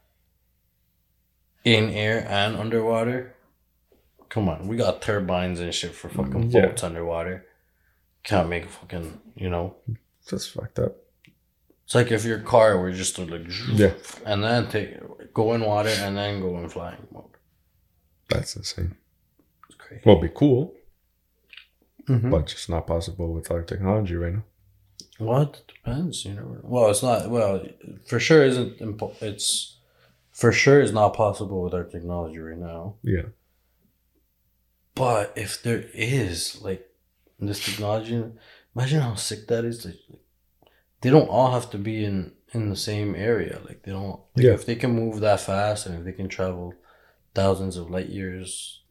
in 1.65 1.91
air 1.91 2.27
and 2.29 2.57
underwater. 2.57 3.35
Come 4.33 4.49
on, 4.49 4.67
we 4.67 4.77
got 4.79 5.03
turbines 5.03 5.61
and 5.61 5.75
shit 5.75 5.95
for 5.95 6.09
fucking 6.09 6.51
Yeah. 6.53 6.67
boats 6.67 6.83
underwater. 6.83 7.45
Can't 8.25 8.49
make 8.49 8.65
a 8.65 8.69
fucking, 8.69 9.21
you 9.35 9.51
know. 9.51 9.77
That's 10.31 10.47
fucked 10.47 10.79
up. 10.79 10.97
It's 11.85 11.95
like 11.95 12.11
if 12.11 12.25
your 12.25 12.39
car 12.39 12.79
were 12.81 12.93
just 12.93 13.15
to 13.17 13.27
like, 13.27 13.47
Yeah. 13.75 13.93
and 14.25 14.43
then 14.43 14.71
take 14.71 14.89
go 15.35 15.53
in 15.53 15.61
water 15.61 15.91
and 16.05 16.17
then 16.17 16.41
go 16.41 16.57
in 16.61 16.71
flying 16.71 17.07
mode. 17.13 17.35
That's 18.31 18.57
insane. 18.57 18.97
It's 19.69 19.77
crazy. 19.77 20.03
Well, 20.07 20.17
it'd 20.17 20.31
be 20.31 20.35
cool, 20.35 20.75
Mhm. 22.09 22.31
but 22.31 22.47
just 22.47 22.71
not 22.71 22.87
possible 22.87 23.35
with 23.35 23.51
our 23.51 23.63
technology 23.63 24.17
right 24.17 24.33
now. 24.33 24.45
Well, 25.21 25.43
it 25.43 25.61
depends. 25.69 26.25
You 26.25 26.33
know. 26.35 26.57
Well, 26.63 26.91
it's 26.91 27.03
not. 27.03 27.29
Well, 27.29 27.67
for 28.07 28.19
sure 28.19 28.43
isn't. 28.47 28.79
Impo- 28.79 29.21
it's 29.21 29.77
for 30.31 30.53
sure 30.53 30.81
is 30.81 30.93
not 30.93 31.11
possible 31.13 31.63
with 31.63 31.75
our 31.75 31.85
technology 31.85 32.39
right 32.39 32.57
now. 32.57 32.95
Yeah. 33.03 33.27
But 34.95 35.33
if 35.37 35.63
there 35.63 35.85
is 35.95 36.61
like 36.63 36.89
this 37.39 37.65
technology, 37.65 38.23
imagine 38.75 39.01
how 39.01 39.15
sick 39.15 39.49
that 39.49 39.65
is. 39.65 39.85
Like, 39.85 39.97
they 41.01 41.11
don't 41.11 41.29
all 41.29 41.53
have 41.53 41.71
to 41.71 41.79
be 41.79 42.05
in 42.05 42.33
in 42.53 42.71
the 42.71 42.77
same 42.77 43.15
area. 43.15 43.61
Like 43.67 43.83
they 43.83 43.93
don't. 43.93 44.21
Like 44.37 44.45
Yeah. 44.45 44.53
If 44.53 44.67
they 44.67 44.77
can 44.77 44.95
move 44.95 45.21
that 45.21 45.41
fast 45.41 45.87
and 45.87 45.99
if 45.99 46.05
they 46.05 46.13
can 46.13 46.29
travel 46.29 46.75
thousands 47.35 47.77
of 47.77 47.91
light 47.91 48.09
years, 48.09 48.83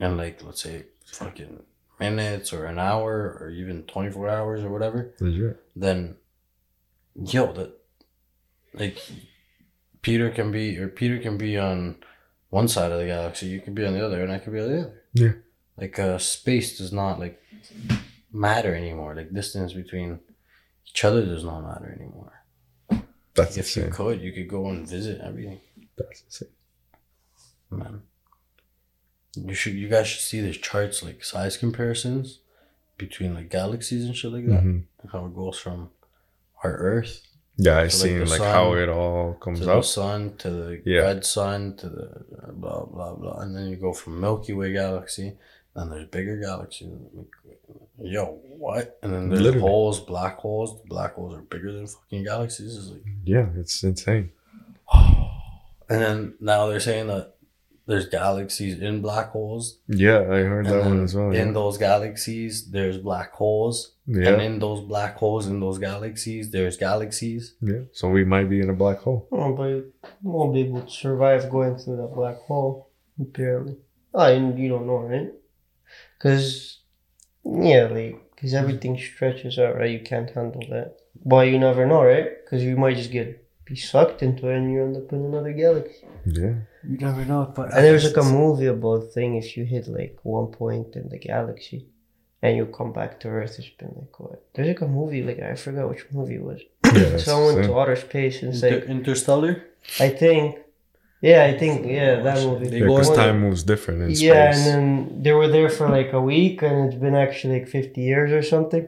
and 0.00 0.16
like 0.16 0.42
let's 0.44 0.62
say 0.62 0.86
fucking 1.12 1.62
minutes 1.98 2.52
or 2.52 2.66
an 2.66 2.78
hour 2.78 3.38
or 3.40 3.50
even 3.50 3.84
twenty 3.84 4.10
four 4.10 4.28
hours 4.28 4.62
or 4.62 4.70
whatever, 4.70 5.14
Legit. 5.20 5.60
then 5.74 6.16
yo 7.14 7.52
that 7.52 7.72
like 8.74 8.98
Peter 10.02 10.30
can 10.30 10.52
be 10.52 10.78
or 10.78 10.88
Peter 10.88 11.18
can 11.18 11.38
be 11.38 11.56
on 11.56 11.96
one 12.50 12.68
side 12.68 12.92
of 12.92 12.98
the 12.98 13.06
galaxy, 13.06 13.46
you 13.46 13.60
could 13.60 13.74
be 13.74 13.84
on 13.84 13.94
the 13.94 14.04
other, 14.04 14.22
and 14.22 14.32
I 14.32 14.38
could 14.38 14.52
be 14.52 14.60
on 14.60 14.68
the 14.68 14.80
other. 14.80 15.02
Yeah. 15.14 15.32
Like 15.76 15.98
uh 15.98 16.18
space 16.18 16.78
does 16.78 16.92
not 16.92 17.18
like 17.20 17.42
matter 18.32 18.74
anymore. 18.74 19.14
Like 19.14 19.32
distance 19.32 19.72
between 19.72 20.20
each 20.86 21.04
other 21.04 21.24
does 21.24 21.44
not 21.44 21.60
matter 21.62 21.92
anymore. 21.92 22.32
That's 23.34 23.58
If 23.58 23.76
you 23.76 23.88
could, 23.90 24.20
you 24.22 24.32
could 24.32 24.48
go 24.48 24.68
and 24.70 24.88
visit 24.88 25.20
everything. 25.20 25.60
That's 25.98 26.22
insane. 26.22 26.48
Man. 27.70 28.02
You 29.34 29.52
should 29.54 29.74
you 29.74 29.88
guys 29.88 30.06
should 30.08 30.22
see 30.22 30.40
the 30.40 30.52
charts 30.52 31.02
like 31.02 31.22
size 31.22 31.58
comparisons 31.58 32.38
between 32.96 33.34
like 33.34 33.50
galaxies 33.50 34.06
and 34.06 34.16
shit 34.16 34.32
like 34.32 34.46
that. 34.46 34.62
Mhm. 34.64 34.84
How 35.12 35.26
it 35.26 35.34
goes 35.34 35.58
from 35.58 35.90
our 36.64 36.72
Earth 36.76 37.25
Yeah, 37.58 37.78
I 37.78 37.88
So, 37.88 38.04
like, 38.04 38.10
seen 38.10 38.18
the 38.18 38.26
like 38.26 38.38
sun- 38.38 38.52
how 38.54 38.74
it 38.74 38.88
all 38.90 39.34
comes 39.34 39.60
to 39.60 39.64
comes 39.64 39.66
the 39.66 39.72
out. 39.78 39.84
sun 39.86 40.36
to 40.38 40.50
the 40.50 40.82
Yeah. 40.84 41.00
red 41.00 41.24
sun 41.24 41.74
to 41.78 41.88
the 41.88 42.08
blah 42.52 42.84
blah 42.84 43.14
blah, 43.14 43.38
and 43.40 43.56
then 43.56 43.68
you 43.68 43.76
go 43.76 43.92
from 43.94 44.20
Milky 44.20 44.52
Way 44.52 44.72
galaxy. 44.72 45.36
and 45.78 45.92
there's 45.92 46.08
bigger 46.08 46.38
galaxies. 46.38 46.88
Yo, 48.00 48.24
what? 48.48 48.98
And 49.02 49.12
then 49.12 49.28
there's 49.28 49.42
Literally. 49.42 49.60
holes, 49.68 50.00
black 50.00 50.38
holes. 50.38 50.80
Black 50.86 51.12
holes 51.16 51.34
are 51.34 51.42
bigger 51.42 51.70
than 51.70 51.86
fucking 51.86 52.24
galaxies. 52.24 52.76
It's 52.78 52.88
like, 52.90 53.02
Yeah, 53.24 53.48
it's 53.58 53.82
insane. 53.84 54.32
and 54.94 56.00
then 56.00 56.34
now 56.40 56.66
they're 56.66 56.80
saying 56.80 57.06
that 57.08 57.35
there's 57.86 58.06
galaxies 58.08 58.80
in 58.80 59.00
black 59.00 59.28
holes. 59.30 59.78
Yeah, 59.88 60.20
I 60.20 60.40
heard 60.50 60.66
And 60.66 60.74
that 60.74 60.84
one 60.84 61.04
as 61.04 61.14
well. 61.14 61.30
in 61.30 61.46
Yeah. 61.48 61.52
those 61.52 61.78
galaxies, 61.78 62.70
there's 62.70 62.98
black 62.98 63.32
holes. 63.32 63.76
Yeah. 64.06 64.28
And 64.30 64.40
Yeah, 64.42 64.46
in 64.48 64.58
those 64.58 64.80
black 64.80 65.14
holes, 65.16 65.46
in 65.46 65.60
those 65.60 65.78
galaxies, 65.78 66.50
there's 66.50 66.76
galaxies. 66.76 67.54
yeah. 67.60 67.82
So 67.92 68.08
we 68.10 68.24
might 68.24 68.48
be 68.50 68.60
in 68.60 68.70
a 68.70 68.74
black 68.74 68.98
hole. 68.98 69.28
Oh, 69.32 69.52
but 69.54 69.64
you 69.68 69.92
won't 70.22 70.54
be 70.54 70.60
able 70.62 70.82
to 70.82 70.90
survive 70.90 71.48
going 71.50 71.76
through 71.78 71.96
that 71.98 72.12
black 72.14 72.38
hole, 72.48 72.90
apparently. 73.20 73.76
Ah, 74.14 74.26
oh, 74.28 74.32
and 74.34 74.58
you 74.58 74.68
don't 74.68 74.86
know, 74.86 74.98
right? 75.12 75.30
Because, 76.18 76.80
yeah, 77.44 77.84
like, 77.90 78.20
because 78.34 78.54
everything 78.54 78.98
stretches 78.98 79.58
out, 79.58 79.76
right? 79.76 79.90
You 79.90 80.00
can't 80.00 80.30
handle 80.30 80.62
that. 80.70 80.96
But 81.24 81.48
you 81.48 81.58
never 81.58 81.86
know, 81.86 82.02
right? 82.04 82.28
Because 82.44 82.62
you 82.64 82.76
might 82.76 82.96
just 82.96 83.10
get 83.12 83.45
be 83.66 83.76
sucked 83.76 84.22
into 84.26 84.42
it 84.48 84.56
and 84.58 84.72
you 84.72 84.78
end 84.86 84.96
up 84.96 85.12
in 85.12 85.20
another 85.30 85.52
galaxy. 85.64 86.06
Yeah. 86.24 86.54
You 86.90 86.96
never 87.08 87.24
know. 87.30 87.42
But 87.56 87.66
And 87.74 87.82
there's 87.84 88.04
like 88.10 88.16
a 88.26 88.28
movie 88.40 88.66
about 88.76 89.12
thing 89.12 89.30
if 89.42 89.48
you 89.56 89.64
hit 89.64 89.84
like 89.88 90.14
one 90.22 90.48
point 90.62 90.88
in 91.00 91.08
the 91.08 91.18
galaxy 91.18 91.80
and 92.42 92.56
you 92.58 92.64
come 92.66 92.92
back 92.92 93.18
to 93.20 93.28
Earth, 93.28 93.54
it's 93.58 93.68
been 93.80 93.92
like 94.02 94.14
what? 94.20 94.38
There's 94.54 94.68
like 94.68 94.80
a 94.82 94.86
movie, 94.98 95.22
like 95.28 95.40
I 95.40 95.54
forgot 95.56 95.88
which 95.92 96.04
movie 96.12 96.36
it 96.36 96.44
was. 96.50 96.60
Yeah, 96.84 96.92
that's 97.10 97.24
Someone 97.24 97.54
went 97.56 97.66
to 97.66 97.78
outer 97.78 97.96
space 97.96 98.36
and 98.42 98.54
it's 98.54 98.62
Inter- 98.62 98.80
like 98.80 98.88
Interstellar. 98.96 99.52
I 100.00 100.08
think, 100.22 100.58
yeah, 101.20 101.40
I 101.50 101.58
think 101.58 101.74
yeah 101.86 102.20
that 102.22 102.38
movie. 102.46 102.68
They 102.68 102.80
Yeah, 102.80 102.86
go 102.86 102.98
because 102.98 103.16
time 103.16 103.40
moves 103.40 103.62
different 103.64 103.98
in 104.02 104.10
yeah, 104.10 104.16
space. 104.52 104.66
and 104.66 104.66
then 104.68 105.22
they 105.24 105.32
were 105.32 105.48
there 105.48 105.68
for 105.78 105.88
like 105.98 106.12
a 106.12 106.20
week, 106.20 106.62
and 106.62 106.76
it's 106.86 107.00
been 107.06 107.14
actually 107.16 107.54
like 107.60 107.68
fifty 107.68 108.02
years 108.02 108.30
or 108.32 108.42
something, 108.42 108.86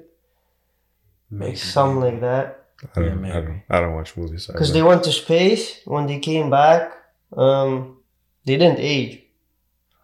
Maybe. 1.31 1.51
like 1.53 1.57
something 1.59 2.01
like 2.01 2.21
that. 2.21 2.58
I 2.95 3.01
don't, 3.01 3.25
I 3.25 3.41
don't, 3.41 3.63
I 3.71 3.81
don't 3.81 3.95
watch 3.95 4.17
movies. 4.17 4.47
Because 4.47 4.73
they 4.73 4.83
went 4.83 5.03
to 5.05 5.13
space 5.13 5.81
when 5.85 6.07
they 6.07 6.19
came 6.21 6.49
back, 6.51 6.93
um, 7.37 7.99
they 8.45 8.57
didn't 8.57 8.79
age 8.79 9.23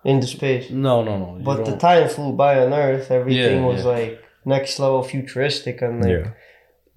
in 0.05 0.20
the 0.20 0.27
space, 0.27 0.70
No, 0.70 1.03
no, 1.05 1.16
no. 1.18 1.45
but 1.45 1.59
the 1.64 1.70
don't- 1.70 1.81
time 1.81 2.09
flew 2.09 2.33
by 2.33 2.59
on 2.64 2.72
Earth. 2.75 3.11
Everything 3.11 3.61
Yeah, 3.62 3.66
was 3.66 3.85
yeah. 3.85 3.91
like 3.91 4.25
next 4.45 4.79
level 4.79 5.03
futuristic, 5.03 5.81
and 5.83 6.01
like 6.03 6.11
yeah, 6.11 6.31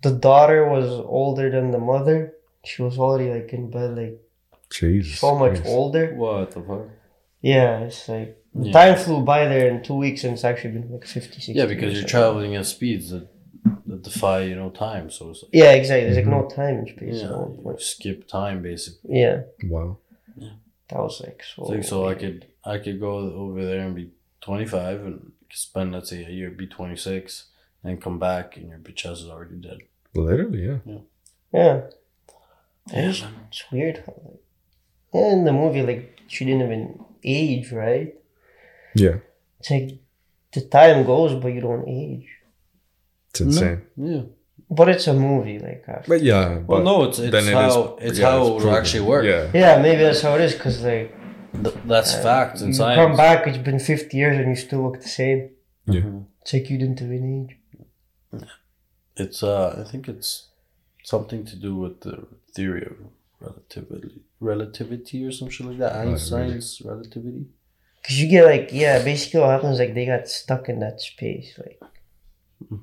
the 0.02 0.12
daughter 0.12 0.68
was 0.68 0.90
older 1.20 1.50
than 1.50 1.72
the 1.72 1.80
mother. 1.80 2.34
She 2.66 2.82
was 2.82 2.98
already 3.00 3.30
like 3.32 3.54
in 3.54 3.70
bed, 3.72 3.96
like 3.96 4.20
Jesus, 4.70 5.20
so 5.20 5.38
much 5.38 5.58
Christ. 5.62 5.68
older. 5.68 6.14
What 6.16 6.52
the 6.52 6.62
fuck? 6.62 6.88
Yeah, 7.42 7.82
it's 7.82 8.10
like 8.10 8.36
Yeah. 8.60 8.72
time 8.74 8.96
flew 8.98 9.22
by 9.24 9.48
there 9.48 9.68
in 9.70 9.84
two 9.84 9.94
weeks, 9.96 10.24
and 10.26 10.34
it's 10.34 10.44
actually 10.44 10.72
been 10.72 10.92
like 10.92 11.06
50, 11.06 11.36
60 11.36 11.54
Yeah, 11.54 11.68
because 11.68 11.94
you're 11.98 12.08
traveling 12.10 12.56
at 12.56 12.66
speeds 12.66 13.12
that, 13.12 13.20
that 13.20 13.37
defy, 14.02 14.42
you 14.44 14.56
know, 14.56 14.70
time. 14.70 15.10
So 15.10 15.30
it's 15.32 15.44
like, 15.44 15.52
Yeah, 15.54 15.72
exactly. 15.74 16.06
There's 16.06 16.18
like 16.18 16.28
no 16.28 16.44
mhm. 16.44 16.56
time 16.56 16.76
in 16.80 16.88
space. 16.88 17.22
yeah, 17.22 17.32
one 17.32 17.76
you 17.76 17.80
skip 17.80 18.28
time 18.28 18.62
basically. 18.62 19.20
Yeah, 19.22 19.42
Wow. 19.66 19.98
that 20.90 21.00
was 21.00 21.22
like 21.22 21.44
so. 21.44 21.64
It's 21.64 21.72
like, 21.72 21.84
so 21.84 22.08
I 22.08 22.16
could 22.16 22.48
I 22.64 22.78
could 22.80 23.00
go 23.00 23.18
over 23.18 23.64
there 23.66 23.82
and 23.82 23.96
be 23.96 24.12
25 24.42 25.02
and 25.06 25.32
spend 25.52 25.92
let's 25.94 26.10
say 26.10 26.24
a 26.26 26.30
year, 26.30 26.50
be 26.52 26.68
26, 26.68 27.46
and 27.84 28.02
come 28.02 28.20
back 28.20 28.58
and 28.58 28.70
your 28.70 28.80
bitch 28.80 29.06
ass 29.06 29.20
is 29.20 29.30
already 29.30 29.56
dead. 29.56 29.80
Literally, 30.14 30.66
yeah. 30.66 30.78
Yeah, 30.86 31.02
Yeah, 31.54 33.10
it's, 33.10 33.24
it's 33.50 33.64
weird. 33.72 33.98
How, 34.06 34.14
like, 34.26 34.42
yeah, 35.14 35.32
in 35.34 35.46
the 35.46 35.54
movie, 35.54 35.82
like 35.84 36.22
she 36.28 36.46
didn't 36.46 36.64
even 36.64 37.04
age, 37.24 37.72
right? 37.72 38.14
Yeah, 38.96 39.18
It's 39.60 39.70
like 39.72 40.00
the 40.54 40.62
time 40.62 41.06
goes, 41.06 41.36
but 41.42 41.50
you 41.54 41.62
don't 41.62 41.88
age. 41.88 42.28
It's 43.30 43.42
insane. 43.42 43.82
Yeah. 43.96 44.22
But 44.70 44.90
it's 44.90 45.08
a 45.08 45.14
movie, 45.14 45.60
like. 45.60 45.84
After. 45.88 46.10
But 46.10 46.22
yeah, 46.24 46.50
Well, 46.50 46.64
but 46.68 46.84
no, 46.84 47.04
it's 47.06 47.20
it's 47.20 47.32
then 47.32 47.48
it 47.48 47.54
how 47.54 47.96
is- 47.98 48.10
it's 48.10 48.20
yeah, 48.20 48.30
how 48.32 48.56
it's 48.56 48.64
it 48.64 48.68
will 48.68 48.76
actually 48.76 49.06
work. 49.14 49.24
Yeah, 49.26 49.50
Yeah, 49.54 49.82
maybe 49.82 50.02
that's 50.04 50.22
how 50.22 50.36
it 50.36 50.42
is. 50.42 50.56
Cause 50.56 50.82
like 50.84 51.14
Th- 51.64 51.76
that's 51.86 52.14
uh, 52.16 52.22
facts 52.24 52.62
and 52.62 52.70
you 52.70 52.74
science. 52.74 53.00
come 53.00 53.16
back, 53.16 53.48
it's 53.48 53.58
been 53.70 53.80
fifty 53.80 54.18
years, 54.18 54.38
and 54.38 54.50
you 54.50 54.56
still 54.56 54.84
look 54.84 55.02
the 55.02 55.08
same. 55.08 55.50
Yeah. 55.86 56.02
Mhm. 56.02 56.26
It's 56.42 56.54
like 56.54 56.70
you 56.70 56.78
didn't 56.78 57.02
even 57.02 57.24
age. 58.34 58.42
It's 59.16 59.42
uh, 59.42 59.84
I 59.86 59.90
think 59.90 60.08
it's 60.08 60.50
something 61.04 61.46
to 61.46 61.56
do 61.56 61.76
with 61.76 62.02
the 62.02 62.28
theory 62.54 62.86
of 62.86 62.98
relativity, 63.40 64.22
relativity 64.40 65.26
or 65.26 65.32
some 65.32 65.50
shit 65.50 65.66
like 65.68 65.78
that. 65.80 65.96
really? 66.00 66.12
Einstein's 66.14 66.82
relativity. 66.84 67.46
Cause 68.06 68.18
you 68.20 68.28
get 68.30 68.46
like 68.46 68.70
yeah, 68.72 69.04
basically 69.04 69.40
what 69.42 69.50
happens 69.50 69.80
like 69.80 69.94
they 69.94 70.06
got 70.06 70.28
stuck 70.28 70.70
in 70.70 70.80
that 70.80 71.02
space 71.02 71.54
like 71.58 71.80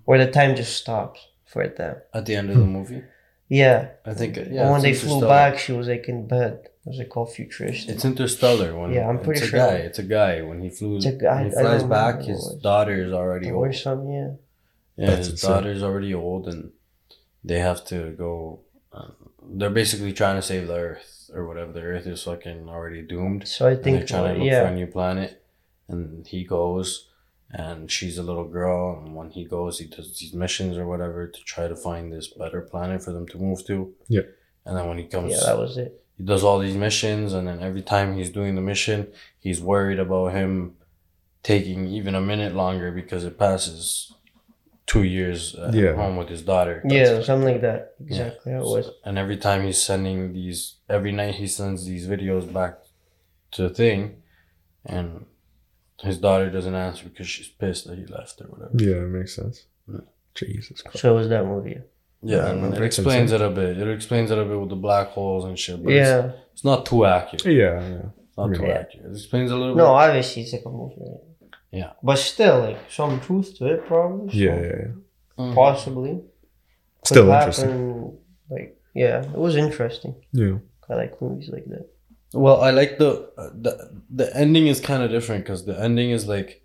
where 0.04 0.18
the 0.24 0.30
time 0.30 0.54
just 0.56 0.76
stops 0.76 1.26
for 1.46 1.66
them. 1.68 1.96
At 2.12 2.26
the 2.26 2.34
end 2.36 2.50
of 2.50 2.56
the 2.56 2.64
movie, 2.66 3.02
Yeah. 3.48 3.88
I 4.04 4.14
think. 4.14 4.36
uh, 4.38 4.42
and 4.42 4.54
Yeah, 4.54 4.70
when 4.72 4.82
they 4.82 4.94
flew 4.94 5.20
back, 5.20 5.58
she 5.58 5.72
was 5.72 5.88
like 5.88 6.08
in 6.08 6.26
bed. 6.26 6.60
It 6.86 6.90
was 6.90 6.98
like 6.98 7.16
all 7.16 7.26
futuristic. 7.26 7.94
It's 7.94 8.04
interstellar. 8.04 8.78
When 8.78 8.92
Yeah, 8.92 9.08
I'm 9.08 9.18
pretty 9.18 9.40
it's 9.40 9.48
sure. 9.50 9.58
A 9.58 9.62
guy, 9.62 9.74
it's 9.88 9.98
a 9.98 10.02
guy. 10.02 10.42
When 10.42 10.60
he 10.60 10.68
flew, 10.70 10.96
It's 10.96 11.06
a 11.06 11.12
guy- 11.12 11.42
when 11.42 11.44
he 11.46 11.50
flies 11.50 11.82
back, 11.84 12.16
his 12.18 12.26
what 12.26 12.50
it 12.52 12.54
was. 12.54 12.62
daughter 12.62 12.96
is 13.06 13.12
already 13.12 13.50
or 13.50 13.66
old. 13.66 13.74
some 13.74 14.10
yeah. 14.10 14.30
Yeah, 14.96 15.06
That's 15.06 15.18
his 15.18 15.28
insane. 15.30 15.50
daughter's 15.50 15.82
already 15.82 16.12
old, 16.14 16.46
and 16.46 16.70
they 17.42 17.58
have 17.58 17.84
to 17.86 18.10
go. 18.12 18.60
Uh, 18.92 19.08
they're 19.56 19.70
basically 19.70 20.12
trying 20.12 20.36
to 20.36 20.42
save 20.42 20.68
the 20.68 20.74
Earth 20.76 21.30
or 21.34 21.46
whatever. 21.48 21.72
The 21.72 21.80
Earth 21.82 22.06
is 22.06 22.22
fucking 22.22 22.68
already 22.68 23.02
doomed. 23.02 23.48
So 23.48 23.66
I 23.66 23.70
And 23.70 23.76
they're 23.78 23.84
think 23.96 24.06
trying 24.06 24.34
to 24.34 24.40
uh, 24.40 24.44
look 24.44 24.52
for 24.66 24.72
a 24.72 24.74
new 24.74 24.86
planet, 24.86 25.42
and 25.88 26.26
he 26.26 26.44
goes, 26.44 27.08
and 27.56 27.90
she's 27.90 28.18
a 28.18 28.22
little 28.22 28.48
girl, 28.58 28.80
and 28.98 29.14
when 29.14 29.30
he 29.30 29.44
goes, 29.44 29.78
he 29.78 29.86
does 29.86 30.08
these 30.18 30.34
missions 30.44 30.76
or 30.76 30.86
whatever 30.92 31.20
to 31.28 31.40
try 31.44 31.66
to 31.68 31.76
find 31.76 32.12
this 32.12 32.28
better 32.28 32.60
planet 32.72 33.02
for 33.04 33.12
them 33.12 33.26
to 33.28 33.38
move 33.38 33.64
to. 33.66 33.76
Yeah. 34.08 34.26
And 34.66 34.76
then 34.76 34.86
when 34.88 34.98
he 34.98 35.04
comes, 35.14 35.30
Yeah, 35.32 35.44
that 35.46 35.58
was 35.58 35.76
it. 35.84 35.90
he 36.18 36.24
does 36.24 36.42
all 36.42 36.58
these 36.58 36.76
missions, 36.76 37.32
and 37.32 37.46
then 37.48 37.60
every 37.68 37.82
time 37.82 38.16
he's 38.16 38.30
doing 38.38 38.54
the 38.56 38.60
mission, 38.72 38.98
he's 39.38 39.60
worried 39.60 40.00
about 40.00 40.32
him 40.32 40.74
taking 41.42 41.86
even 41.98 42.14
a 42.14 42.20
minute 42.20 42.54
longer 42.54 42.90
because 42.90 43.22
it 43.24 43.38
passes 43.38 44.12
two 44.86 45.02
years 45.02 45.54
at 45.54 45.74
Yeah. 45.74 45.94
home 45.94 46.16
with 46.16 46.28
his 46.28 46.42
daughter. 46.42 46.82
Yeah, 46.88 47.22
something 47.22 47.48
like 47.52 47.60
that. 47.62 47.94
Exactly 48.00 48.52
how 48.52 48.60
it 48.60 48.64
was. 48.76 48.90
And 49.04 49.16
every 49.18 49.36
time 49.46 49.60
he's 49.64 49.80
sending 49.90 50.32
these, 50.32 50.58
every 50.88 51.12
night 51.12 51.36
he 51.36 51.46
sends 51.46 51.84
these 51.86 52.06
videos 52.14 52.46
back 52.52 52.74
to 53.52 53.62
the 53.68 53.70
thing, 53.82 54.00
and 54.84 55.26
his 56.04 56.18
daughter 56.18 56.50
doesn't 56.50 56.74
answer 56.74 57.04
because 57.08 57.26
she's 57.28 57.48
pissed 57.48 57.86
that 57.86 57.98
he 57.98 58.06
left 58.06 58.40
or 58.40 58.46
whatever. 58.52 58.72
yeah, 58.78 58.96
it 59.06 59.08
makes 59.08 59.34
sense. 59.34 59.66
Yeah. 59.92 60.00
Jesus 60.34 60.82
Christ. 60.82 60.98
So 60.98 61.12
it 61.14 61.18
was 61.18 61.28
that 61.28 61.44
movie. 61.44 61.70
Yeah, 62.22 62.36
Yeah, 62.36 62.50
and 62.50 62.62
no, 62.62 62.76
it 62.76 62.82
explains 62.82 63.32
it 63.32 63.40
a 63.40 63.50
bit. 63.50 63.78
It 63.78 63.88
explains 63.88 64.30
it 64.30 64.38
a 64.38 64.44
bit 64.44 64.58
with 64.58 64.70
the 64.70 64.76
black 64.76 65.08
holes 65.08 65.44
and 65.44 65.58
shit. 65.58 65.82
But 65.84 65.92
Yeah. 65.92 66.32
it's 66.52 66.64
not 66.64 66.86
too 66.86 67.04
accurate. 67.04 67.44
Yeah, 67.44 67.80
yeah. 67.88 68.02
Not 68.38 68.54
too 68.54 68.62
Yeah. 68.66 68.78
accurate. 68.80 69.06
It 69.06 69.12
explains 69.12 69.50
a 69.50 69.56
little 69.56 69.76
No, 69.76 69.84
bit. 69.84 69.90
obviously 70.04 70.42
it's 70.42 70.52
like 70.52 70.64
a 70.66 70.70
movie. 70.70 70.96
Yeah. 71.70 71.92
But 72.02 72.18
still, 72.18 72.60
like 72.60 72.78
some 72.88 73.20
truth 73.20 73.56
to 73.58 73.66
it, 73.74 73.86
probably. 73.86 74.32
so 74.32 74.36
Yeah, 74.38 74.60
yeah, 74.60 74.76
yeah. 74.84 74.92
Mhm. 75.38 75.54
Possibly. 75.54 76.14
Could 77.00 77.06
Still 77.14 77.30
interesting. 77.30 77.68
happen, 77.70 78.18
Like 78.50 78.76
yeah, 78.94 79.22
it 79.22 79.38
was 79.46 79.56
interesting. 79.56 80.14
Yeah. 80.32 80.58
I 80.88 80.94
like 80.94 81.20
movies 81.20 81.50
like 81.50 81.66
that. 81.66 81.86
Well, 82.34 82.60
I 82.60 82.70
like 82.70 82.98
the 82.98 83.30
uh, 83.38 83.50
the 83.54 84.02
the 84.10 84.36
ending 84.36 84.66
is 84.66 84.80
kind 84.80 85.02
of 85.02 85.10
different 85.10 85.44
because 85.44 85.64
the 85.64 85.78
ending 85.80 86.10
is 86.10 86.26
like 86.26 86.62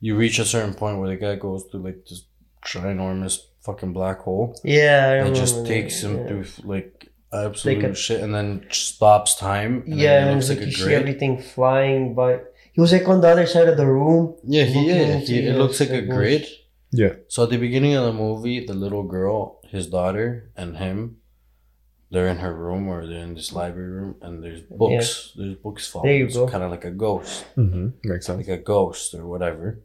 you 0.00 0.16
reach 0.16 0.38
a 0.38 0.44
certain 0.44 0.74
point 0.74 0.98
where 0.98 1.08
the 1.08 1.16
guy 1.16 1.36
goes 1.36 1.64
through 1.70 1.82
like 1.84 2.04
this 2.06 2.24
ginormous 2.66 3.38
fucking 3.62 3.92
black 3.92 4.18
hole 4.20 4.58
Yeah, 4.64 5.06
I 5.08 5.12
remember. 5.14 5.32
it 5.38 5.40
just 5.40 5.66
takes 5.66 6.02
him 6.02 6.18
yeah. 6.18 6.26
through 6.26 6.44
like 6.64 7.08
absolute 7.32 7.84
a- 7.84 7.94
shit 7.94 8.20
and 8.20 8.34
then 8.34 8.66
stops 8.70 9.36
time. 9.36 9.82
And 9.86 9.98
yeah, 10.00 10.20
then 10.24 10.28
and 10.28 10.36
it 10.36 10.38
it's 10.38 10.48
looks 10.48 10.58
like 10.60 10.66
like 10.66 10.76
you 10.78 10.84
a 10.84 10.88
see 10.88 10.94
everything 10.94 11.38
flying 11.40 12.14
by. 12.14 12.40
He 12.72 12.80
was 12.80 12.92
like 12.92 13.06
on 13.08 13.20
the 13.20 13.28
other 13.28 13.46
side 13.46 13.68
of 13.68 13.76
the 13.76 13.86
room. 13.86 14.34
Yeah, 14.44 14.64
he 14.64 14.74
looking 14.80 14.90
is. 15.22 15.28
He, 15.28 15.38
it 15.46 15.56
looks 15.56 15.78
like 15.80 15.90
a 15.90 16.00
circles. 16.00 16.16
grid. 16.16 16.46
Yeah. 16.90 17.14
So 17.28 17.44
at 17.44 17.50
the 17.50 17.56
beginning 17.58 17.94
of 17.94 18.04
the 18.04 18.12
movie, 18.12 18.64
the 18.66 18.74
little 18.74 19.02
girl, 19.04 19.60
his 19.68 19.86
daughter, 19.88 20.50
and 20.56 20.76
him, 20.76 21.18
they're 22.12 22.28
in 22.28 22.38
her 22.38 22.54
room 22.54 22.88
or 22.88 23.06
they're 23.06 23.24
in 23.28 23.34
this 23.34 23.52
library 23.52 23.90
room, 23.90 24.14
and 24.22 24.42
there's 24.44 24.60
books. 24.60 25.32
There's 25.36 25.56
books 25.56 25.88
falling. 25.88 26.08
There 26.08 26.18
you 26.18 26.26
It's 26.26 26.36
go. 26.36 26.46
Kind 26.46 26.62
of 26.62 26.70
like 26.70 26.84
a 26.84 26.90
ghost. 26.90 27.44
Mm-hmm. 27.56 27.88
Makes 28.04 28.26
sense. 28.26 28.36
like 28.46 28.48
a 28.60 28.62
ghost 28.62 29.14
or 29.14 29.26
whatever. 29.26 29.80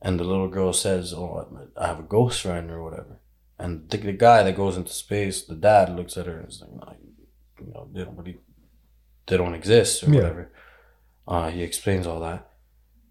And 0.00 0.18
the 0.18 0.24
little 0.24 0.48
girl 0.48 0.72
says, 0.72 1.12
"Oh, 1.12 1.46
I 1.76 1.86
have 1.88 1.98
a 2.00 2.02
ghost 2.16 2.40
friend 2.42 2.70
or 2.70 2.82
whatever." 2.82 3.20
And 3.58 3.88
the, 3.90 3.98
the 3.98 4.12
guy 4.12 4.42
that 4.44 4.56
goes 4.56 4.76
into 4.76 4.92
space, 4.92 5.42
the 5.42 5.56
dad 5.56 5.94
looks 5.96 6.16
at 6.16 6.26
her 6.26 6.38
and 6.40 6.48
is 6.48 6.60
like, 6.62 6.70
no, 6.72 6.94
"You 7.60 7.72
know, 7.74 7.88
they 7.92 8.04
don't 8.04 8.16
really, 8.16 8.38
they 9.26 9.36
don't 9.36 9.54
exist 9.54 10.02
or 10.04 10.10
Yeah. 10.10 10.20
whatever." 10.20 10.50
Uh, 11.26 11.50
he 11.50 11.62
explains 11.62 12.06
all 12.06 12.20
that, 12.20 12.48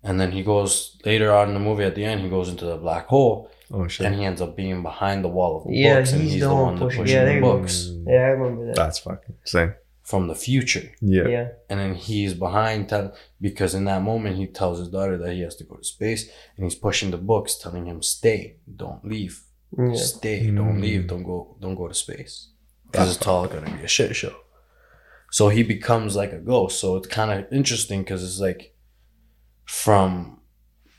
and 0.02 0.20
then 0.20 0.32
he 0.32 0.42
goes 0.44 0.98
later 1.06 1.32
on 1.32 1.50
in 1.50 1.54
the 1.54 1.60
movie. 1.70 1.84
At 1.84 1.96
the 1.96 2.06
end, 2.06 2.22
he 2.22 2.30
goes 2.30 2.50
into 2.50 2.66
the 2.66 2.78
black 2.78 3.06
hole, 3.08 3.52
Oh 3.72 3.88
shit. 3.88 4.06
and 4.06 4.16
he 4.16 4.24
ends 4.24 4.42
up 4.42 4.56
being 4.56 4.82
behind 4.84 5.24
the 5.24 5.28
wall 5.30 5.58
of 5.58 5.64
the 5.68 5.74
Yeah, 5.76 5.96
books, 6.00 6.12
and 6.14 6.22
he's 6.22 6.32
he's 6.34 6.42
the 6.42 6.48
the 6.50 6.54
one 6.56 6.64
one 6.64 6.78
pushing- 6.80 7.02
pushing 7.04 7.16
yeah, 7.18 7.34
the 7.34 7.42
books 7.42 7.90
Yeah, 8.08 8.14
I 8.14 8.30
remember 8.38 8.66
that. 8.68 8.76
That's 8.76 9.00
fucking 9.00 9.36
insane. 9.42 9.74
from 10.04 10.28
the 10.28 10.36
future. 10.36 10.90
Yeah. 11.02 11.28
yeah. 11.28 11.48
and 11.70 11.80
then 11.82 11.94
he's 11.96 12.34
behind 12.34 12.88
tell 12.90 13.14
because 13.42 13.74
in 13.76 13.84
that 13.86 14.02
moment 14.02 14.38
he 14.38 14.48
tells 14.48 14.80
his 14.80 14.88
daughter 14.90 15.18
that 15.18 15.34
he 15.34 15.42
has 15.42 15.56
to 15.58 15.66
go 15.66 15.76
to 15.76 15.84
space 15.84 16.30
and 16.56 16.64
he's 16.66 16.76
pushing 16.76 17.12
the 17.12 17.18
books 17.18 17.56
telling 17.58 17.86
him 17.86 18.02
stay 18.02 18.56
don't 18.84 19.04
leave 19.14 19.44
Yeah. 19.78 19.96
stay 19.96 20.40
don't 20.50 20.78
Mm. 20.78 20.82
leave 20.82 21.08
don't 21.08 21.24
go 21.32 21.38
don't 21.60 21.76
go 21.76 21.88
to 21.90 21.94
space 21.94 22.34
because 22.86 23.10
it's 23.16 23.28
all 23.28 23.48
gonna 23.48 23.70
be 23.78 23.84
a 23.84 23.88
shit 23.88 24.16
show 24.16 24.34
so 25.30 25.50
he 25.50 25.62
becomes 25.62 26.16
like 26.16 26.32
a 26.32 26.40
ghost 26.40 26.80
so 26.80 26.96
it's 26.98 27.08
kind 27.20 27.30
of 27.34 27.52
interesting 27.52 28.00
because 28.04 28.24
it's 28.24 28.40
like 28.40 28.74
from 29.66 30.37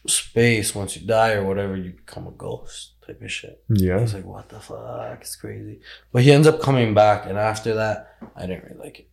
space 0.07 0.75
once 0.75 0.97
you 0.97 1.07
die 1.07 1.33
or 1.33 1.45
whatever 1.45 1.77
you 1.77 1.91
become 1.93 2.27
a 2.27 2.31
ghost 2.33 2.93
type 3.07 3.21
of 3.23 3.31
shit 3.33 3.63
Yeah. 3.69 3.99
it's 4.01 4.15
like 4.15 4.25
what 4.25 4.49
the 4.49 4.61
fuck 4.61 5.19
it's 5.21 5.37
crazy 5.37 5.81
but 6.13 6.23
he 6.23 6.33
ends 6.33 6.47
up 6.47 6.61
coming 6.61 6.95
back 6.95 7.27
and 7.27 7.37
after 7.39 7.75
that 7.75 8.17
i 8.37 8.47
didn't 8.47 8.65
really 8.65 8.79
like 8.85 9.01
it 9.01 9.09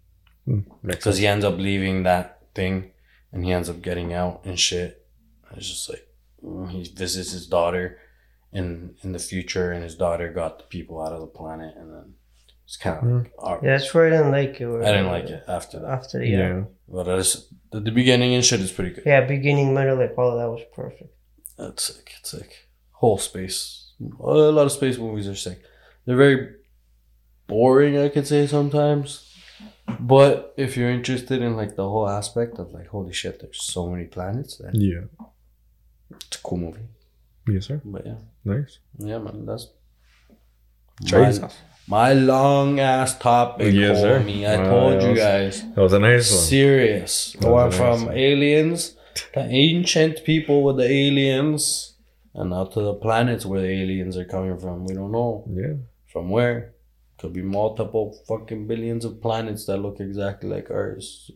Mm, 0.47 0.63
because 0.83 1.03
sense. 1.15 1.17
he 1.17 1.25
ends 1.27 1.43
up 1.43 1.57
leaving 1.57 2.03
that 2.03 2.39
thing 2.53 2.91
and 3.31 3.43
he 3.43 3.51
ends 3.51 3.67
up 3.67 3.81
getting 3.81 4.13
out 4.13 4.41
and 4.45 4.59
shit. 4.59 5.03
It's 5.57 5.67
just 5.67 5.89
like 5.89 6.07
mm, 6.43 6.69
he 6.69 6.83
visits 6.83 7.31
his 7.31 7.47
daughter 7.47 7.97
in 8.53 8.93
in 9.03 9.11
the 9.11 9.17
future, 9.17 9.71
and 9.71 9.83
his 9.83 9.95
daughter 9.95 10.31
got 10.31 10.59
the 10.59 10.65
people 10.65 11.01
out 11.01 11.13
of 11.13 11.21
the 11.21 11.25
planet, 11.39 11.73
and 11.75 11.91
then 11.91 12.13
it's 12.65 12.77
kind 12.77 12.97
of 12.97 13.03
Mm. 13.03 13.29
like. 13.37 13.61
Yeah, 13.63 13.77
that's 13.77 13.93
where 13.93 14.07
I 14.07 14.09
didn't 14.09 14.31
like 14.31 14.59
it. 14.61 14.67
I 14.67 14.91
didn't 14.91 15.07
like 15.07 15.25
it 15.25 15.43
after 15.47 15.79
that, 15.79 15.89
After 15.89 16.19
the, 16.19 16.27
Yeah. 16.27 16.37
yeah. 16.37 16.63
but 16.87 17.07
it's, 17.07 17.53
the, 17.71 17.79
the 17.79 17.91
beginning 17.91 18.33
and 18.35 18.43
shit 18.43 18.59
is 18.59 18.71
pretty 18.71 18.91
good. 18.95 19.03
Yeah, 19.05 19.21
beginning, 19.25 19.73
middle, 19.73 19.97
like 19.97 20.17
all 20.17 20.31
of 20.31 20.37
that 20.39 20.49
was 20.49 20.63
perfect. 20.75 21.11
That's 21.57 21.83
sick. 21.83 22.11
It's 22.19 22.33
like 22.33 22.67
whole 22.91 23.17
space. 23.17 23.91
A 24.19 24.23
lot 24.57 24.65
of 24.65 24.71
space 24.71 24.97
movies 24.97 25.27
are 25.27 25.35
sick. 25.35 25.59
They're 26.05 26.17
very 26.17 26.55
boring, 27.47 27.97
I 27.97 28.09
could 28.09 28.27
say 28.27 28.45
sometimes. 28.47 29.31
But 29.99 30.53
if 30.57 30.75
you're 30.75 30.89
interested 30.89 31.41
in 31.41 31.55
like 31.55 31.75
the 31.75 31.87
whole 31.87 32.09
aspect 32.09 32.57
of 32.59 32.71
like, 32.73 32.87
holy 32.87 33.13
shit, 33.13 33.39
there's 33.39 33.61
so 33.61 33.87
many 33.87 34.05
planets, 34.05 34.57
then 34.57 34.71
Yeah. 34.75 35.03
it's 36.27 36.37
a 36.37 36.41
cool 36.41 36.57
movie. 36.57 36.87
Yes, 37.47 37.67
sir. 37.67 37.79
But 37.85 38.05
yeah, 38.05 38.17
Nice. 38.43 38.79
yeah, 38.97 39.19
man, 39.19 39.45
that's 39.45 39.67
my, 41.03 41.49
my 41.87 42.13
long 42.13 42.79
ass 42.79 43.17
topic. 43.17 43.73
Yes, 43.73 43.99
sir. 44.01 44.19
homie. 44.19 44.45
I 44.47 44.57
Wow, 44.57 44.69
told 44.69 45.01
you 45.03 45.09
was- 45.09 45.19
guys. 45.19 45.61
That 45.75 45.81
was 45.81 45.93
a 45.93 45.99
nice 45.99 46.31
one. 46.31 46.39
Serious. 46.41 47.35
Going 47.39 47.53
was 47.53 47.71
nice 47.71 47.77
from 47.79 48.05
one. 48.07 48.17
aliens, 48.17 48.95
the 49.33 49.41
ancient 49.45 50.23
people 50.23 50.63
with 50.63 50.77
the 50.77 50.89
aliens, 50.89 51.93
and 52.33 52.49
now 52.49 52.65
to 52.65 52.81
the 52.81 52.93
planets 52.95 53.45
where 53.45 53.61
the 53.61 53.69
aliens 53.69 54.17
are 54.17 54.25
coming 54.25 54.57
from. 54.57 54.85
We 54.85 54.93
don't 54.95 55.11
know 55.11 55.45
Yeah. 55.49 55.75
from 56.07 56.29
where. 56.29 56.73
Could 57.17 57.31
be 57.31 57.41
multiple 57.41 58.11
fucking 58.27 58.67
billions 58.67 59.05
of 59.05 59.21
planets 59.21 59.65
that 59.67 59.77
look 59.77 60.01
exactly 60.01 60.49
like 60.49 60.69
ours. 60.69 61.31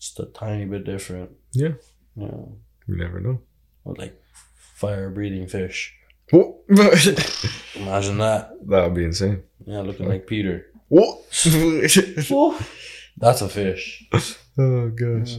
Just 0.00 0.18
a 0.18 0.26
tiny 0.26 0.64
bit 0.64 0.82
different. 0.84 1.30
Yeah. 1.52 1.74
Yeah. 2.16 2.46
You 2.88 2.96
never 2.96 3.20
know. 3.20 3.40
Or 3.84 3.94
like 3.94 4.20
fire 4.74 5.08
breathing 5.10 5.46
fish. 5.46 5.94
What? 6.30 6.56
Imagine 7.74 8.18
that. 8.18 8.50
that 8.68 8.84
would 8.84 8.94
be 8.94 9.04
insane. 9.04 9.42
Yeah, 9.64 9.80
looking 9.80 10.08
like 10.08 10.26
Peter. 10.26 10.66
What? 10.88 11.18
That's 13.18 13.42
a 13.42 13.48
fish. 13.48 14.08
oh 14.58 14.88
gosh. 14.90 15.38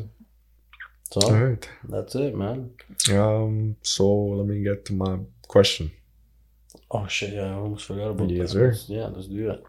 So 1.12 1.22
All 1.24 1.34
right. 1.34 1.70
that's 1.90 2.16
it, 2.16 2.36
man. 2.36 2.72
Um. 3.12 3.76
So 3.82 4.08
let 4.16 4.48
me 4.48 4.64
get 4.64 4.86
to 4.86 4.94
my 4.94 5.18
question. 5.48 5.92
Oh 6.90 7.06
shit! 7.08 7.34
Yeah, 7.34 7.48
I 7.52 7.54
almost 7.54 7.86
forgot 7.86 8.12
about 8.12 8.30
Yes, 8.30 8.54
that. 8.54 8.60
sir. 8.60 8.68
Let's- 8.70 8.90
yeah, 8.90 9.06
let's 9.08 9.28
do 9.28 9.46
that. 9.48 9.64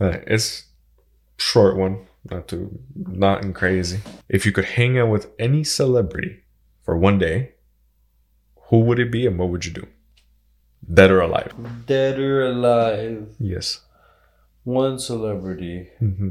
Uh, 0.00 0.18
it's 0.26 0.64
short 1.36 1.76
one, 1.76 2.06
not 2.30 2.48
too, 2.48 2.76
not 2.96 3.44
in 3.44 3.52
crazy. 3.52 4.00
If 4.28 4.44
you 4.44 4.50
could 4.52 4.64
hang 4.64 4.98
out 4.98 5.10
with 5.10 5.30
any 5.38 5.62
celebrity 5.62 6.40
for 6.82 6.96
one 6.98 7.18
day, 7.18 7.52
who 8.70 8.80
would 8.80 8.98
it 8.98 9.12
be 9.12 9.26
and 9.28 9.38
what 9.38 9.48
would 9.50 9.64
you 9.64 9.70
do? 9.72 9.86
Dead 10.92 11.10
or 11.10 11.20
alive? 11.20 11.52
Dead 11.86 12.18
or 12.18 12.46
alive, 12.46 13.28
Yes. 13.38 13.80
one 14.64 14.98
celebrity. 14.98 15.88
hmm 15.98 16.30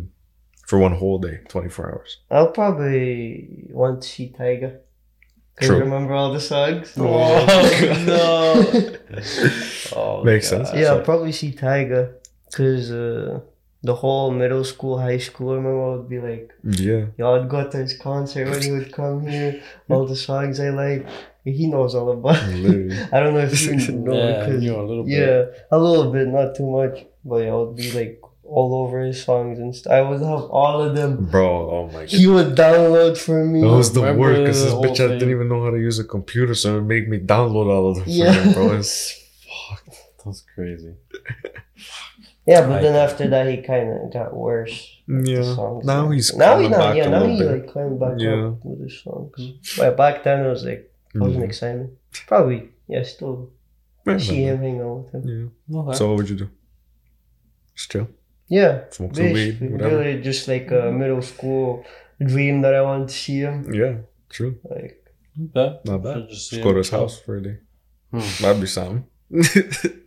For 0.68 0.78
one 0.80 0.94
whole 0.94 1.20
day, 1.20 1.40
twenty 1.50 1.70
four 1.70 1.92
hours. 1.92 2.18
I'll 2.30 2.52
probably 2.52 3.68
want 3.72 4.02
to 4.04 4.08
see 4.08 4.34
Tyga. 4.38 4.80
Cause 5.58 5.68
True. 5.70 5.80
remember 5.80 6.14
all 6.14 6.32
the 6.34 6.40
songs. 6.40 6.94
Oh 6.98 7.46
no! 8.08 9.96
oh, 9.96 10.24
Makes 10.30 10.48
sense. 10.50 10.70
Yeah, 10.74 10.84
So- 10.86 10.98
I'll 10.98 11.04
probably 11.04 11.32
see 11.32 11.52
Tyga. 11.52 12.14
Cause 12.54 12.92
uh, 12.92 13.40
the 13.84 13.96
whole 13.96 14.30
middle 14.32 14.64
school, 14.64 15.00
high 15.00 15.18
school, 15.18 15.52
I 15.52 15.56
remember 15.56 15.84
I 15.86 15.96
would 15.96 16.10
be 16.10 16.20
like, 16.20 16.52
Yeah. 16.64 17.06
yo, 17.18 17.36
I'd 17.36 17.50
go 17.50 17.68
to 17.70 17.78
his 17.78 17.98
concert 17.98 18.50
when 18.50 18.62
he 18.62 18.72
would 18.72 18.92
come 18.94 19.26
here. 19.26 19.62
All 19.90 20.06
the 20.06 20.16
songs 20.16 20.60
I 20.60 20.70
like, 20.70 21.06
he 21.44 21.66
knows 21.68 21.96
all 21.96 22.12
about. 22.12 22.38
it. 22.48 23.10
I 23.14 23.20
don't 23.20 23.34
know 23.34 23.40
if 23.40 23.60
you 23.62 23.76
know 24.06 24.14
Yeah, 24.14 24.40
because 24.46 24.64
you 24.64 24.76
a 24.76 24.84
little 24.84 25.04
bit. 25.04 25.12
yeah, 25.18 25.46
a 25.72 25.80
little 25.80 26.12
bit, 26.12 26.28
not 26.28 26.56
too 26.56 26.70
much, 26.70 27.06
but 27.26 27.38
yeah, 27.38 27.52
I 27.52 27.56
would 27.56 27.76
be 27.76 27.92
like 27.92 28.22
all 28.44 28.84
over 28.86 29.00
his 29.02 29.24
songs 29.24 29.58
and 29.60 29.74
stuff. 29.76 29.94
I 29.94 30.02
would 30.02 30.20
have 30.22 30.44
all 30.52 30.82
of 30.84 30.94
them. 30.94 31.26
Bro, 31.26 31.50
oh 31.72 31.88
my 31.88 32.02
god. 32.02 32.10
He 32.10 32.28
would 32.28 32.54
download 32.56 33.18
for 33.18 33.44
me. 33.46 33.62
That 33.62 33.68
was 33.68 33.94
the 33.94 34.02
Remember 34.02 34.22
worst 34.22 34.40
because 34.42 34.64
this 34.66 34.74
bitch 34.74 34.98
whole 35.00 35.10
I 35.10 35.14
didn't 35.14 35.32
even 35.32 35.48
know 35.48 35.64
how 35.64 35.72
to 35.72 35.80
use 35.80 35.98
a 36.00 36.04
computer, 36.04 36.54
so 36.54 36.78
it 36.78 36.82
made 36.82 37.08
me 37.10 37.18
download 37.18 37.68
all 37.74 37.90
of 37.90 37.96
them. 37.96 38.04
Yeah. 38.08 38.34
For 38.34 38.40
him, 38.42 38.54
bro. 38.54 38.72
It's 38.78 39.18
fucked. 39.70 39.98
That's 40.26 40.44
crazy. 40.54 40.94
Yeah, 42.48 42.62
but 42.68 42.80
I- 42.80 42.82
then 42.82 42.96
after 42.96 43.28
that, 43.30 43.48
he 43.48 43.58
kind 43.62 43.88
of 43.92 44.12
got 44.14 44.36
worse. 44.36 44.76
Yeah. 45.08 45.44
songs. 45.56 45.86
Now 45.86 46.10
he's 46.10 46.36
now 46.36 46.58
he 46.58 46.64
coming 46.66 46.72
not, 46.72 46.80
back 46.80 46.96
yeah 46.98 47.10
now 47.10 47.26
he 47.26 47.38
bit. 47.38 47.52
like 47.52 47.68
climbed 47.68 48.00
back 48.00 48.14
Yeah. 48.18 48.48
up 48.48 48.60
with 48.66 48.82
his 48.82 49.02
songs. 49.04 49.38
But 49.78 49.96
back 49.98 50.24
then 50.24 50.46
it 50.46 50.50
was 50.50 50.64
like 50.66 50.92
wasn't 51.14 51.44
Mhm. 51.44 51.50
excited. 51.50 51.90
Probably 52.28 52.70
yeah, 52.88 53.04
still 53.04 53.52
Yeah, 54.08 54.18
see 54.18 54.44
him 54.44 54.58
hang 54.58 54.82
out 54.82 54.96
with 55.04 55.12
him. 55.16 55.24
Yeah. 55.70 55.80
Okay. 55.80 55.98
So 55.98 56.08
what 56.10 56.18
would 56.18 56.30
you 56.30 56.38
do? 56.38 56.50
Still 57.76 58.08
Yeah, 58.48 58.86
smoke 58.90 59.16
some 59.16 59.32
weed, 59.34 59.62
whatever. 59.72 59.98
really 60.00 60.22
just 60.22 60.48
like 60.48 60.72
a 60.72 60.92
middle 60.92 61.22
school 61.22 61.84
dream 62.20 62.62
that 62.64 62.74
I 62.74 62.82
wanted 62.82 63.10
to 63.10 63.14
see 63.14 63.40
him. 63.40 63.72
Yeah, 63.74 63.94
true. 64.30 64.56
Like 64.64 64.98
okay. 65.56 65.80
Not 65.86 66.02
bad. 66.04 66.28
Just 66.30 66.50
Just 66.52 66.64
go 66.64 66.72
to 66.72 66.78
his 66.80 66.90
house 66.90 67.20
for 67.20 67.38
a 67.38 67.42
day. 67.44 67.58
Hmm. 68.12 68.20
That'd 68.42 68.62
be 68.62 68.68
something. 68.68 69.06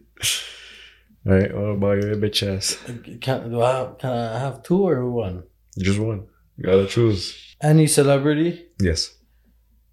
Alright, 1.26 1.54
what 1.54 1.60
about 1.62 2.02
your 2.02 2.16
bitch 2.16 2.42
ass? 2.46 2.76
Can, 3.20 3.50
do 3.50 3.62
I 3.62 3.72
have, 3.78 3.98
can 3.98 4.10
I 4.12 4.38
have 4.38 4.62
two 4.62 4.86
or 4.86 5.08
one? 5.10 5.44
Just 5.78 5.98
one. 5.98 6.26
You 6.56 6.64
gotta 6.64 6.86
choose. 6.86 7.56
Any 7.62 7.86
celebrity? 7.86 8.66
Yes. 8.80 9.14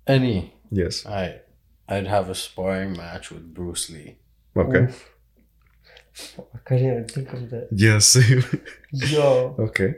Any. 0.05 0.53
Yes. 0.69 1.05
I, 1.05 1.39
I'd 1.87 2.07
have 2.07 2.29
a 2.29 2.35
sparring 2.35 2.93
match 2.93 3.31
with 3.31 3.53
Bruce 3.53 3.89
Lee. 3.89 4.17
Okay. 4.57 4.79
oof. 4.83 5.07
I 6.53 6.57
couldn't 6.65 6.85
even 6.85 7.07
think 7.07 7.31
of 7.33 7.49
that. 7.51 7.69
Yes. 7.71 8.17
Yo, 8.91 9.55
okay. 9.57 9.95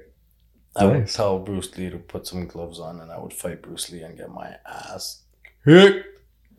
I 0.76 0.86
would 0.86 1.08
tell 1.08 1.40
Bruce 1.40 1.76
Lee 1.78 1.90
to 1.90 1.98
put 1.98 2.28
some 2.28 2.48
gloves 2.48 2.80
on 2.80 3.00
and 3.00 3.12
I 3.12 3.20
would 3.20 3.34
fight 3.34 3.62
Bruce 3.64 3.92
Lee 3.92 4.02
and 4.02 4.18
get 4.18 4.30
my 4.30 4.56
ass 4.68 5.24
kicked. 5.66 6.06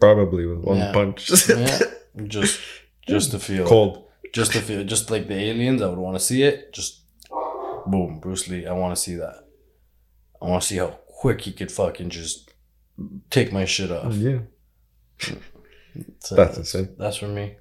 Probably 0.00 0.46
with 0.46 0.58
one 0.64 0.78
Yeah. 0.78 0.92
punch. 0.92 1.30
Yeah. 1.48 1.78
Just 2.24 2.60
just 3.08 3.30
to 3.32 3.38
feel 3.40 3.66
Cold. 3.66 4.03
Just 4.34 4.52
to 4.52 4.60
feel 4.60 4.82
just 4.82 5.12
like 5.12 5.28
the 5.28 5.34
aliens, 5.36 5.80
I 5.80 5.86
would 5.86 5.98
want 5.98 6.16
to 6.16 6.24
see 6.24 6.42
it. 6.42 6.72
Just 6.72 7.02
boom, 7.86 8.18
Bruce 8.18 8.48
Lee. 8.48 8.66
I 8.66 8.72
want 8.72 8.94
to 8.94 9.00
see 9.00 9.14
that. 9.14 9.46
I 10.42 10.46
want 10.48 10.60
to 10.62 10.68
see 10.68 10.76
how 10.76 10.88
quick 11.06 11.42
he 11.42 11.52
could 11.52 11.70
fucking 11.70 12.10
just 12.10 12.50
take 13.30 13.52
my 13.52 13.64
shit 13.64 13.92
off. 13.92 14.12
Yeah. 14.14 14.40
So 16.18 16.34
That's 16.34 16.58
insane. 16.58 16.96
That's 16.98 17.16
for 17.16 17.28
me. 17.28 17.54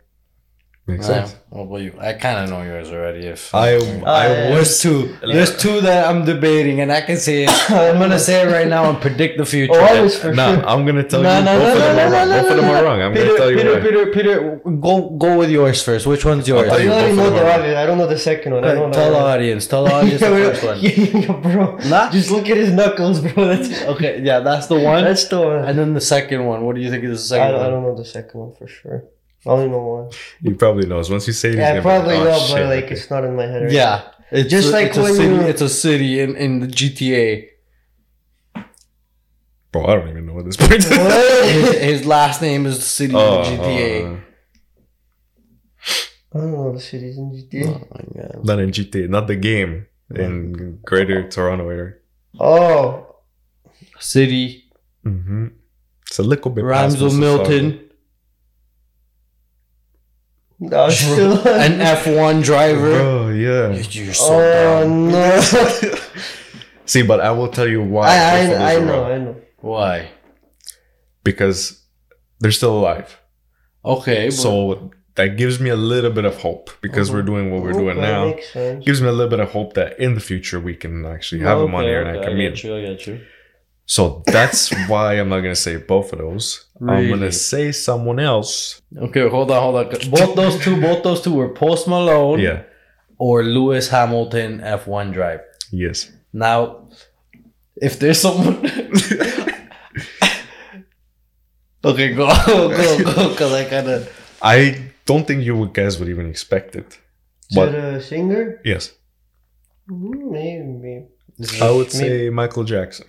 Makes 0.86 1.08
Yeah. 1.08 1.24
sense. 1.24 1.36
What 1.50 1.62
about 1.64 1.82
you? 1.82 1.94
I 1.98 2.12
kind 2.12 2.38
of 2.44 2.50
know 2.50 2.62
yours 2.62 2.90
already. 2.92 3.26
If 3.28 3.56
I 3.56 3.76
Uh, 3.78 4.04
I 4.06 4.28
there's 4.52 4.82
two, 4.82 5.16
there's 5.26 5.56
two 5.56 5.80
that 5.80 6.10
I'm 6.10 6.26
debating, 6.26 6.82
and 6.82 6.92
I 6.92 7.00
can 7.00 7.16
say 7.16 7.44
it. 7.46 7.50
I'm 7.72 8.00
gonna 8.00 8.20
say 8.20 8.42
it 8.44 8.52
right 8.52 8.68
now 8.68 8.90
and 8.90 9.00
predict 9.00 9.38
the 9.38 9.46
future. 9.46 9.72
oh, 9.80 9.80
I 9.80 10.02
was 10.02 10.18
for 10.18 10.34
Nah, 10.34 10.56
sure. 10.56 10.68
I'm 10.68 10.86
gonna 10.86 11.04
tell 11.08 11.22
No, 11.22 11.40
you 11.40 11.46
no, 11.46 11.58
both 11.60 11.64
no, 11.64 11.74
of 11.74 11.80
them 11.80 11.96
no, 11.96 12.04
are 12.04 12.10
no, 12.10 12.18
wrong. 12.18 12.28
no, 12.30 12.42
Both 12.42 12.52
of 12.52 12.58
them 12.58 12.70
are 12.76 12.84
wrong. 12.84 13.02
I'm 13.02 13.14
Peter, 13.14 13.26
gonna 13.28 13.38
tell 13.38 13.52
you 13.52 13.58
Peter, 13.60 13.74
why. 13.76 13.80
Peter, 13.86 14.06
Peter, 14.18 14.62
go 14.88 14.94
go 15.26 15.38
with 15.38 15.52
yours 15.52 15.82
first. 15.82 16.06
Which 16.06 16.26
one's 16.26 16.48
yours? 16.50 16.68
tell 16.68 16.78
I 16.78 16.82
you 16.84 16.92
only 16.92 17.08
both 17.12 17.16
know 17.18 17.30
the 17.30 17.40
them 17.40 17.62
are. 17.76 17.78
I 17.82 17.86
don't 17.86 17.98
know 17.98 18.08
the 18.08 18.20
second 18.20 18.52
one. 18.56 18.64
I 18.66 18.74
don't 18.76 18.90
know. 18.92 18.98
tell 19.00 19.12
the 19.12 19.20
audience. 19.34 19.68
Tell 19.68 19.86
the 19.86 19.94
audience 20.00 20.20
the 20.20 20.36
first 20.44 20.64
one. 20.70 20.78
yeah, 20.82 21.32
bro. 21.48 21.78
Nah. 21.94 22.12
Just 22.12 22.30
look 22.30 22.50
at 22.50 22.58
his 22.58 22.72
knuckles, 22.72 23.22
bro. 23.22 23.56
That's 23.56 23.72
Okay, 23.94 24.20
yeah, 24.22 24.40
that's 24.42 24.68
the 24.68 24.76
one. 24.92 25.06
that's 25.06 25.24
the 25.32 25.40
one. 25.40 25.64
And 25.64 25.80
then 25.80 25.94
the 25.94 26.02
second 26.16 26.44
one. 26.44 26.66
What 26.66 26.76
do 26.76 26.82
you 26.82 26.90
think 26.92 27.06
is 27.06 27.30
the 27.30 27.36
I 27.36 27.40
second 27.40 27.52
don't, 27.56 27.66
I 27.66 27.70
don't 27.70 27.84
know 27.84 27.96
the 27.96 28.04
second 28.18 28.38
one 28.42 28.52
for 28.60 28.68
sure. 28.68 29.06
I 29.46 29.50
only 29.50 29.68
know 29.68 29.80
one. 29.80 30.12
He 30.42 30.54
probably 30.54 30.88
knows. 30.88 31.10
Once 31.10 31.28
you 31.28 31.34
say 31.34 31.50
it, 31.50 31.52
he's 31.54 31.60
Yeah, 31.60 31.66
I 31.70 31.70
gonna 31.72 31.82
probably 31.82 32.16
like, 32.16 32.24
know, 32.24 32.32
oh, 32.40 32.54
but 32.54 32.66
like 32.66 32.84
okay. 32.86 32.94
it's 32.94 33.10
not 33.10 33.24
in 33.26 33.36
my 33.36 33.44
head 33.46 33.64
right 33.64 33.72
Yeah, 33.72 34.04
it's 34.32 34.50
Just 34.50 34.70
a- 34.70 34.72
like 34.72 34.88
it's 34.88 34.98
a 34.98 35.02
when 35.04 35.14
city. 35.16 35.34
you- 35.36 35.42
It's 35.42 35.62
a 35.62 35.70
city 35.70 36.20
in 36.22 36.36
in 36.36 36.60
the 36.62 36.68
GTA. 36.68 37.50
Bro, 39.72 39.86
I 39.88 39.96
don't 39.96 40.10
even 40.10 40.26
know 40.28 40.34
what 40.34 40.46
this 40.46 40.56
point 40.64 40.74
is. 40.76 40.88
his, 40.88 41.82
his 41.82 42.06
last 42.06 42.42
name 42.42 42.66
is 42.66 42.78
the 42.78 42.84
city 42.84 43.14
Oh, 43.16 43.42
in 43.44 43.60
GTA. 43.60 44.04
oh, 44.06 44.20
I 46.36 46.38
don't 46.42 46.52
know 46.52 46.74
the 46.74 46.80
cities 46.80 47.18
in 47.18 47.32
GTA. 47.32 47.68
Oh 47.68 47.88
my 47.94 48.22
god. 48.22 48.46
not 48.46 48.60
in 48.60 48.72
GTA, 48.72 49.10
not 49.10 49.28
the 49.28 49.36
game. 49.36 49.88
In 50.16 50.78
Greater 50.86 51.28
Toronto 51.28 51.70
area. 51.70 51.94
Oh, 52.40 53.16
City 54.00 54.60
Mm-hmm. 55.06 55.48
It's 56.08 56.20
a 56.20 56.24
little 56.24 56.52
bit 56.52 56.64
rhymes 56.64 56.94
past 56.94 57.04
with 57.04 57.14
Mississauga. 57.14 57.20
Milton, 57.20 57.83
no, 60.70 60.90
still 60.90 61.48
an 61.48 61.80
F1 61.98 62.44
driver. 62.44 62.92
Bro, 62.92 63.30
yeah. 63.30 63.72
You're 63.92 64.14
so 64.14 64.26
Oh 64.34 64.82
dumb. 64.84 65.12
no! 65.12 65.42
See, 66.86 67.02
but 67.02 67.20
I 67.22 67.32
will 67.32 67.48
tell 67.50 67.68
you 67.68 67.82
why. 67.82 68.08
I 68.10 68.54
I, 68.54 68.76
I 68.76 68.80
know 68.80 69.02
wrong. 69.02 69.12
I 69.12 69.18
know. 69.18 69.36
Why? 69.62 70.10
Because 71.24 71.82
they're 72.40 72.52
still 72.52 72.78
alive. 72.78 73.20
Okay, 73.86 74.28
but 74.28 74.34
So 74.34 74.92
that 75.16 75.38
gives 75.38 75.60
me 75.60 75.70
a 75.70 75.76
little 75.76 76.12
bit 76.12 76.26
of 76.26 76.38
hope 76.42 76.70
because 76.82 77.12
we're 77.12 77.22
doing 77.22 77.52
what 77.52 77.62
we're 77.62 77.72
doing 77.74 77.98
Okay, 77.98 78.02
now. 78.02 78.26
Makes 78.26 78.52
sense. 78.54 78.86
Gives 78.86 79.02
me 79.02 79.08
a 79.08 79.12
little 79.12 79.30
bit 79.30 79.40
of 79.40 79.52
hope 79.52 79.74
that 79.74 80.00
in 80.00 80.16
the 80.16 80.20
future 80.22 80.60
we 80.60 80.76
can 80.76 81.06
actually 81.06 81.42
have 81.42 81.60
them 81.60 81.74
on 81.76 81.82
Okay, 81.84 81.90
here 81.90 82.02
and 82.02 82.18
I 82.20 82.24
can 82.24 82.34
I 82.34 82.36
meet. 82.36 82.50
get 82.56 82.64
you. 82.64 82.76
I 82.78 82.82
get 82.82 83.08
you. 83.08 83.22
So 83.86 84.24
that's 84.26 84.72
why 84.88 85.14
I'm 85.20 85.30
not 85.30 85.40
gonna 85.42 85.56
say 85.56 85.78
both 85.78 86.14
of 86.14 86.20
those. 86.20 86.66
I'm 86.88 87.10
gonna 87.10 87.32
say 87.32 87.72
someone 87.72 88.20
else. 88.20 88.82
Okay, 88.98 89.28
hold 89.30 89.52
on, 89.52 89.62
hold 89.62 89.76
on. 89.76 89.90
Both 90.10 90.36
those 90.36 90.60
two, 90.64 90.80
both 90.82 91.04
those 91.04 91.22
two 91.22 91.34
were 91.34 91.50
Post 91.50 91.88
Malone 91.88 92.40
Yeah. 92.40 92.64
or 93.18 93.44
Lewis 93.44 93.90
Hamilton 93.90 94.60
F1 94.60 95.14
drive. 95.14 95.42
Yes. 95.72 96.12
Now, 96.34 96.88
if 97.76 98.00
there's 98.00 98.20
someone. 98.22 98.58
okay, 101.86 102.14
go, 102.14 102.28
go, 102.46 102.70
go, 103.04 103.30
because 103.30 103.54
I 103.54 103.66
kind 103.66 103.88
of. 103.88 104.10
I 104.42 104.90
don't 105.06 105.26
think 105.28 105.44
you 105.44 105.56
would 105.58 105.74
guys 105.74 106.00
would 106.00 106.10
even 106.10 106.30
expect 106.30 106.76
it. 106.76 107.00
Is 107.50 107.58
What? 107.58 107.70
it 107.70 107.76
a 107.76 108.02
singer? 108.02 108.62
Yes. 108.64 108.94
Mm, 109.90 110.32
Maybe. 110.32 111.06
I 111.62 111.72
would 111.72 111.88
Maybe. 111.94 112.08
say 112.10 112.30
Michael 112.30 112.64
Jackson. 112.64 113.08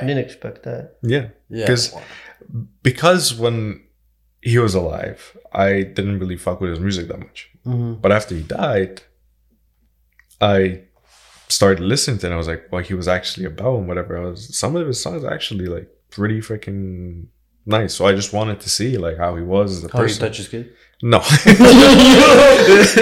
didn't 0.08 0.24
expect 0.28 0.58
that. 0.68 0.84
Yeah. 1.14 1.26
Yeah. 1.58 1.66
'Cause- 1.66 1.94
Because 2.82 3.24
when 3.34 3.56
he 4.50 4.58
was 4.58 4.74
alive, 4.74 5.20
I 5.68 5.70
didn't 5.96 6.18
really 6.22 6.36
fuck 6.46 6.60
with 6.60 6.70
his 6.70 6.80
music 6.80 7.04
that 7.08 7.20
much. 7.26 7.38
hmm 7.64 7.92
But 8.02 8.10
after 8.18 8.34
he 8.34 8.42
died, 8.42 8.94
I 10.40 10.82
started 11.48 11.80
listening 11.92 12.18
to 12.18 12.26
it 12.26 12.28
and 12.28 12.34
I 12.34 12.38
was 12.38 12.48
like, 12.48 12.64
well, 12.70 12.82
he 12.82 12.94
was 12.94 13.08
actually 13.08 13.46
about 13.46 13.76
and 13.78 13.88
whatever. 13.88 14.12
I 14.18 14.24
was 14.30 14.40
some 14.58 14.74
of 14.76 14.86
his 14.86 15.00
songs 15.04 15.22
are 15.24 15.32
actually 15.32 15.66
like 15.66 15.88
pretty 16.10 16.40
freaking 16.40 17.26
nice. 17.66 17.94
So 17.94 18.06
I 18.06 18.12
just 18.20 18.32
wanted 18.32 18.58
to 18.60 18.70
see 18.70 18.96
like 19.06 19.18
how 19.18 19.36
he 19.36 19.42
was 19.42 19.68
as 19.78 19.84
a 19.84 19.88
How 19.92 20.00
you 20.00 20.04
person. 20.06 20.20
touch 20.26 20.38
his 20.38 20.48
kid? 20.48 20.72
No. 21.02 21.18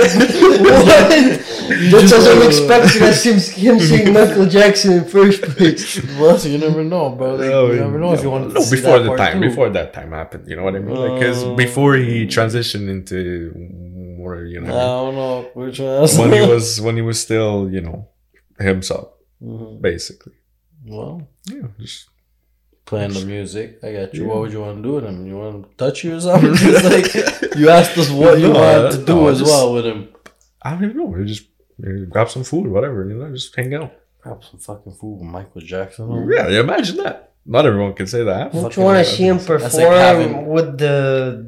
what? 0.01 1.47
That's 1.91 2.13
as 2.13 2.27
unexpected 2.27 3.03
as 3.03 3.23
him, 3.25 3.35
him 3.39 3.79
seeing 3.81 4.13
Michael 4.19 4.47
Jackson 4.47 4.93
in 4.93 5.05
first 5.05 5.43
place. 5.43 6.03
Well, 6.19 6.39
you 6.41 6.59
never 6.59 6.83
know, 6.83 7.11
bro. 7.11 7.35
Like, 7.37 7.51
you 7.75 7.81
never 7.81 7.99
know 7.99 8.13
if 8.15 8.23
you 8.23 8.31
want 8.31 8.49
to 8.49 8.55
no, 8.55 8.61
see 8.61 8.77
before 8.77 8.99
that 8.99 9.09
the 9.11 9.17
time, 9.17 9.41
too. 9.41 9.49
before 9.49 9.69
that 9.71 9.93
time 9.93 10.11
happened, 10.13 10.49
you 10.49 10.57
know 10.57 10.65
what 10.65 10.75
I 10.77 10.81
mean? 10.81 10.97
Like, 10.97 11.21
because 11.21 11.45
Uh, 11.45 11.55
before 11.55 11.95
he 11.97 12.27
transitioned 12.27 12.89
into 12.89 13.53
more, 14.17 14.45
you 14.45 14.61
know. 14.61 14.67
I 14.69 14.79
know, 14.79 15.05
don't 15.07 15.15
know 15.15 15.51
which 15.55 15.79
one. 15.81 16.31
when 16.31 16.33
he 16.33 16.41
was 16.55 16.81
when 16.81 16.97
he 16.97 17.03
was 17.03 17.21
still, 17.21 17.69
you 17.71 17.81
know, 17.81 18.09
himself, 18.59 19.09
Mhm. 19.43 19.81
basically. 19.81 20.35
Well, 20.87 21.29
Yeah, 21.47 21.69
just 21.79 22.07
playing 22.91 23.13
the 23.19 23.25
music. 23.35 23.67
I 23.87 23.93
got 23.99 24.15
you. 24.15 24.23
Yeah. 24.23 24.29
What 24.29 24.39
would 24.41 24.53
you 24.57 24.61
want 24.67 24.77
to 24.79 24.83
do 24.89 24.93
with 24.97 25.05
him? 25.11 25.19
You 25.27 25.37
want 25.43 25.57
to 25.65 25.77
touch 25.83 26.05
you 26.05 26.17
or 26.17 26.21
something? 26.21 26.51
Like 26.91 27.09
you 27.61 27.67
asked 27.79 27.97
us 28.03 28.11
what 28.11 28.39
you 28.43 28.49
No, 28.53 28.61
wanted 28.61 28.91
to 28.99 29.05
do 29.11 29.15
no, 29.15 29.29
as 29.29 29.39
just- 29.39 29.51
well 29.51 29.73
with 29.75 29.87
him. 29.87 30.01
I 30.63 30.71
don't 30.73 30.85
even 30.85 30.97
know. 30.99 31.07
We 31.07 31.25
just 31.25 31.47
grab 32.11 32.29
some 32.29 32.45
food, 32.45 32.67
whatever, 32.67 32.99
you 33.09 33.15
know, 33.19 33.31
just 33.33 33.57
hang 33.57 33.73
out. 33.75 33.93
Grab 34.23 34.45
some 34.45 34.61
fucking 34.61 34.93
food 35.01 35.15
with 35.21 35.31
Michael 35.37 35.63
Jackson. 35.63 36.11
on. 36.11 36.31
Yeah, 36.31 36.47
yeah, 36.49 36.61
imagine 36.61 36.97
that. 36.99 37.30
Not 37.55 37.67
everyone 37.67 37.95
can 38.01 38.07
say 38.15 38.23
that. 38.31 38.53
Don't 38.53 38.63
Fucking 38.63 38.81
you 38.81 38.85
want 38.89 38.99
to 39.05 39.13
see 39.13 39.25
him 39.31 39.39
that's 39.39 39.49
like 39.51 39.61
perform 39.73 39.95
having- 40.09 40.47
with 40.57 40.71
the, 40.85 40.97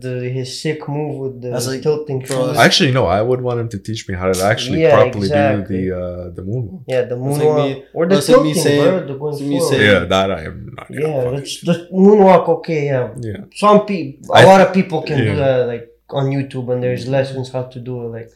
the 0.04 0.12
his 0.36 0.48
sick 0.60 0.80
move 0.96 1.14
with 1.22 1.34
the 1.42 1.50
That's 1.54 1.68
like- 1.68 1.82
tilting 1.86 2.18
bro, 2.26 2.36
shoes? 2.48 2.58
Actually, 2.66 2.90
no. 2.98 3.04
I 3.18 3.20
would 3.28 3.40
want 3.48 3.60
him 3.62 3.68
to 3.74 3.78
teach 3.88 4.02
me 4.08 4.14
how 4.20 4.26
to 4.32 4.42
actually 4.52 4.80
Yeah, 4.82 4.96
properly 4.96 5.26
exactly. 5.28 5.76
do 5.76 5.90
the 5.90 6.00
uh, 6.02 6.24
the 6.38 6.42
moonwalk. 6.50 6.82
Yeah, 6.94 7.02
the 7.12 7.16
like 7.16 7.24
moonwalk 7.40 7.68
me- 7.76 7.84
or 7.96 8.02
the 8.08 8.14
that's 8.16 8.28
me 8.28 8.34
tilting, 8.34 8.62
saying- 8.66 8.82
bro. 8.98 9.06
The 9.10 9.14
going 9.22 9.48
me 9.48 9.58
forward. 9.58 9.70
saying- 9.76 9.90
Yeah, 9.92 10.04
that 10.14 10.28
I 10.38 10.40
am 10.50 10.56
not. 10.76 10.86
Yeah, 10.90 11.22
fucking 11.22 11.36
that's 11.36 11.54
the 11.68 11.74
moonwalk. 12.04 12.44
Okay, 12.56 12.80
yeah. 12.92 13.06
do. 13.14 13.28
yeah. 13.28 13.40
Some 13.64 13.78
people, 13.90 14.34
a 14.34 14.38
I- 14.40 14.44
lot 14.50 14.60
of 14.66 14.70
people 14.78 15.00
can 15.08 15.18
do 15.18 15.24
yeah. 15.32 15.42
that, 15.44 15.58
like 15.72 15.84
on 16.18 16.24
YouTube, 16.36 16.66
and 16.72 16.82
there's 16.82 17.06
lessons 17.16 17.46
how 17.54 17.62
to 17.74 17.78
do 17.88 17.94
it. 18.04 18.08
Like, 18.16 18.28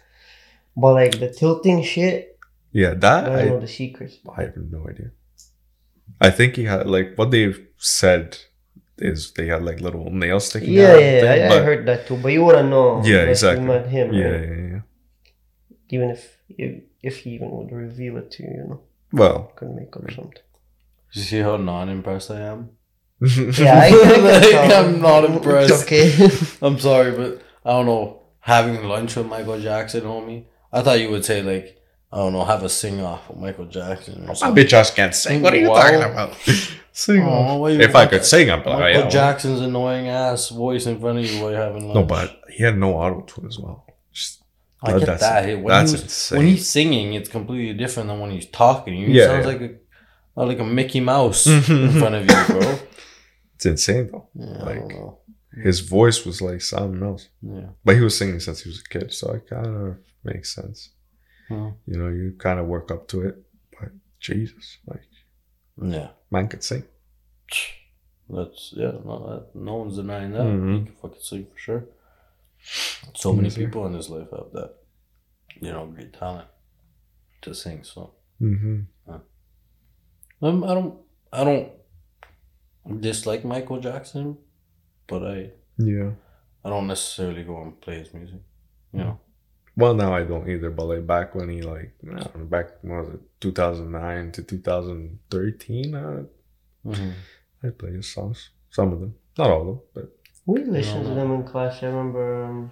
but 0.82 0.92
like 1.00 1.14
the 1.22 1.30
tilting 1.40 1.82
shit, 1.82 2.38
Yeah, 2.80 2.90
I 2.90 2.94
that 3.04 3.20
don't 3.26 3.46
know 3.48 3.60
the 3.66 3.72
secrets. 3.80 4.14
I 4.38 4.42
have 4.42 4.56
no 4.78 4.82
idea. 4.92 5.10
I 6.20 6.30
think 6.30 6.56
he 6.56 6.64
had 6.64 6.88
like 6.88 7.14
what 7.16 7.30
they've 7.30 7.60
said 7.78 8.38
is 8.98 9.32
they 9.32 9.46
had 9.46 9.62
like 9.62 9.80
little 9.80 10.10
nails 10.10 10.46
sticking 10.48 10.72
Yeah, 10.72 10.92
out. 10.94 11.00
yeah, 11.00 11.20
thing, 11.20 11.52
I, 11.52 11.56
I 11.56 11.60
heard 11.62 11.86
that 11.86 12.06
too. 12.06 12.16
But 12.16 12.32
you 12.32 12.44
wouldn't 12.44 12.70
know. 12.70 13.02
Yeah, 13.04 13.20
unless 13.20 13.42
exactly. 13.42 13.62
You 13.62 13.68
met 13.68 13.86
him, 13.88 14.12
Yeah, 14.14 14.24
right? 14.26 14.48
yeah, 14.48 14.66
yeah. 14.74 14.80
Even 15.90 16.10
if, 16.10 16.38
if 16.48 16.82
if 17.02 17.16
he 17.18 17.30
even 17.30 17.50
would 17.50 17.70
reveal 17.70 18.16
it 18.16 18.30
to 18.32 18.42
you, 18.42 18.48
you 18.50 18.64
know, 18.68 18.80
Well, 19.12 19.52
could 19.56 19.70
make 19.74 19.94
up 19.96 20.10
something. 20.10 20.42
You 21.12 21.22
see 21.22 21.38
how 21.40 21.56
non-impressed 21.56 22.30
I 22.30 22.40
am? 22.40 22.70
Yeah, 23.20 23.78
I, 23.78 23.86
I 23.86 23.90
can 23.90 24.24
Like, 24.24 24.42
tell. 24.50 24.84
I'm 24.86 25.00
not 25.00 25.24
impressed. 25.24 25.72
It's 25.72 25.82
okay. 25.84 26.56
I'm 26.66 26.78
sorry, 26.78 27.12
but 27.12 27.40
I 27.64 27.70
don't 27.72 27.86
know. 27.86 28.22
Having 28.40 28.84
lunch 28.84 29.16
with 29.16 29.26
Michael 29.26 29.60
Jackson, 29.60 30.02
homie. 30.02 30.44
I 30.72 30.82
thought 30.82 31.00
you 31.00 31.10
would 31.10 31.24
say 31.24 31.42
like 31.42 31.80
I 32.12 32.18
don't 32.18 32.32
know, 32.32 32.44
have 32.44 32.62
a 32.62 32.68
sing 32.68 33.00
off 33.00 33.28
with 33.28 33.38
Michael 33.38 33.66
Jackson 33.66 34.22
or 34.24 34.28
my 34.28 34.34
something. 34.34 34.64
bitch 34.64 34.72
ass 34.72 34.90
can't 34.92 35.14
sing. 35.14 35.42
What 35.42 35.52
are 35.54 35.56
you 35.58 35.68
Wow. 35.70 35.80
talking 35.82 36.02
about? 36.02 36.34
sing. 36.92 37.26
Why 37.26 37.70
you 37.70 37.80
if 37.80 37.94
I 37.96 38.06
could 38.06 38.24
sing, 38.24 38.50
I'm 38.50 38.62
like, 38.64 38.78
Michael. 38.94 39.10
Jackson's 39.10 39.60
annoying 39.60 40.08
ass 40.08 40.48
voice 40.50 40.86
in 40.86 41.00
front 41.00 41.18
of 41.18 41.26
you 41.26 41.42
while 41.42 41.50
you're 41.50 41.60
having 41.60 41.84
lunch. 41.84 41.94
No, 41.94 42.02
but 42.04 42.40
he 42.50 42.62
had 42.62 42.78
no 42.78 42.94
auto 42.94 43.22
tune 43.22 43.46
as 43.46 43.58
well. 43.58 43.84
Just- 44.12 44.42
I 44.82 44.98
get 44.98 45.18
that. 45.18 45.46
When, 45.58 45.66
that's 45.66 45.90
he 45.90 45.94
was- 45.94 46.02
insane. 46.02 46.38
when 46.38 46.46
he's 46.46 46.68
singing, 46.70 47.14
it's 47.14 47.28
completely 47.28 47.74
different 47.74 48.08
than 48.08 48.20
when 48.20 48.30
he's 48.30 48.46
talking. 48.46 48.94
He 48.94 49.12
Yeah, 49.18 49.26
sounds 49.26 49.46
yeah. 49.46 49.52
like 49.52 49.60
a 50.36 50.44
like 50.44 50.58
a 50.60 50.64
Mickey 50.64 51.00
Mouse 51.00 51.46
in 51.68 51.90
front 51.98 52.14
of 52.14 52.22
you, 52.22 52.54
bro. 52.60 52.78
It's 53.56 53.66
insane 53.66 54.10
though. 54.12 54.28
Yeah, 54.34 54.62
I 54.62 54.74
Like-. 54.74 54.92
His 55.64 55.80
voice 55.80 56.24
was 56.26 56.40
like 56.42 56.60
something 56.60 57.02
else. 57.02 57.28
Yeah. 57.42 57.68
But 57.84 57.96
he 57.96 58.02
was 58.02 58.16
singing 58.16 58.38
since 58.40 58.60
he 58.60 58.68
was 58.68 58.80
a 58.80 58.88
kid, 58.88 59.12
so 59.12 59.32
it 59.32 59.48
kind 59.48 59.66
of 59.66 59.96
makes 60.22 60.54
sense. 60.54 60.90
Hmm. 61.48 61.70
You 61.86 61.96
know, 61.98 62.08
you 62.08 62.34
kind 62.38 62.58
of 62.60 62.66
work 62.66 62.90
up 62.90 63.06
to 63.08 63.22
it. 63.28 63.36
But 63.78 63.90
Jesus, 64.20 64.78
like 64.86 65.02
Yeah. 65.82 66.08
man 66.30 66.48
could 66.48 66.62
sing. 66.64 66.84
That's 68.28 68.72
yeah, 68.76 68.92
no, 69.04 69.14
that, 69.30 69.54
no 69.54 69.76
one's 69.76 69.96
denying 69.96 70.32
that. 70.32 70.42
Mhm. 70.42 70.78
He 70.80 70.84
can 70.86 70.94
fucking 70.96 71.20
sing 71.22 71.46
for 71.52 71.58
sure. 71.58 71.84
So 73.14 73.32
many 73.32 73.50
people 73.50 73.86
in 73.86 73.92
this 73.92 74.08
life 74.08 74.30
have 74.32 74.50
that, 74.52 74.74
you 75.60 75.70
know, 75.72 75.86
great 75.86 76.12
talent 76.12 76.48
to 77.42 77.54
sing. 77.54 77.84
So 77.84 78.12
Mm-hmm. 78.42 78.80
um, 80.42 80.64
I 80.64 80.74
don't, 80.74 80.98
I 81.32 81.44
don't 81.44 81.72
dislike 83.00 83.44
Michael 83.44 83.80
Jackson, 83.80 84.36
but 85.06 85.22
I, 85.24 85.50
Yeah. 85.78 86.10
I 86.64 86.68
don't 86.68 86.86
necessarily 86.88 87.44
go 87.44 87.62
and 87.62 87.80
play 87.80 87.98
his 88.00 88.12
music. 88.12 88.40
You 88.92 88.98
know, 89.00 89.20
Well, 89.76 89.94
now 89.94 90.14
I 90.14 90.24
don't 90.24 90.48
either. 90.48 90.70
But 90.70 90.86
like 90.86 91.06
back 91.06 91.34
when 91.34 91.48
he 91.48 91.62
like 91.62 91.92
I 92.10 92.14
don't 92.20 92.36
know, 92.38 92.44
back 92.46 92.66
what 92.82 93.04
was 93.06 93.14
it 93.14 93.20
2009 93.40 94.32
to 94.32 94.42
2013, 94.42 95.94
uh, 95.94 96.22
mm-hmm. 96.86 97.10
I 97.62 97.70
play 97.70 97.92
his 97.92 98.12
songs. 98.12 98.50
Some 98.70 98.92
of 98.92 99.00
them, 99.00 99.14
not 99.38 99.50
all 99.50 99.60
of 99.60 99.66
them, 99.66 99.80
but 99.94 100.06
We 100.46 100.64
listened 100.64 101.04
to 101.06 101.14
them 101.14 101.32
in 101.32 101.44
class. 101.44 101.82
I 101.82 101.86
remember 101.86 102.44
um, 102.44 102.70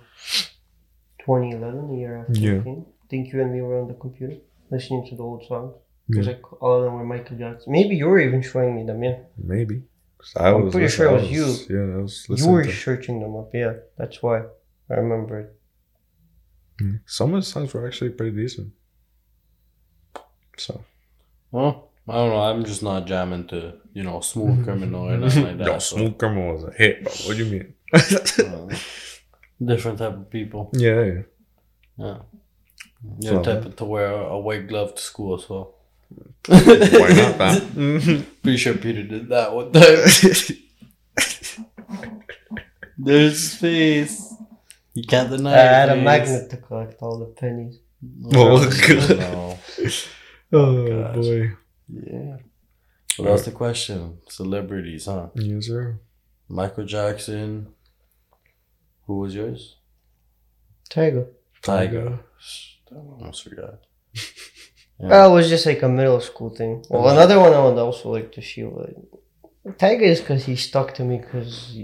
2011, 1.19 1.89
the 1.89 1.97
year 1.97 2.19
after 2.21 2.33
Yeah. 2.41 2.61
I 2.61 2.65
came. 2.65 2.87
I 3.03 3.07
think 3.09 3.33
you 3.33 3.41
and 3.43 3.53
me 3.53 3.61
were 3.63 3.81
on 3.81 3.89
the 3.89 3.95
computer 3.95 4.37
listening 4.71 5.07
to 5.09 5.17
the 5.17 5.23
old 5.23 5.45
songs. 5.47 5.75
Because 6.09 6.27
Yeah. 6.27 6.33
like 6.35 6.63
all 6.63 6.79
of 6.79 6.85
them 6.85 6.95
were 6.95 7.05
Michael 7.05 7.37
Jackson. 7.39 7.73
Maybe 7.73 7.97
you 7.97 8.07
were 8.07 8.19
even 8.19 8.43
showing 8.43 8.75
me 8.77 8.85
them, 8.85 9.03
yeah. 9.03 9.19
maybe. 9.39 9.83
'Cause 10.19 10.33
I 10.37 10.49
I'm 10.51 10.65
was 10.65 10.73
pretty 10.75 10.89
sure 10.89 11.07
it 11.07 11.11
I 11.11 11.15
was 11.15 11.31
you. 11.31 11.47
Yeah, 11.75 11.97
I 11.97 12.01
was 12.03 12.27
You 12.29 12.49
were 12.51 12.65
to 12.65 12.73
searching 12.73 13.21
them 13.21 13.35
up, 13.37 13.51
yeah. 13.55 13.75
That's 13.99 14.23
why 14.23 14.37
I 14.91 14.95
remember 14.95 15.41
it. 15.41 15.49
Mm. 16.81 17.01
Some 17.07 17.35
of 17.35 17.43
the 17.43 17.47
songs 17.47 17.73
were 17.73 17.87
actually 17.87 18.11
pretty 18.11 18.37
decent. 18.37 18.73
So 20.57 20.85
well, 21.51 21.91
I 22.09 22.13
don't 22.15 22.31
know. 22.31 22.41
I'm 22.41 22.65
just 22.65 22.83
not 22.83 23.07
jamming 23.07 23.47
to 23.49 23.75
you 23.93 24.03
know 24.03 24.21
smooth 24.21 24.65
criminal 24.65 25.09
or 25.09 25.17
nothing 25.19 25.45
like 25.45 25.59
that. 25.59 25.67
no, 25.67 25.79
so, 25.79 25.97
Smooth 25.97 26.19
Criminal 26.19 26.55
was 26.55 26.65
a 26.65 26.73
hit, 26.73 27.05
bro. 27.05 27.13
What 27.27 27.37
do 27.37 27.45
you 27.45 27.51
mean? 27.53 27.75
uh, 27.93 28.75
different 29.65 29.99
type 29.99 30.15
of 30.15 30.31
people. 30.31 30.71
yeah, 30.73 31.03
yeah. 31.03 31.23
Yeah. 31.97 32.19
You're 33.21 33.45
So- 33.45 33.55
the 33.55 33.61
type 33.63 33.77
to 33.77 33.85
wear 33.85 34.13
a, 34.13 34.39
white 34.39 34.67
glove 34.67 34.95
to 34.97 35.03
school 35.03 35.35
as 35.39 35.49
well. 35.49 35.75
Why 36.47 37.09
not, 37.09 37.39
man? 37.39 38.27
Pretty 38.43 38.59
sure 38.59 38.75
Peter 38.75 39.03
did 39.03 39.29
that 39.31 39.53
one 39.55 39.73
time. 39.73 40.05
There's 42.97 43.53
space. 43.53 44.34
You 44.95 45.03
can't 45.05 45.47
I 45.47 45.51
had 45.51 45.89
a 45.89 45.97
magnet 45.97 46.51
to 46.51 46.57
collect 46.57 47.03
all 47.03 47.19
the 47.19 47.27
pennies. 47.27 47.79
Oh, 48.35 48.59
No, 48.59 48.71
God. 48.89 49.19
no. 49.19 49.59
oh 50.53 50.89
gosh. 50.89 51.15
boy. 51.17 51.51
Yeah. 51.89 52.37
Well, 53.19 53.31
that's 53.31 53.45
the 53.45 53.53
question. 53.53 54.19
Celebrities, 54.29 55.07
huh? 55.07 55.29
Yes, 55.35 55.67
sir. 55.67 55.99
Michael 56.49 56.85
Jackson. 56.85 57.69
Who 59.07 59.19
was 59.19 59.35
yours? 59.35 59.77
Tyga. 60.91 61.27
Tyga. 61.63 62.21
I 62.93 62.95
almost 62.97 63.43
forgot. 63.45 63.81
Well, 64.97 65.33
it 65.33 65.35
was 65.35 65.49
just 65.49 65.67
like 65.67 65.83
a 65.83 65.89
middle 65.89 66.21
school 66.21 66.51
thing. 66.51 66.85
Well, 66.89 67.09
another 67.09 67.39
one 67.41 67.53
I 67.53 67.65
would 67.65 67.77
also 67.79 68.11
like 68.13 68.31
to 68.33 68.41
see. 68.41 68.63
Like, 68.65 68.95
Tyga 69.77 70.03
is 70.03 70.21
because 70.21 70.45
he 70.45 70.55
stuck 70.55 70.95
to 70.95 71.05
me 71.05 71.19
because 71.19 71.77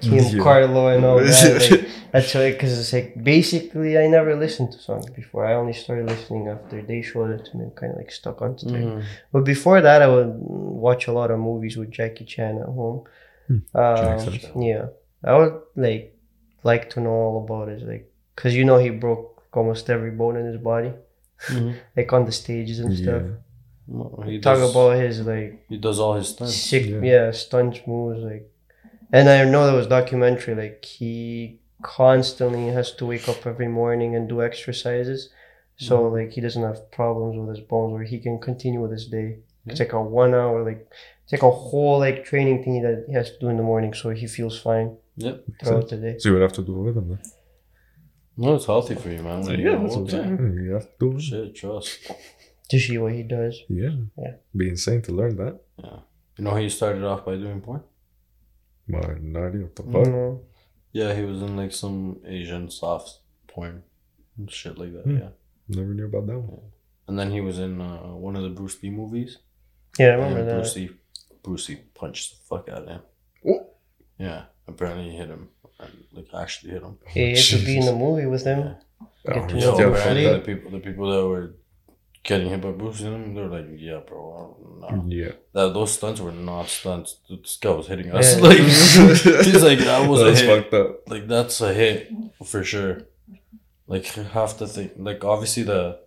Kim 0.00 0.14
Yeah. 0.14 0.42
Carlo 0.42 0.88
and 0.88 1.04
all 1.04 1.18
that. 1.20 1.86
Like, 2.12 2.22
that's 2.24 2.34
why, 2.34 2.50
because 2.50 2.76
it's 2.80 2.92
like 2.92 3.22
basically 3.22 3.96
I 3.96 4.08
never 4.08 4.34
listened 4.34 4.72
to 4.72 4.78
songs 4.78 5.06
before. 5.20 5.46
I 5.46 5.54
only 5.54 5.72
started 5.72 6.06
listening 6.06 6.48
after 6.48 6.82
they 6.82 7.02
showed 7.02 7.30
it 7.30 7.44
to 7.46 7.56
me 7.56 7.62
and 7.64 7.74
kind 7.76 7.92
of 7.92 7.98
like 7.98 8.10
stuck 8.10 8.42
onto 8.42 8.66
it. 8.66 8.72
Mhm. 8.84 9.02
But 9.32 9.44
before 9.44 9.80
that, 9.80 10.02
I 10.02 10.08
would 10.08 10.32
watch 10.86 11.06
a 11.06 11.12
lot 11.12 11.30
of 11.30 11.38
movies 11.38 11.76
with 11.76 11.90
Jackie 11.92 12.24
Chan 12.24 12.58
at 12.58 12.66
home. 12.66 13.04
Hmm. 13.46 13.58
Um, 13.82 14.62
yeah, 14.70 14.86
I 15.22 15.32
would 15.38 15.54
like 15.76 16.04
like 16.64 16.90
to 16.90 17.00
know 17.00 17.10
all 17.26 17.44
about 17.44 17.68
it, 17.68 17.80
like 17.86 18.04
because 18.34 18.56
you 18.56 18.64
know 18.64 18.78
he 18.78 18.90
broke 18.90 19.26
almost 19.52 19.88
every 19.88 20.10
bone 20.10 20.36
in 20.36 20.46
his 20.46 20.60
body, 20.70 20.92
Mhm. 21.48 21.74
like 21.96 22.12
on 22.12 22.24
the 22.24 22.32
stages 22.32 22.80
and 22.80 22.92
stuff. 22.96 23.22
Yeah. 23.22 23.36
Well, 23.86 24.22
He 24.28 24.38
Talk 24.40 24.58
does, 24.58 24.70
about 24.70 24.90
his 25.04 25.20
like 25.32 25.64
he 25.68 25.76
does 25.78 25.98
all 26.00 26.14
his 26.14 26.28
stunts. 26.28 26.56
sick, 26.56 26.86
Yeah. 26.86 27.00
yeah, 27.12 27.30
stunts 27.30 27.80
moves, 27.86 28.20
like. 28.32 28.46
And 29.12 29.28
I 29.28 29.44
know 29.44 29.66
there 29.66 29.74
was 29.74 29.86
documentary 29.88 30.54
like 30.54 30.84
he 30.84 31.58
constantly 31.82 32.66
has 32.68 32.92
to 32.96 33.06
wake 33.06 33.28
up 33.28 33.46
every 33.46 33.68
morning 33.68 34.14
and 34.16 34.28
do 34.28 34.42
exercises. 34.42 35.30
So 35.76 35.94
Mm-hmm. 35.98 36.14
like 36.16 36.30
he 36.32 36.40
doesn't 36.40 36.62
have 36.62 36.90
problems 36.90 37.34
with 37.38 37.56
his 37.56 37.64
bones 37.66 37.92
where 37.94 38.02
he 38.04 38.18
can 38.20 38.38
continue 38.38 38.80
with 38.82 38.92
his 38.92 39.06
day. 39.08 39.38
It's 39.66 39.80
Yeah. 39.80 39.84
like 39.86 39.92
a 39.94 40.02
one 40.02 40.34
hour 40.34 40.62
like 40.70 40.80
it's 41.24 41.32
like 41.32 41.42
a 41.42 41.50
whole 41.50 41.98
like 42.06 42.24
training 42.24 42.62
thing 42.64 42.82
that 42.82 43.04
he 43.08 43.14
has 43.14 43.30
to 43.32 43.38
do 43.38 43.48
in 43.48 43.56
the 43.56 43.62
morning 43.62 43.92
so 43.94 44.10
he 44.10 44.26
feels 44.26 44.56
fine 44.60 44.96
Yep. 45.16 45.36
throughout 45.64 45.88
the 45.88 45.96
day. 45.96 46.14
So 46.18 46.28
you 46.28 46.32
would 46.34 46.42
have 46.42 46.52
to 46.60 46.62
do 46.62 46.74
it 46.78 46.82
with 46.86 46.96
him 46.98 47.08
then. 47.08 47.18
No, 48.36 48.54
it's 48.54 48.66
healthy 48.66 48.94
for 48.94 49.10
you, 49.10 49.22
man. 49.22 49.42
When 49.42 49.58
you 49.60 49.70
Yeah, 49.70 49.78
that's 49.82 49.96
what 49.96 50.14
I'm 50.14 50.64
You 50.64 50.72
have 50.74 50.88
to 50.90 50.96
do 51.00 51.16
it. 51.16 51.20
Shit, 51.22 51.54
trust. 51.56 52.10
To 52.70 52.78
see 52.78 52.98
what 52.98 53.12
he 53.12 53.22
does. 53.22 53.54
Yeah. 53.68 53.96
Yeah. 54.16 54.34
Be 54.56 54.68
insane 54.68 55.02
to 55.02 55.12
learn 55.12 55.36
that. 55.36 55.54
Yeah. 55.82 55.98
You 56.36 56.44
know 56.44 56.50
how 56.52 56.56
you 56.66 56.68
started 56.70 57.02
off 57.04 57.24
by 57.26 57.34
doing 57.36 57.60
porn? 57.60 57.82
Well, 58.92 59.04
I 59.04 59.08
have 59.10 59.22
no 59.22 59.46
idea 59.46 59.62
what 59.62 59.76
the 59.76 59.82
fuck. 59.82 60.06
No. 60.06 60.40
Yeah, 60.92 61.14
he 61.14 61.22
was 61.22 61.40
in 61.42 61.56
like 61.56 61.72
some 61.72 62.20
Asian 62.26 62.70
soft 62.70 63.18
porn 63.46 63.82
and 64.36 64.50
shit 64.50 64.76
like 64.78 64.92
that. 64.92 65.02
Hmm. 65.04 65.16
Yeah, 65.18 65.28
Never 65.68 65.94
knew 65.94 66.06
about 66.06 66.26
that 66.26 66.38
one. 66.38 66.60
and 67.08 67.18
then 67.18 67.30
he 67.30 67.40
was 67.40 67.58
in 67.58 67.80
uh, 67.80 67.98
one 68.26 68.36
of 68.36 68.42
the 68.42 68.50
Bruce 68.50 68.82
Lee 68.82 68.90
movies. 68.90 69.38
Yeah, 69.98 70.06
I 70.06 70.10
and 70.14 70.22
remember 70.34 70.54
Bruce 70.54 70.74
that. 70.74 70.80
Lee, 70.80 70.90
Bruce 71.42 71.68
Lee 71.68 71.76
punched 71.94 72.30
the 72.32 72.36
fuck 72.48 72.68
out 72.68 72.82
of 72.82 72.88
him. 72.88 73.00
Oh. 73.46 73.66
Yeah, 74.18 74.44
apparently 74.68 75.10
he 75.10 75.16
hit 75.16 75.28
him, 75.28 75.48
and, 75.78 75.90
like 76.12 76.26
actually 76.34 76.72
hit 76.72 76.82
him. 76.82 76.98
He 77.08 77.30
had 77.34 77.38
to 77.38 77.64
be 77.64 77.78
in 77.78 77.86
the 77.86 77.94
movie 77.94 78.26
with 78.26 78.44
him. 78.44 78.58
Yeah. 78.58 78.74
Get 79.34 79.48
to 79.48 79.54
Oh, 79.56 79.58
know 79.58 79.78
Yo, 79.78 79.78
yeah, 79.78 79.96
apparently 79.96 80.26
the 80.32 80.38
people, 80.40 80.70
the 80.72 80.78
people 80.80 81.10
that 81.10 81.26
were 81.26 81.54
getting 82.22 82.48
hit 82.48 82.60
by 82.60 82.70
Bruce 82.72 83.00
them, 83.00 83.34
they're 83.34 83.46
like, 83.48 83.66
yeah, 83.76 84.00
bro, 84.06 84.56
no. 84.80 85.04
Yeah. 85.08 85.32
That, 85.52 85.72
those 85.74 85.92
stunts 85.94 86.20
were 86.20 86.32
not 86.32 86.68
stunts. 86.68 87.18
This 87.28 87.56
guy 87.60 87.70
was 87.70 87.86
hitting 87.88 88.10
us. 88.12 88.36
Yeah. 88.36 88.42
Like 88.42 88.58
he's 89.46 89.62
like 89.62 89.78
that 89.80 90.08
was 90.08 90.20
That's 90.22 90.40
a 90.40 90.44
hit. 90.44 90.62
fucked 90.64 90.74
up. 90.74 91.08
Like 91.08 91.26
that's 91.26 91.60
a 91.60 91.72
hit 91.72 92.10
for 92.44 92.62
sure. 92.64 93.02
Like 93.86 94.06
half 94.06 94.58
the 94.58 94.66
thing. 94.68 94.90
Like 94.98 95.24
obviously 95.24 95.62
the 95.64 95.98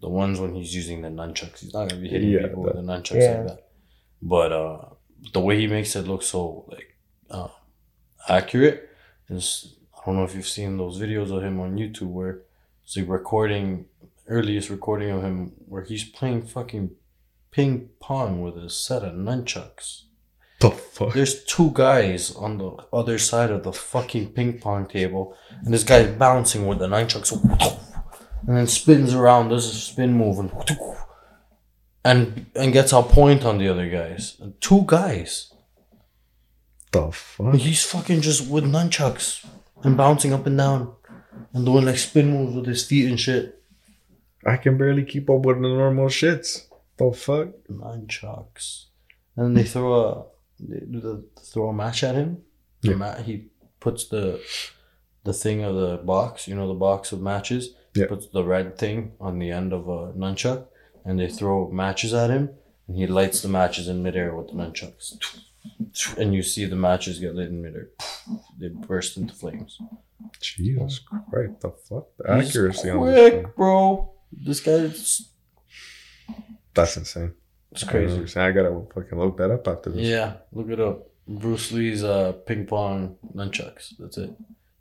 the 0.00 0.08
ones 0.08 0.40
when 0.40 0.54
he's 0.54 0.74
using 0.74 1.02
the 1.02 1.08
nunchucks, 1.08 1.60
he's 1.60 1.72
not 1.74 1.88
gonna 1.88 2.00
be 2.00 2.08
hitting 2.08 2.30
Yeah, 2.30 2.46
people 2.48 2.62
with 2.64 2.74
the 2.74 2.82
nunchucks 2.82 3.20
Yeah. 3.22 3.38
like 3.38 3.46
that. 3.48 3.68
But 4.22 4.52
uh, 4.52 4.78
the 5.32 5.40
way 5.40 5.58
he 5.58 5.66
makes 5.66 5.94
it 5.96 6.06
look 6.06 6.22
so 6.22 6.64
like 6.68 6.96
uh, 7.30 7.48
accurate 8.28 8.88
is 9.28 9.74
I 9.94 10.04
don't 10.06 10.16
know 10.16 10.24
if 10.24 10.34
you've 10.34 10.48
seen 10.48 10.76
those 10.76 10.98
videos 10.98 11.30
of 11.34 11.42
him 11.42 11.60
on 11.60 11.76
YouTube 11.76 12.08
where 12.08 12.42
it's 12.84 12.96
like 12.96 13.08
recording 13.08 13.86
earliest 14.30 14.70
recording 14.70 15.10
of 15.10 15.22
him 15.22 15.52
where 15.66 15.82
he's 15.82 16.04
playing 16.04 16.46
fucking 16.46 16.92
ping 17.50 17.90
pong 18.00 18.40
with 18.40 18.56
a 18.56 18.70
set 18.70 19.02
of 19.02 19.14
nunchucks. 19.14 20.04
The 20.60 20.70
fuck? 20.70 21.14
There's 21.14 21.44
two 21.44 21.70
guys 21.72 22.34
on 22.34 22.58
the 22.58 22.76
other 22.92 23.18
side 23.18 23.50
of 23.50 23.62
the 23.62 23.72
fucking 23.72 24.32
ping 24.32 24.58
pong 24.58 24.86
table, 24.86 25.34
and 25.64 25.72
this 25.72 25.84
guy's 25.84 26.14
bouncing 26.16 26.66
with 26.66 26.78
the 26.78 26.86
nunchucks, 26.86 27.32
and 28.46 28.56
then 28.56 28.66
spins 28.66 29.14
around, 29.14 29.48
does 29.48 29.66
a 29.66 29.74
spin 29.74 30.12
move, 30.12 30.38
and 30.38 30.52
and 32.04 32.46
and 32.54 32.72
gets 32.72 32.92
a 32.92 33.02
point 33.02 33.44
on 33.44 33.58
the 33.58 33.68
other 33.68 33.88
guys. 33.88 34.40
Two 34.60 34.84
guys. 34.86 35.52
The 36.92 37.10
fuck? 37.10 37.54
He's 37.54 37.84
fucking 37.84 38.20
just 38.20 38.50
with 38.50 38.64
nunchucks 38.64 39.46
and 39.82 39.96
bouncing 39.96 40.34
up 40.34 40.46
and 40.46 40.58
down, 40.58 40.92
and 41.54 41.64
doing 41.64 41.86
like 41.86 41.98
spin 41.98 42.30
moves 42.30 42.54
with 42.54 42.66
his 42.66 42.84
feet 42.84 43.08
and 43.08 43.18
shit. 43.18 43.59
I 44.46 44.56
can 44.56 44.78
barely 44.78 45.04
keep 45.04 45.28
up 45.30 45.44
with 45.44 45.56
the 45.56 45.68
normal 45.68 46.06
shits. 46.06 46.66
The 46.96 47.12
fuck? 47.12 47.48
Nunchucks, 47.70 48.86
and 49.36 49.56
they 49.56 49.64
throw 49.64 49.92
a 49.94 50.24
they 50.58 50.80
do 50.80 51.00
the 51.00 51.24
throw 51.42 51.68
a 51.68 51.72
match 51.72 52.04
at 52.04 52.14
him. 52.14 52.42
Yeah. 52.82 52.94
ma- 52.94 53.16
he 53.22 53.48
puts 53.80 54.08
the 54.08 54.40
the 55.24 55.32
thing 55.32 55.62
of 55.62 55.74
the 55.76 55.98
box, 55.98 56.48
you 56.48 56.54
know, 56.54 56.68
the 56.68 56.74
box 56.74 57.12
of 57.12 57.20
matches. 57.20 57.74
Yeah. 57.94 58.06
Puts 58.06 58.28
the 58.28 58.44
red 58.44 58.78
thing 58.78 59.12
on 59.20 59.38
the 59.38 59.50
end 59.50 59.72
of 59.72 59.88
a 59.88 60.12
nunchuck, 60.12 60.66
and 61.04 61.18
they 61.18 61.28
throw 61.28 61.68
matches 61.70 62.14
at 62.14 62.30
him, 62.30 62.50
and 62.86 62.96
he 62.96 63.06
lights 63.06 63.42
the 63.42 63.48
matches 63.48 63.88
in 63.88 64.02
midair 64.02 64.34
with 64.34 64.48
the 64.48 64.54
nunchucks. 64.54 65.18
And 66.16 66.32
you 66.32 66.42
see 66.42 66.64
the 66.66 66.76
matches 66.76 67.18
get 67.18 67.34
lit 67.34 67.48
in 67.48 67.60
midair. 67.60 67.88
They 68.58 68.68
burst 68.68 69.16
into 69.16 69.34
flames. 69.34 69.78
Jesus 70.40 71.00
Christ. 71.00 71.60
The 71.60 71.70
fuck? 71.70 72.06
The 72.18 72.30
accuracy 72.30 72.90
on 72.90 73.06
this 73.06 73.30
thing. 73.30 73.42
quick, 73.42 73.56
bro. 73.56 74.12
This 74.32 74.60
guy's 74.60 75.30
That's 76.74 76.96
insane. 76.96 77.34
it's 77.72 77.84
crazy. 77.84 78.38
I 78.38 78.52
gotta 78.52 78.82
fucking 78.94 79.18
look 79.18 79.36
that 79.38 79.50
up 79.50 79.66
after 79.68 79.90
this. 79.90 80.02
Yeah, 80.06 80.34
look 80.52 80.68
it 80.70 80.80
up. 80.80 81.06
Bruce 81.26 81.70
Lee's 81.72 82.02
uh, 82.02 82.32
ping 82.46 82.66
pong 82.66 83.16
nunchucks. 83.34 83.94
That's 83.98 84.18
it. 84.18 84.30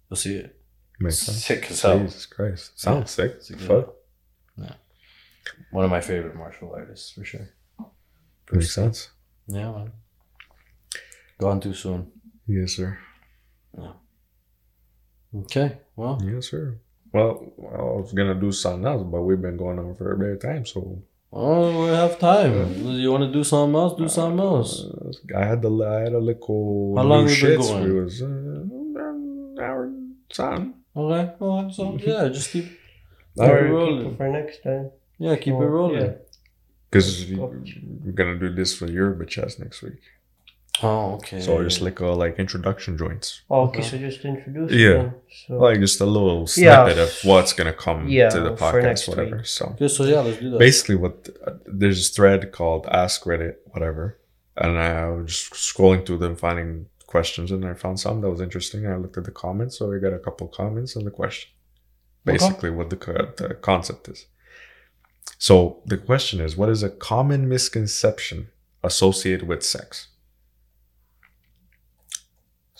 You'll 0.10 0.18
see 0.18 0.36
it. 0.36 0.56
Makes 1.00 1.20
sense. 1.20 1.46
Sick 1.46 1.70
as 1.72 1.82
hell. 1.82 2.00
Jesus 2.00 2.26
Christ. 2.26 2.80
Sounds 2.80 3.12
sick. 3.12 3.32
It's 3.38 3.50
a 3.52 3.54
good- 3.54 3.68
Fuck. 3.86 3.96
Yeah. 4.58 4.74
One 5.72 5.86
of 5.86 5.92
my 5.92 6.02
favorite 6.02 6.36
martial 6.36 6.74
artists 6.76 7.12
for 7.12 7.24
sure. 7.24 7.50
Makes 8.52 8.74
sense. 8.74 9.10
Yeah, 9.48 9.72
man. 9.72 9.92
Gone 11.40 11.60
too 11.60 11.74
soon. 11.74 12.12
Yes, 12.48 12.74
sir. 12.74 12.98
Yeah. 13.78 13.94
Okay, 15.36 15.78
well, 15.96 16.20
Yes, 16.24 16.48
sir. 16.50 16.80
Well, 17.14 17.54
I 17.78 17.82
was 17.82 18.14
gonna 18.14 18.36
do 18.36 18.52
something 18.52 18.86
else, 18.86 19.04
but 19.04 19.22
we've 19.22 19.42
been 19.42 19.58
going 19.58 19.80
on 19.80 19.96
for 19.96 20.12
a 20.14 20.18
bit 20.18 20.32
of 20.34 20.42
time, 20.42 20.66
so 20.66 21.02
oh, 21.34 21.84
we 21.84 21.90
have 21.90 22.20
time. 22.20 22.54
You 22.86 23.12
want 23.12 23.24
to 23.24 23.32
do 23.32 23.44
something 23.44 23.76
else? 23.76 23.98
Do 23.98 24.08
something 24.08 24.40
else. 24.40 24.84
uh, 24.86 25.12
I 25.42 25.46
had 25.46 25.62
the 25.62 25.72
I 25.84 26.02
had 26.02 26.14
a 26.14 26.20
little 26.20 26.94
How 26.98 27.04
long 27.04 27.26
new 27.26 27.32
we 27.34 27.42
been 27.42 27.60
shits. 27.60 27.68
going? 27.68 27.84
We 27.84 27.92
was 28.02 28.22
uh, 28.22 28.26
an 28.26 29.56
hour 29.62 29.92
something. 30.32 30.74
Okay, 30.96 31.34
okay. 31.42 31.74
So 31.74 31.98
yeah, 32.02 32.28
just 32.30 32.52
keep. 32.52 32.66
Keep 32.66 33.48
right. 33.48 33.58
it 33.58 33.62
Keep 33.64 33.72
rolling. 33.72 34.06
it 34.08 34.18
for 34.18 34.28
next 34.30 34.64
time. 34.64 34.92
Yeah, 35.18 35.36
keep 35.38 35.54
it 35.54 35.58
Well, 35.58 35.68
rolling. 35.68 36.02
yeah. 36.02 36.14
Because 36.90 37.26
we're 37.32 38.12
gonna 38.14 38.38
do 38.40 38.54
this 38.54 38.76
for 38.78 38.88
your 38.88 39.14
bitch 39.14 39.38
ass 39.44 39.60
next 39.60 39.82
week. 39.82 40.02
Oh, 40.82 41.14
okay. 41.16 41.42
So 41.42 41.62
just 41.64 41.82
like 41.82 42.00
a 42.00 42.08
like 42.08 42.40
introduction 42.40 42.98
joints, 42.98 43.42
Oh, 43.50 43.62
okay, 43.68 43.80
Okay. 43.80 43.90
so 43.90 43.98
just 43.98 44.24
introduce 44.26 44.72
Yeah. 44.72 45.12
So 45.48 45.54
like 45.58 45.80
just 45.80 46.00
a 46.02 46.06
little 46.06 46.42
Yeah. 46.56 46.86
snippet 46.86 46.98
of 47.06 47.12
what's 47.24 47.54
gonna 47.54 47.74
come 47.74 48.08
Yeah, 48.08 48.30
to 48.30 48.40
the 48.40 48.56
for 48.58 48.82
next 48.82 49.02
podcast, 49.06 49.08
whatever. 49.10 49.38
week. 49.38 49.46
So 49.46 49.66
Okay, 49.76 49.88
so 49.88 50.04
yeah, 50.06 50.22
let's 50.22 50.40
do 50.40 50.50
that. 50.52 50.60
basically, 50.60 50.96
what 50.96 51.30
uh, 51.46 51.54
there's 51.66 51.98
this 51.98 52.10
thread 52.10 52.52
called 52.52 52.86
Ask 52.88 53.24
Reddit, 53.26 53.56
whatever, 53.74 54.18
and 54.58 54.78
I 54.78 55.10
was 55.10 55.26
just 55.34 55.54
scrolling 55.54 56.06
through 56.06 56.20
them, 56.20 56.36
finding 56.36 56.86
questions, 57.08 57.52
and 57.52 57.66
I 57.66 57.74
found 57.74 58.00
some 58.00 58.22
that 58.22 58.30
was 58.30 58.42
interesting. 58.42 58.86
I 58.86 58.96
looked 58.96 59.18
at 59.18 59.24
the 59.24 59.32
comments, 59.32 59.78
so 59.78 59.90
we 59.90 60.00
got 60.00 60.14
a 60.14 60.20
couple 60.20 60.48
comments 60.48 60.96
and 60.96 61.06
the 61.08 61.12
question. 61.12 61.50
Okay. 62.28 62.34
Basically, 62.38 62.70
what 62.70 62.90
the 62.92 62.98
the 63.38 63.56
concept 63.56 64.08
is. 64.10 64.28
So 65.38 65.82
the 65.86 65.98
question 65.98 66.40
is, 66.42 66.56
what 66.58 66.70
is 66.70 66.84
a 66.84 66.90
common 66.90 67.48
misconception 67.50 68.50
associated 68.84 69.48
with 69.48 69.64
sex? 69.64 70.09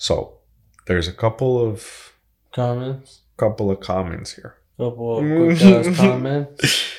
So 0.00 0.38
there's 0.86 1.08
a 1.08 1.12
couple 1.12 1.60
of 1.60 2.14
Comments. 2.52 3.20
couple 3.36 3.70
of 3.70 3.80
comments 3.80 4.32
here. 4.32 4.56
Couple 4.78 5.18
of 5.18 5.58
quick 5.58 5.94
comments. 5.94 6.94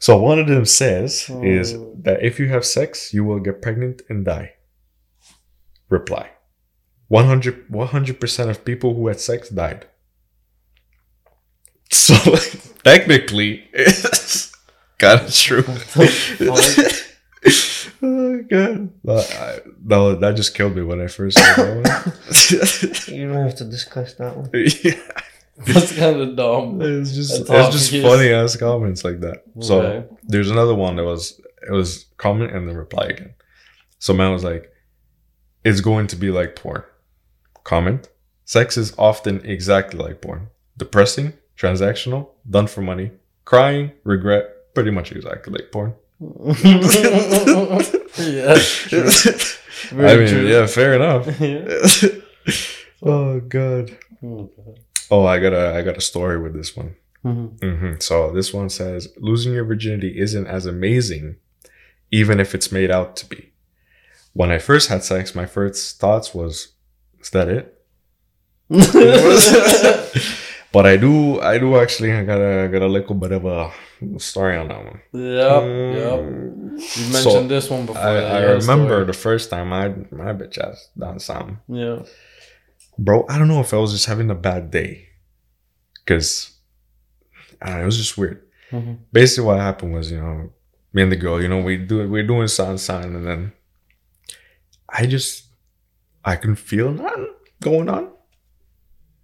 So 0.00 0.18
one 0.18 0.40
of 0.40 0.48
them 0.48 0.64
says 0.64 1.26
oh. 1.30 1.44
is 1.44 1.74
Oh. 1.74 1.94
that 2.02 2.24
if 2.24 2.40
you 2.40 2.48
have 2.48 2.64
sex, 2.64 3.14
you 3.14 3.22
will 3.24 3.38
get 3.38 3.62
pregnant 3.62 4.02
and 4.08 4.24
die. 4.24 4.54
Reply. 5.88 6.30
100 7.06 8.20
percent 8.20 8.50
of 8.50 8.64
people 8.64 8.94
who 8.94 9.06
had 9.06 9.20
sex 9.20 9.48
died. 9.48 9.86
So 11.92 12.16
technically, 12.82 13.68
it's 13.72 14.50
kind 14.98 15.20
of 15.20 15.32
true. 15.32 15.62
oh 18.02 18.42
god, 18.48 18.90
that, 19.04 19.30
I, 19.32 19.68
that, 19.86 20.18
that 20.20 20.36
just 20.36 20.54
killed 20.54 20.76
me 20.76 20.82
when 20.82 21.00
I 21.00 21.08
first 21.08 21.38
heard 21.38 21.84
that 21.84 22.06
one. 22.06 23.14
you 23.16 23.28
don't 23.28 23.44
have 23.44 23.56
to 23.56 23.64
discuss 23.64 24.14
that 24.14 24.36
one. 24.36 24.46
one. 24.46 24.50
yeah, 24.82 24.94
That's 25.58 25.96
kind 25.96 26.20
of 26.20 26.36
dumb. 26.36 26.80
it's 26.80 27.12
just 27.12 27.46
That's 27.46 27.68
it's 27.68 27.76
just 27.76 27.88
obvious. 27.88 28.04
funny 28.04 28.28
ass 28.30 28.56
comments 28.56 29.04
like 29.04 29.20
that. 29.20 29.44
So 29.60 30.08
there's 30.22 30.50
another 30.50 30.74
one 30.74 30.96
that 30.96 31.04
was 31.04 31.40
it 31.66 31.72
was 31.72 32.06
comment 32.16 32.52
and 32.54 32.68
then 32.68 32.76
reply 32.76 33.06
again. 33.06 33.34
So 33.98 34.14
man 34.14 34.32
was 34.32 34.44
like, 34.44 34.72
"It's 35.64 35.80
going 35.80 36.06
to 36.08 36.16
be 36.16 36.30
like 36.30 36.56
porn." 36.56 36.82
Comment: 37.62 38.08
Sex 38.44 38.76
is 38.76 38.94
often 38.98 39.44
exactly 39.44 39.98
like 39.98 40.20
porn. 40.20 40.48
Depressing, 40.76 41.34
transactional, 41.56 42.30
done 42.48 42.66
for 42.66 42.80
money, 42.80 43.12
crying, 43.44 43.92
regret, 44.02 44.74
pretty 44.74 44.90
much 44.90 45.12
exactly 45.12 45.52
like 45.52 45.70
porn. 45.72 45.94
Yeah, 48.18 48.54
true. 48.58 49.08
I 49.92 50.16
mean, 50.16 50.28
true. 50.28 50.46
yeah, 50.46 50.66
fair 50.66 50.94
enough. 50.94 51.40
Yeah. 51.44 52.10
oh 53.02 53.40
god. 53.40 53.96
Okay. 54.22 54.80
Oh, 55.10 55.26
I 55.26 55.38
got 55.38 55.52
a 55.52 55.74
I 55.74 55.82
got 55.82 55.96
a 55.96 56.00
story 56.00 56.40
with 56.40 56.54
this 56.54 56.76
one. 56.76 56.94
Mhm. 57.24 57.60
hmm 57.60 57.94
So 58.00 58.32
this 58.32 58.52
one 58.52 58.68
says 58.70 59.08
losing 59.16 59.52
your 59.54 59.64
virginity 59.64 60.18
isn't 60.18 60.46
as 60.46 60.66
amazing, 60.66 61.36
even 62.10 62.40
if 62.40 62.54
it's 62.54 62.72
made 62.72 62.90
out 62.90 63.16
to 63.16 63.26
be. 63.26 63.52
When 64.34 64.50
I 64.50 64.58
first 64.58 64.88
had 64.88 65.04
sex, 65.04 65.34
my 65.34 65.46
first 65.46 66.00
thoughts 66.00 66.34
was, 66.34 66.68
"Is 67.20 67.30
that 67.30 67.48
it?" 67.48 67.70
but 70.72 70.86
I 70.86 70.96
do, 70.96 71.40
I 71.40 71.58
do 71.58 71.76
actually 71.76 72.12
I 72.12 72.24
got 72.24 72.40
a 72.40 72.68
got 72.68 72.82
a 72.82 72.88
little 72.88 73.14
bit 73.14 73.32
of 73.32 73.44
a 73.44 73.70
story 74.18 74.56
on 74.56 74.68
that 74.68 74.84
one. 74.84 75.00
Yep, 75.12 75.62
yep. 75.98 76.20
You 76.96 77.12
mentioned 77.12 77.22
so 77.22 77.46
this 77.48 77.70
one 77.70 77.86
before. 77.86 78.00
I, 78.02 78.08
I 78.10 78.14
you 78.40 78.46
had 78.46 78.56
a 78.56 78.60
remember 78.60 78.86
story. 78.94 79.04
the 79.06 79.12
first 79.12 79.50
time 79.50 79.72
I 79.72 79.88
my 80.10 80.32
bitch 80.32 80.58
ass 80.58 80.88
done 80.96 81.18
something, 81.18 81.58
Yeah. 81.68 82.02
bro. 82.98 83.24
I 83.28 83.38
don't 83.38 83.48
know 83.48 83.60
if 83.60 83.72
I 83.72 83.76
was 83.78 83.92
just 83.92 84.06
having 84.06 84.30
a 84.30 84.34
bad 84.34 84.70
day, 84.70 85.08
cause 86.06 86.50
I 87.62 87.66
don't 87.68 87.76
know, 87.78 87.82
it 87.82 87.86
was 87.86 87.96
just 87.98 88.16
weird. 88.18 88.42
Mhm. 88.72 88.98
Basically, 89.12 89.46
what 89.46 89.58
happened 89.60 89.92
was, 89.94 90.10
you 90.10 90.18
know, 90.20 90.50
me 90.92 91.02
and 91.02 91.12
the 91.12 91.16
girl, 91.16 91.40
you 91.42 91.48
know, 91.48 91.60
we 91.60 91.76
do 91.76 92.08
we're 92.08 92.26
doing 92.26 92.48
sign 92.48 92.78
sign, 92.78 93.14
and 93.14 93.26
then 93.26 93.52
I 94.88 95.06
just 95.06 95.44
I 96.24 96.36
can 96.36 96.54
feel 96.56 96.90
nothing 96.92 97.28
going 97.62 97.88
on. 97.88 98.10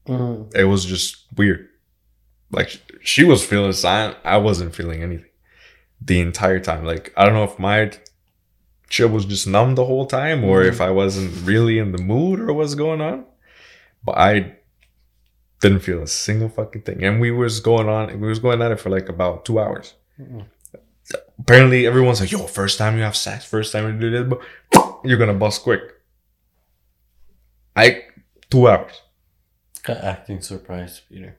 Mhm. 0.07 0.55
it 0.57 0.65
was 0.65 0.85
just 0.85 1.27
weird. 1.37 1.69
Like 2.51 2.81
she 3.03 3.25
was 3.25 3.45
feeling 3.45 3.73
silent, 3.73 4.17
I 4.25 4.37
wasn't 4.39 4.75
feeling 4.75 5.03
anything 5.03 5.27
the 6.01 6.21
entire 6.21 6.61
time. 6.61 6.85
Like 6.85 7.13
I 7.17 7.25
don't 7.25 7.35
know 7.35 7.45
if 7.45 7.59
my 7.59 7.91
shit 8.89 9.11
was 9.11 9.25
just 9.25 9.47
numb 9.47 9.75
the 9.77 9.85
whole 9.85 10.07
time, 10.07 10.43
or 10.45 10.63
if 10.63 10.81
I 10.81 10.91
wasn't 10.91 11.47
really 11.47 11.79
in 11.79 11.93
the 11.93 12.03
mood, 12.03 12.41
or 12.41 12.53
what's 12.53 12.75
going 12.75 13.01
on. 13.01 13.25
But 14.05 14.19
I 14.19 14.57
didn't 15.61 15.81
feel 15.81 16.03
a 16.03 16.07
single 16.07 16.49
fucking 16.49 16.83
thing, 16.83 17.05
and 17.05 17.21
we 17.21 17.31
was 17.31 17.61
going 17.61 17.89
on. 17.89 18.19
We 18.21 18.29
was 18.29 18.39
going 18.39 18.63
at 18.63 18.73
it 18.73 18.81
for 18.81 18.91
like 18.91 19.09
about 19.09 19.45
two 19.45 19.61
hours. 19.61 19.95
Mhm. 20.21 20.47
Apparently, 21.39 21.87
everyone's 21.87 22.21
like, 22.21 22.31
"Yo, 22.33 22.47
first 22.47 22.79
time 22.79 22.97
you 22.97 23.03
have 23.03 23.17
sex, 23.17 23.45
first 23.45 23.73
time 23.73 23.87
you 23.87 23.99
do 24.01 24.11
this, 24.11 24.27
but 24.29 24.41
you're 25.05 25.19
gonna 25.19 25.35
bust 25.35 25.63
quick." 25.63 25.83
I 27.77 28.05
two 28.51 28.69
hours. 28.69 29.03
Acting 29.89 30.41
surprised, 30.43 31.03
Peter. 31.09 31.37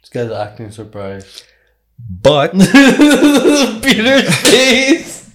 This 0.00 0.10
guy's 0.10 0.30
acting 0.30 0.70
surprised. 0.70 1.44
But 1.98 2.52
Peter's 3.82 4.34
face. 4.36 5.30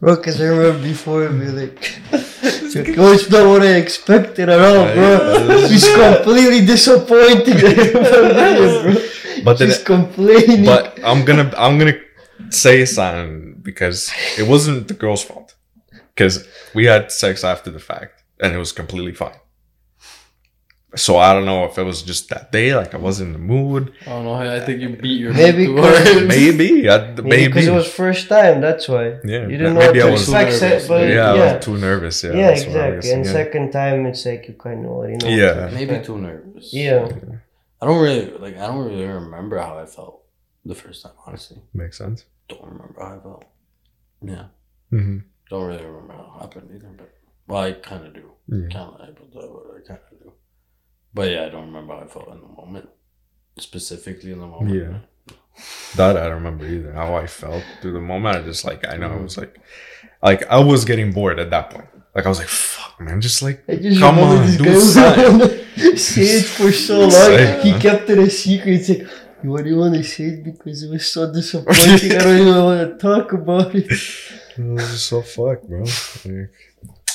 Bro, 0.00 0.16
because 0.16 0.40
I 0.40 0.46
remember 0.46 0.82
before 0.82 1.24
it'd 1.24 1.38
be 1.38 1.46
like, 1.46 2.00
oh, 2.12 3.12
it's 3.14 3.30
not 3.30 3.46
what 3.48 3.62
I 3.62 3.76
expected 3.76 4.48
at 4.48 4.60
all, 4.60 4.92
bro. 4.94 5.66
She's 5.68 5.86
completely 5.94 6.66
disappointed. 6.66 7.92
bro. 7.92 8.94
But 9.44 9.58
then- 9.58 9.68
She's 9.68 9.82
complaining. 9.82 10.64
but 10.64 10.98
I'm 11.04 11.24
gonna 11.24 11.52
I'm 11.56 11.78
gonna 11.78 11.98
say 12.50 12.84
something 12.84 13.60
because 13.62 14.10
it 14.38 14.46
wasn't 14.48 14.88
the 14.88 14.94
girl's 14.94 15.22
fault. 15.22 15.54
Because 16.14 16.46
we 16.74 16.84
had 16.86 17.10
sex 17.12 17.42
after 17.44 17.70
the 17.70 17.78
fact 17.80 18.22
and 18.40 18.52
it 18.52 18.58
was 18.58 18.72
completely 18.72 19.12
fine. 19.14 19.36
So 20.94 21.16
I 21.16 21.32
don't 21.32 21.46
know 21.46 21.64
if 21.64 21.78
it 21.78 21.84
was 21.84 22.02
just 22.02 22.28
that 22.28 22.52
day, 22.52 22.74
like 22.76 22.92
I 22.94 22.98
wasn't 22.98 23.28
in 23.28 23.32
the 23.32 23.38
mood. 23.38 23.92
I 24.06 24.10
don't 24.10 24.24
know. 24.26 24.34
I 24.34 24.60
think 24.60 24.80
you 24.82 24.90
beat 24.90 25.18
your 25.20 25.32
Maybe 25.32 25.66
meat 25.66 25.66
too 25.66 25.76
'cause- 25.76 26.08
hard. 26.12 26.28
Maybe, 26.36 26.88
I, 26.90 26.98
Maybe 26.98 27.22
maybe. 27.22 27.46
because 27.48 27.66
it 27.66 27.72
was 27.72 27.88
first 27.92 28.28
time, 28.28 28.60
that's 28.60 28.88
why. 28.88 29.18
Yeah, 29.24 29.42
You 29.50 29.56
didn't 29.56 29.74
know 29.74 29.80
maybe 29.80 29.98
what 30.00 30.06
I 30.06 30.10
to 30.10 30.12
was- 30.12 30.28
expect, 30.28 30.82
Too 30.82 30.88
but 30.88 31.08
yeah, 31.08 31.34
yeah. 31.34 31.42
I 31.50 31.54
was 31.56 31.64
too 31.64 31.78
nervous. 31.78 32.22
Yeah, 32.24 32.32
that's 32.32 32.66
what 32.66 32.76
I 32.76 32.88
exactly. 32.88 33.10
And 33.12 33.24
yeah. 33.24 33.32
second 33.32 33.72
time, 33.72 34.04
it's 34.06 34.26
like 34.26 34.46
you 34.48 34.54
kind 34.54 34.84
of 34.84 34.90
already 34.90 35.16
know. 35.16 35.28
Yeah. 35.28 35.68
to 35.68 35.74
Maybe 35.74 36.04
too 36.04 36.18
nervous. 36.18 36.72
Yeah. 36.74 37.08
I 37.80 37.86
don't 37.86 38.00
really 38.02 38.30
like. 38.38 38.56
I 38.58 38.66
don't 38.66 38.84
really 38.86 39.06
remember 39.06 39.58
how 39.58 39.78
I 39.78 39.86
felt 39.86 40.22
the 40.64 40.74
first 40.74 41.02
time. 41.02 41.12
Honestly, 41.26 41.58
Makes 41.74 41.98
sense. 41.98 42.24
don't 42.48 42.62
remember 42.64 42.94
how 43.00 43.16
I 43.16 43.20
felt. 43.22 43.44
Yeah, 44.22 44.44
hmm 44.90 45.18
don't 45.50 45.66
really 45.66 45.84
remember 45.84 46.12
how 46.14 46.36
it 46.36 46.40
happened 46.42 46.70
either. 46.76 46.90
But 46.96 47.10
well, 47.48 47.62
I 47.62 47.72
kind 47.72 48.06
of 48.06 48.12
do. 48.14 48.28
Kind 48.50 48.74
of 48.76 49.00
able 49.08 49.26
to, 49.32 49.40
but 49.64 49.76
I 49.76 49.80
kind 49.88 50.00
of 50.04 50.10
do. 50.10 50.11
But 51.14 51.30
yeah, 51.30 51.44
I 51.44 51.48
don't 51.48 51.66
remember 51.66 51.94
how 51.94 52.00
I 52.00 52.06
felt 52.06 52.28
in 52.28 52.40
the 52.40 52.48
moment, 52.48 52.88
specifically 53.58 54.32
in 54.32 54.40
the 54.40 54.46
moment. 54.46 54.74
Yeah. 54.74 54.98
That 55.96 56.16
I 56.16 56.24
don't 56.24 56.34
remember 56.42 56.66
either. 56.66 56.92
How 56.92 57.14
I 57.14 57.26
felt 57.26 57.62
through 57.80 57.92
the 57.92 58.00
moment. 58.00 58.38
I 58.38 58.42
just 58.42 58.64
like 58.64 58.88
I 58.88 58.96
know 58.96 59.12
I 59.12 59.16
was 59.16 59.36
like, 59.36 59.58
like 60.22 60.46
I 60.50 60.58
was 60.60 60.84
getting 60.84 61.12
bored 61.12 61.38
at 61.38 61.50
that 61.50 61.70
point. 61.70 61.88
Like 62.14 62.24
I 62.26 62.28
was 62.28 62.38
like, 62.38 62.48
"Fuck, 62.48 63.00
man, 63.00 63.20
just 63.20 63.42
like 63.42 63.62
I 63.68 63.76
just 63.76 64.00
Come 64.00 64.16
remember 64.16 64.42
on, 64.44 64.56
do 64.56 64.80
something. 64.80 65.42
on 65.42 65.96
say 65.98 66.22
it 66.22 66.44
for 66.44 66.72
so 66.72 67.00
long. 67.00 67.10
Say 67.10 67.60
he 67.62 67.78
kept 67.78 68.08
it 68.10 68.18
a 68.18 68.30
secret. 68.30 68.74
It's 68.80 68.88
like, 68.88 69.06
why 69.42 69.62
do 69.62 69.68
you 69.70 69.76
want 69.76 69.94
to 69.94 70.04
say 70.04 70.24
it? 70.24 70.44
Because 70.44 70.82
it 70.82 70.90
was 70.90 71.10
so 71.10 71.32
disappointing. 71.32 72.12
I 72.12 72.18
don't 72.18 72.40
even 72.40 72.54
want 72.64 72.90
to 72.90 72.98
talk 72.98 73.32
about 73.32 73.74
it. 73.74 73.86
it 73.90 74.58
was 74.58 74.90
just 74.90 75.06
so 75.06 75.22
fuck, 75.22 75.62
bro. 75.62 75.80
Like, 76.24 76.50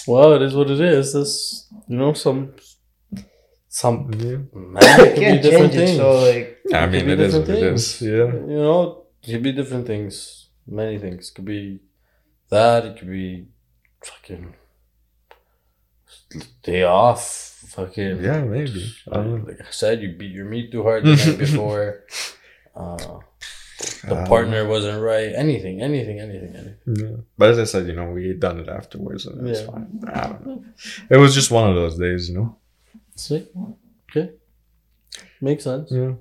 Well, 0.08 0.34
it 0.34 0.42
is 0.42 0.54
what 0.56 0.70
it 0.70 0.80
is. 0.82 1.14
This, 1.14 1.68
you 1.88 1.98
know, 1.98 2.14
some, 2.14 2.54
some 3.80 3.96
yeah. 4.26 4.38
man 4.54 5.00
it 5.08 5.14
could 5.16 5.32
be 5.36 5.40
different 5.48 5.74
change 5.74 5.76
it. 5.76 5.78
things. 5.86 5.98
So 6.02 6.08
like, 6.28 6.48
I 6.74 6.84
It 6.86 6.92
could 6.92 6.92
mean, 6.94 7.06
be 7.08 7.12
it 7.14 7.20
is 7.20 7.34
what 7.36 7.46
different 7.46 7.64
it 7.64 7.74
is. 7.74 8.02
Yeah. 8.02 8.30
You 8.54 8.60
know, 8.66 8.80
it 9.24 9.32
could 9.32 9.44
be 9.44 9.52
different 9.60 9.86
things. 9.92 10.50
Many 10.66 10.98
things. 11.00 11.30
It 11.30 11.34
could 11.36 11.46
be 11.46 11.80
that. 12.50 12.86
It 12.86 12.98
could 12.98 13.10
be 13.10 13.48
fucking 14.04 14.56
day 16.64 16.84
off. 16.84 17.22
Fucking 17.70 18.24
Yeah, 18.24 18.42
maybe. 18.44 18.84
I. 19.12 19.20
Like 19.20 19.62
I 19.62 19.72
said, 19.72 20.02
you 20.02 20.10
beat 20.18 20.32
your 20.32 20.46
meat 20.46 20.72
too 20.72 20.84
hard 20.84 21.04
the 21.04 21.16
night 21.16 21.38
before. 21.38 22.04
Uh, 22.78 23.20
the 24.06 24.16
Uh, 24.16 24.28
partner 24.28 24.68
wasn't 24.68 25.02
right. 25.02 25.32
Anything, 25.34 25.82
anything, 25.82 26.20
anything, 26.20 26.54
anything. 26.56 26.78
Yeah. 26.86 27.18
But 27.40 27.50
as 27.52 27.58
I 27.58 27.64
said, 27.64 27.88
you 27.88 27.96
know, 27.96 28.12
we 28.12 28.34
done 28.34 28.60
it 28.60 28.70
afterwards 28.70 29.26
and 29.26 29.36
it 29.42 29.50
was 29.50 29.62
fine. 29.66 30.00
I 30.14 30.28
don't 30.28 30.46
know. 30.46 30.64
It 31.10 31.18
was 31.18 31.34
just 31.34 31.50
one 31.50 31.68
of 31.68 31.76
those 31.76 31.98
days, 31.98 32.30
you 32.30 32.36
know? 32.38 32.57
See, 33.18 33.48
okay, 34.10 34.32
makes 35.42 35.64
sense. 35.64 35.92
Yeah. 35.92 36.14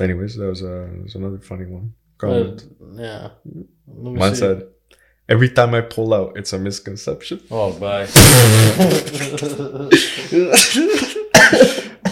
Anyways, 0.00 0.36
that 0.36 0.46
was, 0.46 0.62
uh, 0.62 0.88
was 1.02 1.16
another 1.16 1.38
funny 1.38 1.66
one. 1.66 1.92
Comment. 2.16 2.64
But, 2.80 3.02
yeah. 3.02 3.28
One 3.84 4.34
see. 4.34 4.40
said, 4.40 4.68
every 5.28 5.50
time 5.50 5.74
I 5.74 5.80
pull 5.80 6.14
out, 6.14 6.36
it's 6.36 6.52
a 6.52 6.58
misconception. 6.58 7.42
Oh, 7.50 7.72
bye. 7.72 8.06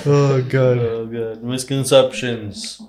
oh, 0.07 0.43
God. 0.49 0.78
oh, 0.78 1.07
good. 1.07 1.45
Misconceptions. 1.45 2.82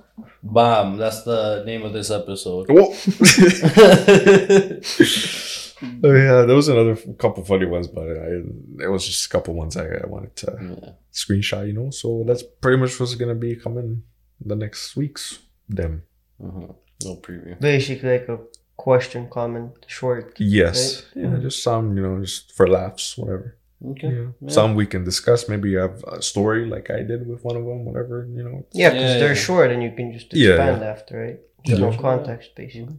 Bam. 0.43 0.97
That's 0.97 1.23
the 1.23 1.63
name 1.65 1.83
of 1.83 1.93
this 1.93 2.09
episode. 2.09 2.67
Whoa. 5.81 6.09
oh, 6.09 6.15
yeah, 6.15 6.45
there 6.45 6.55
was 6.55 6.67
another 6.67 6.91
f- 6.91 7.17
couple 7.17 7.43
funny 7.43 7.65
ones, 7.65 7.87
but 7.87 8.05
I, 8.07 8.41
it 8.85 8.89
was 8.89 9.05
just 9.05 9.25
a 9.25 9.29
couple 9.29 9.53
ones 9.55 9.75
I, 9.77 9.85
I 9.85 10.05
wanted 10.07 10.35
to 10.37 10.57
yeah. 10.83 10.89
screenshot, 11.11 11.67
you 11.67 11.73
know? 11.73 11.89
So 11.89 12.23
that's 12.27 12.43
pretty 12.43 12.77
much 12.77 12.99
what's 12.99 13.15
going 13.15 13.29
to 13.29 13.39
be 13.39 13.55
coming 13.55 14.03
the 14.39 14.55
next 14.55 14.95
weeks. 14.95 15.39
Them. 15.69 16.03
Uh-huh. 16.43 16.73
No 17.03 17.15
preview. 17.15 17.59
basically 17.59 18.09
like 18.19 18.27
a 18.29 18.37
question, 18.77 19.27
comment, 19.29 19.71
short. 19.87 20.35
Yes. 20.39 21.03
Right? 21.15 21.23
Yeah, 21.25 21.37
just 21.39 21.63
some, 21.63 21.95
you 21.97 22.03
know, 22.03 22.19
just 22.21 22.51
for 22.53 22.67
laughs, 22.67 23.17
whatever. 23.17 23.57
Okay. 23.91 24.09
Yeah. 24.09 24.25
Yeah. 24.41 24.49
Some 24.51 24.75
we 24.75 24.85
can 24.85 25.03
discuss. 25.03 25.49
Maybe 25.49 25.71
you 25.71 25.77
have 25.79 26.03
a 26.03 26.21
story 26.21 26.67
like 26.67 26.91
I 26.91 27.01
did 27.01 27.27
with 27.27 27.43
one 27.43 27.55
of 27.55 27.65
them, 27.65 27.85
whatever, 27.85 28.27
you 28.31 28.43
know. 28.43 28.65
Yeah, 28.73 28.89
because 28.91 29.13
Yeah, 29.13 29.19
they're 29.19 29.29
yeah. 29.29 29.47
short 29.49 29.71
and 29.71 29.81
you 29.81 29.91
can 29.91 30.13
just 30.13 30.31
Yeah, 30.33 30.49
expand 30.51 30.83
after, 30.83 31.13
right? 31.25 31.39
There's 31.65 31.79
Yeah. 31.79 31.89
no 31.89 31.97
context, 31.97 32.51
basically. 32.55 32.97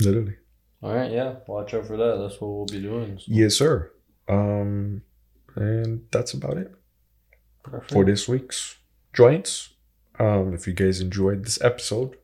Literally. 0.00 0.36
All 0.84 0.94
right. 0.94 1.10
Yeah. 1.10 1.36
Watch 1.46 1.72
out 1.72 1.86
for 1.86 1.96
that. 1.96 2.18
That's 2.20 2.38
what 2.38 2.50
we'll 2.50 2.66
be 2.66 2.82
doing. 2.82 3.18
So. 3.18 3.24
Yes, 3.28 3.56
sir. 3.56 3.90
Um, 4.28 5.00
and 5.56 6.02
that's 6.10 6.34
about 6.34 6.58
it 6.58 6.74
Perfect. 7.62 7.90
for 7.90 8.04
this 8.04 8.28
week's 8.28 8.76
joints. 9.14 9.70
Um, 10.18 10.52
if 10.52 10.66
you 10.66 10.74
guys 10.74 11.00
enjoyed 11.00 11.46
this 11.46 11.60
episode, 11.62 12.18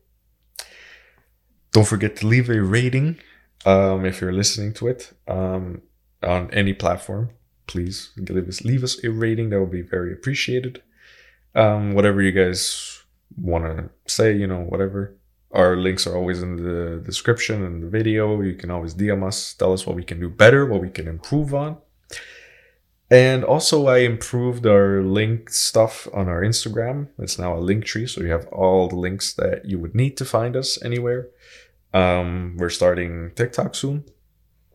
don't 1.71 1.87
forget 1.87 2.15
to 2.17 2.27
leave 2.27 2.49
a 2.49 2.61
rating. 2.61 3.17
Um, 3.65 4.05
if 4.05 4.21
you're 4.21 4.31
listening 4.31 4.73
to 4.75 4.87
it, 4.89 5.11
um, 5.27 5.81
on 6.21 6.51
any 6.51 6.73
platform, 6.73 7.31
please 7.65 8.11
leave 8.15 8.47
us 8.47 8.61
leave 8.61 8.83
us 8.83 9.03
a 9.03 9.09
rating. 9.09 9.49
That 9.49 9.59
would 9.59 9.71
be 9.71 9.81
very 9.81 10.13
appreciated. 10.13 10.83
Um, 11.55 11.93
whatever 11.95 12.21
you 12.21 12.31
guys 12.31 13.03
want 13.35 13.65
to 13.65 13.89
say, 14.05 14.33
you 14.33 14.45
know, 14.45 14.59
whatever. 14.61 15.17
Our 15.53 15.75
links 15.75 16.07
are 16.07 16.15
always 16.15 16.41
in 16.41 16.55
the 16.55 17.01
description 17.03 17.63
and 17.65 17.83
the 17.83 17.87
video. 17.87 18.41
You 18.41 18.55
can 18.55 18.71
always 18.71 18.95
DM 18.95 19.25
us, 19.25 19.53
tell 19.53 19.73
us 19.73 19.85
what 19.85 19.95
we 19.95 20.03
can 20.03 20.19
do 20.19 20.29
better, 20.29 20.65
what 20.65 20.81
we 20.81 20.89
can 20.89 21.07
improve 21.07 21.53
on. 21.53 21.77
And 23.09 23.43
also, 23.43 23.87
I 23.87 23.99
improved 23.99 24.65
our 24.65 25.03
link 25.03 25.49
stuff 25.49 26.07
on 26.13 26.29
our 26.29 26.41
Instagram. 26.41 27.09
It's 27.19 27.37
now 27.37 27.57
a 27.57 27.59
link 27.59 27.83
tree, 27.83 28.07
so 28.07 28.21
you 28.21 28.31
have 28.31 28.47
all 28.47 28.87
the 28.87 28.95
links 28.95 29.33
that 29.33 29.65
you 29.65 29.77
would 29.79 29.93
need 29.93 30.15
to 30.17 30.23
find 30.23 30.55
us 30.55 30.81
anywhere. 30.81 31.27
Um, 31.93 32.55
we're 32.57 32.69
starting 32.69 33.31
TikTok 33.35 33.75
soon, 33.75 34.05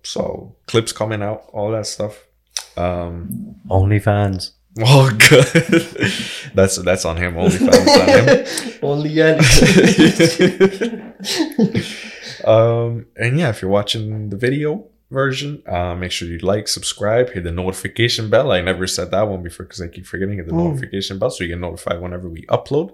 so 0.03 0.55
clips 0.67 0.93
coming 0.93 1.23
out, 1.23 1.49
all 1.55 1.71
that 1.71 1.87
stuff. 1.87 2.27
Um, 2.77 3.57
OnlyFans. 3.71 4.51
Oh, 4.81 5.11
good. 5.29 6.13
that's 6.55 6.77
that's 6.77 7.05
on 7.05 7.17
him. 7.17 7.37
Only 7.37 7.59
fans 7.59 7.89
on 7.89 8.09
him. 8.09 8.47
Only 8.83 9.21
um, 12.45 13.07
and 13.17 13.39
yeah, 13.39 13.51
if 13.51 13.63
you're 13.63 13.71
watching 13.71 14.31
the 14.31 14.37
video, 14.37 14.85
version. 15.11 15.63
Uh, 15.67 15.95
make 15.95 16.13
sure 16.13 16.29
you 16.29 16.39
like, 16.39 16.69
subscribe, 16.69 17.31
hit 17.31 17.45
the 17.45 17.53
notification 17.53 18.31
bell. 18.31 18.53
I 18.53 18.61
never 18.61 18.87
said 18.87 19.11
that 19.11 19.29
one 19.29 19.43
before 19.43 19.67
because 19.67 19.81
I 19.81 19.89
keep 19.89 20.07
forgetting 20.07 20.37
hit 20.37 20.47
the 20.47 20.53
Mm. 20.53 20.65
notification 20.65 21.19
bell 21.19 21.31
so 21.31 21.45
you 21.45 21.49
get 21.49 21.59
notified 21.61 22.01
whenever 22.01 22.29
we 22.29 22.43
upload. 22.47 22.93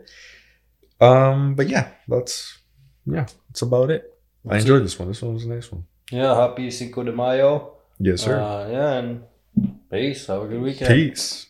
Um, 1.01 1.55
but 1.55 1.69
yeah, 1.69 1.89
that's 2.09 2.59
yeah, 3.07 3.27
that's 3.49 3.63
about 3.63 3.91
it. 3.91 4.09
I 4.47 4.55
That's 4.55 4.65
enjoyed 4.65 4.85
this 4.85 4.99
one. 4.99 5.09
This 5.09 5.23
one 5.23 5.35
was 5.35 5.45
a 5.45 5.49
nice 5.49 5.71
one. 5.71 5.85
Yeah, 6.11 6.35
happy 6.35 6.71
Cinco 6.71 7.03
de 7.03 7.13
Mayo. 7.13 7.75
Yes, 7.99 8.23
sir. 8.23 8.41
Uh, 8.41 8.69
yeah, 8.71 8.93
and 8.95 9.23
peace. 9.91 10.27
Have 10.27 10.43
a 10.43 10.49
good 10.49 10.61
weekend. 10.61 10.93
Peace. 10.93 11.47